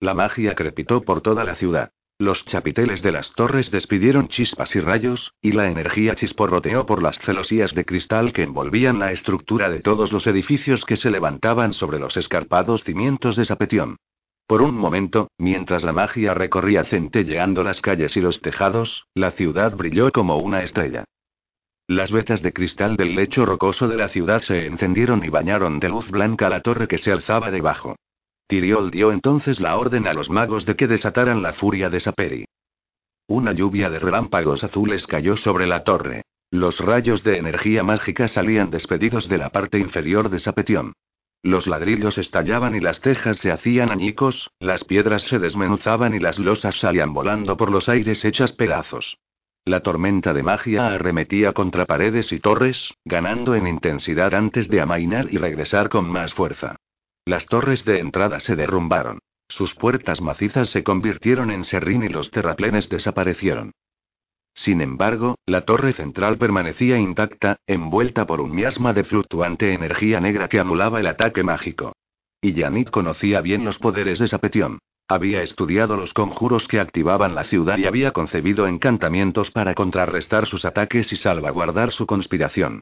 La 0.01 0.15
magia 0.15 0.55
crepitó 0.55 1.03
por 1.03 1.21
toda 1.21 1.45
la 1.45 1.57
ciudad. 1.57 1.91
Los 2.19 2.47
chapiteles 2.47 3.03
de 3.03 3.13
las 3.13 3.33
torres 3.33 3.71
despidieron 3.71 4.29
chispas 4.29 4.75
y 4.75 4.81
rayos, 4.81 5.35
y 5.43 5.53
la 5.53 5.69
energía 5.69 6.15
chisporroteó 6.15 6.87
por 6.87 7.03
las 7.03 7.19
celosías 7.19 7.75
de 7.75 7.85
cristal 7.85 8.33
que 8.33 8.45
envolvían 8.45 8.99
la 8.99 9.13
estructura 9.13 9.69
de 9.69 9.81
todos 9.81 10.11
los 10.11 10.27
edificios 10.27 10.87
que 10.87 10.97
se 10.97 11.11
levantaban 11.11 11.75
sobre 11.75 11.99
los 11.99 12.17
escarpados 12.17 12.83
cimientos 12.83 13.37
de 13.37 13.45
Sapetión. 13.45 13.97
Por 14.47 14.63
un 14.63 14.75
momento, 14.75 15.29
mientras 15.37 15.85
la 15.85 15.93
magia 15.93 16.33
recorría 16.33 16.85
centelleando 16.85 17.63
las 17.63 17.83
calles 17.83 18.17
y 18.17 18.23
los 18.23 18.41
tejados, 18.41 19.05
la 19.13 19.33
ciudad 19.33 19.77
brilló 19.77 20.11
como 20.13 20.39
una 20.39 20.63
estrella. 20.63 21.05
Las 21.89 22.11
vetas 22.11 22.43
de 22.43 22.53
cristal 22.53 22.97
del 22.97 23.15
lecho 23.15 23.47
rocoso 23.47 23.87
de 23.87 23.97
la 23.97 24.09
ciudad 24.09 24.43
se 24.43 24.67
encendieron 24.67 25.25
y 25.25 25.29
bañaron 25.29 25.79
de 25.79 25.89
luz 25.89 26.11
blanca 26.11 26.49
la 26.49 26.61
torre 26.61 26.89
que 26.89 26.99
se 26.99 27.13
alzaba 27.13 27.53
debajo. 27.53 27.95
Tiriol 28.49 28.91
dio 28.91 29.13
entonces 29.13 29.61
la 29.61 29.77
orden 29.77 30.09
a 30.09 30.13
los 30.13 30.29
magos 30.29 30.67
de 30.67 30.75
que 30.75 30.89
desataran 30.89 31.43
la 31.43 31.53
furia 31.53 31.89
de 31.89 32.01
Saperi. 32.01 32.45
Una 33.29 33.53
lluvia 33.53 33.89
de 33.89 34.01
relámpagos 34.01 34.65
azules 34.65 35.07
cayó 35.07 35.37
sobre 35.37 35.69
la 35.69 35.85
torre. 35.85 36.23
Los 36.51 36.81
rayos 36.81 37.23
de 37.23 37.39
energía 37.39 37.85
mágica 37.85 38.27
salían 38.27 38.71
despedidos 38.71 39.29
de 39.29 39.39
la 39.39 39.51
parte 39.51 39.79
inferior 39.79 40.29
de 40.29 40.41
Sapetión. 40.41 40.93
Los 41.43 41.69
ladrillos 41.69 42.19
estallaban 42.19 42.75
y 42.75 42.81
las 42.81 43.01
tejas 43.01 43.37
se 43.37 43.53
hacían 43.53 43.93
añicos, 43.93 44.51
las 44.59 44.83
piedras 44.83 45.23
se 45.23 45.39
desmenuzaban 45.39 46.15
y 46.15 46.19
las 46.19 46.41
losas 46.41 46.77
salían 46.77 47.15
volando 47.15 47.57
por 47.57 47.71
los 47.71 47.89
aires 47.89 48.25
hechas 48.25 48.51
pedazos. 48.53 49.19
La 49.67 49.81
tormenta 49.81 50.33
de 50.33 50.45
magia 50.45 50.87
arremetía 50.95 51.53
contra 51.53 51.87
paredes 51.87 52.31
y 52.31 52.39
torres, 52.39 52.95
ganando 53.05 53.57
en 53.57 53.67
intensidad 53.67 54.33
antes 54.33 54.69
de 54.69 54.81
amainar 54.81 55.27
y 55.33 55.39
regresar 55.39 55.89
con 55.89 56.09
más 56.09 56.33
fuerza. 56.35 56.77
Las 57.25 57.47
torres 57.47 57.85
de 57.85 57.99
entrada 57.99 58.39
se 58.39 58.55
derrumbaron. 58.55 59.19
Sus 59.49 59.75
puertas 59.75 60.21
macizas 60.21 60.71
se 60.71 60.85
convirtieron 60.85 61.51
en 61.51 61.65
serrín 61.65 62.05
y 62.05 62.09
los 62.09 62.31
terraplenes 62.31 62.89
desaparecieron. 62.89 63.73
Sin 64.55 64.81
embargo, 64.81 65.35
la 65.47 65.63
torre 65.63 65.93
central 65.95 66.39
permanecía 66.39 66.97
intacta, 66.99 67.57
envuelta 67.67 68.25
por 68.25 68.41
un 68.41 68.55
miasma 68.55 68.93
de 68.93 69.03
fluctuante 69.03 69.75
energía 69.75 70.21
negra 70.21 70.49
que 70.49 70.61
anulaba 70.61 71.01
el 71.01 71.09
ataque 71.09 71.43
mágico. 71.43 71.93
Y 72.41 72.53
Yanit 72.53 72.91
conocía 72.91 73.41
bien 73.41 73.65
los 73.65 73.79
poderes 73.81 74.21
de 74.21 74.29
Sapetión. 74.29 74.79
Había 75.09 75.43
estudiado 75.43 75.97
los 75.97 76.13
conjuros 76.13 76.67
que 76.67 76.81
activaban 76.81 77.37
la 77.37 77.45
ciudad 77.45 77.79
y 77.79 77.87
había 77.87 78.11
concebido 78.11 78.67
encantamientos 78.67 79.53
para 79.53 79.75
contrarrestar 79.75 80.47
sus 80.47 80.65
ataques 80.65 81.13
y 81.13 81.17
salvaguardar 81.17 81.93
su 81.93 82.07
conspiración. 82.07 82.81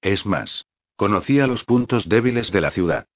Es 0.00 0.24
más, 0.24 0.64
conocía 0.96 1.46
los 1.46 1.64
puntos 1.64 2.08
débiles 2.08 2.50
de 2.50 2.60
la 2.62 2.70
ciudad. 2.70 3.06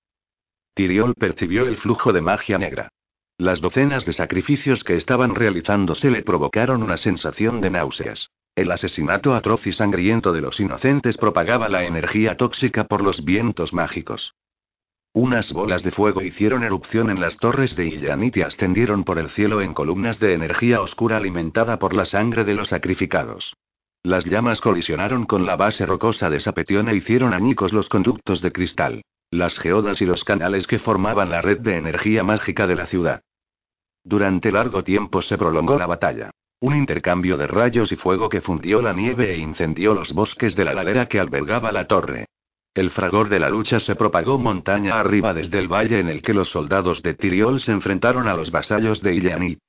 Tiriol 0.75 1.15
percibió 1.15 1.67
el 1.67 1.79
flujo 1.79 2.13
de 2.13 2.21
magia 2.21 2.59
negra. 2.59 2.91
Las 3.39 3.61
docenas 3.61 4.05
de 4.05 4.13
sacrificios 4.13 4.85
que 4.85 4.97
estaban 4.97 5.35
realizándose 5.35 6.11
le 6.11 6.23
provocaron 6.23 6.83
una 6.83 6.97
sensación 6.97 7.61
de 7.61 7.71
náuseas. 7.71 8.31
El 8.55 8.71
asesinato 8.73 9.35
atroz 9.35 9.67
y 9.67 9.73
sangriento 9.73 10.33
de 10.33 10.41
los 10.41 10.61
inocentes 10.61 11.17
propagaba 11.17 11.69
la 11.69 11.85
energía 11.85 12.37
tóxica 12.37 12.85
por 12.85 13.03
los 13.03 13.25
vientos 13.25 13.73
mágicos. 13.73 14.35
Unas 15.21 15.53
bolas 15.53 15.83
de 15.83 15.91
fuego 15.91 16.23
hicieron 16.23 16.63
erupción 16.63 17.11
en 17.11 17.21
las 17.21 17.39
torres 17.39 17.75
de 17.75 17.87
Illanit 17.87 18.37
y 18.37 18.43
ascendieron 18.43 19.03
por 19.03 19.19
el 19.19 19.31
cielo 19.31 19.61
en 19.61 19.75
columnas 19.75 20.21
de 20.21 20.33
energía 20.33 20.81
oscura 20.81 21.17
alimentada 21.17 21.81
por 21.81 21.93
la 21.93 22.05
sangre 22.05 22.45
de 22.45 22.55
los 22.55 22.69
sacrificados. 22.69 23.57
Las 24.05 24.27
llamas 24.27 24.61
colisionaron 24.61 25.27
con 25.27 25.45
la 25.45 25.57
base 25.57 25.87
rocosa 25.87 26.31
de 26.31 26.39
Sapetión 26.39 26.89
e 26.89 26.95
hicieron 26.95 27.35
añicos 27.35 27.73
los 27.73 27.89
conductos 27.89 28.41
de 28.43 28.53
cristal, 28.53 29.03
las 29.33 29.59
geodas 29.59 30.01
y 30.01 30.07
los 30.07 30.23
canales 30.23 30.69
que 30.69 30.79
formaban 30.79 31.31
la 31.31 31.43
red 31.43 31.59
de 31.59 31.79
energía 31.79 32.23
mágica 32.23 32.69
de 32.69 32.77
la 32.77 32.87
ciudad. 32.87 33.23
Durante 34.05 34.53
largo 34.53 34.85
tiempo 34.85 35.21
se 35.21 35.37
prolongó 35.37 35.77
la 35.81 35.87
batalla. 35.87 36.31
Un 36.61 36.77
intercambio 36.77 37.37
de 37.37 37.49
rayos 37.49 37.91
y 37.91 37.97
fuego 37.97 38.29
que 38.29 38.41
fundió 38.41 38.81
la 38.83 38.93
nieve 38.93 39.35
e 39.35 39.39
incendió 39.39 39.95
los 39.95 40.13
bosques 40.13 40.55
de 40.55 40.65
la 40.65 40.75
ladera 40.75 41.07
que 41.07 41.19
albergaba 41.19 41.73
la 41.73 41.89
torre. 41.89 42.27
El 42.75 42.91
fragor 42.91 43.29
de 43.29 43.41
la 43.41 43.51
lucha 43.51 43.81
se 43.81 43.97
propagó 43.97 44.39
montaña 44.39 45.01
arriba 45.01 45.35
desde 45.35 45.59
el 45.59 45.69
valle 45.69 45.99
en 45.99 46.09
el 46.09 46.23
que 46.23 46.35
los 46.35 46.51
soldados 46.51 47.03
de 47.03 47.15
Tiriol 47.15 47.61
se 47.61 47.73
enfrentaron 47.73 48.29
a 48.29 48.35
los 48.35 48.51
vasallos 48.51 49.03
de 49.03 49.15
Illanit. 49.15 49.61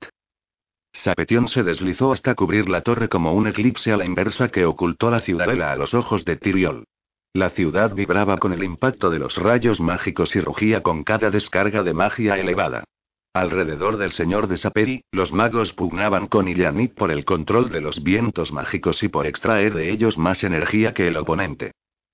Sapetión 0.92 1.48
se 1.48 1.62
deslizó 1.62 2.12
hasta 2.12 2.34
cubrir 2.34 2.68
la 2.68 2.82
torre 2.82 3.08
como 3.08 3.32
un 3.32 3.46
eclipse 3.48 3.92
a 3.92 3.96
la 3.96 4.04
inversa 4.04 4.48
que 4.48 4.64
ocultó 4.64 5.10
la 5.10 5.20
ciudadela 5.20 5.72
a 5.72 5.76
los 5.76 5.94
ojos 5.94 6.24
de 6.24 6.36
Tiriol. 6.36 6.84
La 7.32 7.50
ciudad 7.50 7.94
vibraba 7.94 8.38
con 8.38 8.52
el 8.52 8.64
impacto 8.64 9.08
de 9.08 9.20
los 9.20 9.36
rayos 9.36 9.80
mágicos 9.80 10.34
y 10.34 10.40
rugía 10.40 10.82
con 10.82 11.04
cada 11.04 11.30
descarga 11.30 11.82
de 11.82 11.94
magia 11.94 12.36
elevada. 12.36 12.84
Alrededor 13.32 13.96
del 13.96 14.10
señor 14.10 14.48
de 14.48 14.56
Saperi, 14.56 15.04
los 15.12 15.32
magos 15.32 15.72
pugnaban 15.72 16.26
con 16.26 16.48
Illanit 16.48 16.94
por 16.94 17.12
el 17.12 17.24
control 17.24 17.70
de 17.70 17.80
los 17.80 18.02
vientos 18.02 18.52
mágicos 18.52 19.04
y 19.04 19.08
por 19.08 19.28
extraer 19.28 19.74
de 19.74 19.90
ellos 19.90 20.18
más 20.18 20.42
energía 20.42 20.92
que 20.92 21.06
el 21.06 21.16
oponente. 21.16 21.70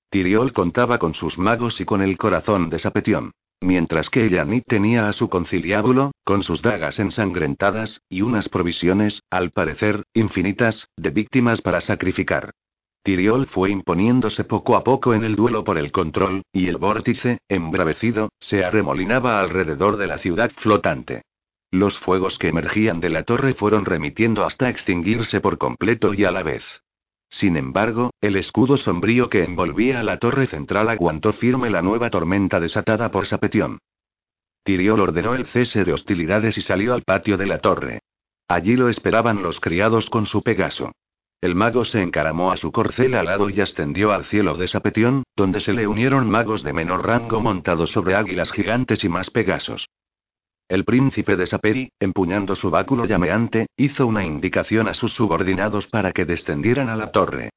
Tiriol 0.09 0.53
contaba 0.53 0.99
con 0.99 1.13
sus 1.13 1.37
magos 1.37 1.81
y 1.81 1.85
con 1.85 2.01
el 2.01 2.17
corazón 2.17 2.69
de 2.69 2.79
Sapetión. 2.79 3.31
Mientras 3.59 4.09
que 4.09 4.25
Illanit 4.25 4.65
tenía 4.67 5.09
a 5.09 5.13
su 5.13 5.29
conciliábulo, 5.29 6.11
con 6.23 6.43
sus 6.43 6.61
dagas 6.61 6.99
ensangrentadas, 6.99 8.01
y 8.07 8.21
unas 8.21 8.49
provisiones, 8.49 9.23
al 9.31 9.51
parecer, 9.51 10.03
infinitas, 10.13 10.87
de 10.95 11.09
víctimas 11.09 11.61
para 11.61 11.81
sacrificar. 11.81 12.51
Tiriol 13.03 13.47
fue 13.47 13.71
imponiéndose 13.71 14.43
poco 14.43 14.75
a 14.75 14.83
poco 14.83 15.13
en 15.13 15.23
el 15.23 15.35
duelo 15.35 15.63
por 15.63 15.77
el 15.77 15.91
control, 15.91 16.43
y 16.51 16.67
el 16.67 16.77
vórtice, 16.77 17.39
embravecido, 17.49 18.29
se 18.39 18.63
arremolinaba 18.63 19.39
alrededor 19.39 19.97
de 19.97 20.07
la 20.07 20.19
ciudad 20.19 20.51
flotante. 20.51 21.23
Los 21.71 21.97
fuegos 21.97 22.37
que 22.37 22.49
emergían 22.49 22.99
de 22.99 23.09
la 23.09 23.23
torre 23.23 23.53
fueron 23.53 23.85
remitiendo 23.85 24.45
hasta 24.45 24.69
extinguirse 24.69 25.41
por 25.41 25.57
completo 25.57 26.13
y 26.13 26.25
a 26.25 26.31
la 26.31 26.43
vez. 26.43 26.63
Sin 27.29 27.57
embargo, 27.57 28.11
el 28.21 28.35
escudo 28.35 28.77
sombrío 28.77 29.29
que 29.29 29.43
envolvía 29.43 29.99
a 29.99 30.03
la 30.03 30.17
torre 30.17 30.47
central 30.47 30.89
aguantó 30.89 31.33
firme 31.33 31.69
la 31.69 31.81
nueva 31.81 32.09
tormenta 32.09 32.59
desatada 32.59 33.11
por 33.11 33.27
Sapetión. 33.27 33.79
Tiriol 34.63 34.99
ordenó 34.99 35.35
el 35.35 35.45
cese 35.45 35.83
de 35.83 35.93
hostilidades 35.93 36.57
y 36.57 36.61
salió 36.61 36.93
al 36.93 37.03
patio 37.03 37.37
de 37.37 37.45
la 37.45 37.59
torre. 37.59 37.99
Allí 38.47 38.75
lo 38.75 38.89
esperaban 38.89 39.43
los 39.43 39.59
criados 39.59 40.09
con 40.09 40.25
su 40.25 40.41
Pegaso. 40.41 40.91
El 41.39 41.53
mago 41.53 41.85
se 41.85 42.01
encaramó 42.01 42.51
a 42.51 42.57
su 42.57 42.71
corcel 42.71 43.13
alado 43.13 43.49
y 43.49 43.61
ascendió 43.61 44.11
al 44.11 44.25
cielo 44.25 44.57
de 44.57 44.67
Sapetión, 44.67 45.23
donde 45.35 45.59
se 45.59 45.73
le 45.73 45.85
unieron 45.85 46.29
magos 46.29 46.63
de 46.63 46.73
menor 46.73 47.05
rango 47.05 47.39
montados 47.41 47.91
sobre 47.91 48.15
águilas 48.15 48.51
gigantes 48.51 49.03
y 49.03 49.09
más 49.09 49.29
pegasos. 49.29 49.87
El 50.69 50.83
príncipe 50.83 51.37
de 51.37 51.47
Saperi, 51.47 51.91
empuñando 51.97 52.53
su 52.53 52.69
báculo 52.69 53.05
llameante, 53.05 53.67
hizo 53.77 54.05
una 54.05 54.25
indicación 54.25 54.89
a 54.89 54.93
sus 54.93 55.13
subordinados 55.13 55.87
para 55.87 56.11
que 56.11 56.25
descendieran 56.25 56.89
a 56.89 56.97
la 56.97 57.11
torre. 57.11 57.51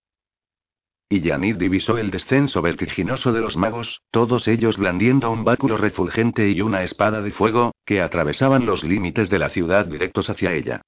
Y 1.09 1.21
Yanid 1.21 1.57
divisó 1.57 1.99
el 1.99 2.13
descenso 2.13 2.63
vertiginoso 2.63 3.33
de 3.33 3.41
los 3.41 3.57
magos, 3.57 4.01
todos 4.13 4.47
ellos 4.47 4.77
blandiendo 4.79 5.29
un 5.29 5.43
báculo 5.43 5.77
refulgente 5.77 6.49
y 6.51 6.61
una 6.61 6.85
espada 6.85 7.21
de 7.21 7.33
fuego, 7.33 7.73
que 7.85 8.01
atravesaban 8.01 8.65
los 8.65 8.85
límites 8.85 9.29
de 9.29 9.41
la 9.41 9.49
ciudad 9.49 9.87
directos 9.87 10.31
hacia 10.31 10.53
ella. 10.53 10.83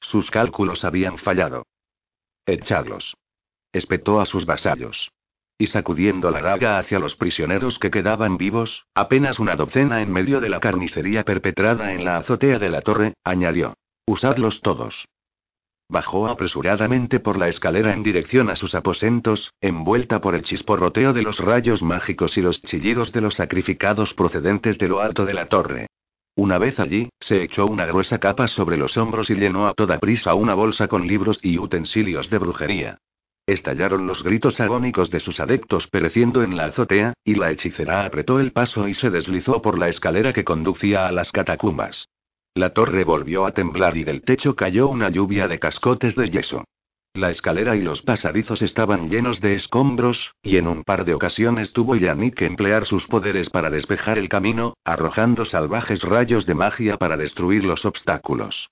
Sus 0.00 0.32
cálculos 0.32 0.84
habían 0.84 1.16
fallado. 1.16 1.64
Echadlos. 2.44 3.16
Espetó 3.72 4.20
a 4.20 4.26
sus 4.26 4.46
vasallos. 4.46 5.12
Y 5.58 5.68
sacudiendo 5.68 6.30
la 6.30 6.42
daga 6.42 6.78
hacia 6.78 6.98
los 6.98 7.16
prisioneros 7.16 7.78
que 7.78 7.90
quedaban 7.90 8.36
vivos, 8.36 8.86
apenas 8.94 9.38
una 9.38 9.56
docena 9.56 10.02
en 10.02 10.12
medio 10.12 10.40
de 10.40 10.50
la 10.50 10.60
carnicería 10.60 11.24
perpetrada 11.24 11.94
en 11.94 12.04
la 12.04 12.18
azotea 12.18 12.58
de 12.58 12.68
la 12.68 12.82
torre, 12.82 13.14
añadió. 13.24 13.74
Usadlos 14.06 14.60
todos. 14.60 15.06
Bajó 15.88 16.26
apresuradamente 16.26 17.20
por 17.20 17.38
la 17.38 17.48
escalera 17.48 17.92
en 17.92 18.02
dirección 18.02 18.50
a 18.50 18.56
sus 18.56 18.74
aposentos, 18.74 19.52
envuelta 19.60 20.20
por 20.20 20.34
el 20.34 20.42
chisporroteo 20.42 21.12
de 21.12 21.22
los 21.22 21.38
rayos 21.38 21.82
mágicos 21.82 22.36
y 22.36 22.42
los 22.42 22.60
chillidos 22.62 23.12
de 23.12 23.20
los 23.20 23.36
sacrificados 23.36 24.12
procedentes 24.12 24.78
de 24.78 24.88
lo 24.88 25.00
alto 25.00 25.24
de 25.24 25.34
la 25.34 25.46
torre. 25.46 25.86
Una 26.34 26.58
vez 26.58 26.78
allí, 26.80 27.08
se 27.18 27.42
echó 27.42 27.64
una 27.66 27.86
gruesa 27.86 28.18
capa 28.18 28.46
sobre 28.46 28.76
los 28.76 28.96
hombros 28.98 29.30
y 29.30 29.36
llenó 29.36 29.68
a 29.68 29.74
toda 29.74 29.98
prisa 29.98 30.34
una 30.34 30.54
bolsa 30.54 30.86
con 30.86 31.06
libros 31.06 31.38
y 31.42 31.56
utensilios 31.56 32.28
de 32.28 32.38
brujería. 32.38 32.98
Estallaron 33.46 34.08
los 34.08 34.24
gritos 34.24 34.60
agónicos 34.60 35.08
de 35.10 35.20
sus 35.20 35.38
adeptos 35.38 35.86
pereciendo 35.86 36.42
en 36.42 36.56
la 36.56 36.64
azotea, 36.64 37.12
y 37.24 37.36
la 37.36 37.52
hechicera 37.52 38.04
apretó 38.04 38.40
el 38.40 38.50
paso 38.50 38.88
y 38.88 38.94
se 38.94 39.10
deslizó 39.10 39.62
por 39.62 39.78
la 39.78 39.88
escalera 39.88 40.32
que 40.32 40.42
conducía 40.44 41.06
a 41.06 41.12
las 41.12 41.30
catacumbas. 41.30 42.08
La 42.54 42.70
torre 42.70 43.04
volvió 43.04 43.46
a 43.46 43.52
temblar 43.52 43.96
y 43.96 44.02
del 44.02 44.22
techo 44.22 44.56
cayó 44.56 44.88
una 44.88 45.10
lluvia 45.10 45.46
de 45.46 45.60
cascotes 45.60 46.16
de 46.16 46.28
yeso. 46.28 46.64
La 47.14 47.30
escalera 47.30 47.76
y 47.76 47.82
los 47.82 48.02
pasadizos 48.02 48.62
estaban 48.62 49.08
llenos 49.08 49.40
de 49.40 49.54
escombros, 49.54 50.34
y 50.42 50.56
en 50.56 50.66
un 50.66 50.82
par 50.82 51.04
de 51.04 51.14
ocasiones 51.14 51.72
tuvo 51.72 51.94
Yannick 51.94 52.34
que 52.34 52.46
emplear 52.46 52.84
sus 52.84 53.06
poderes 53.06 53.48
para 53.48 53.70
despejar 53.70 54.18
el 54.18 54.28
camino, 54.28 54.74
arrojando 54.84 55.44
salvajes 55.44 56.02
rayos 56.02 56.46
de 56.46 56.54
magia 56.54 56.96
para 56.96 57.16
destruir 57.16 57.64
los 57.64 57.84
obstáculos. 57.86 58.70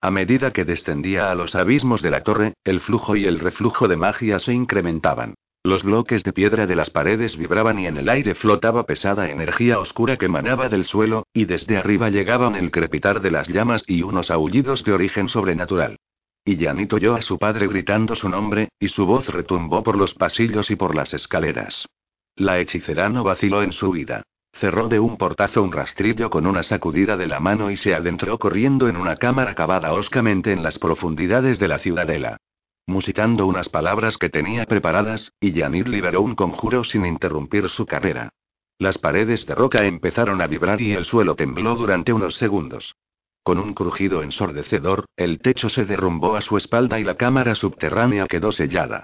A 0.00 0.10
medida 0.10 0.52
que 0.52 0.64
descendía 0.64 1.30
a 1.30 1.34
los 1.34 1.54
abismos 1.54 2.02
de 2.02 2.10
la 2.10 2.22
torre, 2.22 2.54
el 2.64 2.80
flujo 2.80 3.16
y 3.16 3.24
el 3.24 3.38
reflujo 3.38 3.88
de 3.88 3.96
magia 3.96 4.38
se 4.38 4.52
incrementaban. 4.52 5.34
Los 5.64 5.82
bloques 5.82 6.22
de 6.22 6.32
piedra 6.32 6.66
de 6.66 6.76
las 6.76 6.90
paredes 6.90 7.36
vibraban 7.36 7.80
y 7.80 7.88
en 7.88 7.96
el 7.96 8.08
aire 8.08 8.36
flotaba 8.36 8.84
pesada 8.84 9.30
energía 9.30 9.80
oscura 9.80 10.16
que 10.16 10.26
emanaba 10.26 10.68
del 10.68 10.84
suelo, 10.84 11.26
y 11.32 11.44
desde 11.44 11.76
arriba 11.76 12.08
llegaban 12.08 12.54
el 12.54 12.70
crepitar 12.70 13.20
de 13.20 13.32
las 13.32 13.48
llamas 13.48 13.82
y 13.88 14.02
unos 14.02 14.30
aullidos 14.30 14.84
de 14.84 14.92
origen 14.92 15.28
sobrenatural. 15.28 15.96
Y 16.44 16.56
Janito 16.56 16.94
oyó 16.94 17.16
a 17.16 17.22
su 17.22 17.36
padre 17.38 17.66
gritando 17.66 18.14
su 18.14 18.28
nombre, 18.28 18.68
y 18.78 18.86
su 18.86 19.06
voz 19.06 19.28
retumbó 19.28 19.82
por 19.82 19.96
los 19.96 20.14
pasillos 20.14 20.70
y 20.70 20.76
por 20.76 20.94
las 20.94 21.12
escaleras. 21.14 21.88
La 22.36 22.60
hechicera 22.60 23.08
no 23.08 23.24
vaciló 23.24 23.64
en 23.64 23.72
su 23.72 23.90
vida. 23.90 24.22
Cerró 24.58 24.88
de 24.88 24.98
un 24.98 25.18
portazo 25.18 25.62
un 25.62 25.70
rastrillo 25.70 26.30
con 26.30 26.46
una 26.46 26.62
sacudida 26.62 27.18
de 27.18 27.26
la 27.26 27.40
mano 27.40 27.70
y 27.70 27.76
se 27.76 27.94
adentró 27.94 28.38
corriendo 28.38 28.88
en 28.88 28.96
una 28.96 29.16
cámara 29.16 29.54
cavada 29.54 29.92
hoscamente 29.92 30.50
en 30.50 30.62
las 30.62 30.78
profundidades 30.78 31.58
de 31.58 31.68
la 31.68 31.78
ciudadela. 31.78 32.38
Musitando 32.86 33.46
unas 33.46 33.68
palabras 33.68 34.16
que 34.16 34.30
tenía 34.30 34.64
preparadas, 34.64 35.34
y 35.40 35.52
Yanir 35.52 35.88
liberó 35.88 36.22
un 36.22 36.34
conjuro 36.34 36.84
sin 36.84 37.04
interrumpir 37.04 37.68
su 37.68 37.84
carrera. 37.84 38.30
Las 38.78 38.96
paredes 38.96 39.44
de 39.44 39.54
roca 39.54 39.84
empezaron 39.84 40.40
a 40.40 40.46
vibrar 40.46 40.80
y 40.80 40.92
el 40.92 41.04
suelo 41.04 41.34
tembló 41.34 41.74
durante 41.74 42.14
unos 42.14 42.36
segundos. 42.36 42.96
Con 43.42 43.58
un 43.58 43.74
crujido 43.74 44.22
ensordecedor, 44.22 45.04
el 45.16 45.38
techo 45.40 45.68
se 45.68 45.84
derrumbó 45.84 46.34
a 46.34 46.40
su 46.40 46.56
espalda 46.56 46.98
y 46.98 47.04
la 47.04 47.16
cámara 47.16 47.54
subterránea 47.54 48.26
quedó 48.26 48.52
sellada. 48.52 49.02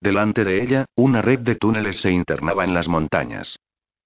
Delante 0.00 0.44
de 0.44 0.62
ella, 0.62 0.84
una 0.94 1.22
red 1.22 1.40
de 1.40 1.56
túneles 1.56 1.96
se 2.00 2.12
internaba 2.12 2.64
en 2.64 2.72
las 2.72 2.86
montañas. 2.86 3.58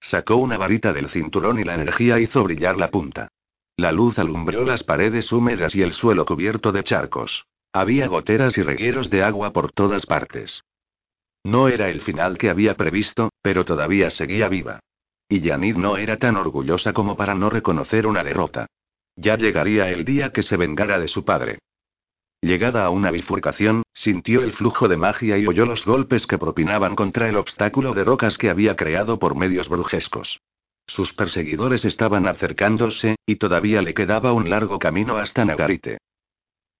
Sacó 0.09 0.35
una 0.35 0.55
varita 0.55 0.93
del 0.93 1.09
cinturón 1.09 1.59
y 1.59 1.63
la 1.63 1.73
energía 1.73 2.19
hizo 2.19 2.43
brillar 2.43 2.77
la 2.77 2.91
punta. 2.91 3.29
La 3.75 3.91
luz 3.91 4.19
alumbró 4.19 4.63
las 4.63 4.83
paredes 4.83 5.31
húmedas 5.31 5.73
y 5.73 5.81
el 5.81 5.93
suelo 5.93 6.25
cubierto 6.25 6.71
de 6.71 6.83
charcos. 6.83 7.47
Había 7.73 8.05
goteras 8.05 8.55
y 8.59 8.61
regueros 8.61 9.09
de 9.09 9.23
agua 9.23 9.51
por 9.51 9.71
todas 9.71 10.05
partes. 10.05 10.63
No 11.43 11.69
era 11.69 11.89
el 11.89 12.01
final 12.01 12.37
que 12.37 12.51
había 12.51 12.75
previsto, 12.75 13.31
pero 13.41 13.65
todavía 13.65 14.11
seguía 14.11 14.47
viva. 14.47 14.79
Y 15.27 15.39
Yanid 15.39 15.75
no 15.75 15.97
era 15.97 16.17
tan 16.17 16.37
orgullosa 16.37 16.93
como 16.93 17.17
para 17.17 17.33
no 17.33 17.49
reconocer 17.49 18.05
una 18.05 18.23
derrota. 18.23 18.67
Ya 19.15 19.37
llegaría 19.37 19.89
el 19.89 20.05
día 20.05 20.31
que 20.31 20.43
se 20.43 20.55
vengara 20.55 20.99
de 20.99 21.07
su 21.07 21.25
padre. 21.25 21.57
Llegada 22.45 22.85
a 22.85 22.91
una 22.91 23.09
bifurcación, 23.09 23.81
sintió 23.91 24.43
el 24.43 24.53
flujo 24.53 24.87
de 24.87 24.97
magia 24.97 25.35
y 25.39 25.47
oyó 25.47 25.65
los 25.65 25.83
golpes 25.83 26.27
que 26.27 26.37
propinaban 26.37 26.95
contra 26.95 27.27
el 27.27 27.37
obstáculo 27.37 27.95
de 27.95 28.03
rocas 28.03 28.37
que 28.37 28.51
había 28.51 28.75
creado 28.75 29.17
por 29.17 29.35
medios 29.35 29.67
brujescos. 29.67 30.41
Sus 30.85 31.11
perseguidores 31.11 31.85
estaban 31.85 32.27
acercándose, 32.27 33.15
y 33.25 33.37
todavía 33.37 33.81
le 33.81 33.95
quedaba 33.95 34.31
un 34.31 34.47
largo 34.47 34.77
camino 34.77 35.17
hasta 35.17 35.43
Nagarite. 35.43 35.97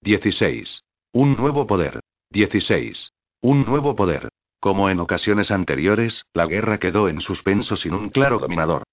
16. 0.02 0.84
Un 1.14 1.36
nuevo 1.36 1.66
poder. 1.66 2.00
16. 2.30 3.10
Un 3.42 3.66
nuevo 3.66 3.96
poder. 3.96 4.30
Como 4.60 4.92
en 4.92 5.00
ocasiones 5.00 5.50
anteriores, 5.50 6.28
la 6.36 6.46
guerra 6.46 6.78
quedó 6.78 7.10
en 7.10 7.22
suspenso 7.22 7.76
sin 7.76 7.96
un 7.96 8.10
claro 8.10 8.38
dominador. 8.38 8.84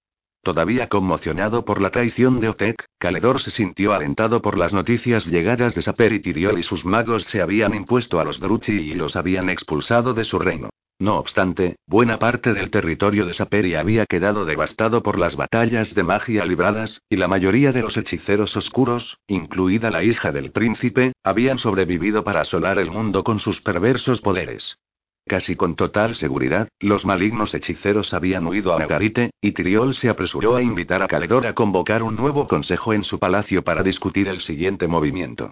Todavía 0.43 0.87
conmocionado 0.87 1.63
por 1.63 1.81
la 1.81 1.89
traición 1.89 2.41
de 2.41 2.49
Otek, 2.49 2.83
Caledor 2.99 3.41
se 3.41 3.49
sintió 3.49 3.93
alentado 3.93 4.41
por 4.41 4.59
las 4.59 4.73
noticias 4.73 5.25
llegadas 5.25 5.73
de 5.73 5.81
Saper 5.81 6.11
y 6.11 6.19
Tiriol 6.19 6.59
y 6.59 6.63
sus 6.63 6.83
magos 6.83 7.23
se 7.23 7.41
habían 7.41 7.73
impuesto 7.73 8.19
a 8.19 8.25
los 8.25 8.41
Druchi 8.41 8.73
y 8.73 8.93
los 8.93 9.15
habían 9.15 9.49
expulsado 9.49 10.13
de 10.13 10.25
su 10.25 10.39
reino. 10.39 10.69
No 10.99 11.15
obstante, 11.17 11.77
buena 11.87 12.19
parte 12.19 12.53
del 12.53 12.69
territorio 12.71 13.25
de 13.25 13.33
Saperi 13.33 13.75
había 13.75 14.05
quedado 14.05 14.43
devastado 14.43 15.01
por 15.01 15.17
las 15.17 15.37
batallas 15.37 15.95
de 15.95 16.03
magia 16.03 16.45
libradas, 16.45 17.01
y 17.09 17.15
la 17.15 17.29
mayoría 17.29 17.71
de 17.71 17.81
los 17.81 17.95
hechiceros 17.95 18.55
oscuros, 18.57 19.17
incluida 19.27 19.91
la 19.91 20.03
hija 20.03 20.33
del 20.33 20.51
príncipe, 20.51 21.13
habían 21.23 21.57
sobrevivido 21.57 22.25
para 22.25 22.41
asolar 22.41 22.79
el 22.79 22.91
mundo 22.91 23.23
con 23.23 23.39
sus 23.39 23.61
perversos 23.61 24.19
poderes. 24.19 24.77
Casi 25.25 25.55
con 25.55 25.75
total 25.75 26.15
seguridad, 26.15 26.67
los 26.79 27.05
malignos 27.05 27.53
hechiceros 27.53 28.13
habían 28.13 28.45
huido 28.45 28.75
a 28.75 28.79
Nagarite, 28.79 29.31
y 29.41 29.53
Tiriol 29.53 29.95
se 29.95 30.09
apresuró 30.09 30.55
a 30.55 30.61
invitar 30.61 31.01
a 31.01 31.07
Caledor 31.07 31.47
a 31.47 31.53
convocar 31.53 32.03
un 32.03 32.15
nuevo 32.15 32.47
consejo 32.47 32.93
en 32.93 33.03
su 33.03 33.19
palacio 33.19 33.63
para 33.63 33.83
discutir 33.83 34.27
el 34.27 34.41
siguiente 34.41 34.87
movimiento. 34.87 35.51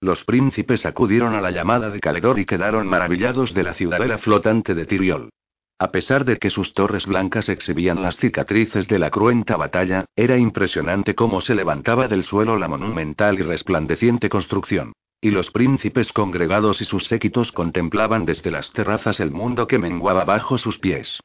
Los 0.00 0.24
príncipes 0.24 0.86
acudieron 0.86 1.34
a 1.34 1.40
la 1.40 1.50
llamada 1.50 1.90
de 1.90 2.00
Caledor 2.00 2.38
y 2.38 2.46
quedaron 2.46 2.88
maravillados 2.88 3.54
de 3.54 3.62
la 3.62 3.74
ciudadela 3.74 4.18
flotante 4.18 4.74
de 4.74 4.86
Tiriol. 4.86 5.30
A 5.78 5.92
pesar 5.92 6.24
de 6.24 6.36
que 6.38 6.50
sus 6.50 6.74
torres 6.74 7.06
blancas 7.06 7.48
exhibían 7.48 8.02
las 8.02 8.16
cicatrices 8.16 8.88
de 8.88 8.98
la 8.98 9.10
cruenta 9.10 9.56
batalla, 9.56 10.04
era 10.16 10.36
impresionante 10.36 11.14
cómo 11.14 11.40
se 11.40 11.54
levantaba 11.54 12.08
del 12.08 12.22
suelo 12.22 12.58
la 12.58 12.68
monumental 12.68 13.38
y 13.38 13.42
resplandeciente 13.42 14.28
construcción. 14.28 14.92
Y 15.22 15.30
los 15.30 15.50
príncipes 15.50 16.14
congregados 16.14 16.80
y 16.80 16.86
sus 16.86 17.06
séquitos 17.06 17.52
contemplaban 17.52 18.24
desde 18.24 18.50
las 18.50 18.72
terrazas 18.72 19.20
el 19.20 19.30
mundo 19.30 19.66
que 19.66 19.78
menguaba 19.78 20.24
bajo 20.24 20.56
sus 20.56 20.78
pies. 20.78 21.20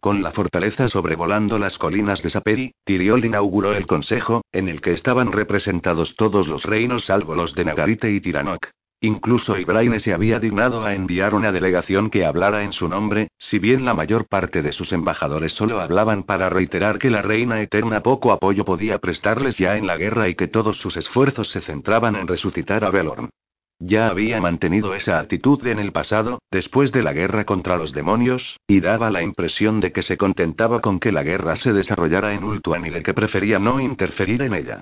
Con 0.00 0.22
la 0.22 0.32
fortaleza 0.32 0.88
sobrevolando 0.88 1.58
las 1.58 1.78
colinas 1.78 2.22
de 2.22 2.28
Saperi, 2.28 2.72
Tiriol 2.84 3.24
inauguró 3.24 3.74
el 3.74 3.86
consejo, 3.86 4.42
en 4.52 4.68
el 4.68 4.82
que 4.82 4.92
estaban 4.92 5.32
representados 5.32 6.14
todos 6.14 6.46
los 6.46 6.64
reinos 6.64 7.06
salvo 7.06 7.34
los 7.34 7.54
de 7.54 7.64
Nagarite 7.64 8.12
y 8.12 8.20
Tiranok. 8.20 8.68
Incluso 9.00 9.56
Ibraine 9.56 9.98
se 9.98 10.12
había 10.12 10.40
dignado 10.40 10.84
a 10.84 10.92
enviar 10.92 11.34
una 11.34 11.50
delegación 11.50 12.10
que 12.10 12.26
hablara 12.26 12.64
en 12.64 12.72
su 12.72 12.88
nombre, 12.88 13.28
si 13.38 13.58
bien 13.58 13.84
la 13.84 13.94
mayor 13.94 14.26
parte 14.26 14.60
de 14.60 14.72
sus 14.72 14.92
embajadores 14.92 15.52
solo 15.52 15.80
hablaban 15.80 16.24
para 16.24 16.50
reiterar 16.50 16.98
que 16.98 17.08
la 17.08 17.22
reina 17.22 17.62
eterna 17.62 18.02
poco 18.02 18.30
apoyo 18.32 18.64
podía 18.64 18.98
prestarles 18.98 19.56
ya 19.56 19.76
en 19.76 19.86
la 19.86 19.96
guerra 19.96 20.28
y 20.28 20.34
que 20.34 20.48
todos 20.48 20.78
sus 20.78 20.96
esfuerzos 20.96 21.48
se 21.48 21.60
centraban 21.60 22.16
en 22.16 22.26
resucitar 22.26 22.84
a 22.84 22.90
Belorn. 22.90 23.30
Ya 23.80 24.08
había 24.08 24.40
mantenido 24.40 24.94
esa 24.94 25.20
actitud 25.20 25.64
en 25.66 25.78
el 25.78 25.92
pasado, 25.92 26.40
después 26.50 26.90
de 26.90 27.02
la 27.02 27.12
guerra 27.12 27.44
contra 27.44 27.76
los 27.76 27.92
demonios, 27.92 28.58
y 28.66 28.80
daba 28.80 29.10
la 29.10 29.22
impresión 29.22 29.78
de 29.78 29.92
que 29.92 30.02
se 30.02 30.16
contentaba 30.16 30.80
con 30.80 30.98
que 30.98 31.12
la 31.12 31.22
guerra 31.22 31.54
se 31.54 31.72
desarrollara 31.72 32.34
en 32.34 32.42
Ultuan 32.42 32.86
y 32.86 32.90
de 32.90 33.02
que 33.02 33.14
prefería 33.14 33.60
no 33.60 33.78
interferir 33.78 34.42
en 34.42 34.54
ella. 34.54 34.80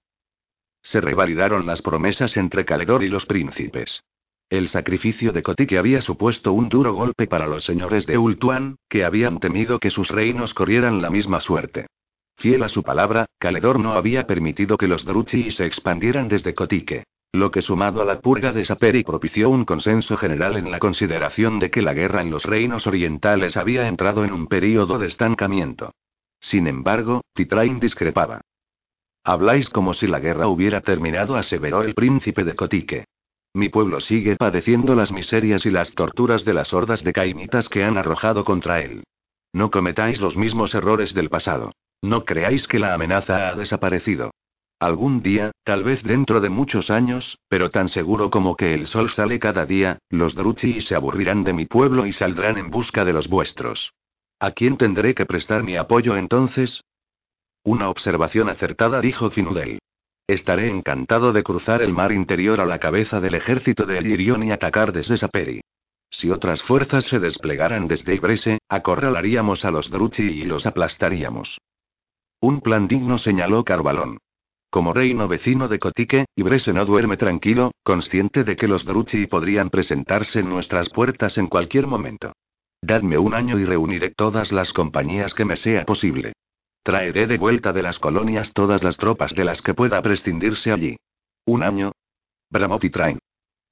Se 0.82 1.00
revalidaron 1.00 1.66
las 1.66 1.82
promesas 1.82 2.36
entre 2.38 2.64
Caledor 2.64 3.02
y 3.02 3.08
los 3.08 3.26
príncipes. 3.26 4.02
El 4.48 4.68
sacrificio 4.68 5.32
de 5.32 5.42
Kotique 5.42 5.76
había 5.76 6.00
supuesto 6.00 6.52
un 6.52 6.68
duro 6.68 6.94
golpe 6.94 7.26
para 7.26 7.46
los 7.46 7.64
señores 7.64 8.06
de 8.06 8.16
Ultuan, 8.16 8.76
que 8.88 9.04
habían 9.04 9.40
temido 9.40 9.78
que 9.78 9.90
sus 9.90 10.08
reinos 10.08 10.54
corrieran 10.54 11.02
la 11.02 11.10
misma 11.10 11.40
suerte. 11.40 11.86
Fiel 12.38 12.62
a 12.62 12.68
su 12.68 12.82
palabra, 12.82 13.26
Caledor 13.38 13.78
no 13.80 13.92
había 13.92 14.26
permitido 14.26 14.78
que 14.78 14.88
los 14.88 15.04
Druchi 15.04 15.50
se 15.50 15.66
expandieran 15.66 16.28
desde 16.28 16.54
Kotique. 16.54 17.04
Lo 17.36 17.50
que 17.50 17.60
sumado 17.60 18.00
a 18.00 18.06
la 18.06 18.18
purga 18.18 18.50
de 18.50 18.64
Saperi 18.64 19.04
propició 19.04 19.50
un 19.50 19.66
consenso 19.66 20.16
general 20.16 20.56
en 20.56 20.70
la 20.70 20.78
consideración 20.78 21.58
de 21.58 21.70
que 21.70 21.82
la 21.82 21.92
guerra 21.92 22.22
en 22.22 22.30
los 22.30 22.44
reinos 22.44 22.86
orientales 22.86 23.58
había 23.58 23.88
entrado 23.88 24.24
en 24.24 24.32
un 24.32 24.46
período 24.46 24.98
de 24.98 25.08
estancamiento. 25.08 25.92
Sin 26.40 26.66
embargo, 26.66 27.20
Titrain 27.34 27.78
discrepaba. 27.78 28.40
Habláis 29.22 29.68
como 29.68 29.92
si 29.92 30.06
la 30.06 30.18
guerra 30.18 30.48
hubiera 30.48 30.80
terminado, 30.80 31.36
aseveró 31.36 31.82
el 31.82 31.92
príncipe 31.92 32.42
de 32.42 32.54
Cotique. 32.54 33.04
Mi 33.52 33.68
pueblo 33.68 34.00
sigue 34.00 34.36
padeciendo 34.36 34.94
las 34.94 35.12
miserias 35.12 35.66
y 35.66 35.70
las 35.70 35.92
torturas 35.92 36.42
de 36.46 36.54
las 36.54 36.72
hordas 36.72 37.04
de 37.04 37.12
caimitas 37.12 37.68
que 37.68 37.84
han 37.84 37.98
arrojado 37.98 38.46
contra 38.46 38.80
él. 38.80 39.04
No 39.52 39.70
cometáis 39.70 40.22
los 40.22 40.38
mismos 40.38 40.74
errores 40.74 41.12
del 41.12 41.28
pasado. 41.28 41.72
No 42.00 42.24
creáis 42.24 42.66
que 42.66 42.78
la 42.78 42.94
amenaza 42.94 43.50
ha 43.50 43.54
desaparecido. 43.54 44.30
Algún 44.78 45.22
día, 45.22 45.52
tal 45.64 45.84
vez 45.84 46.02
dentro 46.02 46.42
de 46.42 46.50
muchos 46.50 46.90
años, 46.90 47.38
pero 47.48 47.70
tan 47.70 47.88
seguro 47.88 48.30
como 48.30 48.56
que 48.56 48.74
el 48.74 48.86
sol 48.86 49.08
sale 49.08 49.38
cada 49.38 49.64
día, 49.64 49.98
los 50.10 50.34
Druchi 50.34 50.82
se 50.82 50.94
aburrirán 50.94 51.44
de 51.44 51.54
mi 51.54 51.64
pueblo 51.64 52.04
y 52.04 52.12
saldrán 52.12 52.58
en 52.58 52.70
busca 52.70 53.04
de 53.06 53.14
los 53.14 53.28
vuestros. 53.28 53.94
¿A 54.38 54.50
quién 54.50 54.76
tendré 54.76 55.14
que 55.14 55.24
prestar 55.24 55.62
mi 55.62 55.76
apoyo 55.76 56.14
entonces? 56.14 56.82
Una 57.64 57.88
observación 57.88 58.50
acertada, 58.50 59.00
dijo 59.00 59.30
Finudel. 59.30 59.78
Estaré 60.26 60.68
encantado 60.68 61.32
de 61.32 61.42
cruzar 61.42 61.80
el 61.80 61.94
mar 61.94 62.12
interior 62.12 62.60
a 62.60 62.66
la 62.66 62.78
cabeza 62.78 63.18
del 63.20 63.34
ejército 63.34 63.86
de 63.86 63.98
Elirion 63.98 64.42
y 64.42 64.52
atacar 64.52 64.92
desde 64.92 65.16
Saperi. 65.16 65.62
Si 66.10 66.30
otras 66.30 66.62
fuerzas 66.62 67.06
se 67.06 67.18
desplegaran 67.18 67.88
desde 67.88 68.14
Ibrese, 68.14 68.58
acorralaríamos 68.68 69.64
a 69.64 69.70
los 69.70 69.90
Druchi 69.90 70.24
y 70.24 70.44
los 70.44 70.66
aplastaríamos. 70.66 71.58
Un 72.40 72.60
plan 72.60 72.88
digno 72.88 73.16
señaló 73.16 73.64
Carvalón. 73.64 74.18
Como 74.70 74.92
reino 74.92 75.28
vecino 75.28 75.68
de 75.68 75.78
Cotique, 75.78 76.26
Ibrese 76.36 76.72
no 76.72 76.84
duerme 76.84 77.16
tranquilo, 77.16 77.72
consciente 77.82 78.44
de 78.44 78.56
que 78.56 78.68
los 78.68 78.84
Druchi 78.84 79.26
podrían 79.26 79.70
presentarse 79.70 80.40
en 80.40 80.48
nuestras 80.48 80.90
puertas 80.90 81.38
en 81.38 81.46
cualquier 81.46 81.86
momento. 81.86 82.32
Dadme 82.82 83.18
un 83.18 83.34
año 83.34 83.58
y 83.58 83.64
reuniré 83.64 84.10
todas 84.10 84.52
las 84.52 84.72
compañías 84.72 85.34
que 85.34 85.44
me 85.44 85.56
sea 85.56 85.84
posible. 85.84 86.34
Traeré 86.82 87.26
de 87.26 87.38
vuelta 87.38 87.72
de 87.72 87.82
las 87.82 87.98
colonias 87.98 88.52
todas 88.52 88.84
las 88.84 88.96
tropas 88.96 89.34
de 89.34 89.44
las 89.44 89.62
que 89.62 89.74
pueda 89.74 90.00
prescindirse 90.02 90.70
allí. 90.70 90.96
¿Un 91.44 91.62
año? 91.62 91.92
Bramó. 92.50 92.78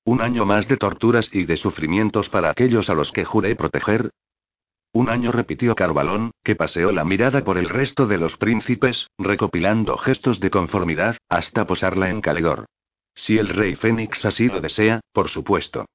¿Un 0.05 0.21
año 0.21 0.45
más 0.45 0.69
de 0.69 0.77
torturas 0.77 1.31
y 1.33 1.45
de 1.45 1.57
sufrimientos 1.57 2.29
para 2.29 2.51
aquellos 2.51 2.91
a 2.91 2.95
los 2.95 3.13
que 3.13 3.25
juré 3.25 3.55
proteger? 3.57 4.11
Un 4.95 5.09
año 5.09 5.33
repitió 5.33 5.75
Carvalón, 5.75 6.31
que 6.45 6.55
paseó 6.55 6.93
la 6.93 7.05
mirada 7.05 7.43
por 7.43 7.59
el 7.59 7.69
resto 7.69 8.07
de 8.07 8.17
los 8.17 8.37
príncipes, 8.37 9.09
recopilando 9.19 9.99
gestos 9.99 10.39
de 10.39 10.51
conformidad, 10.51 11.17
hasta 11.29 11.67
posarla 11.67 12.11
en 12.11 12.21
Caledor. 12.21 12.67
Si 13.13 13.37
el 13.37 13.49
rey 13.49 13.75
Fénix 13.75 14.25
así 14.25 14.47
lo 14.47 14.61
desea, 14.61 15.01
por 15.13 15.29
supuesto. 15.29 15.87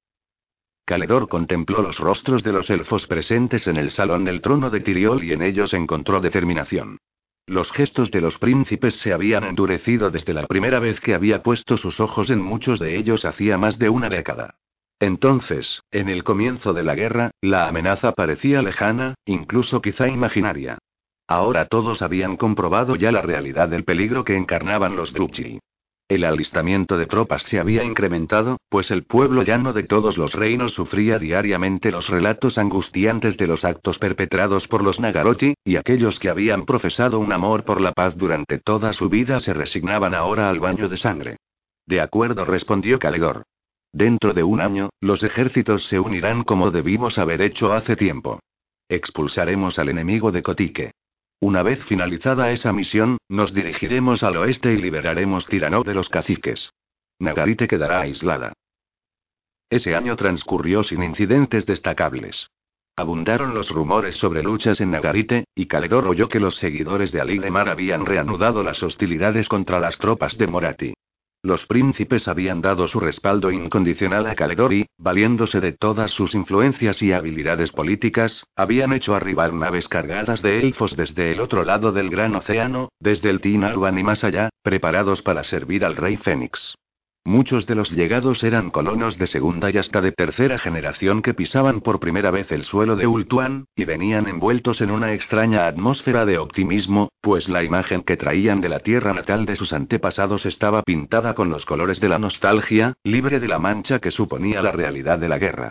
Caledor 0.84 1.28
contempló 1.28 1.80
los 1.80 1.98
rostros 1.98 2.42
de 2.42 2.52
los 2.52 2.68
elfos 2.68 3.06
presentes 3.06 3.68
en 3.68 3.78
el 3.78 3.90
salón 3.90 4.26
del 4.26 4.42
trono 4.42 4.68
de 4.68 4.80
Tiriol 4.80 5.24
y 5.24 5.32
en 5.32 5.40
ellos 5.40 5.72
encontró 5.72 6.20
determinación. 6.20 6.98
Los 7.46 7.72
gestos 7.72 8.10
de 8.10 8.20
los 8.20 8.36
príncipes 8.36 8.96
se 8.96 9.14
habían 9.14 9.44
endurecido 9.44 10.10
desde 10.10 10.34
la 10.34 10.46
primera 10.46 10.78
vez 10.78 11.00
que 11.00 11.14
había 11.14 11.42
puesto 11.42 11.78
sus 11.78 12.00
ojos 12.00 12.28
en 12.28 12.42
muchos 12.42 12.78
de 12.78 12.98
ellos 12.98 13.24
hacía 13.24 13.56
más 13.56 13.78
de 13.78 13.88
una 13.88 14.10
década. 14.10 14.56
Entonces, 15.00 15.82
en 15.90 16.10
el 16.10 16.24
comienzo 16.24 16.74
de 16.74 16.82
la 16.82 16.94
guerra, 16.94 17.30
la 17.40 17.66
amenaza 17.66 18.12
parecía 18.12 18.60
lejana, 18.60 19.14
incluso 19.24 19.80
quizá 19.80 20.08
imaginaria. 20.08 20.76
Ahora 21.26 21.64
todos 21.64 22.02
habían 22.02 22.36
comprobado 22.36 22.96
ya 22.96 23.10
la 23.10 23.22
realidad 23.22 23.68
del 23.68 23.84
peligro 23.84 24.24
que 24.24 24.36
encarnaban 24.36 24.96
los 24.96 25.14
Druchi. 25.14 25.58
El 26.06 26.24
alistamiento 26.24 26.98
de 26.98 27.06
tropas 27.06 27.44
se 27.44 27.60
había 27.60 27.84
incrementado, 27.84 28.58
pues 28.68 28.90
el 28.90 29.04
pueblo 29.04 29.42
llano 29.42 29.72
de 29.72 29.84
todos 29.84 30.18
los 30.18 30.34
reinos 30.34 30.74
sufría 30.74 31.18
diariamente 31.20 31.92
los 31.92 32.08
relatos 32.08 32.58
angustiantes 32.58 33.36
de 33.36 33.46
los 33.46 33.64
actos 33.64 33.98
perpetrados 33.98 34.66
por 34.66 34.82
los 34.82 34.98
Nagaroti, 34.98 35.54
y 35.64 35.76
aquellos 35.76 36.18
que 36.18 36.28
habían 36.28 36.66
profesado 36.66 37.20
un 37.20 37.32
amor 37.32 37.64
por 37.64 37.80
la 37.80 37.92
paz 37.92 38.16
durante 38.18 38.58
toda 38.58 38.92
su 38.92 39.08
vida 39.08 39.40
se 39.40 39.54
resignaban 39.54 40.14
ahora 40.14 40.50
al 40.50 40.58
baño 40.58 40.88
de 40.88 40.96
sangre. 40.96 41.36
De 41.86 42.00
acuerdo, 42.00 42.44
respondió 42.44 42.98
Caledor. 42.98 43.44
Dentro 43.92 44.32
de 44.34 44.42
un 44.42 44.60
año, 44.60 44.90
los 45.00 45.22
ejércitos 45.22 45.86
se 45.88 45.98
unirán 45.98 46.44
como 46.44 46.70
debimos 46.70 47.18
haber 47.18 47.42
hecho 47.42 47.72
hace 47.72 47.96
tiempo. 47.96 48.40
Expulsaremos 48.88 49.78
al 49.78 49.88
enemigo 49.88 50.30
de 50.30 50.42
Cotique. 50.42 50.92
Una 51.40 51.62
vez 51.62 51.84
finalizada 51.84 52.52
esa 52.52 52.72
misión, 52.72 53.18
nos 53.28 53.54
dirigiremos 53.54 54.22
al 54.22 54.36
oeste 54.36 54.72
y 54.72 54.76
liberaremos 54.76 55.46
Tirano 55.46 55.82
de 55.82 55.94
los 55.94 56.08
caciques. 56.08 56.70
Nagarite 57.18 57.66
quedará 57.66 58.00
aislada. 58.02 58.52
Ese 59.70 59.94
año 59.94 60.16
transcurrió 60.16 60.82
sin 60.82 61.02
incidentes 61.02 61.66
destacables. 61.66 62.50
Abundaron 62.96 63.54
los 63.54 63.70
rumores 63.70 64.16
sobre 64.16 64.42
luchas 64.42 64.80
en 64.80 64.90
Nagarite, 64.90 65.44
y 65.54 65.66
Caledor 65.66 66.06
oyó 66.06 66.28
que 66.28 66.40
los 66.40 66.56
seguidores 66.56 67.12
de 67.12 67.20
Ali 67.20 67.38
de 67.38 67.50
Mar 67.50 67.68
habían 67.68 68.04
reanudado 68.04 68.62
las 68.62 68.82
hostilidades 68.82 69.48
contra 69.48 69.80
las 69.80 69.98
tropas 69.98 70.36
de 70.36 70.46
Morati. 70.46 70.94
Los 71.42 71.64
príncipes 71.64 72.28
habían 72.28 72.60
dado 72.60 72.86
su 72.86 73.00
respaldo 73.00 73.50
incondicional 73.50 74.26
a 74.26 74.34
Caledor 74.34 74.74
y, 74.74 74.86
valiéndose 74.98 75.60
de 75.60 75.72
todas 75.72 76.10
sus 76.10 76.34
influencias 76.34 77.00
y 77.00 77.12
habilidades 77.12 77.72
políticas, 77.72 78.44
habían 78.54 78.92
hecho 78.92 79.14
arribar 79.14 79.54
naves 79.54 79.88
cargadas 79.88 80.42
de 80.42 80.60
elfos 80.60 80.96
desde 80.96 81.32
el 81.32 81.40
otro 81.40 81.64
lado 81.64 81.92
del 81.92 82.10
gran 82.10 82.36
océano, 82.36 82.90
desde 83.00 83.30
el 83.30 83.40
Tinalban 83.40 83.98
y 83.98 84.02
más 84.02 84.22
allá, 84.22 84.50
preparados 84.62 85.22
para 85.22 85.42
servir 85.42 85.86
al 85.86 85.96
rey 85.96 86.18
Fénix. 86.18 86.74
Muchos 87.24 87.66
de 87.66 87.74
los 87.74 87.90
llegados 87.90 88.42
eran 88.44 88.70
colonos 88.70 89.18
de 89.18 89.26
segunda 89.26 89.70
y 89.70 89.76
hasta 89.76 90.00
de 90.00 90.10
tercera 90.10 90.56
generación 90.56 91.20
que 91.20 91.34
pisaban 91.34 91.82
por 91.82 92.00
primera 92.00 92.30
vez 92.30 92.50
el 92.50 92.64
suelo 92.64 92.96
de 92.96 93.06
Ultuan, 93.06 93.66
y 93.76 93.84
venían 93.84 94.26
envueltos 94.26 94.80
en 94.80 94.90
una 94.90 95.12
extraña 95.12 95.66
atmósfera 95.66 96.24
de 96.24 96.38
optimismo, 96.38 97.10
pues 97.20 97.50
la 97.50 97.62
imagen 97.62 98.02
que 98.02 98.16
traían 98.16 98.62
de 98.62 98.70
la 98.70 98.80
tierra 98.80 99.12
natal 99.12 99.44
de 99.44 99.56
sus 99.56 99.74
antepasados 99.74 100.46
estaba 100.46 100.82
pintada 100.82 101.34
con 101.34 101.50
los 101.50 101.66
colores 101.66 102.00
de 102.00 102.08
la 102.08 102.18
nostalgia, 102.18 102.94
libre 103.04 103.38
de 103.38 103.48
la 103.48 103.58
mancha 103.58 103.98
que 103.98 104.10
suponía 104.10 104.62
la 104.62 104.72
realidad 104.72 105.18
de 105.18 105.28
la 105.28 105.38
guerra. 105.38 105.70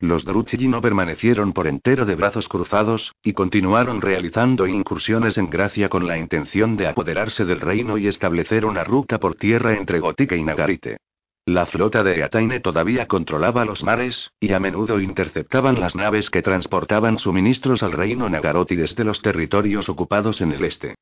Los 0.00 0.24
Druchilli 0.24 0.66
no 0.66 0.80
permanecieron 0.80 1.52
por 1.52 1.66
entero 1.66 2.06
de 2.06 2.14
brazos 2.14 2.48
cruzados, 2.48 3.12
y 3.22 3.34
continuaron 3.34 4.00
realizando 4.00 4.66
incursiones 4.66 5.36
en 5.36 5.50
Gracia 5.50 5.90
con 5.90 6.06
la 6.06 6.16
intención 6.16 6.78
de 6.78 6.86
apoderarse 6.86 7.44
del 7.44 7.60
reino 7.60 7.98
y 7.98 8.06
establecer 8.06 8.64
una 8.64 8.82
ruta 8.82 9.20
por 9.20 9.34
tierra 9.34 9.74
entre 9.74 10.00
Gotique 10.00 10.38
y 10.38 10.42
Nagarite. 10.42 10.96
La 11.44 11.66
flota 11.66 12.02
de 12.02 12.16
Eataine 12.16 12.60
todavía 12.60 13.04
controlaba 13.04 13.66
los 13.66 13.82
mares, 13.82 14.30
y 14.40 14.54
a 14.54 14.58
menudo 14.58 15.00
interceptaban 15.00 15.78
las 15.78 15.94
naves 15.94 16.30
que 16.30 16.40
transportaban 16.40 17.18
suministros 17.18 17.82
al 17.82 17.92
reino 17.92 18.26
Nagaroti 18.30 18.76
desde 18.76 19.04
los 19.04 19.20
territorios 19.20 19.90
ocupados 19.90 20.40
en 20.40 20.52
el 20.52 20.64
este. 20.64 20.94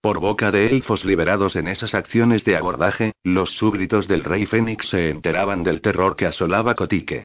Por 0.00 0.20
boca 0.20 0.52
de 0.52 0.66
elfos 0.66 1.04
liberados 1.04 1.56
en 1.56 1.66
esas 1.66 1.92
acciones 1.92 2.44
de 2.44 2.56
abordaje, 2.56 3.14
los 3.24 3.50
súbditos 3.50 4.06
del 4.06 4.22
rey 4.22 4.46
Fénix 4.46 4.90
se 4.90 5.10
enteraban 5.10 5.64
del 5.64 5.80
terror 5.80 6.14
que 6.14 6.26
asolaba 6.26 6.76
Cotique. 6.76 7.24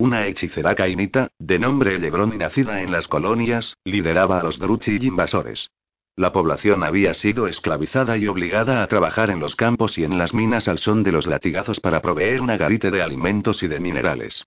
Una 0.00 0.28
hechicera 0.28 0.76
cainita, 0.76 1.32
de 1.40 1.58
nombre 1.58 1.98
Lebron 1.98 2.32
y 2.32 2.36
nacida 2.36 2.82
en 2.82 2.92
las 2.92 3.08
colonias, 3.08 3.76
lideraba 3.84 4.38
a 4.38 4.44
los 4.44 4.60
Druchi 4.60 4.94
invasores. 4.94 5.72
La 6.14 6.32
población 6.32 6.84
había 6.84 7.14
sido 7.14 7.48
esclavizada 7.48 8.16
y 8.16 8.28
obligada 8.28 8.84
a 8.84 8.86
trabajar 8.86 9.28
en 9.30 9.40
los 9.40 9.56
campos 9.56 9.98
y 9.98 10.04
en 10.04 10.16
las 10.16 10.32
minas 10.32 10.68
al 10.68 10.78
son 10.78 11.02
de 11.02 11.10
los 11.10 11.26
latigazos 11.26 11.80
para 11.80 12.00
proveer 12.00 12.40
una 12.40 12.56
garite 12.56 12.92
de 12.92 13.02
alimentos 13.02 13.64
y 13.64 13.66
de 13.66 13.80
minerales. 13.80 14.44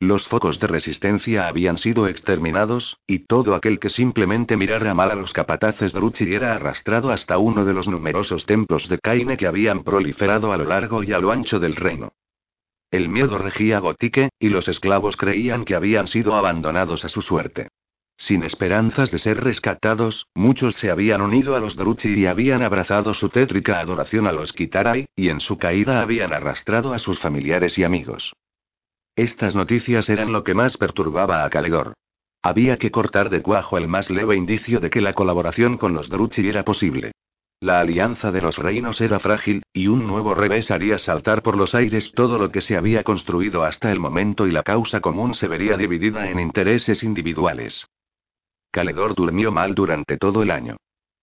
Los 0.00 0.26
focos 0.26 0.58
de 0.58 0.68
resistencia 0.68 1.48
habían 1.48 1.76
sido 1.76 2.08
exterminados, 2.08 2.96
y 3.06 3.26
todo 3.26 3.54
aquel 3.54 3.80
que 3.80 3.90
simplemente 3.90 4.56
mirara 4.56 4.94
mal 4.94 5.10
a 5.10 5.16
los 5.16 5.34
capataces 5.34 5.92
Druchi 5.92 6.32
era 6.32 6.54
arrastrado 6.54 7.10
hasta 7.10 7.36
uno 7.36 7.66
de 7.66 7.74
los 7.74 7.88
numerosos 7.88 8.46
templos 8.46 8.88
de 8.88 8.98
Kaine 8.98 9.36
que 9.36 9.46
habían 9.46 9.84
proliferado 9.84 10.50
a 10.50 10.56
lo 10.56 10.64
largo 10.64 11.02
y 11.02 11.12
a 11.12 11.18
lo 11.18 11.30
ancho 11.30 11.60
del 11.60 11.76
reino. 11.76 12.14
El 12.94 13.08
miedo 13.08 13.38
regía 13.38 13.80
Gotique, 13.80 14.28
y 14.38 14.50
los 14.50 14.68
esclavos 14.68 15.16
creían 15.16 15.64
que 15.64 15.74
habían 15.74 16.06
sido 16.06 16.36
abandonados 16.36 17.04
a 17.04 17.08
su 17.08 17.22
suerte. 17.22 17.66
Sin 18.16 18.44
esperanzas 18.44 19.10
de 19.10 19.18
ser 19.18 19.42
rescatados, 19.42 20.28
muchos 20.32 20.76
se 20.76 20.92
habían 20.92 21.20
unido 21.20 21.56
a 21.56 21.58
los 21.58 21.74
Druchi 21.74 22.14
y 22.14 22.26
habían 22.26 22.62
abrazado 22.62 23.12
su 23.12 23.30
tétrica 23.30 23.80
adoración 23.80 24.28
a 24.28 24.32
los 24.32 24.52
Kitarai, 24.52 25.06
y 25.16 25.28
en 25.30 25.40
su 25.40 25.58
caída 25.58 26.02
habían 26.02 26.32
arrastrado 26.32 26.92
a 26.92 27.00
sus 27.00 27.18
familiares 27.18 27.76
y 27.78 27.82
amigos. 27.82 28.32
Estas 29.16 29.56
noticias 29.56 30.08
eran 30.08 30.30
lo 30.30 30.44
que 30.44 30.54
más 30.54 30.76
perturbaba 30.76 31.44
a 31.44 31.50
Calegor. 31.50 31.94
Había 32.42 32.78
que 32.78 32.92
cortar 32.92 33.28
de 33.28 33.42
cuajo 33.42 33.76
el 33.76 33.88
más 33.88 34.08
leve 34.08 34.36
indicio 34.36 34.78
de 34.78 34.90
que 34.90 35.00
la 35.00 35.14
colaboración 35.14 35.78
con 35.78 35.94
los 35.94 36.10
Druchi 36.10 36.48
era 36.48 36.64
posible. 36.64 37.10
La 37.60 37.80
alianza 37.80 38.30
de 38.30 38.42
los 38.42 38.58
reinos 38.58 39.00
era 39.00 39.18
frágil, 39.18 39.62
y 39.72 39.86
un 39.86 40.06
nuevo 40.06 40.34
revés 40.34 40.70
haría 40.70 40.98
saltar 40.98 41.42
por 41.42 41.56
los 41.56 41.74
aires 41.74 42.12
todo 42.12 42.38
lo 42.38 42.50
que 42.50 42.60
se 42.60 42.76
había 42.76 43.02
construido 43.02 43.64
hasta 43.64 43.90
el 43.90 44.00
momento 44.00 44.46
y 44.46 44.50
la 44.50 44.62
causa 44.62 45.00
común 45.00 45.34
se 45.34 45.48
vería 45.48 45.76
dividida 45.76 46.28
en 46.28 46.40
intereses 46.40 47.02
individuales. 47.02 47.86
Caledor 48.70 49.14
durmió 49.14 49.52
mal 49.52 49.74
durante 49.74 50.18
todo 50.18 50.42
el 50.42 50.50
año. 50.50 50.76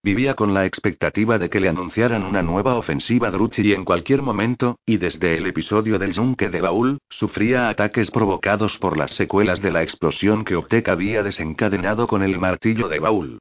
Vivía 0.03 0.33
con 0.33 0.55
la 0.55 0.65
expectativa 0.65 1.37
de 1.37 1.49
que 1.51 1.59
le 1.59 1.69
anunciaran 1.69 2.23
una 2.23 2.41
nueva 2.41 2.73
ofensiva 2.73 3.29
Druchi 3.29 3.73
en 3.73 3.85
cualquier 3.85 4.23
momento, 4.23 4.79
y 4.83 4.97
desde 4.97 5.37
el 5.37 5.45
episodio 5.45 5.99
del 5.99 6.13
yunque 6.13 6.49
de 6.49 6.59
Baúl, 6.59 6.97
sufría 7.07 7.69
ataques 7.69 8.09
provocados 8.09 8.79
por 8.79 8.97
las 8.97 9.11
secuelas 9.11 9.61
de 9.61 9.71
la 9.71 9.83
explosión 9.83 10.43
que 10.43 10.55
Optek 10.55 10.89
había 10.89 11.21
desencadenado 11.21 12.07
con 12.07 12.23
el 12.23 12.39
martillo 12.39 12.87
de 12.87 12.97
Baúl. 12.97 13.39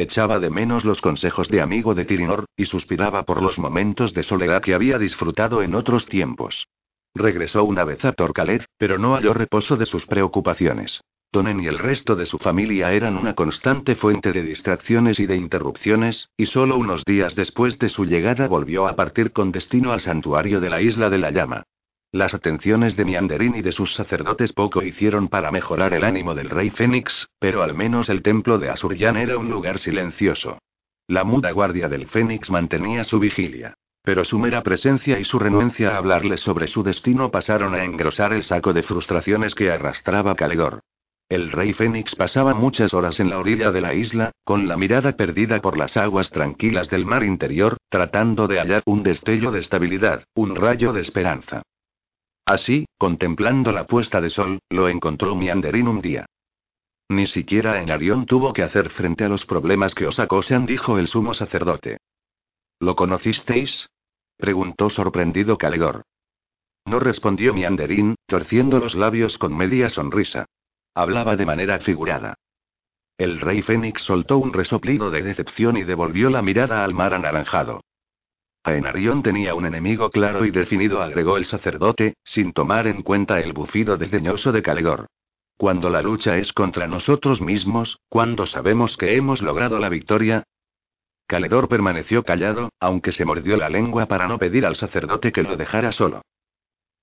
Echaba 0.00 0.38
de 0.38 0.48
menos 0.48 0.84
los 0.84 1.00
consejos 1.00 1.48
de 1.48 1.60
amigo 1.60 1.92
de 1.92 2.04
Tirinor, 2.04 2.44
y 2.56 2.66
suspiraba 2.66 3.24
por 3.24 3.42
los 3.42 3.58
momentos 3.58 4.14
de 4.14 4.22
soledad 4.22 4.62
que 4.62 4.72
había 4.72 4.96
disfrutado 4.96 5.60
en 5.60 5.74
otros 5.74 6.06
tiempos. 6.06 6.68
Regresó 7.16 7.64
una 7.64 7.82
vez 7.82 8.04
a 8.04 8.12
Torcalet, 8.12 8.64
pero 8.76 8.96
no 8.96 9.14
halló 9.14 9.34
reposo 9.34 9.76
de 9.76 9.86
sus 9.86 10.06
preocupaciones. 10.06 11.00
Tonen 11.32 11.60
y 11.60 11.66
el 11.66 11.80
resto 11.80 12.14
de 12.14 12.26
su 12.26 12.38
familia 12.38 12.92
eran 12.92 13.16
una 13.16 13.34
constante 13.34 13.96
fuente 13.96 14.32
de 14.32 14.42
distracciones 14.42 15.18
y 15.18 15.26
de 15.26 15.36
interrupciones, 15.36 16.28
y 16.36 16.46
solo 16.46 16.76
unos 16.76 17.04
días 17.04 17.34
después 17.34 17.78
de 17.80 17.88
su 17.88 18.04
llegada 18.04 18.46
volvió 18.46 18.86
a 18.86 18.94
partir 18.94 19.32
con 19.32 19.50
destino 19.50 19.92
al 19.92 20.00
santuario 20.00 20.60
de 20.60 20.70
la 20.70 20.80
isla 20.80 21.10
de 21.10 21.18
la 21.18 21.32
llama. 21.32 21.64
Las 22.12 22.32
atenciones 22.32 22.96
de 22.96 23.04
Mianderín 23.04 23.54
y 23.54 23.60
de 23.60 23.70
sus 23.70 23.94
sacerdotes 23.94 24.54
poco 24.54 24.82
hicieron 24.82 25.28
para 25.28 25.50
mejorar 25.50 25.92
el 25.92 26.04
ánimo 26.04 26.34
del 26.34 26.48
rey 26.48 26.70
Fénix, 26.70 27.28
pero 27.38 27.62
al 27.62 27.74
menos 27.74 28.08
el 28.08 28.22
templo 28.22 28.58
de 28.58 28.70
Asuryan 28.70 29.18
era 29.18 29.36
un 29.36 29.50
lugar 29.50 29.78
silencioso. 29.78 30.58
La 31.06 31.24
muda 31.24 31.50
guardia 31.50 31.86
del 31.86 32.06
Fénix 32.06 32.50
mantenía 32.50 33.04
su 33.04 33.18
vigilia. 33.18 33.74
Pero 34.02 34.24
su 34.24 34.38
mera 34.38 34.62
presencia 34.62 35.20
y 35.20 35.24
su 35.24 35.38
renuencia 35.38 35.90
a 35.90 35.98
hablarle 35.98 36.38
sobre 36.38 36.66
su 36.66 36.82
destino 36.82 37.30
pasaron 37.30 37.74
a 37.74 37.84
engrosar 37.84 38.32
el 38.32 38.42
saco 38.42 38.72
de 38.72 38.82
frustraciones 38.82 39.54
que 39.54 39.70
arrastraba 39.70 40.34
Calegor. 40.34 40.80
El 41.28 41.52
rey 41.52 41.74
Fénix 41.74 42.14
pasaba 42.14 42.54
muchas 42.54 42.94
horas 42.94 43.20
en 43.20 43.28
la 43.28 43.38
orilla 43.38 43.70
de 43.70 43.82
la 43.82 43.92
isla, 43.92 44.32
con 44.44 44.66
la 44.66 44.78
mirada 44.78 45.12
perdida 45.12 45.60
por 45.60 45.76
las 45.76 45.98
aguas 45.98 46.30
tranquilas 46.30 46.88
del 46.88 47.04
mar 47.04 47.22
interior, 47.22 47.76
tratando 47.90 48.46
de 48.46 48.60
hallar 48.60 48.82
un 48.86 49.02
destello 49.02 49.50
de 49.50 49.60
estabilidad, 49.60 50.24
un 50.34 50.56
rayo 50.56 50.94
de 50.94 51.02
esperanza. 51.02 51.60
Así, 52.48 52.86
contemplando 52.96 53.72
la 53.72 53.86
puesta 53.86 54.22
de 54.22 54.30
sol, 54.30 54.60
lo 54.70 54.88
encontró 54.88 55.36
Mianderín 55.36 55.86
un 55.86 56.00
día. 56.00 56.24
Ni 57.10 57.26
siquiera 57.26 57.82
en 57.82 57.90
Arión 57.90 58.24
tuvo 58.24 58.54
que 58.54 58.62
hacer 58.62 58.88
frente 58.88 59.24
a 59.24 59.28
los 59.28 59.44
problemas 59.44 59.94
que 59.94 60.06
os 60.06 60.18
acosan, 60.18 60.64
dijo 60.64 60.98
el 60.98 61.08
sumo 61.08 61.34
sacerdote. 61.34 61.98
¿Lo 62.80 62.96
conocisteis? 62.96 63.90
preguntó 64.38 64.88
sorprendido 64.88 65.58
Calegor. 65.58 66.04
No 66.86 66.98
respondió 67.00 67.52
Mianderín, 67.52 68.14
torciendo 68.26 68.78
los 68.78 68.94
labios 68.94 69.36
con 69.36 69.54
media 69.54 69.90
sonrisa. 69.90 70.46
Hablaba 70.94 71.36
de 71.36 71.44
manera 71.44 71.80
figurada. 71.80 72.32
El 73.18 73.42
rey 73.42 73.60
Fénix 73.60 74.00
soltó 74.00 74.38
un 74.38 74.54
resoplido 74.54 75.10
de 75.10 75.22
decepción 75.22 75.76
y 75.76 75.84
devolvió 75.84 76.30
la 76.30 76.40
mirada 76.40 76.82
al 76.82 76.94
mar 76.94 77.12
anaranjado. 77.12 77.82
Aenarion 78.64 79.22
tenía 79.22 79.54
un 79.54 79.66
enemigo 79.66 80.10
claro 80.10 80.44
y 80.44 80.50
definido, 80.50 81.00
agregó 81.00 81.36
el 81.36 81.44
sacerdote, 81.44 82.14
sin 82.24 82.52
tomar 82.52 82.86
en 82.86 83.02
cuenta 83.02 83.40
el 83.40 83.52
bufido 83.52 83.96
desdeñoso 83.96 84.52
de 84.52 84.62
Calegor. 84.62 85.06
Cuando 85.56 85.90
la 85.90 86.02
lucha 86.02 86.36
es 86.36 86.52
contra 86.52 86.86
nosotros 86.86 87.40
mismos, 87.40 87.98
cuando 88.08 88.46
sabemos 88.46 88.96
que 88.96 89.16
hemos 89.16 89.42
logrado 89.42 89.78
la 89.78 89.88
victoria. 89.88 90.44
Caledor 91.26 91.68
permaneció 91.68 92.22
callado, 92.22 92.70
aunque 92.78 93.12
se 93.12 93.24
mordió 93.24 93.56
la 93.56 93.68
lengua 93.68 94.06
para 94.06 94.28
no 94.28 94.38
pedir 94.38 94.64
al 94.64 94.76
sacerdote 94.76 95.32
que 95.32 95.42
lo 95.42 95.56
dejara 95.56 95.92
solo. 95.92 96.22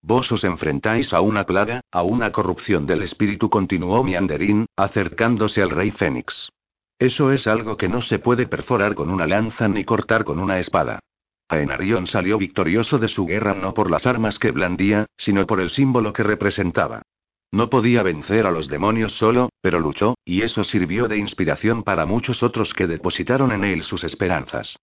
Vos 0.02 0.32
os 0.32 0.44
enfrentáis 0.44 1.14
a 1.14 1.22
una 1.22 1.46
plaga, 1.46 1.82
a 1.92 2.04
una 2.04 2.32
corrupción 2.32 2.86
del 2.86 3.02
espíritu, 3.02 3.50
continuó 3.50 4.04
Mianderín, 4.04 4.68
acercándose 4.76 5.62
al 5.62 5.72
rey 5.72 5.92
Fénix. 5.92 6.50
Eso 6.98 7.32
es 7.32 7.48
algo 7.48 7.76
que 7.76 7.90
no 7.90 8.02
se 8.02 8.20
puede 8.20 8.48
perforar 8.48 8.96
con 8.96 9.10
una 9.10 9.28
lanza 9.28 9.68
ni 9.68 9.84
cortar 9.84 10.24
con 10.24 10.40
una 10.40 10.60
espada. 10.60 11.00
Aenarion 11.48 12.08
salió 12.08 12.38
victorioso 12.38 12.98
de 12.98 13.08
su 13.08 13.26
guerra 13.26 13.54
no 13.54 13.74
por 13.74 13.92
las 13.92 14.06
armas 14.06 14.40
que 14.40 14.52
blandía, 14.52 15.06
sino 15.18 15.46
por 15.46 15.60
el 15.60 15.70
símbolo 15.70 16.12
que 16.12 16.24
representaba. 16.24 17.04
No 17.52 17.70
podía 17.70 18.04
vencer 18.04 18.46
a 18.46 18.52
los 18.52 18.68
demonios 18.68 19.14
solo, 19.14 19.50
pero 19.62 19.80
luchó, 19.80 20.16
y 20.26 20.42
eso 20.42 20.64
sirvió 20.64 21.08
de 21.08 21.18
inspiración 21.18 21.84
para 21.84 22.06
muchos 22.06 22.44
otros 22.44 22.74
que 22.74 22.88
depositaron 22.88 23.52
en 23.52 23.64
él 23.64 23.84
sus 23.84 24.04
esperanzas. 24.04 24.78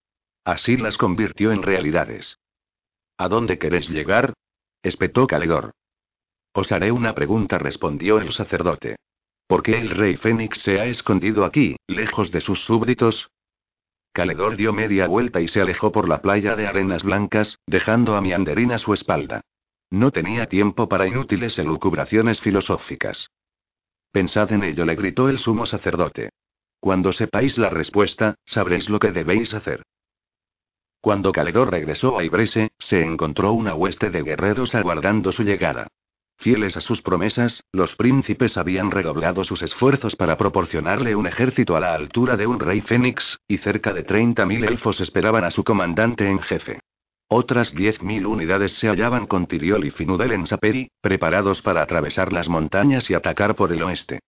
Así 0.45 0.77
las 0.77 0.97
convirtió 0.97 1.51
en 1.51 1.61
realidades. 1.61 2.39
¿A 3.17 3.27
dónde 3.27 3.59
querés 3.59 3.89
llegar? 3.89 4.33
espetó 4.81 5.27
Calegor. 5.27 5.71
Os 6.53 6.71
haré 6.71 6.91
una 6.91 7.13
pregunta, 7.13 7.57
respondió 7.57 8.19
el 8.19 8.31
sacerdote. 8.33 8.95
¿Por 9.47 9.63
qué 9.63 9.77
el 9.77 9.89
rey 9.89 10.17
Fénix 10.17 10.59
se 10.59 10.79
ha 10.79 10.85
escondido 10.85 11.45
aquí, 11.45 11.75
lejos 11.87 12.31
de 12.31 12.41
sus 12.41 12.63
súbditos? 12.63 13.29
Caledor 14.13 14.55
dio 14.55 14.73
media 14.73 15.07
vuelta 15.07 15.41
y 15.41 15.47
se 15.47 15.59
alejó 15.59 15.91
por 15.91 16.07
la 16.07 16.21
playa 16.21 16.55
de 16.55 16.67
arenas 16.67 17.03
blancas, 17.03 17.59
dejando 17.65 18.15
a 18.15 18.21
Mianderín 18.21 18.71
a 18.71 18.77
su 18.77 18.93
espalda. 18.93 19.41
No 19.89 20.11
tenía 20.11 20.45
tiempo 20.45 20.87
para 20.87 21.07
inútiles 21.07 21.57
elucubraciones 21.57 22.39
filosóficas. 22.39 23.31
Pensad 24.11 24.51
en 24.51 24.63
ello, 24.63 24.85
le 24.85 24.95
gritó 24.95 25.29
el 25.29 25.39
sumo 25.39 25.65
sacerdote. 25.65 26.29
Cuando 26.79 27.11
sepáis 27.11 27.57
la 27.57 27.71
respuesta, 27.71 28.35
sabréis 28.45 28.87
lo 28.87 28.99
que 28.99 29.11
debéis 29.11 29.55
hacer. 29.55 29.81
Cuando 31.01 31.31
Caledor 31.31 31.71
regresó 31.71 32.19
a 32.19 32.23
Ibrese, 32.23 32.71
se 32.77 33.01
encontró 33.01 33.53
una 33.53 33.73
hueste 33.73 34.11
de 34.11 34.21
guerreros 34.21 34.75
aguardando 34.75 35.31
su 35.31 35.43
llegada. 35.43 35.87
Fieles 36.37 36.75
a 36.75 36.81
sus 36.81 37.01
promesas, 37.01 37.63
los 37.71 37.95
príncipes 37.95 38.57
habían 38.57 38.91
redoblado 38.91 39.43
sus 39.43 39.61
esfuerzos 39.61 40.15
para 40.15 40.37
proporcionarle 40.37 41.15
un 41.15 41.27
ejército 41.27 41.75
a 41.75 41.79
la 41.79 41.93
altura 41.93 42.35
de 42.35 42.47
un 42.47 42.59
rey 42.59 42.81
fénix, 42.81 43.39
y 43.47 43.57
cerca 43.57 43.93
de 43.93 44.05
30.000 44.05 44.67
elfos 44.67 44.99
esperaban 44.99 45.43
a 45.43 45.51
su 45.51 45.63
comandante 45.63 46.27
en 46.27 46.39
jefe. 46.39 46.79
Otras 47.29 47.73
10.000 47.73 48.25
unidades 48.27 48.73
se 48.73 48.89
hallaban 48.89 49.25
con 49.25 49.47
Tiriol 49.47 49.85
y 49.85 49.91
Finudel 49.91 50.33
en 50.33 50.45
Saperi, 50.45 50.89
preparados 51.01 51.61
para 51.61 51.81
atravesar 51.81 52.33
las 52.33 52.49
montañas 52.49 53.09
y 53.09 53.13
atacar 53.13 53.55
por 53.55 53.71
el 53.71 53.81
oeste. 53.81 54.19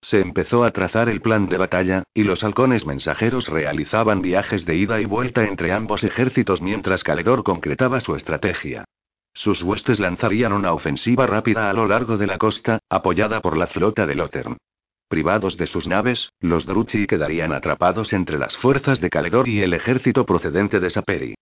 Se 0.00 0.20
empezó 0.20 0.64
a 0.64 0.70
trazar 0.70 1.08
el 1.08 1.20
plan 1.20 1.48
de 1.48 1.58
batalla, 1.58 2.02
y 2.14 2.24
los 2.24 2.42
halcones 2.42 2.86
mensajeros 2.86 3.48
realizaban 3.48 4.20
viajes 4.20 4.64
de 4.64 4.76
ida 4.76 5.00
y 5.00 5.04
vuelta 5.04 5.44
entre 5.44 5.72
ambos 5.72 6.02
ejércitos 6.04 6.60
mientras 6.60 7.04
Caledor 7.04 7.44
concretaba 7.44 8.00
su 8.00 8.16
estrategia. 8.16 8.84
Sus 9.34 9.62
huestes 9.62 9.98
lanzarían 9.98 10.52
una 10.52 10.72
ofensiva 10.72 11.26
rápida 11.26 11.70
a 11.70 11.72
lo 11.72 11.86
largo 11.86 12.18
de 12.18 12.26
la 12.26 12.38
costa, 12.38 12.78
apoyada 12.88 13.40
por 13.40 13.56
la 13.56 13.66
flota 13.66 14.06
de 14.06 14.14
Lothern. 14.14 14.56
Privados 15.08 15.56
de 15.56 15.66
sus 15.66 15.86
naves, 15.86 16.30
los 16.40 16.66
Druchi 16.66 17.06
quedarían 17.06 17.52
atrapados 17.52 18.12
entre 18.12 18.38
las 18.38 18.56
fuerzas 18.56 19.00
de 19.00 19.10
Caledor 19.10 19.48
y 19.48 19.60
el 19.60 19.74
ejército 19.74 20.24
procedente 20.24 20.80
de 20.80 20.90
Saperi. 20.90 21.34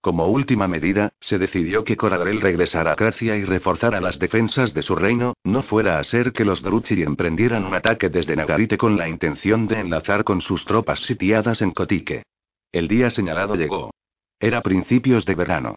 Como 0.00 0.26
última 0.28 0.68
medida, 0.68 1.12
se 1.20 1.38
decidió 1.38 1.84
que 1.84 1.96
Coradrel 1.96 2.40
regresara 2.40 2.92
a 2.92 2.94
Gracia 2.94 3.36
y 3.36 3.44
reforzara 3.44 4.00
las 4.00 4.18
defensas 4.18 4.72
de 4.72 4.82
su 4.82 4.94
reino, 4.94 5.34
no 5.44 5.62
fuera 5.62 5.98
a 5.98 6.04
ser 6.04 6.32
que 6.32 6.44
los 6.44 6.62
Druchi 6.62 7.02
emprendieran 7.02 7.64
un 7.64 7.74
ataque 7.74 8.08
desde 8.08 8.36
Nagarite 8.36 8.78
con 8.78 8.96
la 8.96 9.08
intención 9.08 9.66
de 9.66 9.80
enlazar 9.80 10.24
con 10.24 10.40
sus 10.40 10.64
tropas 10.64 11.00
sitiadas 11.00 11.60
en 11.62 11.72
Kotique. 11.72 12.22
El 12.72 12.86
día 12.86 13.10
señalado 13.10 13.56
llegó. 13.56 13.90
Era 14.38 14.62
principios 14.62 15.26
de 15.26 15.34
verano. 15.34 15.74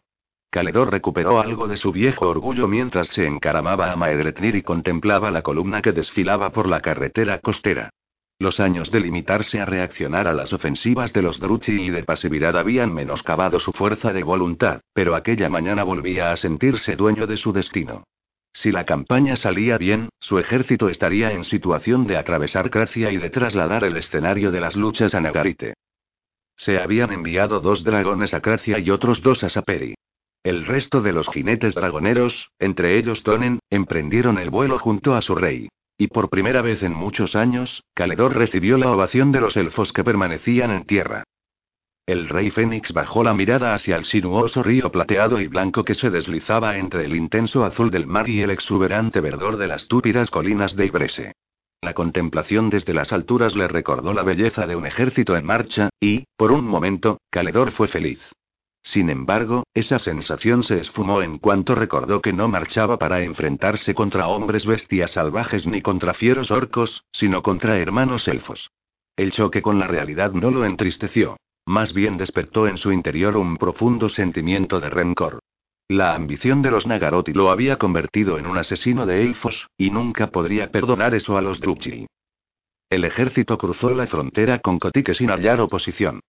Caledor 0.52 0.90
recuperó 0.90 1.40
algo 1.40 1.66
de 1.66 1.78
su 1.78 1.92
viejo 1.92 2.28
orgullo 2.28 2.68
mientras 2.68 3.08
se 3.08 3.26
encaramaba 3.26 3.90
a 3.90 3.96
Maedretnir 3.96 4.54
y 4.54 4.60
contemplaba 4.60 5.30
la 5.30 5.40
columna 5.40 5.80
que 5.80 5.92
desfilaba 5.92 6.50
por 6.50 6.68
la 6.68 6.82
carretera 6.82 7.38
costera. 7.38 7.88
Los 8.38 8.60
años 8.60 8.90
de 8.90 9.00
limitarse 9.00 9.60
a 9.60 9.64
reaccionar 9.64 10.28
a 10.28 10.34
las 10.34 10.52
ofensivas 10.52 11.14
de 11.14 11.22
los 11.22 11.40
Druchi 11.40 11.80
y 11.80 11.88
de 11.88 12.04
pasividad 12.04 12.58
habían 12.58 12.92
menoscabado 12.92 13.60
su 13.60 13.72
fuerza 13.72 14.12
de 14.12 14.24
voluntad, 14.24 14.82
pero 14.92 15.14
aquella 15.14 15.48
mañana 15.48 15.84
volvía 15.84 16.32
a 16.32 16.36
sentirse 16.36 16.96
dueño 16.96 17.26
de 17.26 17.38
su 17.38 17.54
destino. 17.54 18.04
Si 18.52 18.70
la 18.70 18.84
campaña 18.84 19.36
salía 19.36 19.78
bien, 19.78 20.10
su 20.20 20.38
ejército 20.38 20.90
estaría 20.90 21.32
en 21.32 21.44
situación 21.44 22.06
de 22.06 22.18
atravesar 22.18 22.68
Gracia 22.68 23.10
y 23.10 23.16
de 23.16 23.30
trasladar 23.30 23.84
el 23.84 23.96
escenario 23.96 24.50
de 24.50 24.60
las 24.60 24.76
luchas 24.76 25.14
a 25.14 25.20
Nagarite. 25.22 25.72
Se 26.56 26.78
habían 26.78 27.10
enviado 27.10 27.60
dos 27.60 27.84
dragones 27.84 28.34
a 28.34 28.40
Gracia 28.40 28.78
y 28.78 28.90
otros 28.90 29.22
dos 29.22 29.44
a 29.44 29.48
Saperi. 29.48 29.94
El 30.44 30.66
resto 30.66 31.00
de 31.00 31.12
los 31.12 31.28
jinetes 31.28 31.74
dragoneros, 31.76 32.50
entre 32.58 32.98
ellos 32.98 33.22
Tonen, 33.22 33.60
emprendieron 33.70 34.38
el 34.38 34.50
vuelo 34.50 34.78
junto 34.78 35.14
a 35.14 35.22
su 35.22 35.36
rey. 35.36 35.68
Y 35.96 36.08
por 36.08 36.30
primera 36.30 36.62
vez 36.62 36.82
en 36.82 36.92
muchos 36.92 37.36
años, 37.36 37.84
Caledor 37.94 38.34
recibió 38.34 38.76
la 38.76 38.90
ovación 38.90 39.30
de 39.30 39.40
los 39.40 39.56
elfos 39.56 39.92
que 39.92 40.02
permanecían 40.02 40.72
en 40.72 40.84
tierra. 40.84 41.22
El 42.06 42.28
rey 42.28 42.50
Fénix 42.50 42.92
bajó 42.92 43.22
la 43.22 43.34
mirada 43.34 43.72
hacia 43.74 43.96
el 43.96 44.04
sinuoso 44.04 44.64
río 44.64 44.90
plateado 44.90 45.40
y 45.40 45.46
blanco 45.46 45.84
que 45.84 45.94
se 45.94 46.10
deslizaba 46.10 46.76
entre 46.76 47.04
el 47.04 47.14
intenso 47.14 47.64
azul 47.64 47.90
del 47.90 48.08
mar 48.08 48.28
y 48.28 48.42
el 48.42 48.50
exuberante 48.50 49.20
verdor 49.20 49.56
de 49.56 49.68
las 49.68 49.86
túpidas 49.86 50.32
colinas 50.32 50.74
de 50.74 50.86
Ibrese. 50.86 51.32
La 51.80 51.94
contemplación 51.94 52.68
desde 52.70 52.94
las 52.94 53.12
alturas 53.12 53.54
le 53.54 53.68
recordó 53.68 54.12
la 54.12 54.24
belleza 54.24 54.66
de 54.66 54.74
un 54.74 54.86
ejército 54.86 55.36
en 55.36 55.46
marcha, 55.46 55.90
y, 56.00 56.24
por 56.36 56.50
un 56.50 56.64
momento, 56.64 57.18
Caledor 57.30 57.70
fue 57.70 57.86
feliz. 57.86 58.20
Sin 58.82 59.10
embargo, 59.10 59.64
esa 59.74 59.98
sensación 59.98 60.64
se 60.64 60.80
esfumó 60.80 61.22
en 61.22 61.38
cuanto 61.38 61.74
recordó 61.74 62.20
que 62.20 62.32
no 62.32 62.48
marchaba 62.48 62.98
para 62.98 63.22
enfrentarse 63.22 63.94
contra 63.94 64.26
hombres 64.26 64.66
bestias 64.66 65.12
salvajes 65.12 65.66
ni 65.66 65.82
contra 65.82 66.14
fieros 66.14 66.50
orcos, 66.50 67.04
sino 67.12 67.42
contra 67.42 67.78
hermanos 67.78 68.26
elfos. 68.26 68.70
El 69.16 69.32
choque 69.32 69.62
con 69.62 69.78
la 69.78 69.86
realidad 69.86 70.32
no 70.32 70.50
lo 70.50 70.64
entristeció. 70.64 71.36
Más 71.64 71.92
bien 71.92 72.16
despertó 72.16 72.66
en 72.66 72.76
su 72.76 72.90
interior 72.90 73.36
un 73.36 73.56
profundo 73.56 74.08
sentimiento 74.08 74.80
de 74.80 74.90
rencor. 74.90 75.38
La 75.88 76.14
ambición 76.14 76.62
de 76.62 76.70
los 76.70 76.86
Nagaroti 76.86 77.32
lo 77.32 77.50
había 77.50 77.76
convertido 77.76 78.38
en 78.38 78.46
un 78.46 78.58
asesino 78.58 79.06
de 79.06 79.22
elfos, 79.22 79.68
y 79.76 79.90
nunca 79.90 80.28
podría 80.28 80.72
perdonar 80.72 81.14
eso 81.14 81.36
a 81.36 81.42
los 81.42 81.60
Druchi. 81.60 82.06
El 82.90 83.04
ejército 83.04 83.58
cruzó 83.58 83.90
la 83.90 84.06
frontera 84.06 84.58
con 84.58 84.78
Kotique 84.78 85.14
sin 85.14 85.30
hallar 85.30 85.60
oposición. 85.60 86.20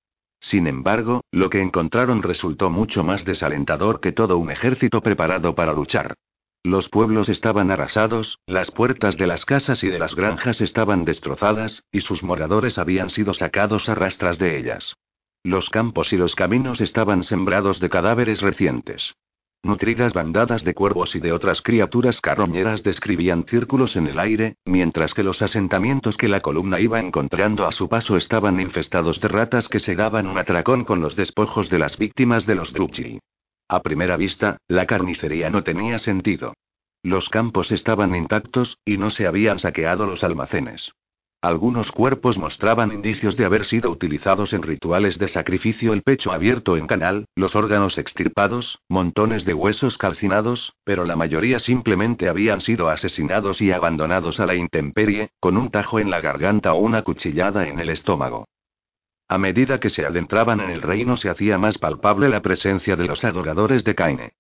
Sin 0.44 0.68
embargo, 0.68 1.22
lo 1.32 1.50
que 1.50 1.62
encontraron 1.62 2.22
resultó 2.22 2.70
mucho 2.70 3.06
más 3.06 3.24
desalentador 3.24 4.02
que 4.02 4.12
todo 4.12 4.38
un 4.38 4.52
ejército 4.52 5.00
preparado 5.00 5.56
para 5.56 5.72
luchar. 5.72 6.16
Los 6.64 6.90
pueblos 6.90 7.30
estaban 7.30 7.72
arrasados, 7.72 8.40
las 8.46 8.70
puertas 8.70 9.16
de 9.16 9.26
las 9.26 9.46
casas 9.46 9.86
y 9.86 9.88
de 9.88 10.00
las 10.00 10.16
granjas 10.16 10.60
estaban 10.60 11.06
destrozadas, 11.06 11.86
y 11.94 12.02
sus 12.02 12.24
moradores 12.24 12.78
habían 12.78 13.10
sido 13.10 13.34
sacados 13.34 13.88
a 13.88 13.96
rastras 13.96 14.38
de 14.38 14.58
ellas. 14.58 14.96
Los 15.44 15.70
campos 15.70 16.12
y 16.12 16.18
los 16.18 16.36
caminos 16.36 16.82
estaban 16.82 17.24
sembrados 17.24 17.80
de 17.80 17.90
cadáveres 17.90 18.42
recientes. 18.42 19.16
Nutridas 19.66 20.12
bandadas 20.12 20.66
de 20.66 20.74
cuervos 20.74 21.16
y 21.16 21.22
de 21.22 21.32
otras 21.32 21.62
criaturas 21.62 22.20
carroñeras 22.20 22.84
describían 22.84 23.46
círculos 23.46 23.96
en 23.96 24.08
el 24.08 24.20
aire, 24.20 24.58
mientras 24.66 25.14
que 25.14 25.24
los 25.24 25.42
asentamientos 25.42 26.18
que 26.18 26.28
la 26.28 26.42
columna 26.42 26.82
iba 26.82 27.00
encontrando 27.00 27.66
a 27.66 27.72
su 27.72 27.88
paso 27.88 28.18
estaban 28.18 28.60
infestados 28.60 29.22
de 29.22 29.30
ratas 29.30 29.70
que 29.70 29.80
se 29.80 29.96
daban 29.96 30.28
un 30.28 30.38
atracón 30.38 30.84
con 30.84 31.00
los 31.00 31.16
despojos 31.16 31.70
de 31.70 31.80
las 31.80 31.98
víctimas 31.98 32.46
de 32.46 32.56
los 32.56 32.74
Druchi. 32.74 33.20
A 33.70 33.82
primera 33.82 34.18
vista, 34.18 34.58
la 34.68 34.86
carnicería 34.86 35.50
no 35.50 35.64
tenía 35.64 35.98
sentido. 35.98 36.54
Los 37.02 37.30
campos 37.30 37.72
estaban 37.72 38.14
intactos, 38.18 38.78
y 38.84 38.98
no 38.98 39.12
se 39.12 39.28
habían 39.28 39.60
saqueado 39.60 40.06
los 40.06 40.26
almacenes. 40.26 40.92
Algunos 41.44 41.92
cuerpos 41.92 42.38
mostraban 42.38 42.94
indicios 42.94 43.36
de 43.36 43.44
haber 43.44 43.66
sido 43.66 43.92
utilizados 43.92 44.54
en 44.54 44.62
rituales 44.62 45.20
de 45.20 45.28
sacrificio, 45.28 45.92
el 45.92 46.02
pecho 46.02 46.32
abierto 46.32 46.78
en 46.78 46.88
canal, 46.88 47.26
los 47.36 47.58
órganos 47.58 47.98
extirpados, 47.98 48.80
montones 48.88 49.44
de 49.44 49.54
huesos 49.54 49.98
calcinados, 49.98 50.72
pero 50.86 51.04
la 51.04 51.18
mayoría 51.18 51.60
simplemente 51.60 52.30
habían 52.30 52.62
sido 52.62 52.88
asesinados 52.88 53.60
y 53.60 53.74
abandonados 53.74 54.40
a 54.40 54.46
la 54.46 54.56
intemperie, 54.56 55.32
con 55.42 55.58
un 55.58 55.70
tajo 55.70 56.00
en 56.00 56.10
la 56.10 56.22
garganta 56.22 56.72
o 56.72 56.80
una 56.80 57.02
cuchillada 57.02 57.68
en 57.68 57.78
el 57.80 57.90
estómago. 57.90 58.48
A 59.28 59.38
medida 59.38 59.82
que 59.82 59.90
se 59.90 60.06
adentraban 60.06 60.62
en 60.62 60.70
el 60.70 60.82
reino 60.82 61.18
se 61.18 61.30
hacía 61.30 61.58
más 61.58 61.78
palpable 61.78 62.30
la 62.30 62.42
presencia 62.42 62.96
de 62.96 63.06
los 63.06 63.26
adoradores 63.26 63.84
de 63.84 63.96
Caine. 63.96 64.32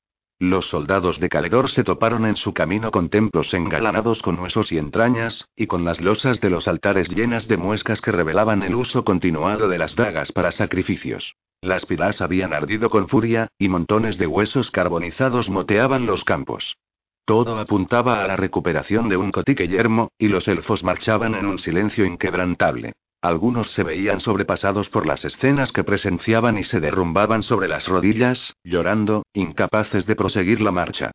Los 0.44 0.66
soldados 0.66 1.22
de 1.22 1.30
Caledor 1.30 1.70
se 1.70 1.86
toparon 1.86 2.26
en 2.26 2.36
su 2.36 2.54
camino 2.54 2.92
con 2.92 3.08
templos 3.08 3.54
engalanados 3.54 4.22
con 4.22 4.38
huesos 4.38 4.74
y 4.74 4.78
entrañas, 4.78 5.48
y 5.56 5.68
con 5.68 5.86
las 5.86 6.02
losas 6.02 6.42
de 6.42 6.50
los 6.50 6.68
altares 6.68 7.08
llenas 7.08 7.48
de 7.48 7.56
muescas 7.56 8.02
que 8.02 8.12
revelaban 8.12 8.62
el 8.62 8.76
uso 8.76 9.06
continuado 9.06 9.70
de 9.70 9.78
las 9.78 9.96
dagas 9.96 10.34
para 10.34 10.52
sacrificios. 10.52 11.38
Las 11.62 11.86
pilas 11.86 12.20
habían 12.20 12.54
ardido 12.54 12.90
con 12.90 13.08
furia, 13.08 13.48
y 13.58 13.70
montones 13.70 14.18
de 14.18 14.28
huesos 14.28 14.70
carbonizados 14.70 15.50
moteaban 15.50 16.06
los 16.06 16.26
campos. 16.26 16.76
Todo 17.24 17.58
apuntaba 17.58 18.22
a 18.22 18.28
la 18.28 18.36
recuperación 18.36 19.08
de 19.08 19.16
un 19.16 19.32
cotique 19.32 19.70
yermo, 19.70 20.10
y 20.18 20.28
los 20.28 20.50
elfos 20.50 20.84
marchaban 20.84 21.36
en 21.36 21.46
un 21.46 21.58
silencio 21.58 22.04
inquebrantable. 22.04 22.92
Algunos 23.24 23.72
se 23.72 23.84
veían 23.84 24.20
sobrepasados 24.20 24.90
por 24.90 25.06
las 25.06 25.24
escenas 25.24 25.72
que 25.72 25.86
presenciaban 25.86 26.58
y 26.58 26.66
se 26.66 26.82
derrumbaban 26.82 27.42
sobre 27.42 27.70
las 27.70 27.88
rodillas, 27.88 28.54
llorando, 28.66 29.24
incapaces 29.32 30.06
de 30.06 30.18
proseguir 30.18 30.60
la 30.60 30.74
marcha. 30.74 31.12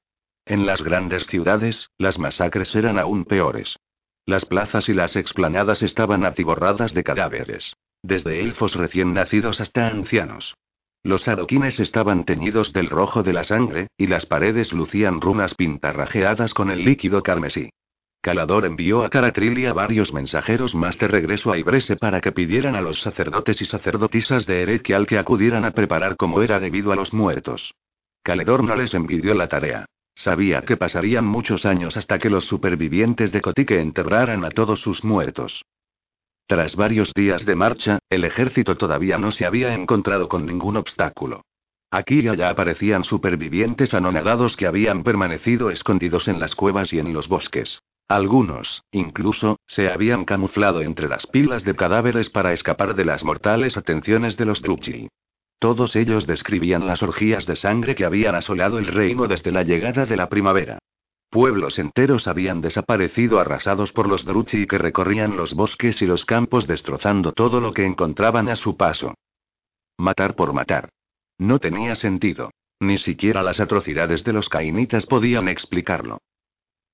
En 0.47 0.64
las 0.64 0.80
grandes 0.80 1.26
ciudades, 1.26 1.90
las 1.98 2.18
masacres 2.18 2.74
eran 2.74 2.98
aún 2.98 3.26
peores. 3.26 3.76
Las 4.24 4.47
plazas 4.47 4.89
y 4.89 4.94
las 4.94 5.16
explanadas 5.16 5.82
estaban 5.82 6.24
atiborradas 6.24 6.94
de 6.94 7.05
cadáveres. 7.05 7.76
Desde 8.02 8.40
elfos 8.40 8.74
recién 8.74 9.12
nacidos 9.12 9.60
hasta 9.60 9.86
ancianos. 9.86 10.55
Los 11.02 11.28
adoquines 11.28 11.78
estaban 11.78 12.24
teñidos 12.24 12.72
del 12.72 12.89
rojo 12.89 13.22
de 13.22 13.35
la 13.35 13.44
sangre, 13.44 13.89
y 13.98 14.06
las 14.06 14.24
paredes 14.24 14.72
lucían 14.72 15.20
runas 15.20 15.55
pintarrajeadas 15.55 16.55
con 16.55 16.70
el 16.70 16.86
líquido 16.86 17.22
carmesí. 17.22 17.68
Calador 18.29 18.67
envió 18.67 19.05
a 19.05 19.09
Caratrilia 19.09 19.73
varios 19.73 20.13
mensajeros 20.13 20.75
más 20.75 20.99
de 20.99 21.09
regreso 21.09 21.51
a 21.51 21.57
Ibrese 21.57 21.97
para 21.97 22.21
que 22.21 22.31
pidieran 22.31 22.77
a 22.77 22.83
los 22.83 23.01
sacerdotes 23.01 23.63
y 23.63 23.65
sacerdotisas 23.65 24.45
de 24.45 24.61
Erequial 24.61 25.07
que 25.07 25.17
acudieran 25.17 25.65
a 25.65 25.71
preparar 25.71 26.15
como 26.19 26.43
era 26.43 26.61
debido 26.61 26.93
a 26.93 26.95
los 26.95 27.15
muertos. 27.15 27.73
Caledor 28.23 28.63
no 28.65 28.77
les 28.77 28.93
envidió 28.93 29.33
la 29.33 29.49
tarea. 29.49 29.87
Sabía 30.15 30.61
que 30.61 30.77
pasarían 30.77 31.25
muchos 31.25 31.65
años 31.65 31.97
hasta 31.97 32.19
que 32.19 32.29
los 32.29 32.45
supervivientes 32.45 33.33
de 33.33 33.41
Cotique 33.41 33.81
enterraran 33.81 34.45
a 34.45 34.51
todos 34.51 34.83
sus 34.83 35.05
muertos. 35.05 35.65
Tras 36.47 36.77
varios 36.77 37.15
días 37.15 37.47
de 37.47 37.55
marcha, 37.55 37.99
el 38.11 38.25
ejército 38.25 38.77
todavía 38.77 39.17
no 39.17 39.31
se 39.31 39.47
había 39.47 39.73
encontrado 39.73 40.29
con 40.29 40.45
ningún 40.45 40.77
obstáculo. 40.77 41.47
Aquí 41.91 42.21
y 42.21 42.29
allá 42.29 42.51
aparecían 42.51 43.05
supervivientes 43.05 43.95
anonadados 43.95 44.55
que 44.55 44.67
habían 44.67 45.03
permanecido 45.03 45.71
escondidos 45.71 46.29
en 46.29 46.39
las 46.39 46.55
cuevas 46.55 46.93
y 46.93 46.99
en 46.99 47.15
los 47.15 47.27
bosques. 47.27 47.81
Algunos, 48.09 48.85
incluso, 48.90 49.59
se 49.66 49.90
habían 49.90 50.24
camuflado 50.24 50.80
entre 50.80 51.09
las 51.09 51.26
pilas 51.26 51.62
de 51.62 51.76
cadáveres 51.76 52.30
para 52.30 52.55
escapar 52.55 52.94
de 52.94 53.05
las 53.05 53.22
mortales 53.22 53.76
atenciones 53.76 54.39
de 54.39 54.47
los 54.47 54.62
Druchi. 54.62 55.09
Todos 55.59 55.94
ellos 55.94 56.26
describían 56.26 56.86
las 56.86 57.02
orgías 57.02 57.44
de 57.44 57.56
sangre 57.56 57.94
que 57.94 58.06
habían 58.06 58.35
asolado 58.35 58.78
el 58.78 58.86
reino 58.86 59.26
desde 59.26 59.52
la 59.52 59.62
llegada 59.62 60.06
de 60.06 60.16
la 60.16 60.30
primavera. 60.30 60.78
Pueblos 61.28 61.78
enteros 61.78 62.26
habían 62.26 62.62
desaparecido 62.62 63.40
arrasados 63.40 63.93
por 63.93 64.09
los 64.09 64.24
Druchi 64.24 64.66
que 64.66 64.78
recorrían 64.78 65.36
los 65.36 65.52
bosques 65.52 66.01
y 66.01 66.06
los 66.06 66.24
campos 66.24 66.66
destrozando 66.66 67.32
todo 67.32 67.60
lo 67.60 67.74
que 67.74 67.85
encontraban 67.85 68.48
a 68.48 68.56
su 68.56 68.78
paso. 68.78 69.12
Matar 69.98 70.35
por 70.35 70.55
matar. 70.55 70.89
No 71.36 71.59
tenía 71.59 71.94
sentido. 71.94 72.51
Ni 72.80 72.97
siquiera 72.97 73.43
las 73.43 73.60
atrocidades 73.60 74.24
de 74.24 74.32
los 74.32 74.48
cainitas 74.48 75.05
podían 75.05 75.48
explicarlo. 75.48 76.20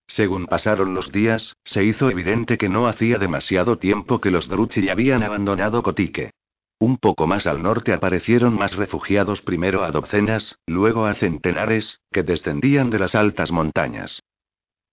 Según 0.06 0.46
pasaron 0.46 0.94
los 0.94 1.10
días, 1.12 1.56
se 1.64 1.84
hizo 1.84 2.10
evidente 2.10 2.58
que 2.58 2.68
no 2.68 2.86
hacía 2.86 3.18
demasiado 3.18 3.78
tiempo 3.78 4.20
que 4.20 4.30
los 4.30 4.48
Druchi 4.48 4.88
habían 4.88 5.22
abandonado 5.22 5.82
Kotique. 5.82 6.30
Un 6.78 6.98
poco 6.98 7.26
más 7.26 7.46
al 7.46 7.62
norte 7.62 7.92
aparecieron 7.92 8.54
más 8.54 8.76
refugiados, 8.76 9.42
primero 9.42 9.84
a 9.84 9.90
docenas, 9.90 10.58
luego 10.66 11.06
a 11.06 11.14
centenares, 11.14 12.00
que 12.12 12.22
descendían 12.22 12.90
de 12.90 12.98
las 12.98 13.14
altas 13.14 13.52
montañas. 13.52 14.22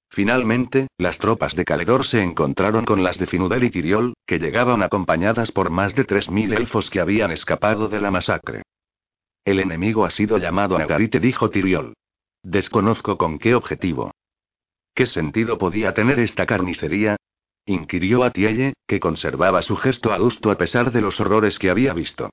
Finalmente, 0.10 0.88
las 0.98 1.18
tropas 1.18 1.56
de 1.56 1.66
Caledor 1.66 2.06
se 2.06 2.22
encontraron 2.22 2.86
con 2.86 3.04
las 3.04 3.18
de 3.18 3.28
Finudel 3.28 3.64
y 3.64 3.70
Tiriol, 3.72 4.14
que 4.26 4.40
llegaban 4.40 4.84
acompañadas 4.84 5.52
por 5.52 5.70
más 5.70 5.96
de 5.96 6.06
3.000 6.06 6.56
elfos 6.56 6.90
que 6.90 7.00
habían 7.00 7.32
escapado 7.32 7.88
de 7.88 8.02
la 8.02 8.12
masacre. 8.12 8.64
El 9.46 9.60
enemigo 9.60 10.06
ha 10.06 10.12
sido 10.12 10.38
llamado 10.38 10.78
a 10.78 10.86
Garite, 10.86 11.20
dijo 11.20 11.50
Tiriol. 11.50 11.94
Desconozco 12.44 13.18
con 13.18 13.40
qué 13.40 13.56
objetivo. 13.56 14.12
¿Qué 14.94 15.06
sentido 15.06 15.58
podía 15.58 15.94
tener 15.94 16.20
esta 16.20 16.46
carnicería? 16.46 17.16
inquirió 17.66 18.24
Atielle, 18.24 18.74
que 18.88 19.00
conservaba 19.00 19.62
su 19.62 19.76
gesto 19.76 20.12
adusto 20.12 20.52
a 20.52 20.58
pesar 20.58 20.92
de 20.92 21.02
los 21.02 21.20
horrores 21.20 21.60
que 21.60 21.70
había 21.70 21.94
visto. 21.94 22.32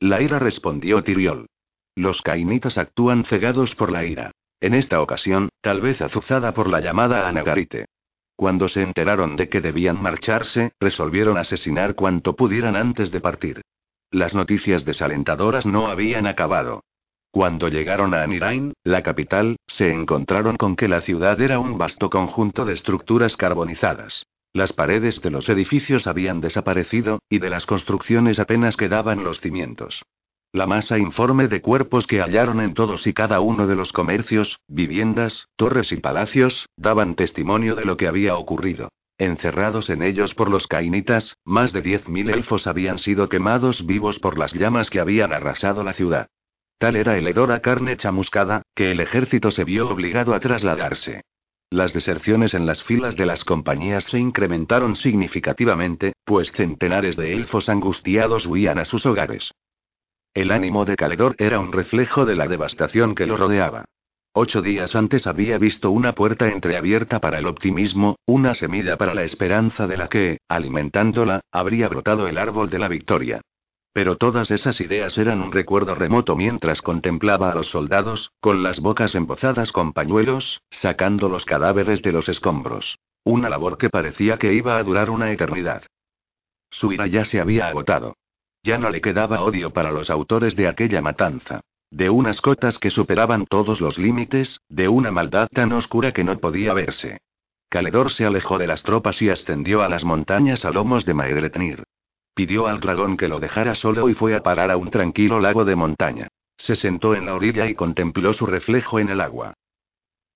La 0.00 0.22
ira 0.22 0.38
respondió 0.38 1.02
Tiriol. 1.02 1.46
Los 1.94 2.22
cainitas 2.22 2.78
actúan 2.78 3.24
cegados 3.24 3.74
por 3.74 3.90
la 3.90 4.04
ira. 4.04 4.30
En 4.60 4.74
esta 4.74 5.00
ocasión, 5.00 5.50
tal 5.60 5.80
vez 5.80 6.00
azuzada 6.00 6.54
por 6.54 6.68
la 6.68 6.80
llamada 6.80 7.28
a 7.28 7.32
Nagarite. 7.32 7.86
Cuando 8.36 8.68
se 8.68 8.82
enteraron 8.82 9.36
de 9.36 9.48
que 9.48 9.60
debían 9.60 10.00
marcharse, 10.00 10.72
resolvieron 10.78 11.36
asesinar 11.38 11.94
cuanto 11.94 12.36
pudieran 12.36 12.76
antes 12.76 13.10
de 13.10 13.20
partir. 13.20 13.62
Las 14.10 14.34
noticias 14.34 14.84
desalentadoras 14.84 15.66
no 15.66 15.88
habían 15.88 16.26
acabado. 16.26 16.84
Cuando 17.30 17.68
llegaron 17.68 18.14
a 18.14 18.22
Anirain, 18.22 18.72
la 18.84 19.02
capital, 19.02 19.56
se 19.66 19.92
encontraron 19.92 20.56
con 20.56 20.76
que 20.76 20.88
la 20.88 21.02
ciudad 21.02 21.40
era 21.40 21.58
un 21.58 21.76
vasto 21.76 22.08
conjunto 22.10 22.64
de 22.64 22.74
estructuras 22.74 23.36
carbonizadas. 23.36 24.24
Las 24.54 24.72
paredes 24.72 25.20
de 25.20 25.30
los 25.30 25.48
edificios 25.48 26.06
habían 26.06 26.40
desaparecido, 26.40 27.20
y 27.28 27.38
de 27.38 27.50
las 27.50 27.66
construcciones 27.66 28.38
apenas 28.38 28.76
quedaban 28.76 29.22
los 29.22 29.40
cimientos. 29.40 30.02
La 30.52 30.66
masa 30.66 30.98
informe 30.98 31.46
de 31.46 31.60
cuerpos 31.60 32.06
que 32.06 32.22
hallaron 32.22 32.60
en 32.60 32.72
todos 32.72 33.06
y 33.06 33.12
cada 33.12 33.40
uno 33.40 33.66
de 33.66 33.76
los 33.76 33.92
comercios, 33.92 34.60
viviendas, 34.66 35.48
torres 35.56 35.92
y 35.92 35.96
palacios, 35.98 36.70
daban 36.76 37.14
testimonio 37.14 37.74
de 37.74 37.84
lo 37.84 37.98
que 37.98 38.08
había 38.08 38.36
ocurrido. 38.36 38.88
Encerrados 39.18 39.90
en 39.90 40.02
ellos 40.02 40.34
por 40.34 40.48
los 40.48 40.66
cainitas, 40.66 41.36
más 41.44 41.74
de 41.74 41.82
10.000 41.82 42.32
elfos 42.32 42.66
habían 42.66 42.98
sido 42.98 43.28
quemados 43.28 43.84
vivos 43.84 44.18
por 44.18 44.38
las 44.38 44.54
llamas 44.54 44.88
que 44.88 45.00
habían 45.00 45.34
arrasado 45.34 45.84
la 45.84 45.92
ciudad. 45.92 46.28
Tal 46.78 46.94
era 46.94 47.18
el 47.18 47.26
hedor 47.26 47.50
a 47.50 47.60
carne 47.60 47.96
chamuscada, 47.96 48.62
que 48.74 48.92
el 48.92 49.00
ejército 49.00 49.50
se 49.50 49.64
vio 49.64 49.88
obligado 49.88 50.32
a 50.32 50.40
trasladarse. 50.40 51.22
Las 51.70 51.92
deserciones 51.92 52.54
en 52.54 52.66
las 52.66 52.82
filas 52.82 53.16
de 53.16 53.26
las 53.26 53.44
compañías 53.44 54.04
se 54.04 54.18
incrementaron 54.18 54.96
significativamente, 54.96 56.12
pues 56.24 56.52
centenares 56.52 57.16
de 57.16 57.34
elfos 57.34 57.68
angustiados 57.68 58.46
huían 58.46 58.78
a 58.78 58.84
sus 58.84 59.04
hogares. 59.04 59.50
El 60.32 60.52
ánimo 60.52 60.84
de 60.84 60.96
Caledor 60.96 61.34
era 61.38 61.58
un 61.58 61.72
reflejo 61.72 62.24
de 62.24 62.36
la 62.36 62.46
devastación 62.46 63.14
que 63.14 63.26
lo 63.26 63.36
rodeaba. 63.36 63.84
Ocho 64.32 64.62
días 64.62 64.94
antes 64.94 65.26
había 65.26 65.58
visto 65.58 65.90
una 65.90 66.12
puerta 66.12 66.46
entreabierta 66.48 67.18
para 67.18 67.38
el 67.38 67.46
optimismo, 67.46 68.16
una 68.24 68.54
semilla 68.54 68.96
para 68.96 69.14
la 69.14 69.24
esperanza 69.24 69.88
de 69.88 69.96
la 69.96 70.08
que, 70.08 70.38
alimentándola, 70.48 71.40
habría 71.50 71.88
brotado 71.88 72.28
el 72.28 72.38
árbol 72.38 72.70
de 72.70 72.78
la 72.78 72.88
victoria. 72.88 73.40
Pero 73.92 74.16
todas 74.16 74.50
esas 74.50 74.80
ideas 74.80 75.18
eran 75.18 75.42
un 75.42 75.52
recuerdo 75.52 75.94
remoto 75.94 76.36
mientras 76.36 76.82
contemplaba 76.82 77.50
a 77.50 77.54
los 77.54 77.68
soldados, 77.68 78.32
con 78.40 78.62
las 78.62 78.80
bocas 78.80 79.14
embozadas 79.14 79.72
con 79.72 79.92
pañuelos, 79.92 80.62
sacando 80.70 81.28
los 81.28 81.44
cadáveres 81.44 82.02
de 82.02 82.12
los 82.12 82.28
escombros. 82.28 82.98
Una 83.24 83.48
labor 83.48 83.76
que 83.78 83.90
parecía 83.90 84.38
que 84.38 84.54
iba 84.54 84.76
a 84.76 84.82
durar 84.82 85.10
una 85.10 85.30
eternidad. 85.32 85.82
Su 86.70 86.92
ira 86.92 87.06
ya 87.06 87.24
se 87.24 87.40
había 87.40 87.68
agotado. 87.68 88.16
Ya 88.62 88.78
no 88.78 88.90
le 88.90 89.00
quedaba 89.00 89.42
odio 89.42 89.72
para 89.72 89.90
los 89.90 90.10
autores 90.10 90.56
de 90.56 90.68
aquella 90.68 91.00
matanza. 91.00 91.60
De 91.90 92.10
unas 92.10 92.40
cotas 92.40 92.78
que 92.78 92.90
superaban 92.90 93.46
todos 93.46 93.80
los 93.80 93.98
límites, 93.98 94.60
de 94.68 94.88
una 94.88 95.10
maldad 95.10 95.48
tan 95.48 95.72
oscura 95.72 96.12
que 96.12 96.24
no 96.24 96.38
podía 96.38 96.74
verse. 96.74 97.18
Caledor 97.70 98.12
se 98.12 98.26
alejó 98.26 98.58
de 98.58 98.66
las 98.66 98.82
tropas 98.82 99.20
y 99.22 99.30
ascendió 99.30 99.82
a 99.82 99.88
las 99.88 100.04
montañas 100.04 100.64
a 100.64 100.70
lomos 100.70 101.06
de 101.06 101.14
Maegretnir. 101.14 101.84
Pidió 102.38 102.68
al 102.68 102.78
dragón 102.78 103.16
que 103.16 103.26
lo 103.26 103.40
dejara 103.40 103.74
solo 103.74 104.08
y 104.08 104.14
fue 104.14 104.36
a 104.36 104.44
parar 104.44 104.70
a 104.70 104.76
un 104.76 104.92
tranquilo 104.92 105.40
lago 105.40 105.64
de 105.64 105.74
montaña. 105.74 106.28
Se 106.56 106.76
sentó 106.76 107.16
en 107.16 107.26
la 107.26 107.34
orilla 107.34 107.66
y 107.66 107.74
contempló 107.74 108.32
su 108.32 108.46
reflejo 108.46 109.00
en 109.00 109.08
el 109.08 109.20
agua. 109.20 109.54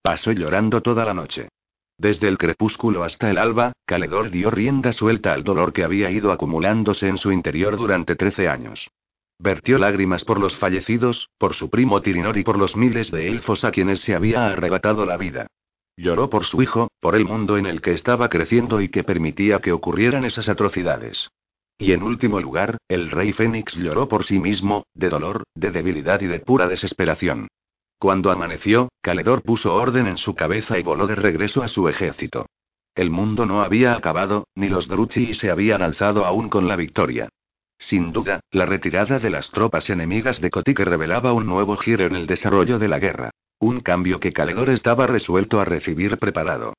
Pasó 0.02 0.32
llorando 0.32 0.80
toda 0.80 1.04
la 1.04 1.14
noche. 1.14 1.48
Desde 1.96 2.26
el 2.26 2.38
crepúsculo 2.38 3.04
hasta 3.04 3.30
el 3.30 3.38
alba, 3.38 3.70
Caledor 3.86 4.30
dio 4.30 4.50
rienda 4.50 4.92
suelta 4.92 5.32
al 5.32 5.44
dolor 5.44 5.72
que 5.72 5.84
había 5.84 6.10
ido 6.10 6.32
acumulándose 6.32 7.06
en 7.06 7.18
su 7.18 7.30
interior 7.30 7.76
durante 7.76 8.16
trece 8.16 8.48
años. 8.48 8.90
Vertió 9.38 9.78
lágrimas 9.78 10.24
por 10.24 10.40
los 10.40 10.56
fallecidos, 10.56 11.28
por 11.38 11.54
su 11.54 11.70
primo 11.70 12.02
Tirinor 12.02 12.36
y 12.36 12.42
por 12.42 12.58
los 12.58 12.74
miles 12.74 13.12
de 13.12 13.28
elfos 13.28 13.62
a 13.62 13.70
quienes 13.70 14.00
se 14.00 14.16
había 14.16 14.48
arrebatado 14.48 15.06
la 15.06 15.16
vida. 15.16 15.46
Lloró 15.96 16.28
por 16.28 16.46
su 16.46 16.62
hijo, 16.62 16.90
por 16.98 17.14
el 17.14 17.26
mundo 17.26 17.58
en 17.58 17.66
el 17.66 17.80
que 17.80 17.92
estaba 17.92 18.28
creciendo 18.28 18.80
y 18.80 18.88
que 18.88 19.04
permitía 19.04 19.60
que 19.60 19.70
ocurrieran 19.70 20.24
esas 20.24 20.48
atrocidades. 20.48 21.30
Y 21.78 21.92
en 21.92 22.02
último 22.02 22.40
lugar, 22.40 22.78
el 22.88 23.10
rey 23.10 23.32
Fénix 23.32 23.74
lloró 23.74 24.08
por 24.08 24.24
sí 24.24 24.38
mismo, 24.38 24.84
de 24.94 25.08
dolor, 25.08 25.44
de 25.54 25.70
debilidad 25.70 26.20
y 26.20 26.26
de 26.26 26.40
pura 26.40 26.68
desesperación. 26.68 27.48
Cuando 27.98 28.30
amaneció, 28.30 28.88
Caledor 29.00 29.42
puso 29.42 29.74
orden 29.74 30.06
en 30.06 30.18
su 30.18 30.34
cabeza 30.34 30.78
y 30.78 30.82
voló 30.82 31.06
de 31.06 31.14
regreso 31.14 31.62
a 31.62 31.68
su 31.68 31.88
ejército. 31.88 32.46
El 32.94 33.10
mundo 33.10 33.46
no 33.46 33.62
había 33.62 33.94
acabado, 33.94 34.48
ni 34.54 34.68
los 34.68 34.88
Druchi 34.88 35.34
se 35.34 35.50
habían 35.50 35.82
alzado 35.82 36.26
aún 36.26 36.48
con 36.48 36.68
la 36.68 36.76
victoria. 36.76 37.28
Sin 37.78 38.12
duda, 38.12 38.40
la 38.50 38.66
retirada 38.66 39.18
de 39.18 39.30
las 39.30 39.50
tropas 39.50 39.88
enemigas 39.90 40.40
de 40.40 40.50
Kotik 40.50 40.80
revelaba 40.80 41.32
un 41.32 41.46
nuevo 41.46 41.76
giro 41.76 42.06
en 42.06 42.14
el 42.14 42.26
desarrollo 42.26 42.78
de 42.78 42.88
la 42.88 42.98
guerra. 42.98 43.30
Un 43.58 43.80
cambio 43.80 44.20
que 44.20 44.32
Caledor 44.32 44.70
estaba 44.70 45.06
resuelto 45.06 45.60
a 45.60 45.64
recibir 45.64 46.18
preparado. 46.18 46.74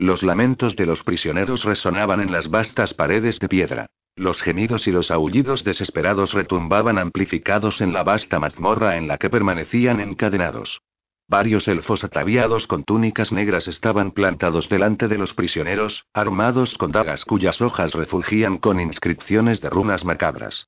Los 0.00 0.22
lamentos 0.22 0.76
de 0.76 0.86
los 0.86 1.04
prisioneros 1.04 1.62
resonaban 1.64 2.22
en 2.22 2.32
las 2.32 2.48
vastas 2.48 2.94
paredes 2.94 3.38
de 3.38 3.50
piedra. 3.50 3.84
Los 4.16 4.40
gemidos 4.40 4.88
y 4.88 4.92
los 4.92 5.10
aullidos 5.10 5.62
desesperados 5.62 6.32
retumbaban 6.32 6.96
amplificados 6.96 7.82
en 7.82 7.92
la 7.92 8.02
vasta 8.02 8.38
mazmorra 8.38 8.96
en 8.96 9.08
la 9.08 9.18
que 9.18 9.28
permanecían 9.28 10.00
encadenados. 10.00 10.80
Varios 11.28 11.68
elfos 11.68 12.02
ataviados 12.02 12.66
con 12.66 12.84
túnicas 12.84 13.30
negras 13.30 13.68
estaban 13.68 14.12
plantados 14.12 14.70
delante 14.70 15.06
de 15.06 15.18
los 15.18 15.34
prisioneros, 15.34 16.06
armados 16.14 16.78
con 16.78 16.92
dagas 16.92 17.26
cuyas 17.26 17.60
hojas 17.60 17.92
refulgían 17.92 18.56
con 18.56 18.80
inscripciones 18.80 19.60
de 19.60 19.68
runas 19.68 20.06
macabras. 20.06 20.66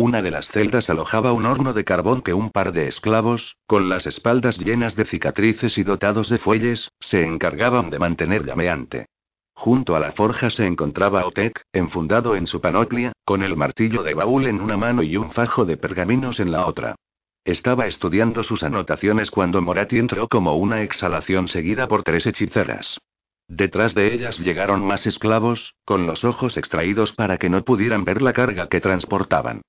Una 0.00 0.22
de 0.22 0.30
las 0.30 0.46
celdas 0.52 0.88
alojaba 0.90 1.32
un 1.32 1.44
horno 1.44 1.72
de 1.72 1.82
carbón 1.82 2.22
que 2.22 2.32
un 2.32 2.50
par 2.50 2.70
de 2.70 2.86
esclavos, 2.86 3.56
con 3.66 3.88
las 3.88 4.06
espaldas 4.06 4.56
llenas 4.56 4.94
de 4.94 5.04
cicatrices 5.04 5.76
y 5.76 5.82
dotados 5.82 6.28
de 6.28 6.38
fuelles, 6.38 6.92
se 7.00 7.24
encargaban 7.24 7.90
de 7.90 7.98
mantener 7.98 8.46
llameante. 8.46 9.06
Junto 9.54 9.96
a 9.96 9.98
la 9.98 10.12
forja 10.12 10.50
se 10.50 10.66
encontraba 10.66 11.26
Otek, 11.26 11.62
enfundado 11.72 12.36
en 12.36 12.46
su 12.46 12.60
panoplia, 12.60 13.10
con 13.24 13.42
el 13.42 13.56
martillo 13.56 14.04
de 14.04 14.14
baúl 14.14 14.46
en 14.46 14.60
una 14.60 14.76
mano 14.76 15.02
y 15.02 15.16
un 15.16 15.32
fajo 15.32 15.64
de 15.64 15.76
pergaminos 15.76 16.38
en 16.38 16.52
la 16.52 16.66
otra. 16.66 16.94
Estaba 17.44 17.88
estudiando 17.88 18.44
sus 18.44 18.62
anotaciones 18.62 19.32
cuando 19.32 19.60
Morati 19.62 19.98
entró 19.98 20.28
como 20.28 20.54
una 20.54 20.82
exhalación 20.82 21.48
seguida 21.48 21.88
por 21.88 22.04
tres 22.04 22.24
hechiceras. 22.24 23.00
Detrás 23.48 23.96
de 23.96 24.14
ellas 24.14 24.38
llegaron 24.38 24.86
más 24.86 25.08
esclavos, 25.08 25.74
con 25.84 26.06
los 26.06 26.22
ojos 26.22 26.56
extraídos 26.56 27.10
para 27.14 27.36
que 27.36 27.50
no 27.50 27.64
pudieran 27.64 28.04
ver 28.04 28.22
la 28.22 28.32
carga 28.32 28.68
que 28.68 28.80
transportaban. 28.80 29.62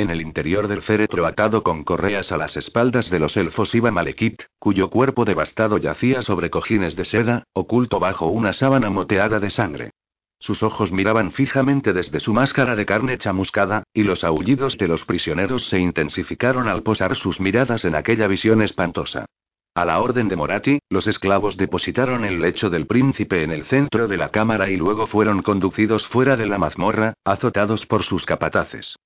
En 0.00 0.08
el 0.08 0.22
interior 0.22 0.66
del 0.66 0.80
féretro 0.80 1.26
atado 1.26 1.62
con 1.62 1.84
correas 1.84 2.32
a 2.32 2.38
las 2.38 2.56
espaldas 2.56 3.10
de 3.10 3.18
los 3.18 3.36
elfos 3.36 3.74
iba 3.74 3.90
Malekith, 3.90 4.44
cuyo 4.58 4.88
cuerpo 4.88 5.26
devastado 5.26 5.76
yacía 5.76 6.22
sobre 6.22 6.48
cojines 6.48 6.96
de 6.96 7.04
seda, 7.04 7.44
oculto 7.52 8.00
bajo 8.00 8.28
una 8.28 8.54
sábana 8.54 8.88
moteada 8.88 9.40
de 9.40 9.50
sangre. 9.50 9.90
Sus 10.38 10.62
ojos 10.62 10.90
miraban 10.90 11.32
fijamente 11.32 11.92
desde 11.92 12.18
su 12.18 12.32
máscara 12.32 12.76
de 12.76 12.86
carne 12.86 13.18
chamuscada, 13.18 13.82
y 13.92 14.04
los 14.04 14.24
aullidos 14.24 14.78
de 14.78 14.88
los 14.88 15.04
prisioneros 15.04 15.68
se 15.68 15.78
intensificaron 15.78 16.66
al 16.66 16.82
posar 16.82 17.14
sus 17.14 17.38
miradas 17.38 17.84
en 17.84 17.94
aquella 17.94 18.26
visión 18.26 18.62
espantosa. 18.62 19.26
A 19.74 19.84
la 19.84 20.00
orden 20.00 20.28
de 20.28 20.36
Morati, 20.36 20.78
los 20.88 21.08
esclavos 21.08 21.58
depositaron 21.58 22.24
el 22.24 22.40
lecho 22.40 22.70
del 22.70 22.86
príncipe 22.86 23.42
en 23.42 23.50
el 23.50 23.64
centro 23.64 24.08
de 24.08 24.16
la 24.16 24.30
cámara 24.30 24.70
y 24.70 24.78
luego 24.78 25.06
fueron 25.06 25.42
conducidos 25.42 26.06
fuera 26.06 26.38
de 26.38 26.46
la 26.46 26.56
mazmorra, 26.56 27.12
azotados 27.22 27.84
por 27.84 28.02
sus 28.02 28.24
capataces. 28.24 28.96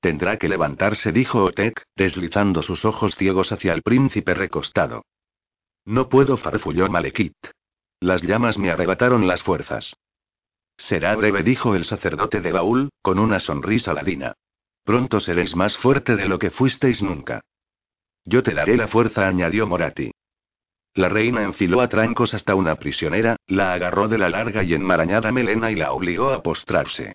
Tendrá 0.00 0.38
que 0.38 0.48
levantarse, 0.48 1.12
dijo 1.12 1.44
Otek, 1.44 1.82
deslizando 1.94 2.62
sus 2.62 2.84
ojos 2.84 3.14
ciegos 3.16 3.52
hacia 3.52 3.74
el 3.74 3.82
príncipe 3.82 4.32
recostado. 4.34 5.04
No 5.84 6.08
puedo, 6.08 6.36
farfulló 6.36 6.88
Malekith. 6.88 7.36
Las 8.00 8.22
llamas 8.22 8.56
me 8.56 8.70
arrebataron 8.70 9.26
las 9.26 9.42
fuerzas. 9.42 9.94
Será 10.78 11.14
breve, 11.14 11.42
dijo 11.42 11.74
el 11.74 11.84
sacerdote 11.84 12.40
de 12.40 12.52
Baúl, 12.52 12.88
con 13.02 13.18
una 13.18 13.40
sonrisa 13.40 13.92
ladina. 13.92 14.32
Pronto 14.84 15.20
seréis 15.20 15.54
más 15.54 15.76
fuerte 15.76 16.16
de 16.16 16.26
lo 16.26 16.38
que 16.38 16.50
fuisteis 16.50 17.02
nunca. 17.02 17.42
Yo 18.24 18.42
te 18.42 18.54
daré 18.54 18.78
la 18.78 18.88
fuerza, 18.88 19.28
añadió 19.28 19.66
Morati. 19.66 20.10
La 20.94 21.10
reina 21.10 21.42
enfiló 21.42 21.82
a 21.82 21.88
trancos 21.88 22.32
hasta 22.32 22.54
una 22.54 22.76
prisionera, 22.76 23.36
la 23.46 23.74
agarró 23.74 24.08
de 24.08 24.18
la 24.18 24.30
larga 24.30 24.62
y 24.64 24.72
enmarañada 24.72 25.30
melena 25.30 25.70
y 25.70 25.76
la 25.76 25.92
obligó 25.92 26.30
a 26.30 26.42
postrarse. 26.42 27.14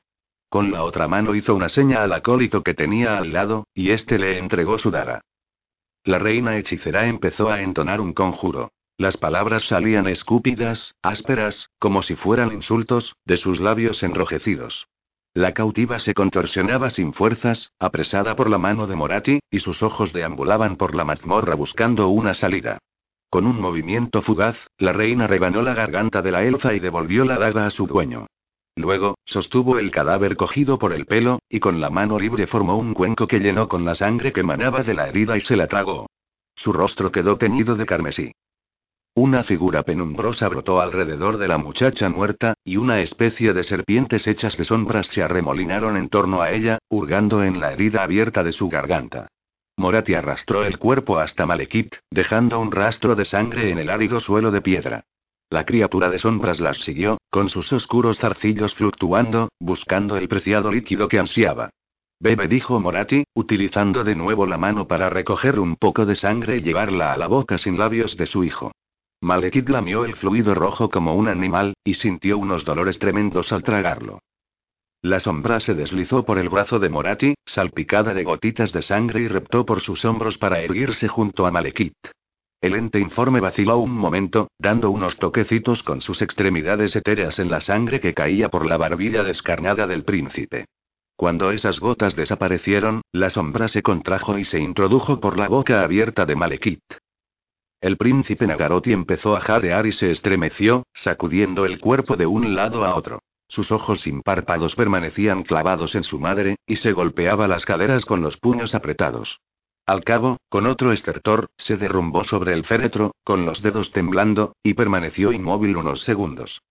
Con 0.55 0.71
la 0.71 0.85
otra 0.85 1.09
mano 1.09 1.35
hizo 1.35 1.53
una 1.53 1.67
seña 1.67 2.01
al 2.01 2.13
acólito 2.13 2.63
que 2.63 2.73
tenía 2.73 3.17
al 3.17 3.33
lado, 3.33 3.67
y 3.73 3.89
éste 3.89 4.17
le 4.17 4.37
entregó 4.37 4.79
su 4.79 4.89
daga. 4.89 5.19
La 6.05 6.17
reina 6.17 6.55
hechicera 6.55 7.07
empezó 7.07 7.49
a 7.51 7.61
entonar 7.61 7.99
un 7.99 8.13
conjuro. 8.13 8.71
Las 8.97 9.17
palabras 9.17 9.67
salían 9.67 10.07
escúpidas, 10.07 10.95
ásperas, 11.01 11.67
como 11.77 12.01
si 12.01 12.15
fueran 12.15 12.53
insultos, 12.53 13.17
de 13.25 13.35
sus 13.35 13.59
labios 13.59 14.01
enrojecidos. 14.01 14.87
La 15.33 15.53
cautiva 15.53 15.99
se 15.99 16.13
contorsionaba 16.13 16.89
sin 16.89 17.11
fuerzas, 17.11 17.73
apresada 17.77 18.37
por 18.37 18.49
la 18.49 18.57
mano 18.57 18.87
de 18.87 18.95
Morati, 18.95 19.39
y 19.51 19.59
sus 19.59 19.83
ojos 19.83 20.13
deambulaban 20.13 20.77
por 20.77 20.95
la 20.95 21.03
mazmorra 21.03 21.55
buscando 21.55 22.07
una 22.07 22.33
salida. 22.33 22.77
Con 23.29 23.45
un 23.45 23.59
movimiento 23.59 24.21
fugaz, 24.21 24.55
la 24.77 24.93
reina 24.93 25.27
rebanó 25.27 25.61
la 25.61 25.73
garganta 25.73 26.21
de 26.21 26.31
la 26.31 26.45
elfa 26.45 26.73
y 26.73 26.79
devolvió 26.79 27.25
la 27.25 27.37
daga 27.37 27.65
a 27.65 27.71
su 27.71 27.87
dueño. 27.87 28.27
Luego, 28.75 29.17
sostuvo 29.25 29.79
el 29.79 29.89
cadáver 29.89 30.35
cogido 30.35 30.77
por 30.77 30.91
el 30.91 31.05
pelo, 31.05 31.39
y 31.49 31.59
con 31.59 31.79
la 31.79 31.89
mano 31.89 32.19
libre 32.19 32.45
formó 32.45 32.77
un 32.77 32.93
cuenco 32.93 33.25
que 33.25 33.39
llenó 33.39 33.69
con 33.69 33.85
la 33.85 33.95
sangre 33.95 34.33
que 34.33 34.43
manaba 34.43 34.83
de 34.83 34.93
la 34.93 35.07
herida 35.07 35.37
y 35.37 35.41
se 35.41 35.55
la 35.55 35.67
tragó. 35.67 36.07
Su 36.55 36.73
rostro 36.73 37.11
quedó 37.11 37.37
teñido 37.37 37.75
de 37.75 37.85
carmesí. 37.85 38.31
Una 39.13 39.45
figura 39.45 39.83
penumbrosa 39.83 40.49
brotó 40.49 40.81
alrededor 40.81 41.37
de 41.37 41.47
la 41.47 41.57
muchacha 41.57 42.09
muerta, 42.09 42.55
y 42.65 42.75
una 42.75 42.99
especie 42.99 43.53
de 43.53 43.63
serpientes 43.63 44.27
hechas 44.27 44.57
de 44.57 44.65
sombras 44.65 45.07
se 45.07 45.23
arremolinaron 45.23 45.95
en 45.95 46.09
torno 46.09 46.41
a 46.41 46.51
ella, 46.51 46.79
hurgando 46.89 47.41
en 47.41 47.61
la 47.61 47.71
herida 47.71 48.03
abierta 48.03 48.43
de 48.43 48.51
su 48.51 48.67
garganta. 48.67 49.29
Morati 49.77 50.15
arrastró 50.15 50.65
el 50.65 50.77
cuerpo 50.79 51.17
hasta 51.17 51.45
Malekith, 51.45 51.95
dejando 52.11 52.59
un 52.59 52.73
rastro 52.73 53.15
de 53.15 53.23
sangre 53.23 53.71
en 53.71 53.79
el 53.79 53.89
árido 53.89 54.19
suelo 54.19 54.51
de 54.51 54.61
piedra. 54.61 55.05
La 55.49 55.65
criatura 55.65 56.09
de 56.09 56.17
sombras 56.17 56.59
las 56.59 56.77
siguió, 56.77 57.19
con 57.29 57.49
sus 57.49 57.71
oscuros 57.71 58.17
zarcillos 58.17 58.73
fluctuando, 58.73 59.49
buscando 59.59 60.17
el 60.17 60.27
preciado 60.27 60.71
líquido 60.71 61.07
que 61.07 61.19
ansiaba. 61.19 61.69
Bebe, 62.19 62.47
dijo 62.47 62.79
Morati, 62.79 63.25
utilizando 63.35 64.03
de 64.03 64.15
nuevo 64.15 64.45
la 64.45 64.57
mano 64.57 64.87
para 64.87 65.09
recoger 65.09 65.59
un 65.59 65.75
poco 65.75 66.05
de 66.05 66.15
sangre 66.15 66.57
y 66.57 66.61
llevarla 66.61 67.13
a 67.13 67.17
la 67.17 67.27
boca 67.27 67.57
sin 67.57 67.77
labios 67.77 68.17
de 68.17 68.25
su 68.25 68.43
hijo. 68.43 68.71
Malekith 69.21 69.69
lamió 69.69 70.05
el 70.05 70.15
fluido 70.15 70.55
rojo 70.55 70.89
como 70.89 71.15
un 71.15 71.27
animal, 71.27 71.73
y 71.83 71.95
sintió 71.95 72.37
unos 72.37 72.65
dolores 72.65 72.99
tremendos 72.99 73.51
al 73.51 73.63
tragarlo. 73.63 74.19
La 75.01 75.19
sombra 75.19 75.59
se 75.59 75.75
deslizó 75.75 76.25
por 76.25 76.39
el 76.39 76.49
brazo 76.49 76.79
de 76.79 76.89
Morati, 76.89 77.35
salpicada 77.45 78.13
de 78.13 78.23
gotitas 78.23 78.71
de 78.71 78.81
sangre 78.81 79.21
y 79.21 79.27
reptó 79.27 79.65
por 79.65 79.81
sus 79.81 80.03
hombros 80.05 80.37
para 80.37 80.61
erguirse 80.61 81.07
junto 81.07 81.45
a 81.45 81.51
Malekith. 81.51 81.93
El 82.61 82.75
ente 82.75 82.99
informe 82.99 83.39
vaciló 83.39 83.77
un 83.77 83.91
momento, 83.91 84.49
dando 84.57 84.89
unos 84.89 85.17
toquecitos 85.17 85.83
con 85.83 86.01
sus 86.01 86.21
extremidades 86.21 86.95
etéreas 86.95 87.39
en 87.39 87.51
la 87.51 87.61
sangre 87.61 87.99
que 87.99 88.13
caía 88.13 88.49
por 88.49 88.65
la 88.65 88.77
barbilla 88.77 89.23
descarnada 89.23 89.87
del 89.87 90.03
príncipe. 90.03 90.65
Cuando 91.15 91.51
esas 91.51 91.79
gotas 91.79 92.15
desaparecieron, 92.15 93.01
la 93.11 93.29
sombra 93.29 93.67
se 93.67 93.81
contrajo 93.81 94.37
y 94.37 94.43
se 94.43 94.59
introdujo 94.59 95.19
por 95.19 95.37
la 95.37 95.47
boca 95.47 95.81
abierta 95.81 96.25
de 96.25 96.35
Malekith. 96.35 96.81
El 97.79 97.97
príncipe 97.97 98.47
Nagaroti 98.47 98.91
empezó 98.91 99.35
a 99.35 99.41
jadear 99.41 99.85
y 99.85 99.91
se 99.91 100.11
estremeció, 100.11 100.83
sacudiendo 100.93 101.65
el 101.65 101.79
cuerpo 101.79 102.17
de 102.17 102.25
un 102.25 102.55
lado 102.55 102.83
a 102.83 102.95
otro. 102.95 103.19
Sus 103.47 103.71
ojos 103.71 104.01
sin 104.01 104.21
párpados 104.23 104.75
permanecían 104.75 105.43
clavados 105.43 105.95
en 105.95 106.03
su 106.03 106.19
madre, 106.19 106.55
y 106.65 106.77
se 106.77 106.93
golpeaba 106.93 107.47
las 107.47 107.65
caderas 107.65 108.05
con 108.05 108.21
los 108.21 108.37
puños 108.37 108.73
apretados. 108.73 109.39
Al 109.85 110.03
cabo, 110.03 110.37
con 110.49 110.65
otro 110.65 110.91
estertor, 110.91 111.47
se 111.57 111.77
derrumbó 111.77 112.23
sobre 112.23 112.53
el 112.53 112.65
féretro, 112.65 113.13
con 113.23 113.45
los 113.45 113.61
dedos 113.61 113.91
temblando, 113.91 114.55
y 114.63 114.73
permaneció 114.73 115.31
inmóvil 115.31 115.77
unos 115.77 116.01
segundos. 116.01 116.61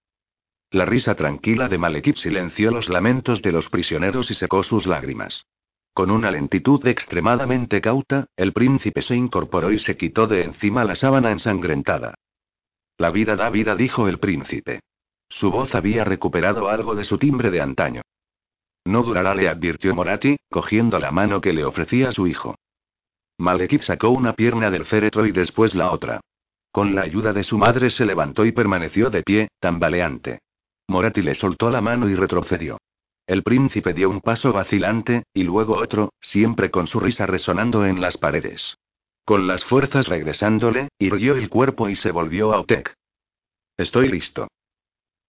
La 0.73 0.85
risa 0.85 1.15
tranquila 1.15 1.69
de 1.69 1.79
Malekith 1.79 2.17
silenció 2.17 2.73
los 2.73 2.89
lamentos 2.89 3.41
de 3.41 3.53
los 3.53 3.71
prisioneros 3.71 4.33
y 4.33 4.35
secó 4.35 4.65
sus 4.65 4.87
lágrimas. 4.87 5.47
Con 5.93 6.11
una 6.11 6.33
lentitud 6.33 6.85
extremadamente 6.89 7.81
cauta, 7.81 8.27
el 8.35 8.53
príncipe 8.53 9.01
se 9.01 9.15
incorporó 9.15 9.71
y 9.71 9.79
se 9.79 9.97
quitó 9.97 10.27
de 10.27 10.43
encima 10.43 10.83
la 10.83 10.97
sábana 10.97 11.31
ensangrentada. 11.31 12.15
La 12.99 13.13
vida 13.13 13.37
da 13.37 13.49
vida, 13.51 13.77
dijo 13.77 14.09
el 14.09 14.19
príncipe. 14.19 14.81
Su 15.29 15.53
voz 15.53 15.77
había 15.77 16.03
recuperado 16.03 16.69
algo 16.69 16.97
de 16.97 17.05
su 17.05 17.19
timbre 17.19 17.53
de 17.53 17.61
antaño. 17.61 18.03
No 18.85 19.05
durará, 19.05 19.37
le 19.37 19.49
advirtió 19.49 19.95
Morati, 19.95 20.37
cogiendo 20.51 20.99
la 20.99 21.13
mano 21.13 21.41
que 21.41 21.53
le 21.53 21.65
ofrecía 21.65 22.11
su 22.11 22.27
hijo. 22.27 22.57
Malekith 23.39 23.83
sacó 23.83 24.11
una 24.11 24.35
pierna 24.35 24.71
del 24.71 24.85
féretro 24.85 25.27
y 25.27 25.33
después 25.33 25.75
la 25.75 25.91
otra. 25.91 26.21
Con 26.71 26.95
la 26.95 27.03
ayuda 27.03 27.33
de 27.33 27.45
su 27.45 27.59
madre 27.59 27.91
se 27.91 28.05
levantó 28.05 28.45
y 28.45 28.53
permaneció 28.53 29.11
de 29.11 29.23
pie, 29.23 29.49
tambaleante. 29.61 30.41
Morati 30.89 31.23
le 31.23 31.35
soltó 31.35 31.71
la 31.71 31.81
mano 31.81 32.09
y 32.09 32.15
retrocedió. 32.15 32.79
El 33.27 33.43
príncipe 33.43 33.95
dio 33.95 34.11
un 34.11 34.21
paso 34.21 34.53
vacilante, 34.53 35.25
y 35.33 35.45
luego 35.45 35.79
otro, 35.79 36.13
siempre 36.21 36.71
con 36.71 36.87
su 36.87 37.01
risa 37.01 37.27
resonando 37.27 37.87
en 37.87 38.01
las 38.01 38.19
paredes. 38.19 38.77
Con 39.25 39.47
las 39.47 39.65
fuerzas 39.65 40.09
regresándole, 40.09 40.89
irguió 40.99 41.35
el 41.35 41.49
cuerpo 41.49 41.89
y 41.89 41.97
se 41.97 42.11
volvió 42.11 42.53
a 42.53 42.61
Otek. 42.61 42.95
Estoy 43.77 44.09
listo. 44.09 44.49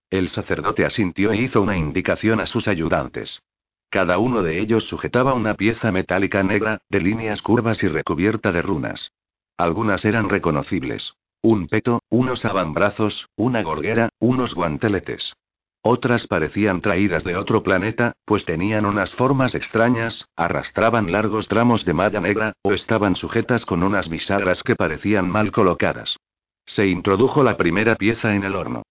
El 0.10 0.30
sacerdote 0.30 0.86
asintió 0.86 1.32
e 1.32 1.38
hizo 1.38 1.61
una 1.61 1.77
indicación 1.77 2.40
a 2.40 2.45
sus 2.45 2.68
ayudantes. 2.68 3.41
Cada 3.89 4.17
uno 4.17 4.43
de 4.43 4.59
ellos 4.59 4.85
sujetaba 4.85 5.33
una 5.33 5.53
pieza 5.53 5.91
metálica 5.91 6.43
negra, 6.43 6.79
de 6.89 7.01
líneas 7.01 7.41
curvas 7.41 7.83
y 7.83 7.87
recubierta 7.87 8.51
de 8.51 8.61
runas. 8.61 9.11
Algunas 9.57 10.03
eran 10.03 10.29
reconocibles. 10.29 11.13
Un 11.41 11.67
peto, 11.67 12.01
unos 12.09 12.43
avambrazos, 12.43 13.29
una 13.35 13.61
gorguera, 13.61 14.09
unos 14.19 14.53
guanteletes. 14.55 15.35
Otras 15.87 16.25
parecían 16.25 16.81
traídas 16.81 17.23
de 17.23 17.37
otro 17.37 17.61
planeta, 17.61 18.13
pues 18.25 18.43
tenían 18.43 18.87
unas 18.87 19.13
formas 19.13 19.53
extrañas, 19.53 20.27
arrastraban 20.35 21.11
largos 21.11 21.47
tramos 21.47 21.85
de 21.85 21.93
malla 21.93 22.19
negra, 22.19 22.53
o 22.63 22.73
estaban 22.73 23.15
sujetas 23.15 23.67
con 23.67 23.83
unas 23.83 24.09
bisagras 24.09 24.63
que 24.63 24.75
parecían 24.75 25.29
mal 25.29 25.51
colocadas. 25.51 26.17
Se 26.65 26.87
introdujo 26.87 27.43
la 27.43 27.55
primera 27.55 27.95
pieza 27.95 28.33
en 28.33 28.43
el 28.43 28.55
horno. 28.55 28.81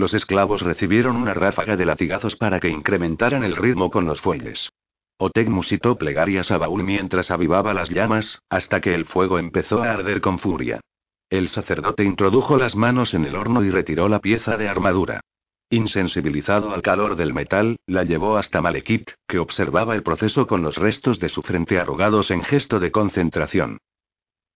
Los 0.00 0.14
esclavos 0.14 0.62
recibieron 0.62 1.14
una 1.16 1.34
ráfaga 1.34 1.76
de 1.76 1.84
latigazos 1.84 2.34
para 2.34 2.58
que 2.58 2.70
incrementaran 2.70 3.44
el 3.44 3.54
ritmo 3.54 3.90
con 3.90 4.06
los 4.06 4.18
fuelles. 4.22 4.70
Oteg 5.18 5.50
musitó 5.50 5.98
plegarias 5.98 6.50
a 6.50 6.56
Baúl 6.56 6.84
mientras 6.84 7.30
avivaba 7.30 7.74
las 7.74 7.90
llamas, 7.90 8.40
hasta 8.48 8.80
que 8.80 8.94
el 8.94 9.04
fuego 9.04 9.38
empezó 9.38 9.82
a 9.82 9.92
arder 9.92 10.22
con 10.22 10.38
furia. 10.38 10.80
El 11.28 11.50
sacerdote 11.50 12.02
introdujo 12.02 12.56
las 12.56 12.74
manos 12.74 13.12
en 13.12 13.26
el 13.26 13.36
horno 13.36 13.62
y 13.62 13.68
retiró 13.68 14.08
la 14.08 14.20
pieza 14.20 14.56
de 14.56 14.70
armadura. 14.70 15.20
Insensibilizado 15.68 16.72
al 16.72 16.80
calor 16.80 17.14
del 17.14 17.34
metal, 17.34 17.76
la 17.86 18.02
llevó 18.02 18.38
hasta 18.38 18.62
Malekith, 18.62 19.10
que 19.28 19.38
observaba 19.38 19.94
el 19.94 20.02
proceso 20.02 20.46
con 20.46 20.62
los 20.62 20.76
restos 20.76 21.18
de 21.18 21.28
su 21.28 21.42
frente 21.42 21.78
arrugados 21.78 22.30
en 22.30 22.42
gesto 22.42 22.80
de 22.80 22.90
concentración. 22.90 23.76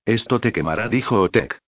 Esto 0.07 0.41
te 0.41 0.53
quemará, 0.53 0.89
dijo 0.89 1.21
Otek. 1.21 1.61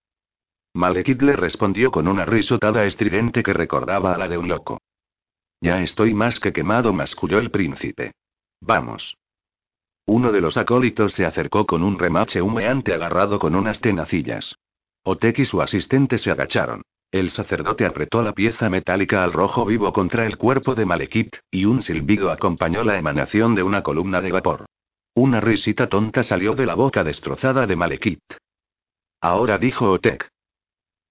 Malekith 0.76 1.22
le 1.22 1.34
respondió 1.36 1.90
con 1.90 2.06
una 2.06 2.26
risotada 2.26 2.84
estridente 2.84 3.42
que 3.42 3.54
recordaba 3.54 4.12
a 4.12 4.18
la 4.18 4.28
de 4.28 4.36
un 4.36 4.46
loco. 4.46 4.78
Ya 5.58 5.80
estoy 5.80 6.12
más 6.12 6.38
que 6.38 6.52
quemado, 6.52 6.92
masculló 6.92 7.38
el 7.38 7.50
príncipe. 7.50 8.12
Vamos. 8.60 9.16
Uno 10.04 10.32
de 10.32 10.42
los 10.42 10.58
acólitos 10.58 11.14
se 11.14 11.24
acercó 11.24 11.64
con 11.64 11.82
un 11.82 11.98
remache 11.98 12.42
humeante 12.42 12.92
agarrado 12.92 13.38
con 13.38 13.54
unas 13.54 13.80
tenacillas. 13.80 14.54
Otek 15.02 15.38
y 15.38 15.44
su 15.46 15.62
asistente 15.62 16.18
se 16.18 16.30
agacharon. 16.30 16.82
El 17.10 17.30
sacerdote 17.30 17.86
apretó 17.86 18.20
la 18.22 18.34
pieza 18.34 18.68
metálica 18.68 19.24
al 19.24 19.32
rojo 19.32 19.64
vivo 19.64 19.90
contra 19.94 20.26
el 20.26 20.36
cuerpo 20.36 20.74
de 20.74 20.84
Malekith, 20.84 21.36
y 21.50 21.64
un 21.64 21.82
silbido 21.82 22.30
acompañó 22.30 22.84
la 22.84 22.98
emanación 22.98 23.54
de 23.54 23.62
una 23.62 23.82
columna 23.82 24.20
de 24.20 24.30
vapor. 24.30 24.66
Una 25.14 25.40
risita 25.40 25.88
tonta 25.88 26.22
salió 26.22 26.54
de 26.54 26.66
la 26.66 26.74
boca 26.74 27.02
destrozada 27.02 27.66
de 27.66 27.76
Malekith. 27.76 28.20
Ahora 29.22 29.56
dijo 29.56 29.90
Otek. 29.90 30.28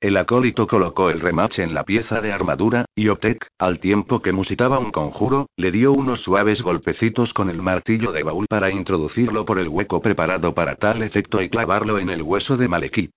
El 0.06 0.18
acólito 0.18 0.68
colocó 0.68 1.10
el 1.10 1.20
remache 1.20 1.64
en 1.64 1.74
la 1.74 1.84
pieza 1.84 2.22
de 2.22 2.32
armadura, 2.32 2.86
y 2.94 3.08
Otek, 3.08 3.48
al 3.58 3.80
tiempo 3.80 4.22
que 4.22 4.34
musitaba 4.34 4.78
un 4.78 4.92
conjuro, 4.92 5.50
le 5.58 5.72
dio 5.72 5.94
unos 5.94 6.22
suaves 6.22 6.62
golpecitos 6.62 7.34
con 7.34 7.50
el 7.50 7.64
martillo 7.64 8.12
de 8.12 8.22
baúl 8.22 8.46
para 8.48 8.70
introducirlo 8.70 9.46
por 9.46 9.58
el 9.58 9.68
hueco 9.68 10.04
preparado 10.04 10.54
para 10.54 10.76
tal 10.76 11.02
efecto 11.02 11.42
y 11.42 11.50
clavarlo 11.50 11.98
en 11.98 12.12
el 12.12 12.22
hueso 12.22 12.56
de 12.56 12.68
Malekith. 12.68 13.16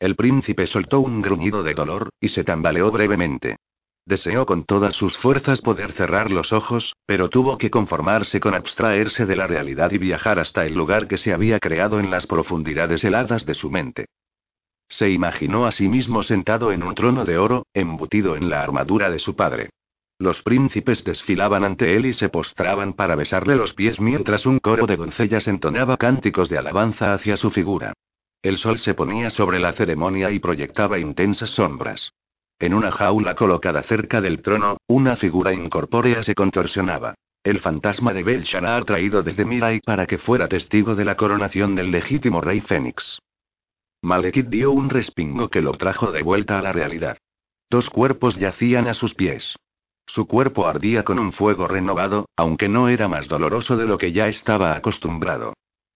El 0.00 0.16
príncipe 0.16 0.66
soltó 0.66 0.98
un 0.98 1.22
gruñido 1.22 1.62
de 1.62 1.74
dolor, 1.74 2.08
y 2.20 2.30
se 2.30 2.42
tambaleó 2.42 2.90
brevemente. 2.90 3.58
Deseó 4.04 4.46
con 4.46 4.64
todas 4.64 4.96
sus 4.96 5.16
fuerzas 5.16 5.60
poder 5.60 5.92
cerrar 5.92 6.32
los 6.32 6.52
ojos, 6.52 6.96
pero 7.06 7.28
tuvo 7.28 7.56
que 7.56 7.70
conformarse 7.70 8.40
con 8.40 8.56
abstraerse 8.56 9.26
de 9.26 9.36
la 9.36 9.46
realidad 9.46 9.92
y 9.92 9.98
viajar 9.98 10.40
hasta 10.40 10.66
el 10.66 10.74
lugar 10.74 11.06
que 11.06 11.18
se 11.18 11.32
había 11.32 11.60
creado 11.60 12.00
en 12.00 12.10
las 12.10 12.26
profundidades 12.26 13.04
heladas 13.04 13.46
de 13.46 13.54
su 13.54 13.70
mente. 13.70 14.06
Se 14.88 15.10
imaginó 15.10 15.66
a 15.66 15.72
sí 15.72 15.88
mismo 15.88 16.22
sentado 16.22 16.72
en 16.72 16.82
un 16.82 16.94
trono 16.94 17.24
de 17.24 17.38
oro, 17.38 17.66
embutido 17.74 18.36
en 18.36 18.48
la 18.48 18.62
armadura 18.62 19.10
de 19.10 19.18
su 19.18 19.34
padre. 19.34 19.70
Los 20.18 20.42
príncipes 20.42 21.04
desfilaban 21.04 21.64
ante 21.64 21.94
él 21.96 22.06
y 22.06 22.14
se 22.14 22.30
postraban 22.30 22.94
para 22.94 23.16
besarle 23.16 23.56
los 23.56 23.74
pies 23.74 24.00
mientras 24.00 24.46
un 24.46 24.58
coro 24.60 24.86
de 24.86 24.96
doncellas 24.96 25.46
entonaba 25.46 25.98
cánticos 25.98 26.48
de 26.48 26.56
alabanza 26.56 27.12
hacia 27.12 27.36
su 27.36 27.50
figura. 27.50 27.92
El 28.42 28.56
sol 28.58 28.78
se 28.78 28.94
ponía 28.94 29.28
sobre 29.28 29.58
la 29.58 29.72
ceremonia 29.72 30.30
y 30.30 30.38
proyectaba 30.38 30.98
intensas 30.98 31.50
sombras. 31.50 32.12
En 32.58 32.72
una 32.72 32.90
jaula 32.90 33.34
colocada 33.34 33.82
cerca 33.82 34.22
del 34.22 34.40
trono, 34.40 34.78
una 34.86 35.16
figura 35.16 35.52
incorpórea 35.52 36.22
se 36.22 36.34
contorsionaba. 36.34 37.14
El 37.44 37.60
fantasma 37.60 38.14
de 38.14 38.22
Belshazzar 38.22 38.84
traído 38.84 39.22
desde 39.22 39.44
Mirai 39.44 39.80
para 39.80 40.06
que 40.06 40.16
fuera 40.16 40.48
testigo 40.48 40.94
de 40.94 41.04
la 41.04 41.16
coronación 41.16 41.74
del 41.74 41.90
legítimo 41.90 42.40
rey 42.40 42.60
Fénix. 42.62 43.18
Malekith 44.06 44.46
dio 44.46 44.70
un 44.70 44.88
respingo 44.88 45.48
que 45.48 45.60
lo 45.60 45.72
trajo 45.72 46.12
de 46.12 46.22
vuelta 46.22 46.60
a 46.60 46.62
la 46.62 46.72
realidad. 46.72 47.18
Dos 47.68 47.90
cuerpos 47.90 48.36
yacían 48.36 48.86
a 48.86 48.94
sus 48.94 49.14
pies. 49.14 49.56
Su 50.06 50.28
cuerpo 50.28 50.68
ardía 50.68 51.02
con 51.02 51.18
un 51.18 51.32
fuego 51.32 51.66
renovado, 51.66 52.28
aunque 52.36 52.68
no 52.68 52.88
era 52.88 53.08
más 53.08 53.26
doloroso 53.26 53.76
de 53.76 53.84
lo 53.84 53.98
que 53.98 54.12
ya 54.12 54.28
estaba 54.28 54.76
acostumbrado. 54.76 55.54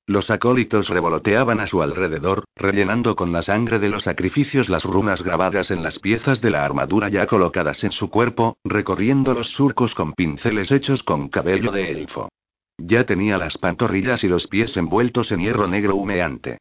Los 0.08 0.28
acólitos 0.28 0.88
revoloteaban 0.88 1.60
a 1.60 1.68
su 1.68 1.82
alrededor, 1.82 2.42
rellenando 2.56 3.14
con 3.14 3.30
la 3.30 3.42
sangre 3.42 3.78
de 3.78 3.90
los 3.90 4.02
sacrificios 4.02 4.68
las 4.68 4.84
runas 4.84 5.22
grabadas 5.22 5.70
en 5.70 5.84
las 5.84 6.00
piezas 6.00 6.40
de 6.40 6.50
la 6.50 6.64
armadura 6.64 7.10
ya 7.10 7.28
colocadas 7.28 7.84
en 7.84 7.92
su 7.92 8.10
cuerpo, 8.10 8.56
recorriendo 8.64 9.34
los 9.34 9.50
surcos 9.50 9.94
con 9.94 10.14
pinceles 10.14 10.72
hechos 10.72 11.04
con 11.04 11.28
cabello 11.28 11.70
de 11.70 11.92
elfo. 11.92 12.28
Ya 12.76 13.04
tenía 13.04 13.38
las 13.38 13.56
pantorrillas 13.56 14.24
y 14.24 14.26
los 14.26 14.48
pies 14.48 14.76
envueltos 14.76 15.30
en 15.30 15.42
hierro 15.42 15.68
negro 15.68 15.94
humeante. 15.94 16.58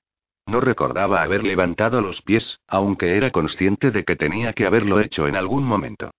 No 0.49 0.61
recordaba 0.61 1.21
haber 1.21 1.43
levantado 1.43 2.01
los 2.01 2.23
pies, 2.23 2.59
aunque 2.67 3.15
era 3.17 3.29
consciente 3.29 3.91
de 3.91 4.03
que 4.03 4.15
tenía 4.15 4.53
que 4.53 4.65
haberlo 4.65 4.99
hecho 4.99 5.27
en 5.27 5.35
algún 5.35 5.63
momento. 5.63 6.09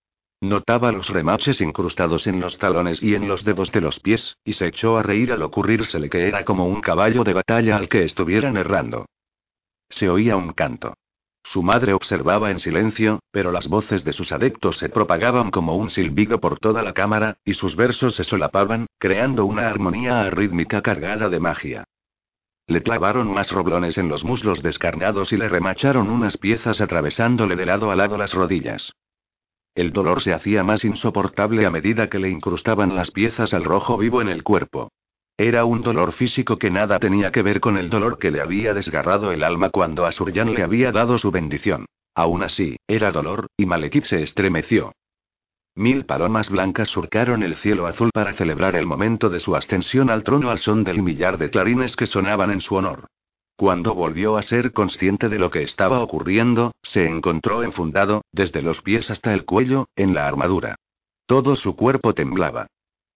Notaba 0.41 0.93
los 0.93 1.09
remaches 1.09 1.61
incrustados 1.61 2.29
en 2.29 2.39
los 2.39 2.57
talones 2.57 3.03
y 3.03 3.17
en 3.17 3.27
los 3.27 3.45
dedos 3.45 3.73
de 3.73 3.81
los 3.81 3.99
pies, 3.99 4.37
y 4.45 4.53
se 4.53 4.69
echó 4.69 4.97
a 4.99 5.03
reír 5.03 5.33
al 5.33 5.43
ocurrírsele 5.43 6.09
que 6.09 6.29
era 6.29 6.45
como 6.45 6.69
un 6.69 6.81
caballo 6.81 7.25
de 7.25 7.33
batalla 7.33 7.77
al 7.77 7.89
que 7.89 8.05
estuvieran 8.05 8.57
errando. 8.57 9.07
Se 9.89 10.09
oía 10.09 10.37
un 10.37 10.53
canto. 10.53 10.95
Su 11.43 11.65
madre 11.65 11.93
observaba 11.93 12.53
en 12.53 12.61
silencio, 12.61 13.19
pero 13.33 13.51
las 13.51 13.67
voces 13.67 14.05
de 14.05 14.13
sus 14.13 14.31
adeptos 14.31 14.79
se 14.79 14.91
propagaban 14.91 15.51
como 15.51 15.75
un 15.75 15.91
silbido 15.91 16.39
por 16.39 16.61
toda 16.61 16.85
la 16.85 16.93
cámara, 16.93 17.39
y 17.45 17.55
sus 17.55 17.75
versos 17.75 18.15
se 18.15 18.23
solapaban, 18.23 18.87
creando 18.99 19.45
una 19.45 19.69
armonía 19.69 20.21
arrítmica 20.21 20.83
cargada 20.83 21.29
de 21.29 21.41
magia. 21.41 21.85
Le 22.71 22.85
clavaron 22.85 23.35
más 23.35 23.51
roblones 23.51 23.99
en 23.99 24.09
los 24.09 24.23
muslos 24.23 24.63
descarnados 24.63 25.33
y 25.33 25.37
le 25.37 25.49
remacharon 25.49 26.09
unas 26.09 26.37
piezas 26.37 26.81
atravesándole 26.81 27.57
de 27.57 27.67
lado 27.67 27.91
a 27.91 27.97
lado 27.97 28.17
las 28.17 28.33
rodillas. 28.33 28.93
El 29.75 29.93
dolor 29.93 30.23
se 30.23 30.33
hacía 30.33 30.63
más 30.63 30.85
insoportable 30.85 31.67
a 31.67 31.71
medida 31.71 32.09
que 32.09 32.21
le 32.21 32.31
incrustaban 32.31 32.95
las 32.95 33.11
piezas 33.11 33.55
al 33.55 33.65
rojo 33.65 33.99
vivo 33.99 34.23
en 34.23 34.29
el 34.29 34.45
cuerpo. 34.45 34.93
Era 35.37 35.65
un 35.65 35.83
dolor 35.83 36.13
físico 36.13 36.59
que 36.59 36.71
nada 36.71 37.01
tenía 37.01 37.33
que 37.33 37.43
ver 37.43 37.59
con 37.59 37.77
el 37.77 37.91
dolor 37.91 38.21
que 38.21 38.31
le 38.31 38.41
había 38.41 38.73
desgarrado 38.73 39.33
el 39.33 39.43
alma 39.43 39.71
cuando 39.71 40.07
Asuryan 40.07 40.55
le 40.55 40.63
había 40.63 40.93
dado 40.93 41.19
su 41.19 41.33
bendición. 41.33 41.87
Aún 42.15 42.45
así, 42.45 42.77
era 42.87 43.11
dolor, 43.11 43.49
y 43.57 43.67
Malekith 43.67 44.05
se 44.05 44.23
estremeció. 44.23 44.93
Mil 45.81 46.05
palomas 46.05 46.51
blancas 46.51 46.89
surcaron 46.89 47.43
el 47.43 47.57
cielo 47.57 47.87
azul 47.87 48.11
para 48.13 48.35
celebrar 48.35 48.77
el 48.77 48.85
momento 48.85 49.31
de 49.31 49.41
su 49.41 49.57
ascensión 49.57 50.11
al 50.11 50.25
trono 50.25 50.51
al 50.51 50.59
son 50.59 50.85
del 50.85 51.03
millar 51.03 51.39
de 51.39 51.49
clarines 51.49 51.97
que 51.97 52.07
sonaban 52.07 52.51
en 52.51 52.61
su 52.61 52.75
honor. 52.75 53.07
Cuando 53.57 53.95
volvió 53.95 54.37
a 54.37 54.43
ser 54.43 54.75
consciente 54.75 55.31
de 55.31 55.39
lo 55.39 55.51
que 55.51 55.63
estaba 55.63 56.01
ocurriendo, 56.01 56.73
se 56.83 57.07
encontró 57.07 57.63
enfundado, 57.63 58.27
desde 58.31 58.61
los 58.61 58.83
pies 58.83 59.11
hasta 59.11 59.33
el 59.33 59.47
cuello, 59.47 59.87
en 59.97 60.13
la 60.13 60.29
armadura. 60.29 60.77
Todo 61.25 61.57
su 61.57 61.75
cuerpo 61.75 62.13
temblaba. 62.13 62.67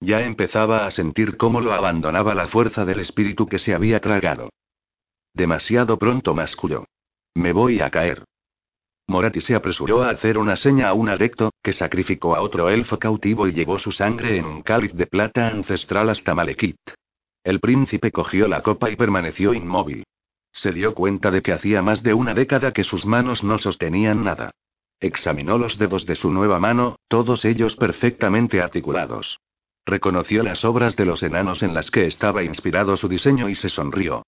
Ya 0.01 0.23
empezaba 0.23 0.87
a 0.87 0.91
sentir 0.91 1.37
cómo 1.37 1.61
lo 1.61 1.75
abandonaba 1.75 2.35
la 2.35 2.47
fuerza 2.47 2.87
del 2.87 3.01
espíritu 3.01 3.47
que 3.47 3.59
se 3.59 3.75
había 3.75 4.01
tragado. 4.01 4.49
Demasiado 5.35 5.99
pronto 5.99 6.35
masculló. 6.35 6.87
Me 7.35 7.53
voy 7.53 7.83
a 7.83 7.91
caer. 7.91 8.25
Morati 9.07 9.41
se 9.41 9.55
apresuró 9.55 10.03
a 10.03 10.11
hacer 10.11 10.39
una 10.39 10.57
seña 10.57 10.89
a 10.89 10.95
un 10.95 11.09
adecto, 11.09 11.53
que 11.63 11.73
sacrificó 11.73 12.35
a 12.35 12.41
otro 12.41 12.71
elfo 12.71 12.99
cautivo 12.99 13.47
y 13.47 13.53
llevó 13.53 13.79
su 13.79 13.93
sangre 13.93 14.39
en 14.39 14.47
un 14.47 14.63
cáliz 14.63 14.95
de 14.95 15.07
plata 15.07 15.49
ancestral 15.49 16.09
hasta 16.09 16.35
Malekith. 16.35 16.79
El 17.45 17.61
príncipe 17.61 18.11
cogió 18.11 18.49
la 18.49 18.63
copa 18.63 18.91
y 18.91 18.97
permaneció 18.97 19.53
inmóvil. 19.53 20.05
Se 20.53 20.73
dio 20.73 20.95
cuenta 20.95 21.31
de 21.31 21.43
que 21.43 21.53
hacía 21.53 21.83
más 21.83 22.03
de 22.03 22.15
una 22.15 22.33
década 22.33 22.73
que 22.73 22.85
sus 22.85 23.05
manos 23.05 23.45
no 23.45 23.59
sostenían 23.59 24.25
nada. 24.25 24.53
Examinó 25.01 25.59
los 25.59 25.77
dedos 25.77 26.07
de 26.07 26.15
su 26.15 26.33
nueva 26.33 26.59
mano, 26.59 26.97
todos 27.09 27.45
ellos 27.45 27.77
perfectamente 27.77 28.63
articulados. 28.63 29.39
Reconoció 29.85 30.43
las 30.43 30.65
obras 30.65 30.97
de 30.97 31.05
los 31.05 31.23
enanos 31.23 31.63
en 31.63 31.75
las 31.75 31.91
que 31.91 32.07
estaba 32.07 32.43
inspirado 32.43 32.97
su 32.97 33.09
diseño 33.09 33.51
y 33.51 33.55
se 33.55 33.69
sonrió. 33.69 34.23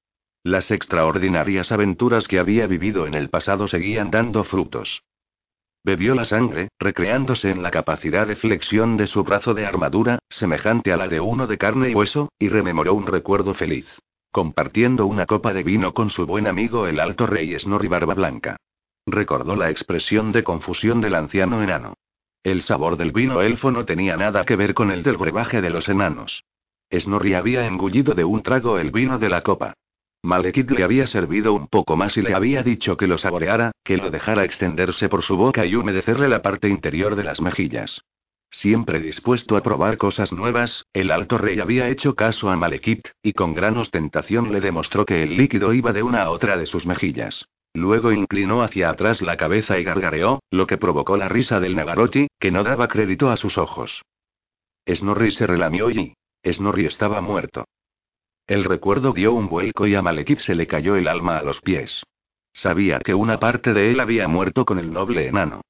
Las 0.46 0.70
extraordinarias 0.70 1.72
aventuras 1.72 2.28
que 2.28 2.38
había 2.38 2.68
vivido 2.68 3.08
en 3.08 3.14
el 3.14 3.30
pasado 3.30 3.66
seguían 3.66 4.12
dando 4.12 4.44
frutos. 4.44 5.02
Bebió 5.82 6.14
la 6.14 6.24
sangre, 6.24 6.68
recreándose 6.78 7.50
en 7.50 7.64
la 7.64 7.72
capacidad 7.72 8.28
de 8.28 8.36
flexión 8.36 8.96
de 8.96 9.08
su 9.08 9.24
brazo 9.24 9.54
de 9.54 9.66
armadura, 9.66 10.20
semejante 10.28 10.92
a 10.92 10.98
la 10.98 11.08
de 11.08 11.18
uno 11.18 11.48
de 11.48 11.58
carne 11.58 11.90
y 11.90 11.94
hueso, 11.96 12.28
y 12.38 12.48
rememoró 12.48 12.94
un 12.94 13.08
recuerdo 13.08 13.54
feliz 13.54 13.88
compartiendo 14.30 15.06
una 15.06 15.26
copa 15.26 15.52
de 15.52 15.64
vino 15.64 15.94
con 15.94 16.10
su 16.10 16.26
buen 16.26 16.46
amigo 16.46 16.86
el 16.86 17.00
alto 17.00 17.26
rey 17.26 17.58
Snorri 17.58 17.88
Barba 17.88 18.14
Blanca. 18.14 18.56
Recordó 19.04 19.56
la 19.56 19.70
expresión 19.70 20.30
de 20.30 20.44
confusión 20.44 21.00
del 21.00 21.16
anciano 21.16 21.60
enano. 21.60 21.94
El 22.44 22.62
sabor 22.62 22.96
del 22.96 23.10
vino 23.10 23.40
elfo 23.42 23.72
no 23.72 23.84
tenía 23.84 24.16
nada 24.16 24.44
que 24.44 24.54
ver 24.54 24.74
con 24.74 24.92
el 24.92 25.02
del 25.02 25.16
brebaje 25.16 25.60
de 25.60 25.70
los 25.70 25.88
enanos. 25.88 26.44
Snorri 26.92 27.34
había 27.34 27.66
engullido 27.66 28.14
de 28.14 28.22
un 28.22 28.44
trago 28.44 28.78
el 28.78 28.92
vino 28.92 29.18
de 29.18 29.28
la 29.28 29.40
copa. 29.40 29.74
Malekith 30.22 30.70
le 30.70 30.82
había 30.82 31.06
servido 31.06 31.52
un 31.52 31.68
poco 31.68 31.96
más 31.96 32.16
y 32.16 32.22
le 32.22 32.34
había 32.34 32.62
dicho 32.62 32.96
que 32.96 33.06
lo 33.06 33.18
saboreara, 33.18 33.72
que 33.84 33.96
lo 33.96 34.10
dejara 34.10 34.44
extenderse 34.44 35.08
por 35.08 35.22
su 35.22 35.36
boca 35.36 35.64
y 35.66 35.74
humedecerle 35.76 36.28
la 36.28 36.42
parte 36.42 36.68
interior 36.68 37.14
de 37.16 37.24
las 37.24 37.40
mejillas. 37.40 38.02
Siempre 38.50 39.00
dispuesto 39.00 39.56
a 39.56 39.62
probar 39.62 39.98
cosas 39.98 40.32
nuevas, 40.32 40.86
el 40.92 41.10
alto 41.10 41.36
rey 41.38 41.60
había 41.60 41.88
hecho 41.88 42.14
caso 42.14 42.50
a 42.50 42.56
Malekith, 42.56 43.08
y 43.22 43.32
con 43.32 43.54
gran 43.54 43.76
ostentación 43.76 44.52
le 44.52 44.60
demostró 44.60 45.04
que 45.04 45.22
el 45.22 45.36
líquido 45.36 45.72
iba 45.72 45.92
de 45.92 46.02
una 46.02 46.22
a 46.22 46.30
otra 46.30 46.56
de 46.56 46.66
sus 46.66 46.86
mejillas. 46.86 47.46
Luego 47.74 48.12
inclinó 48.12 48.62
hacia 48.62 48.88
atrás 48.88 49.20
la 49.20 49.36
cabeza 49.36 49.78
y 49.78 49.84
gargareó, 49.84 50.40
lo 50.50 50.66
que 50.66 50.78
provocó 50.78 51.16
la 51.16 51.28
risa 51.28 51.60
del 51.60 51.76
Nagaroti, 51.76 52.28
que 52.38 52.50
no 52.50 52.64
daba 52.64 52.88
crédito 52.88 53.30
a 53.30 53.36
sus 53.36 53.58
ojos. 53.58 54.02
Snorri 54.88 55.30
se 55.30 55.46
relamió 55.46 55.90
y... 55.90 56.14
Snorri 56.44 56.86
estaba 56.86 57.20
muerto. 57.20 57.66
El 58.46 58.64
recuerdo 58.64 59.12
dio 59.12 59.32
un 59.32 59.48
vuelco 59.48 59.88
y 59.88 59.96
a 59.96 60.02
Malekith 60.02 60.38
se 60.38 60.54
le 60.54 60.68
cayó 60.68 60.94
el 60.94 61.08
alma 61.08 61.38
a 61.38 61.42
los 61.42 61.60
pies. 61.60 62.04
Sabía 62.52 63.00
que 63.00 63.12
una 63.12 63.40
parte 63.40 63.74
de 63.74 63.90
él 63.90 63.98
había 63.98 64.28
muerto 64.28 64.64
con 64.64 64.78
el 64.78 64.92
noble 64.92 65.26
enano. 65.26 65.62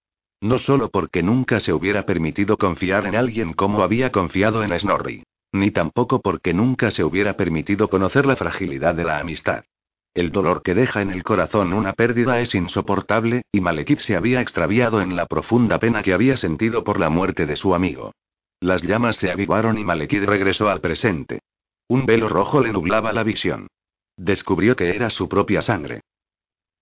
No 0.42 0.58
solo 0.58 0.90
porque 0.90 1.22
nunca 1.22 1.60
se 1.60 1.72
hubiera 1.72 2.04
permitido 2.04 2.58
confiar 2.58 3.06
en 3.06 3.16
alguien 3.16 3.54
como 3.54 3.82
había 3.82 4.12
confiado 4.12 4.62
en 4.62 4.78
Snorri. 4.78 5.22
Ni 5.52 5.70
tampoco 5.70 6.20
porque 6.20 6.52
nunca 6.52 6.90
se 6.90 7.02
hubiera 7.02 7.34
permitido 7.34 7.88
conocer 7.88 8.26
la 8.26 8.36
fragilidad 8.36 8.94
de 8.94 9.04
la 9.04 9.20
amistad. 9.20 9.64
El 10.12 10.30
dolor 10.30 10.62
que 10.62 10.74
deja 10.74 11.00
en 11.00 11.10
el 11.10 11.24
corazón 11.24 11.72
una 11.72 11.94
pérdida 11.94 12.40
es 12.40 12.54
insoportable, 12.54 13.42
y 13.52 13.62
Malekith 13.62 14.00
se 14.00 14.16
había 14.16 14.42
extraviado 14.42 15.00
en 15.00 15.16
la 15.16 15.24
profunda 15.24 15.78
pena 15.78 16.02
que 16.02 16.12
había 16.12 16.36
sentido 16.36 16.84
por 16.84 17.00
la 17.00 17.08
muerte 17.08 17.46
de 17.46 17.56
su 17.56 17.74
amigo. 17.74 18.12
Las 18.60 18.82
llamas 18.82 19.16
se 19.16 19.30
avivaron 19.30 19.78
y 19.78 19.84
Malekith 19.84 20.24
regresó 20.24 20.68
al 20.68 20.82
presente. 20.82 21.40
Un 21.88 22.06
velo 22.06 22.28
rojo 22.28 22.60
le 22.60 22.72
nublaba 22.72 23.12
la 23.12 23.22
visión. 23.22 23.68
Descubrió 24.16 24.74
que 24.76 24.90
era 24.90 25.10
su 25.10 25.28
propia 25.28 25.62
sangre. 25.62 26.00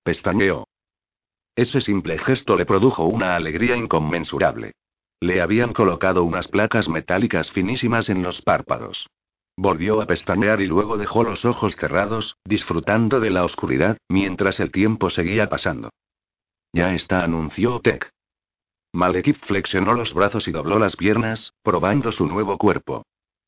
Pestañeó. 0.02 0.66
Ese 1.56 1.80
simple 1.80 2.18
gesto 2.18 2.56
le 2.56 2.66
produjo 2.66 3.04
una 3.04 3.36
alegría 3.36 3.76
inconmensurable. 3.76 4.72
Le 5.20 5.40
habían 5.40 5.72
colocado 5.72 6.24
unas 6.24 6.48
placas 6.48 6.88
metálicas 6.88 7.50
finísimas 7.50 8.08
en 8.08 8.22
los 8.22 8.42
párpados. 8.42 9.08
Volvió 9.56 10.00
a 10.00 10.06
pestañear 10.06 10.60
y 10.60 10.66
luego 10.66 10.96
dejó 10.96 11.22
los 11.22 11.44
ojos 11.44 11.76
cerrados, 11.76 12.36
disfrutando 12.44 13.20
de 13.20 13.30
la 13.30 13.44
oscuridad, 13.44 13.98
mientras 14.08 14.58
el 14.58 14.72
tiempo 14.72 15.10
seguía 15.10 15.48
pasando. 15.48 15.90
Ya 16.72 16.92
está, 16.94 17.22
anunció 17.22 17.80
Tech. 17.80 18.10
Malekith 18.92 19.44
flexionó 19.44 19.94
los 19.94 20.12
brazos 20.12 20.48
y 20.48 20.52
dobló 20.52 20.78
las 20.78 20.96
piernas, 20.96 21.52
probando 21.62 22.10
su 22.10 22.26
nuevo 22.26 22.58
cuerpo. 22.58 23.04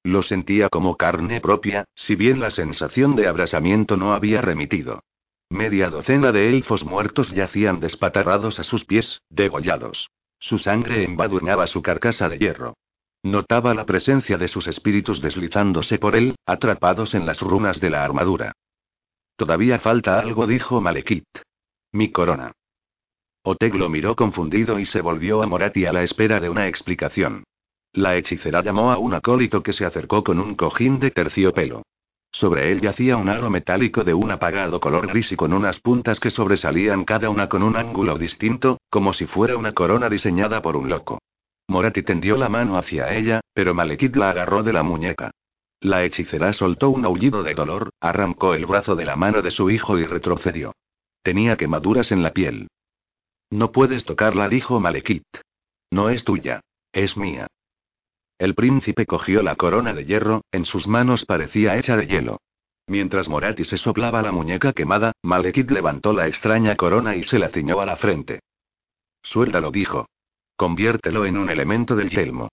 Lo 0.06 0.22
sentía 0.22 0.68
como 0.68 0.96
carne 0.96 1.40
propia, 1.40 1.86
si 1.96 2.14
bien 2.14 2.38
la 2.38 2.52
sensación 2.52 3.16
de 3.16 3.26
abrasamiento 3.26 3.96
no 3.96 4.14
había 4.14 4.40
remitido. 4.40 5.02
Media 5.50 5.90
docena 5.90 6.30
de 6.30 6.48
elfos 6.48 6.84
muertos 6.84 7.32
yacían 7.32 7.80
despatarrados 7.80 8.60
a 8.60 8.62
sus 8.62 8.84
pies, 8.84 9.22
degollados. 9.30 10.08
Su 10.38 10.58
sangre 10.58 11.02
embadurnaba 11.02 11.66
su 11.66 11.82
carcasa 11.82 12.28
de 12.28 12.38
hierro. 12.38 12.76
Notaba 13.24 13.74
la 13.74 13.84
presencia 13.84 14.38
de 14.38 14.46
sus 14.46 14.68
espíritus 14.68 15.20
deslizándose 15.20 15.98
por 15.98 16.14
él, 16.14 16.36
atrapados 16.46 17.16
en 17.16 17.26
las 17.26 17.40
runas 17.40 17.80
de 17.80 17.90
la 17.90 18.04
armadura. 18.04 18.52
Todavía 19.34 19.80
falta 19.80 20.20
algo, 20.20 20.46
dijo 20.46 20.80
Malekith. 20.80 21.26
Mi 21.90 22.12
corona. 22.12 22.52
Oteg 23.42 23.74
lo 23.74 23.88
miró 23.88 24.14
confundido 24.14 24.78
y 24.78 24.84
se 24.84 25.00
volvió 25.00 25.42
a 25.42 25.48
Morati 25.48 25.84
a 25.84 25.92
la 25.92 26.04
espera 26.04 26.38
de 26.38 26.48
una 26.48 26.68
explicación. 26.68 27.42
La 27.96 28.14
hechicera 28.14 28.62
llamó 28.62 28.92
a 28.92 28.98
un 28.98 29.14
acólito 29.14 29.62
que 29.62 29.72
se 29.72 29.86
acercó 29.86 30.22
con 30.22 30.38
un 30.38 30.54
cojín 30.54 30.98
de 30.98 31.10
terciopelo. 31.10 31.82
Sobre 32.30 32.70
él 32.70 32.82
yacía 32.82 33.16
un 33.16 33.30
aro 33.30 33.48
metálico 33.48 34.04
de 34.04 34.12
un 34.12 34.30
apagado 34.30 34.78
color 34.80 35.06
gris 35.06 35.32
y 35.32 35.36
con 35.36 35.54
unas 35.54 35.80
puntas 35.80 36.20
que 36.20 36.30
sobresalían 36.30 37.06
cada 37.06 37.30
una 37.30 37.48
con 37.48 37.62
un 37.62 37.74
ángulo 37.74 38.18
distinto, 38.18 38.76
como 38.90 39.14
si 39.14 39.24
fuera 39.24 39.56
una 39.56 39.72
corona 39.72 40.10
diseñada 40.10 40.60
por 40.60 40.76
un 40.76 40.90
loco. 40.90 41.20
Morati 41.68 42.02
tendió 42.02 42.36
la 42.36 42.50
mano 42.50 42.76
hacia 42.76 43.14
ella, 43.14 43.40
pero 43.54 43.72
Malekith 43.72 44.14
la 44.14 44.28
agarró 44.28 44.62
de 44.62 44.74
la 44.74 44.82
muñeca. 44.82 45.30
La 45.80 46.04
hechicera 46.04 46.52
soltó 46.52 46.90
un 46.90 47.06
aullido 47.06 47.42
de 47.42 47.54
dolor, 47.54 47.88
arrancó 47.98 48.52
el 48.52 48.66
brazo 48.66 48.94
de 48.94 49.06
la 49.06 49.16
mano 49.16 49.40
de 49.40 49.50
su 49.50 49.70
hijo 49.70 49.98
y 49.98 50.04
retrocedió. 50.04 50.74
Tenía 51.22 51.56
quemaduras 51.56 52.12
en 52.12 52.22
la 52.22 52.32
piel. 52.32 52.68
No 53.48 53.72
puedes 53.72 54.04
tocarla, 54.04 54.50
dijo 54.50 54.80
Malekith. 54.80 55.24
No 55.90 56.10
es 56.10 56.24
tuya. 56.24 56.60
Es 56.92 57.16
mía. 57.16 57.46
El 58.38 58.54
príncipe 58.54 59.06
cogió 59.06 59.42
la 59.42 59.56
corona 59.56 59.94
de 59.94 60.04
hierro, 60.04 60.42
en 60.52 60.64
sus 60.66 60.86
manos 60.86 61.24
parecía 61.24 61.76
hecha 61.76 61.96
de 61.96 62.06
hielo. 62.06 62.40
Mientras 62.86 63.28
Morati 63.28 63.64
se 63.64 63.78
soplaba 63.78 64.22
la 64.22 64.30
muñeca 64.30 64.72
quemada, 64.72 65.12
Malekith 65.22 65.70
levantó 65.70 66.12
la 66.12 66.28
extraña 66.28 66.76
corona 66.76 67.16
y 67.16 67.22
se 67.22 67.38
la 67.38 67.48
ciñó 67.48 67.80
a 67.80 67.86
la 67.86 67.96
frente. 67.96 68.40
Suéltalo, 69.22 69.70
dijo. 69.70 70.06
Conviértelo 70.56 71.24
en 71.24 71.36
un 71.36 71.50
elemento 71.50 71.96
del 71.96 72.10
yelmo. 72.10 72.48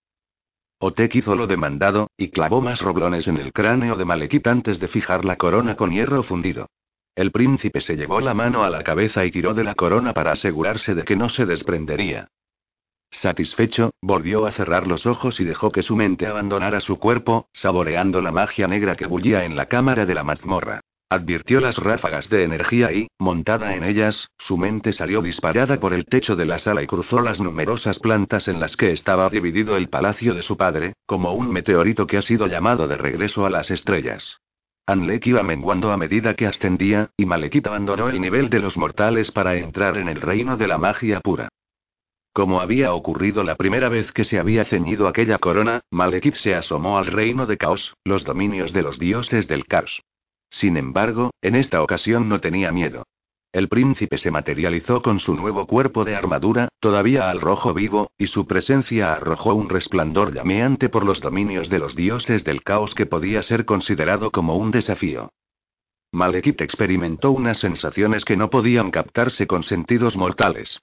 Otek 0.78 1.14
hizo 1.14 1.36
lo 1.36 1.46
demandado, 1.46 2.10
y 2.16 2.30
clavó 2.30 2.60
más 2.60 2.80
roblones 2.80 3.28
en 3.28 3.36
el 3.36 3.52
cráneo 3.52 3.96
de 3.96 4.04
Malekith 4.04 4.46
antes 4.46 4.80
de 4.80 4.88
fijar 4.88 5.24
la 5.24 5.36
corona 5.36 5.76
con 5.76 5.92
hierro 5.92 6.22
fundido. 6.22 6.68
El 7.14 7.30
príncipe 7.30 7.80
se 7.80 7.96
llevó 7.96 8.20
la 8.20 8.34
mano 8.34 8.64
a 8.64 8.70
la 8.70 8.82
cabeza 8.82 9.24
y 9.24 9.30
tiró 9.30 9.54
de 9.54 9.64
la 9.64 9.74
corona 9.74 10.12
para 10.14 10.32
asegurarse 10.32 10.94
de 10.94 11.04
que 11.04 11.14
no 11.14 11.28
se 11.28 11.46
desprendería. 11.46 12.28
Satisfecho, 13.14 13.90
volvió 14.02 14.44
a 14.44 14.52
cerrar 14.52 14.86
los 14.86 15.06
ojos 15.06 15.38
y 15.40 15.44
dejó 15.44 15.70
que 15.70 15.82
su 15.82 15.96
mente 15.96 16.26
abandonara 16.26 16.80
su 16.80 16.98
cuerpo, 16.98 17.48
saboreando 17.52 18.20
la 18.20 18.32
magia 18.32 18.66
negra 18.66 18.96
que 18.96 19.06
bullía 19.06 19.44
en 19.44 19.56
la 19.56 19.66
cámara 19.66 20.04
de 20.04 20.14
la 20.14 20.24
mazmorra. 20.24 20.80
Advirtió 21.08 21.60
las 21.60 21.78
ráfagas 21.78 22.28
de 22.28 22.42
energía 22.42 22.92
y, 22.92 23.06
montada 23.18 23.76
en 23.76 23.84
ellas, 23.84 24.30
su 24.36 24.58
mente 24.58 24.92
salió 24.92 25.22
disparada 25.22 25.78
por 25.78 25.94
el 25.94 26.06
techo 26.06 26.34
de 26.34 26.44
la 26.44 26.58
sala 26.58 26.82
y 26.82 26.86
cruzó 26.86 27.20
las 27.20 27.40
numerosas 27.40 28.00
plantas 28.00 28.48
en 28.48 28.58
las 28.58 28.76
que 28.76 28.90
estaba 28.90 29.30
dividido 29.30 29.76
el 29.76 29.88
palacio 29.88 30.34
de 30.34 30.42
su 30.42 30.56
padre, 30.56 30.94
como 31.06 31.32
un 31.34 31.52
meteorito 31.52 32.06
que 32.06 32.16
ha 32.16 32.22
sido 32.22 32.48
llamado 32.48 32.88
de 32.88 32.96
regreso 32.96 33.46
a 33.46 33.50
las 33.50 33.70
estrellas. 33.70 34.38
Anlek 34.86 35.26
iba 35.28 35.42
menguando 35.42 35.92
a 35.92 35.96
medida 35.96 36.34
que 36.34 36.46
ascendía, 36.46 37.10
y 37.16 37.26
Malekith 37.26 37.68
abandonó 37.68 38.08
el 38.08 38.20
nivel 38.20 38.50
de 38.50 38.58
los 38.58 38.76
mortales 38.76 39.30
para 39.30 39.54
entrar 39.54 39.96
en 39.98 40.08
el 40.08 40.20
reino 40.20 40.56
de 40.56 40.68
la 40.68 40.78
magia 40.78 41.20
pura. 41.20 41.48
Como 42.34 42.60
había 42.60 42.92
ocurrido 42.92 43.44
la 43.44 43.54
primera 43.54 43.88
vez 43.88 44.10
que 44.10 44.24
se 44.24 44.40
había 44.40 44.64
ceñido 44.64 45.06
aquella 45.06 45.38
corona, 45.38 45.82
Malekith 45.92 46.34
se 46.34 46.56
asomó 46.56 46.98
al 46.98 47.06
reino 47.06 47.46
de 47.46 47.56
Caos, 47.56 47.94
los 48.02 48.24
dominios 48.24 48.72
de 48.72 48.82
los 48.82 48.98
dioses 48.98 49.46
del 49.46 49.66
caos. 49.66 50.02
Sin 50.50 50.76
embargo, 50.76 51.30
en 51.42 51.54
esta 51.54 51.80
ocasión 51.80 52.28
no 52.28 52.40
tenía 52.40 52.72
miedo. 52.72 53.04
El 53.52 53.68
príncipe 53.68 54.18
se 54.18 54.32
materializó 54.32 55.00
con 55.00 55.20
su 55.20 55.36
nuevo 55.36 55.68
cuerpo 55.68 56.04
de 56.04 56.16
armadura, 56.16 56.70
todavía 56.80 57.30
al 57.30 57.40
rojo 57.40 57.72
vivo, 57.72 58.10
y 58.18 58.26
su 58.26 58.48
presencia 58.48 59.12
arrojó 59.12 59.54
un 59.54 59.68
resplandor 59.68 60.34
llameante 60.34 60.88
por 60.88 61.04
los 61.04 61.20
dominios 61.20 61.70
de 61.70 61.78
los 61.78 61.94
dioses 61.94 62.42
del 62.42 62.64
caos 62.64 62.96
que 62.96 63.06
podía 63.06 63.42
ser 63.42 63.64
considerado 63.64 64.32
como 64.32 64.56
un 64.56 64.72
desafío. 64.72 65.30
Malekith 66.10 66.62
experimentó 66.62 67.30
unas 67.30 67.58
sensaciones 67.58 68.24
que 68.24 68.36
no 68.36 68.50
podían 68.50 68.90
captarse 68.90 69.46
con 69.46 69.62
sentidos 69.62 70.16
mortales. 70.16 70.80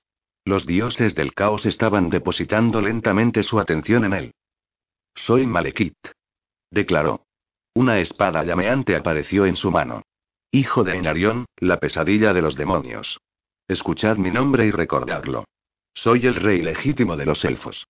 Los 0.52 0.66
dioses 0.66 1.16
del 1.16 1.34
caos 1.34 1.66
estaban 1.66 2.10
depositando 2.10 2.82
lentamente 2.82 3.42
su 3.42 3.58
atención 3.58 4.04
en 4.04 4.12
él. 4.12 4.34
Soy 5.16 5.48
Malekith. 5.48 5.96
Declaró. 6.70 7.24
Una 7.74 8.00
espada 8.00 8.44
llameante 8.44 8.98
apareció 8.98 9.46
en 9.46 9.56
su 9.56 9.72
mano. 9.72 10.02
Hijo 10.52 10.84
de 10.84 10.98
Enarión, 10.98 11.46
la 11.56 11.78
pesadilla 11.80 12.34
de 12.34 12.42
los 12.42 12.58
demonios. 12.58 13.22
Escuchad 13.70 14.18
mi 14.18 14.30
nombre 14.30 14.66
y 14.66 14.72
recordadlo. 14.72 15.46
Soy 15.94 16.28
el 16.28 16.36
rey 16.36 16.62
legítimo 16.62 17.16
de 17.16 17.28
los 17.28 17.46
elfos. 17.46 17.88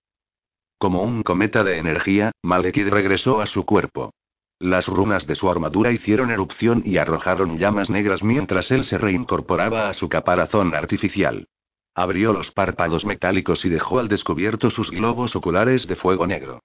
Como 0.78 1.02
un 1.02 1.24
cometa 1.24 1.64
de 1.64 1.80
energía, 1.80 2.32
Malekith 2.44 2.90
regresó 2.90 3.42
a 3.42 3.48
su 3.48 3.66
cuerpo. 3.66 4.14
Las 4.60 4.88
runas 4.88 5.26
de 5.26 5.34
su 5.34 5.50
armadura 5.50 5.92
hicieron 5.92 6.30
erupción 6.30 6.84
y 6.86 6.98
arrojaron 6.98 7.58
llamas 7.58 7.90
negras 7.90 8.22
mientras 8.22 8.70
él 8.70 8.84
se 8.84 9.00
reincorporaba 9.00 9.90
a 9.90 9.96
su 9.96 10.10
caparazón 10.10 10.76
artificial. 10.76 11.48
Abrió 11.94 12.32
los 12.32 12.52
párpados 12.52 13.06
metálicos 13.06 13.66
y 13.66 13.70
dejó 13.70 14.00
al 14.00 14.08
descubierto 14.08 14.70
sus 14.70 14.92
globos 14.92 15.36
oculares 15.36 15.88
de 15.88 15.96
fuego 15.96 16.26
negro. 16.26 16.62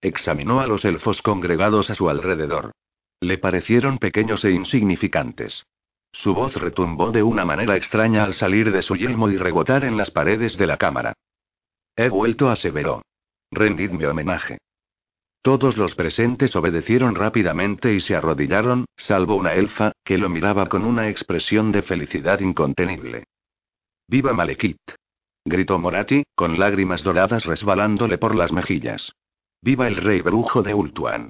Examinó 0.00 0.60
a 0.60 0.66
los 0.66 0.84
elfos 0.84 1.22
congregados 1.22 1.90
a 1.90 1.94
su 1.94 2.08
alrededor. 2.08 2.72
Le 3.20 3.38
parecieron 3.38 3.98
pequeños 3.98 4.44
e 4.44 4.50
insignificantes. 4.50 5.66
Su 6.12 6.34
voz 6.34 6.56
retumbó 6.56 7.12
de 7.12 7.22
una 7.22 7.44
manera 7.44 7.76
extraña 7.76 8.24
al 8.24 8.34
salir 8.34 8.72
de 8.72 8.82
su 8.82 8.96
yelmo 8.96 9.30
y 9.30 9.36
rebotar 9.36 9.84
en 9.84 9.96
las 9.96 10.10
paredes 10.10 10.56
de 10.56 10.66
la 10.66 10.76
cámara. 10.76 11.12
He 11.94 12.08
vuelto, 12.08 12.50
aseveró. 12.50 13.02
Rendidme 13.52 14.06
homenaje. 14.06 14.58
Todos 15.42 15.76
los 15.76 15.94
presentes 15.94 16.54
obedecieron 16.56 17.14
rápidamente 17.14 17.94
y 17.94 18.00
se 18.00 18.14
arrodillaron, 18.16 18.86
salvo 18.96 19.36
una 19.36 19.54
elfa, 19.54 19.92
que 20.04 20.18
lo 20.18 20.28
miraba 20.28 20.66
con 20.68 20.84
una 20.84 21.08
expresión 21.08 21.72
de 21.72 21.82
felicidad 21.82 22.40
incontenible. 22.40 23.24
¡Viva 24.10 24.32
Malekith! 24.32 24.96
gritó 25.44 25.78
Morati, 25.78 26.24
con 26.34 26.58
lágrimas 26.58 27.04
doradas 27.04 27.44
resbalándole 27.44 28.18
por 28.18 28.34
las 28.34 28.50
mejillas. 28.50 29.12
¡Viva 29.62 29.86
el 29.86 29.94
rey 29.94 30.20
brujo 30.20 30.64
de 30.64 30.74
Ultuan! 30.74 31.28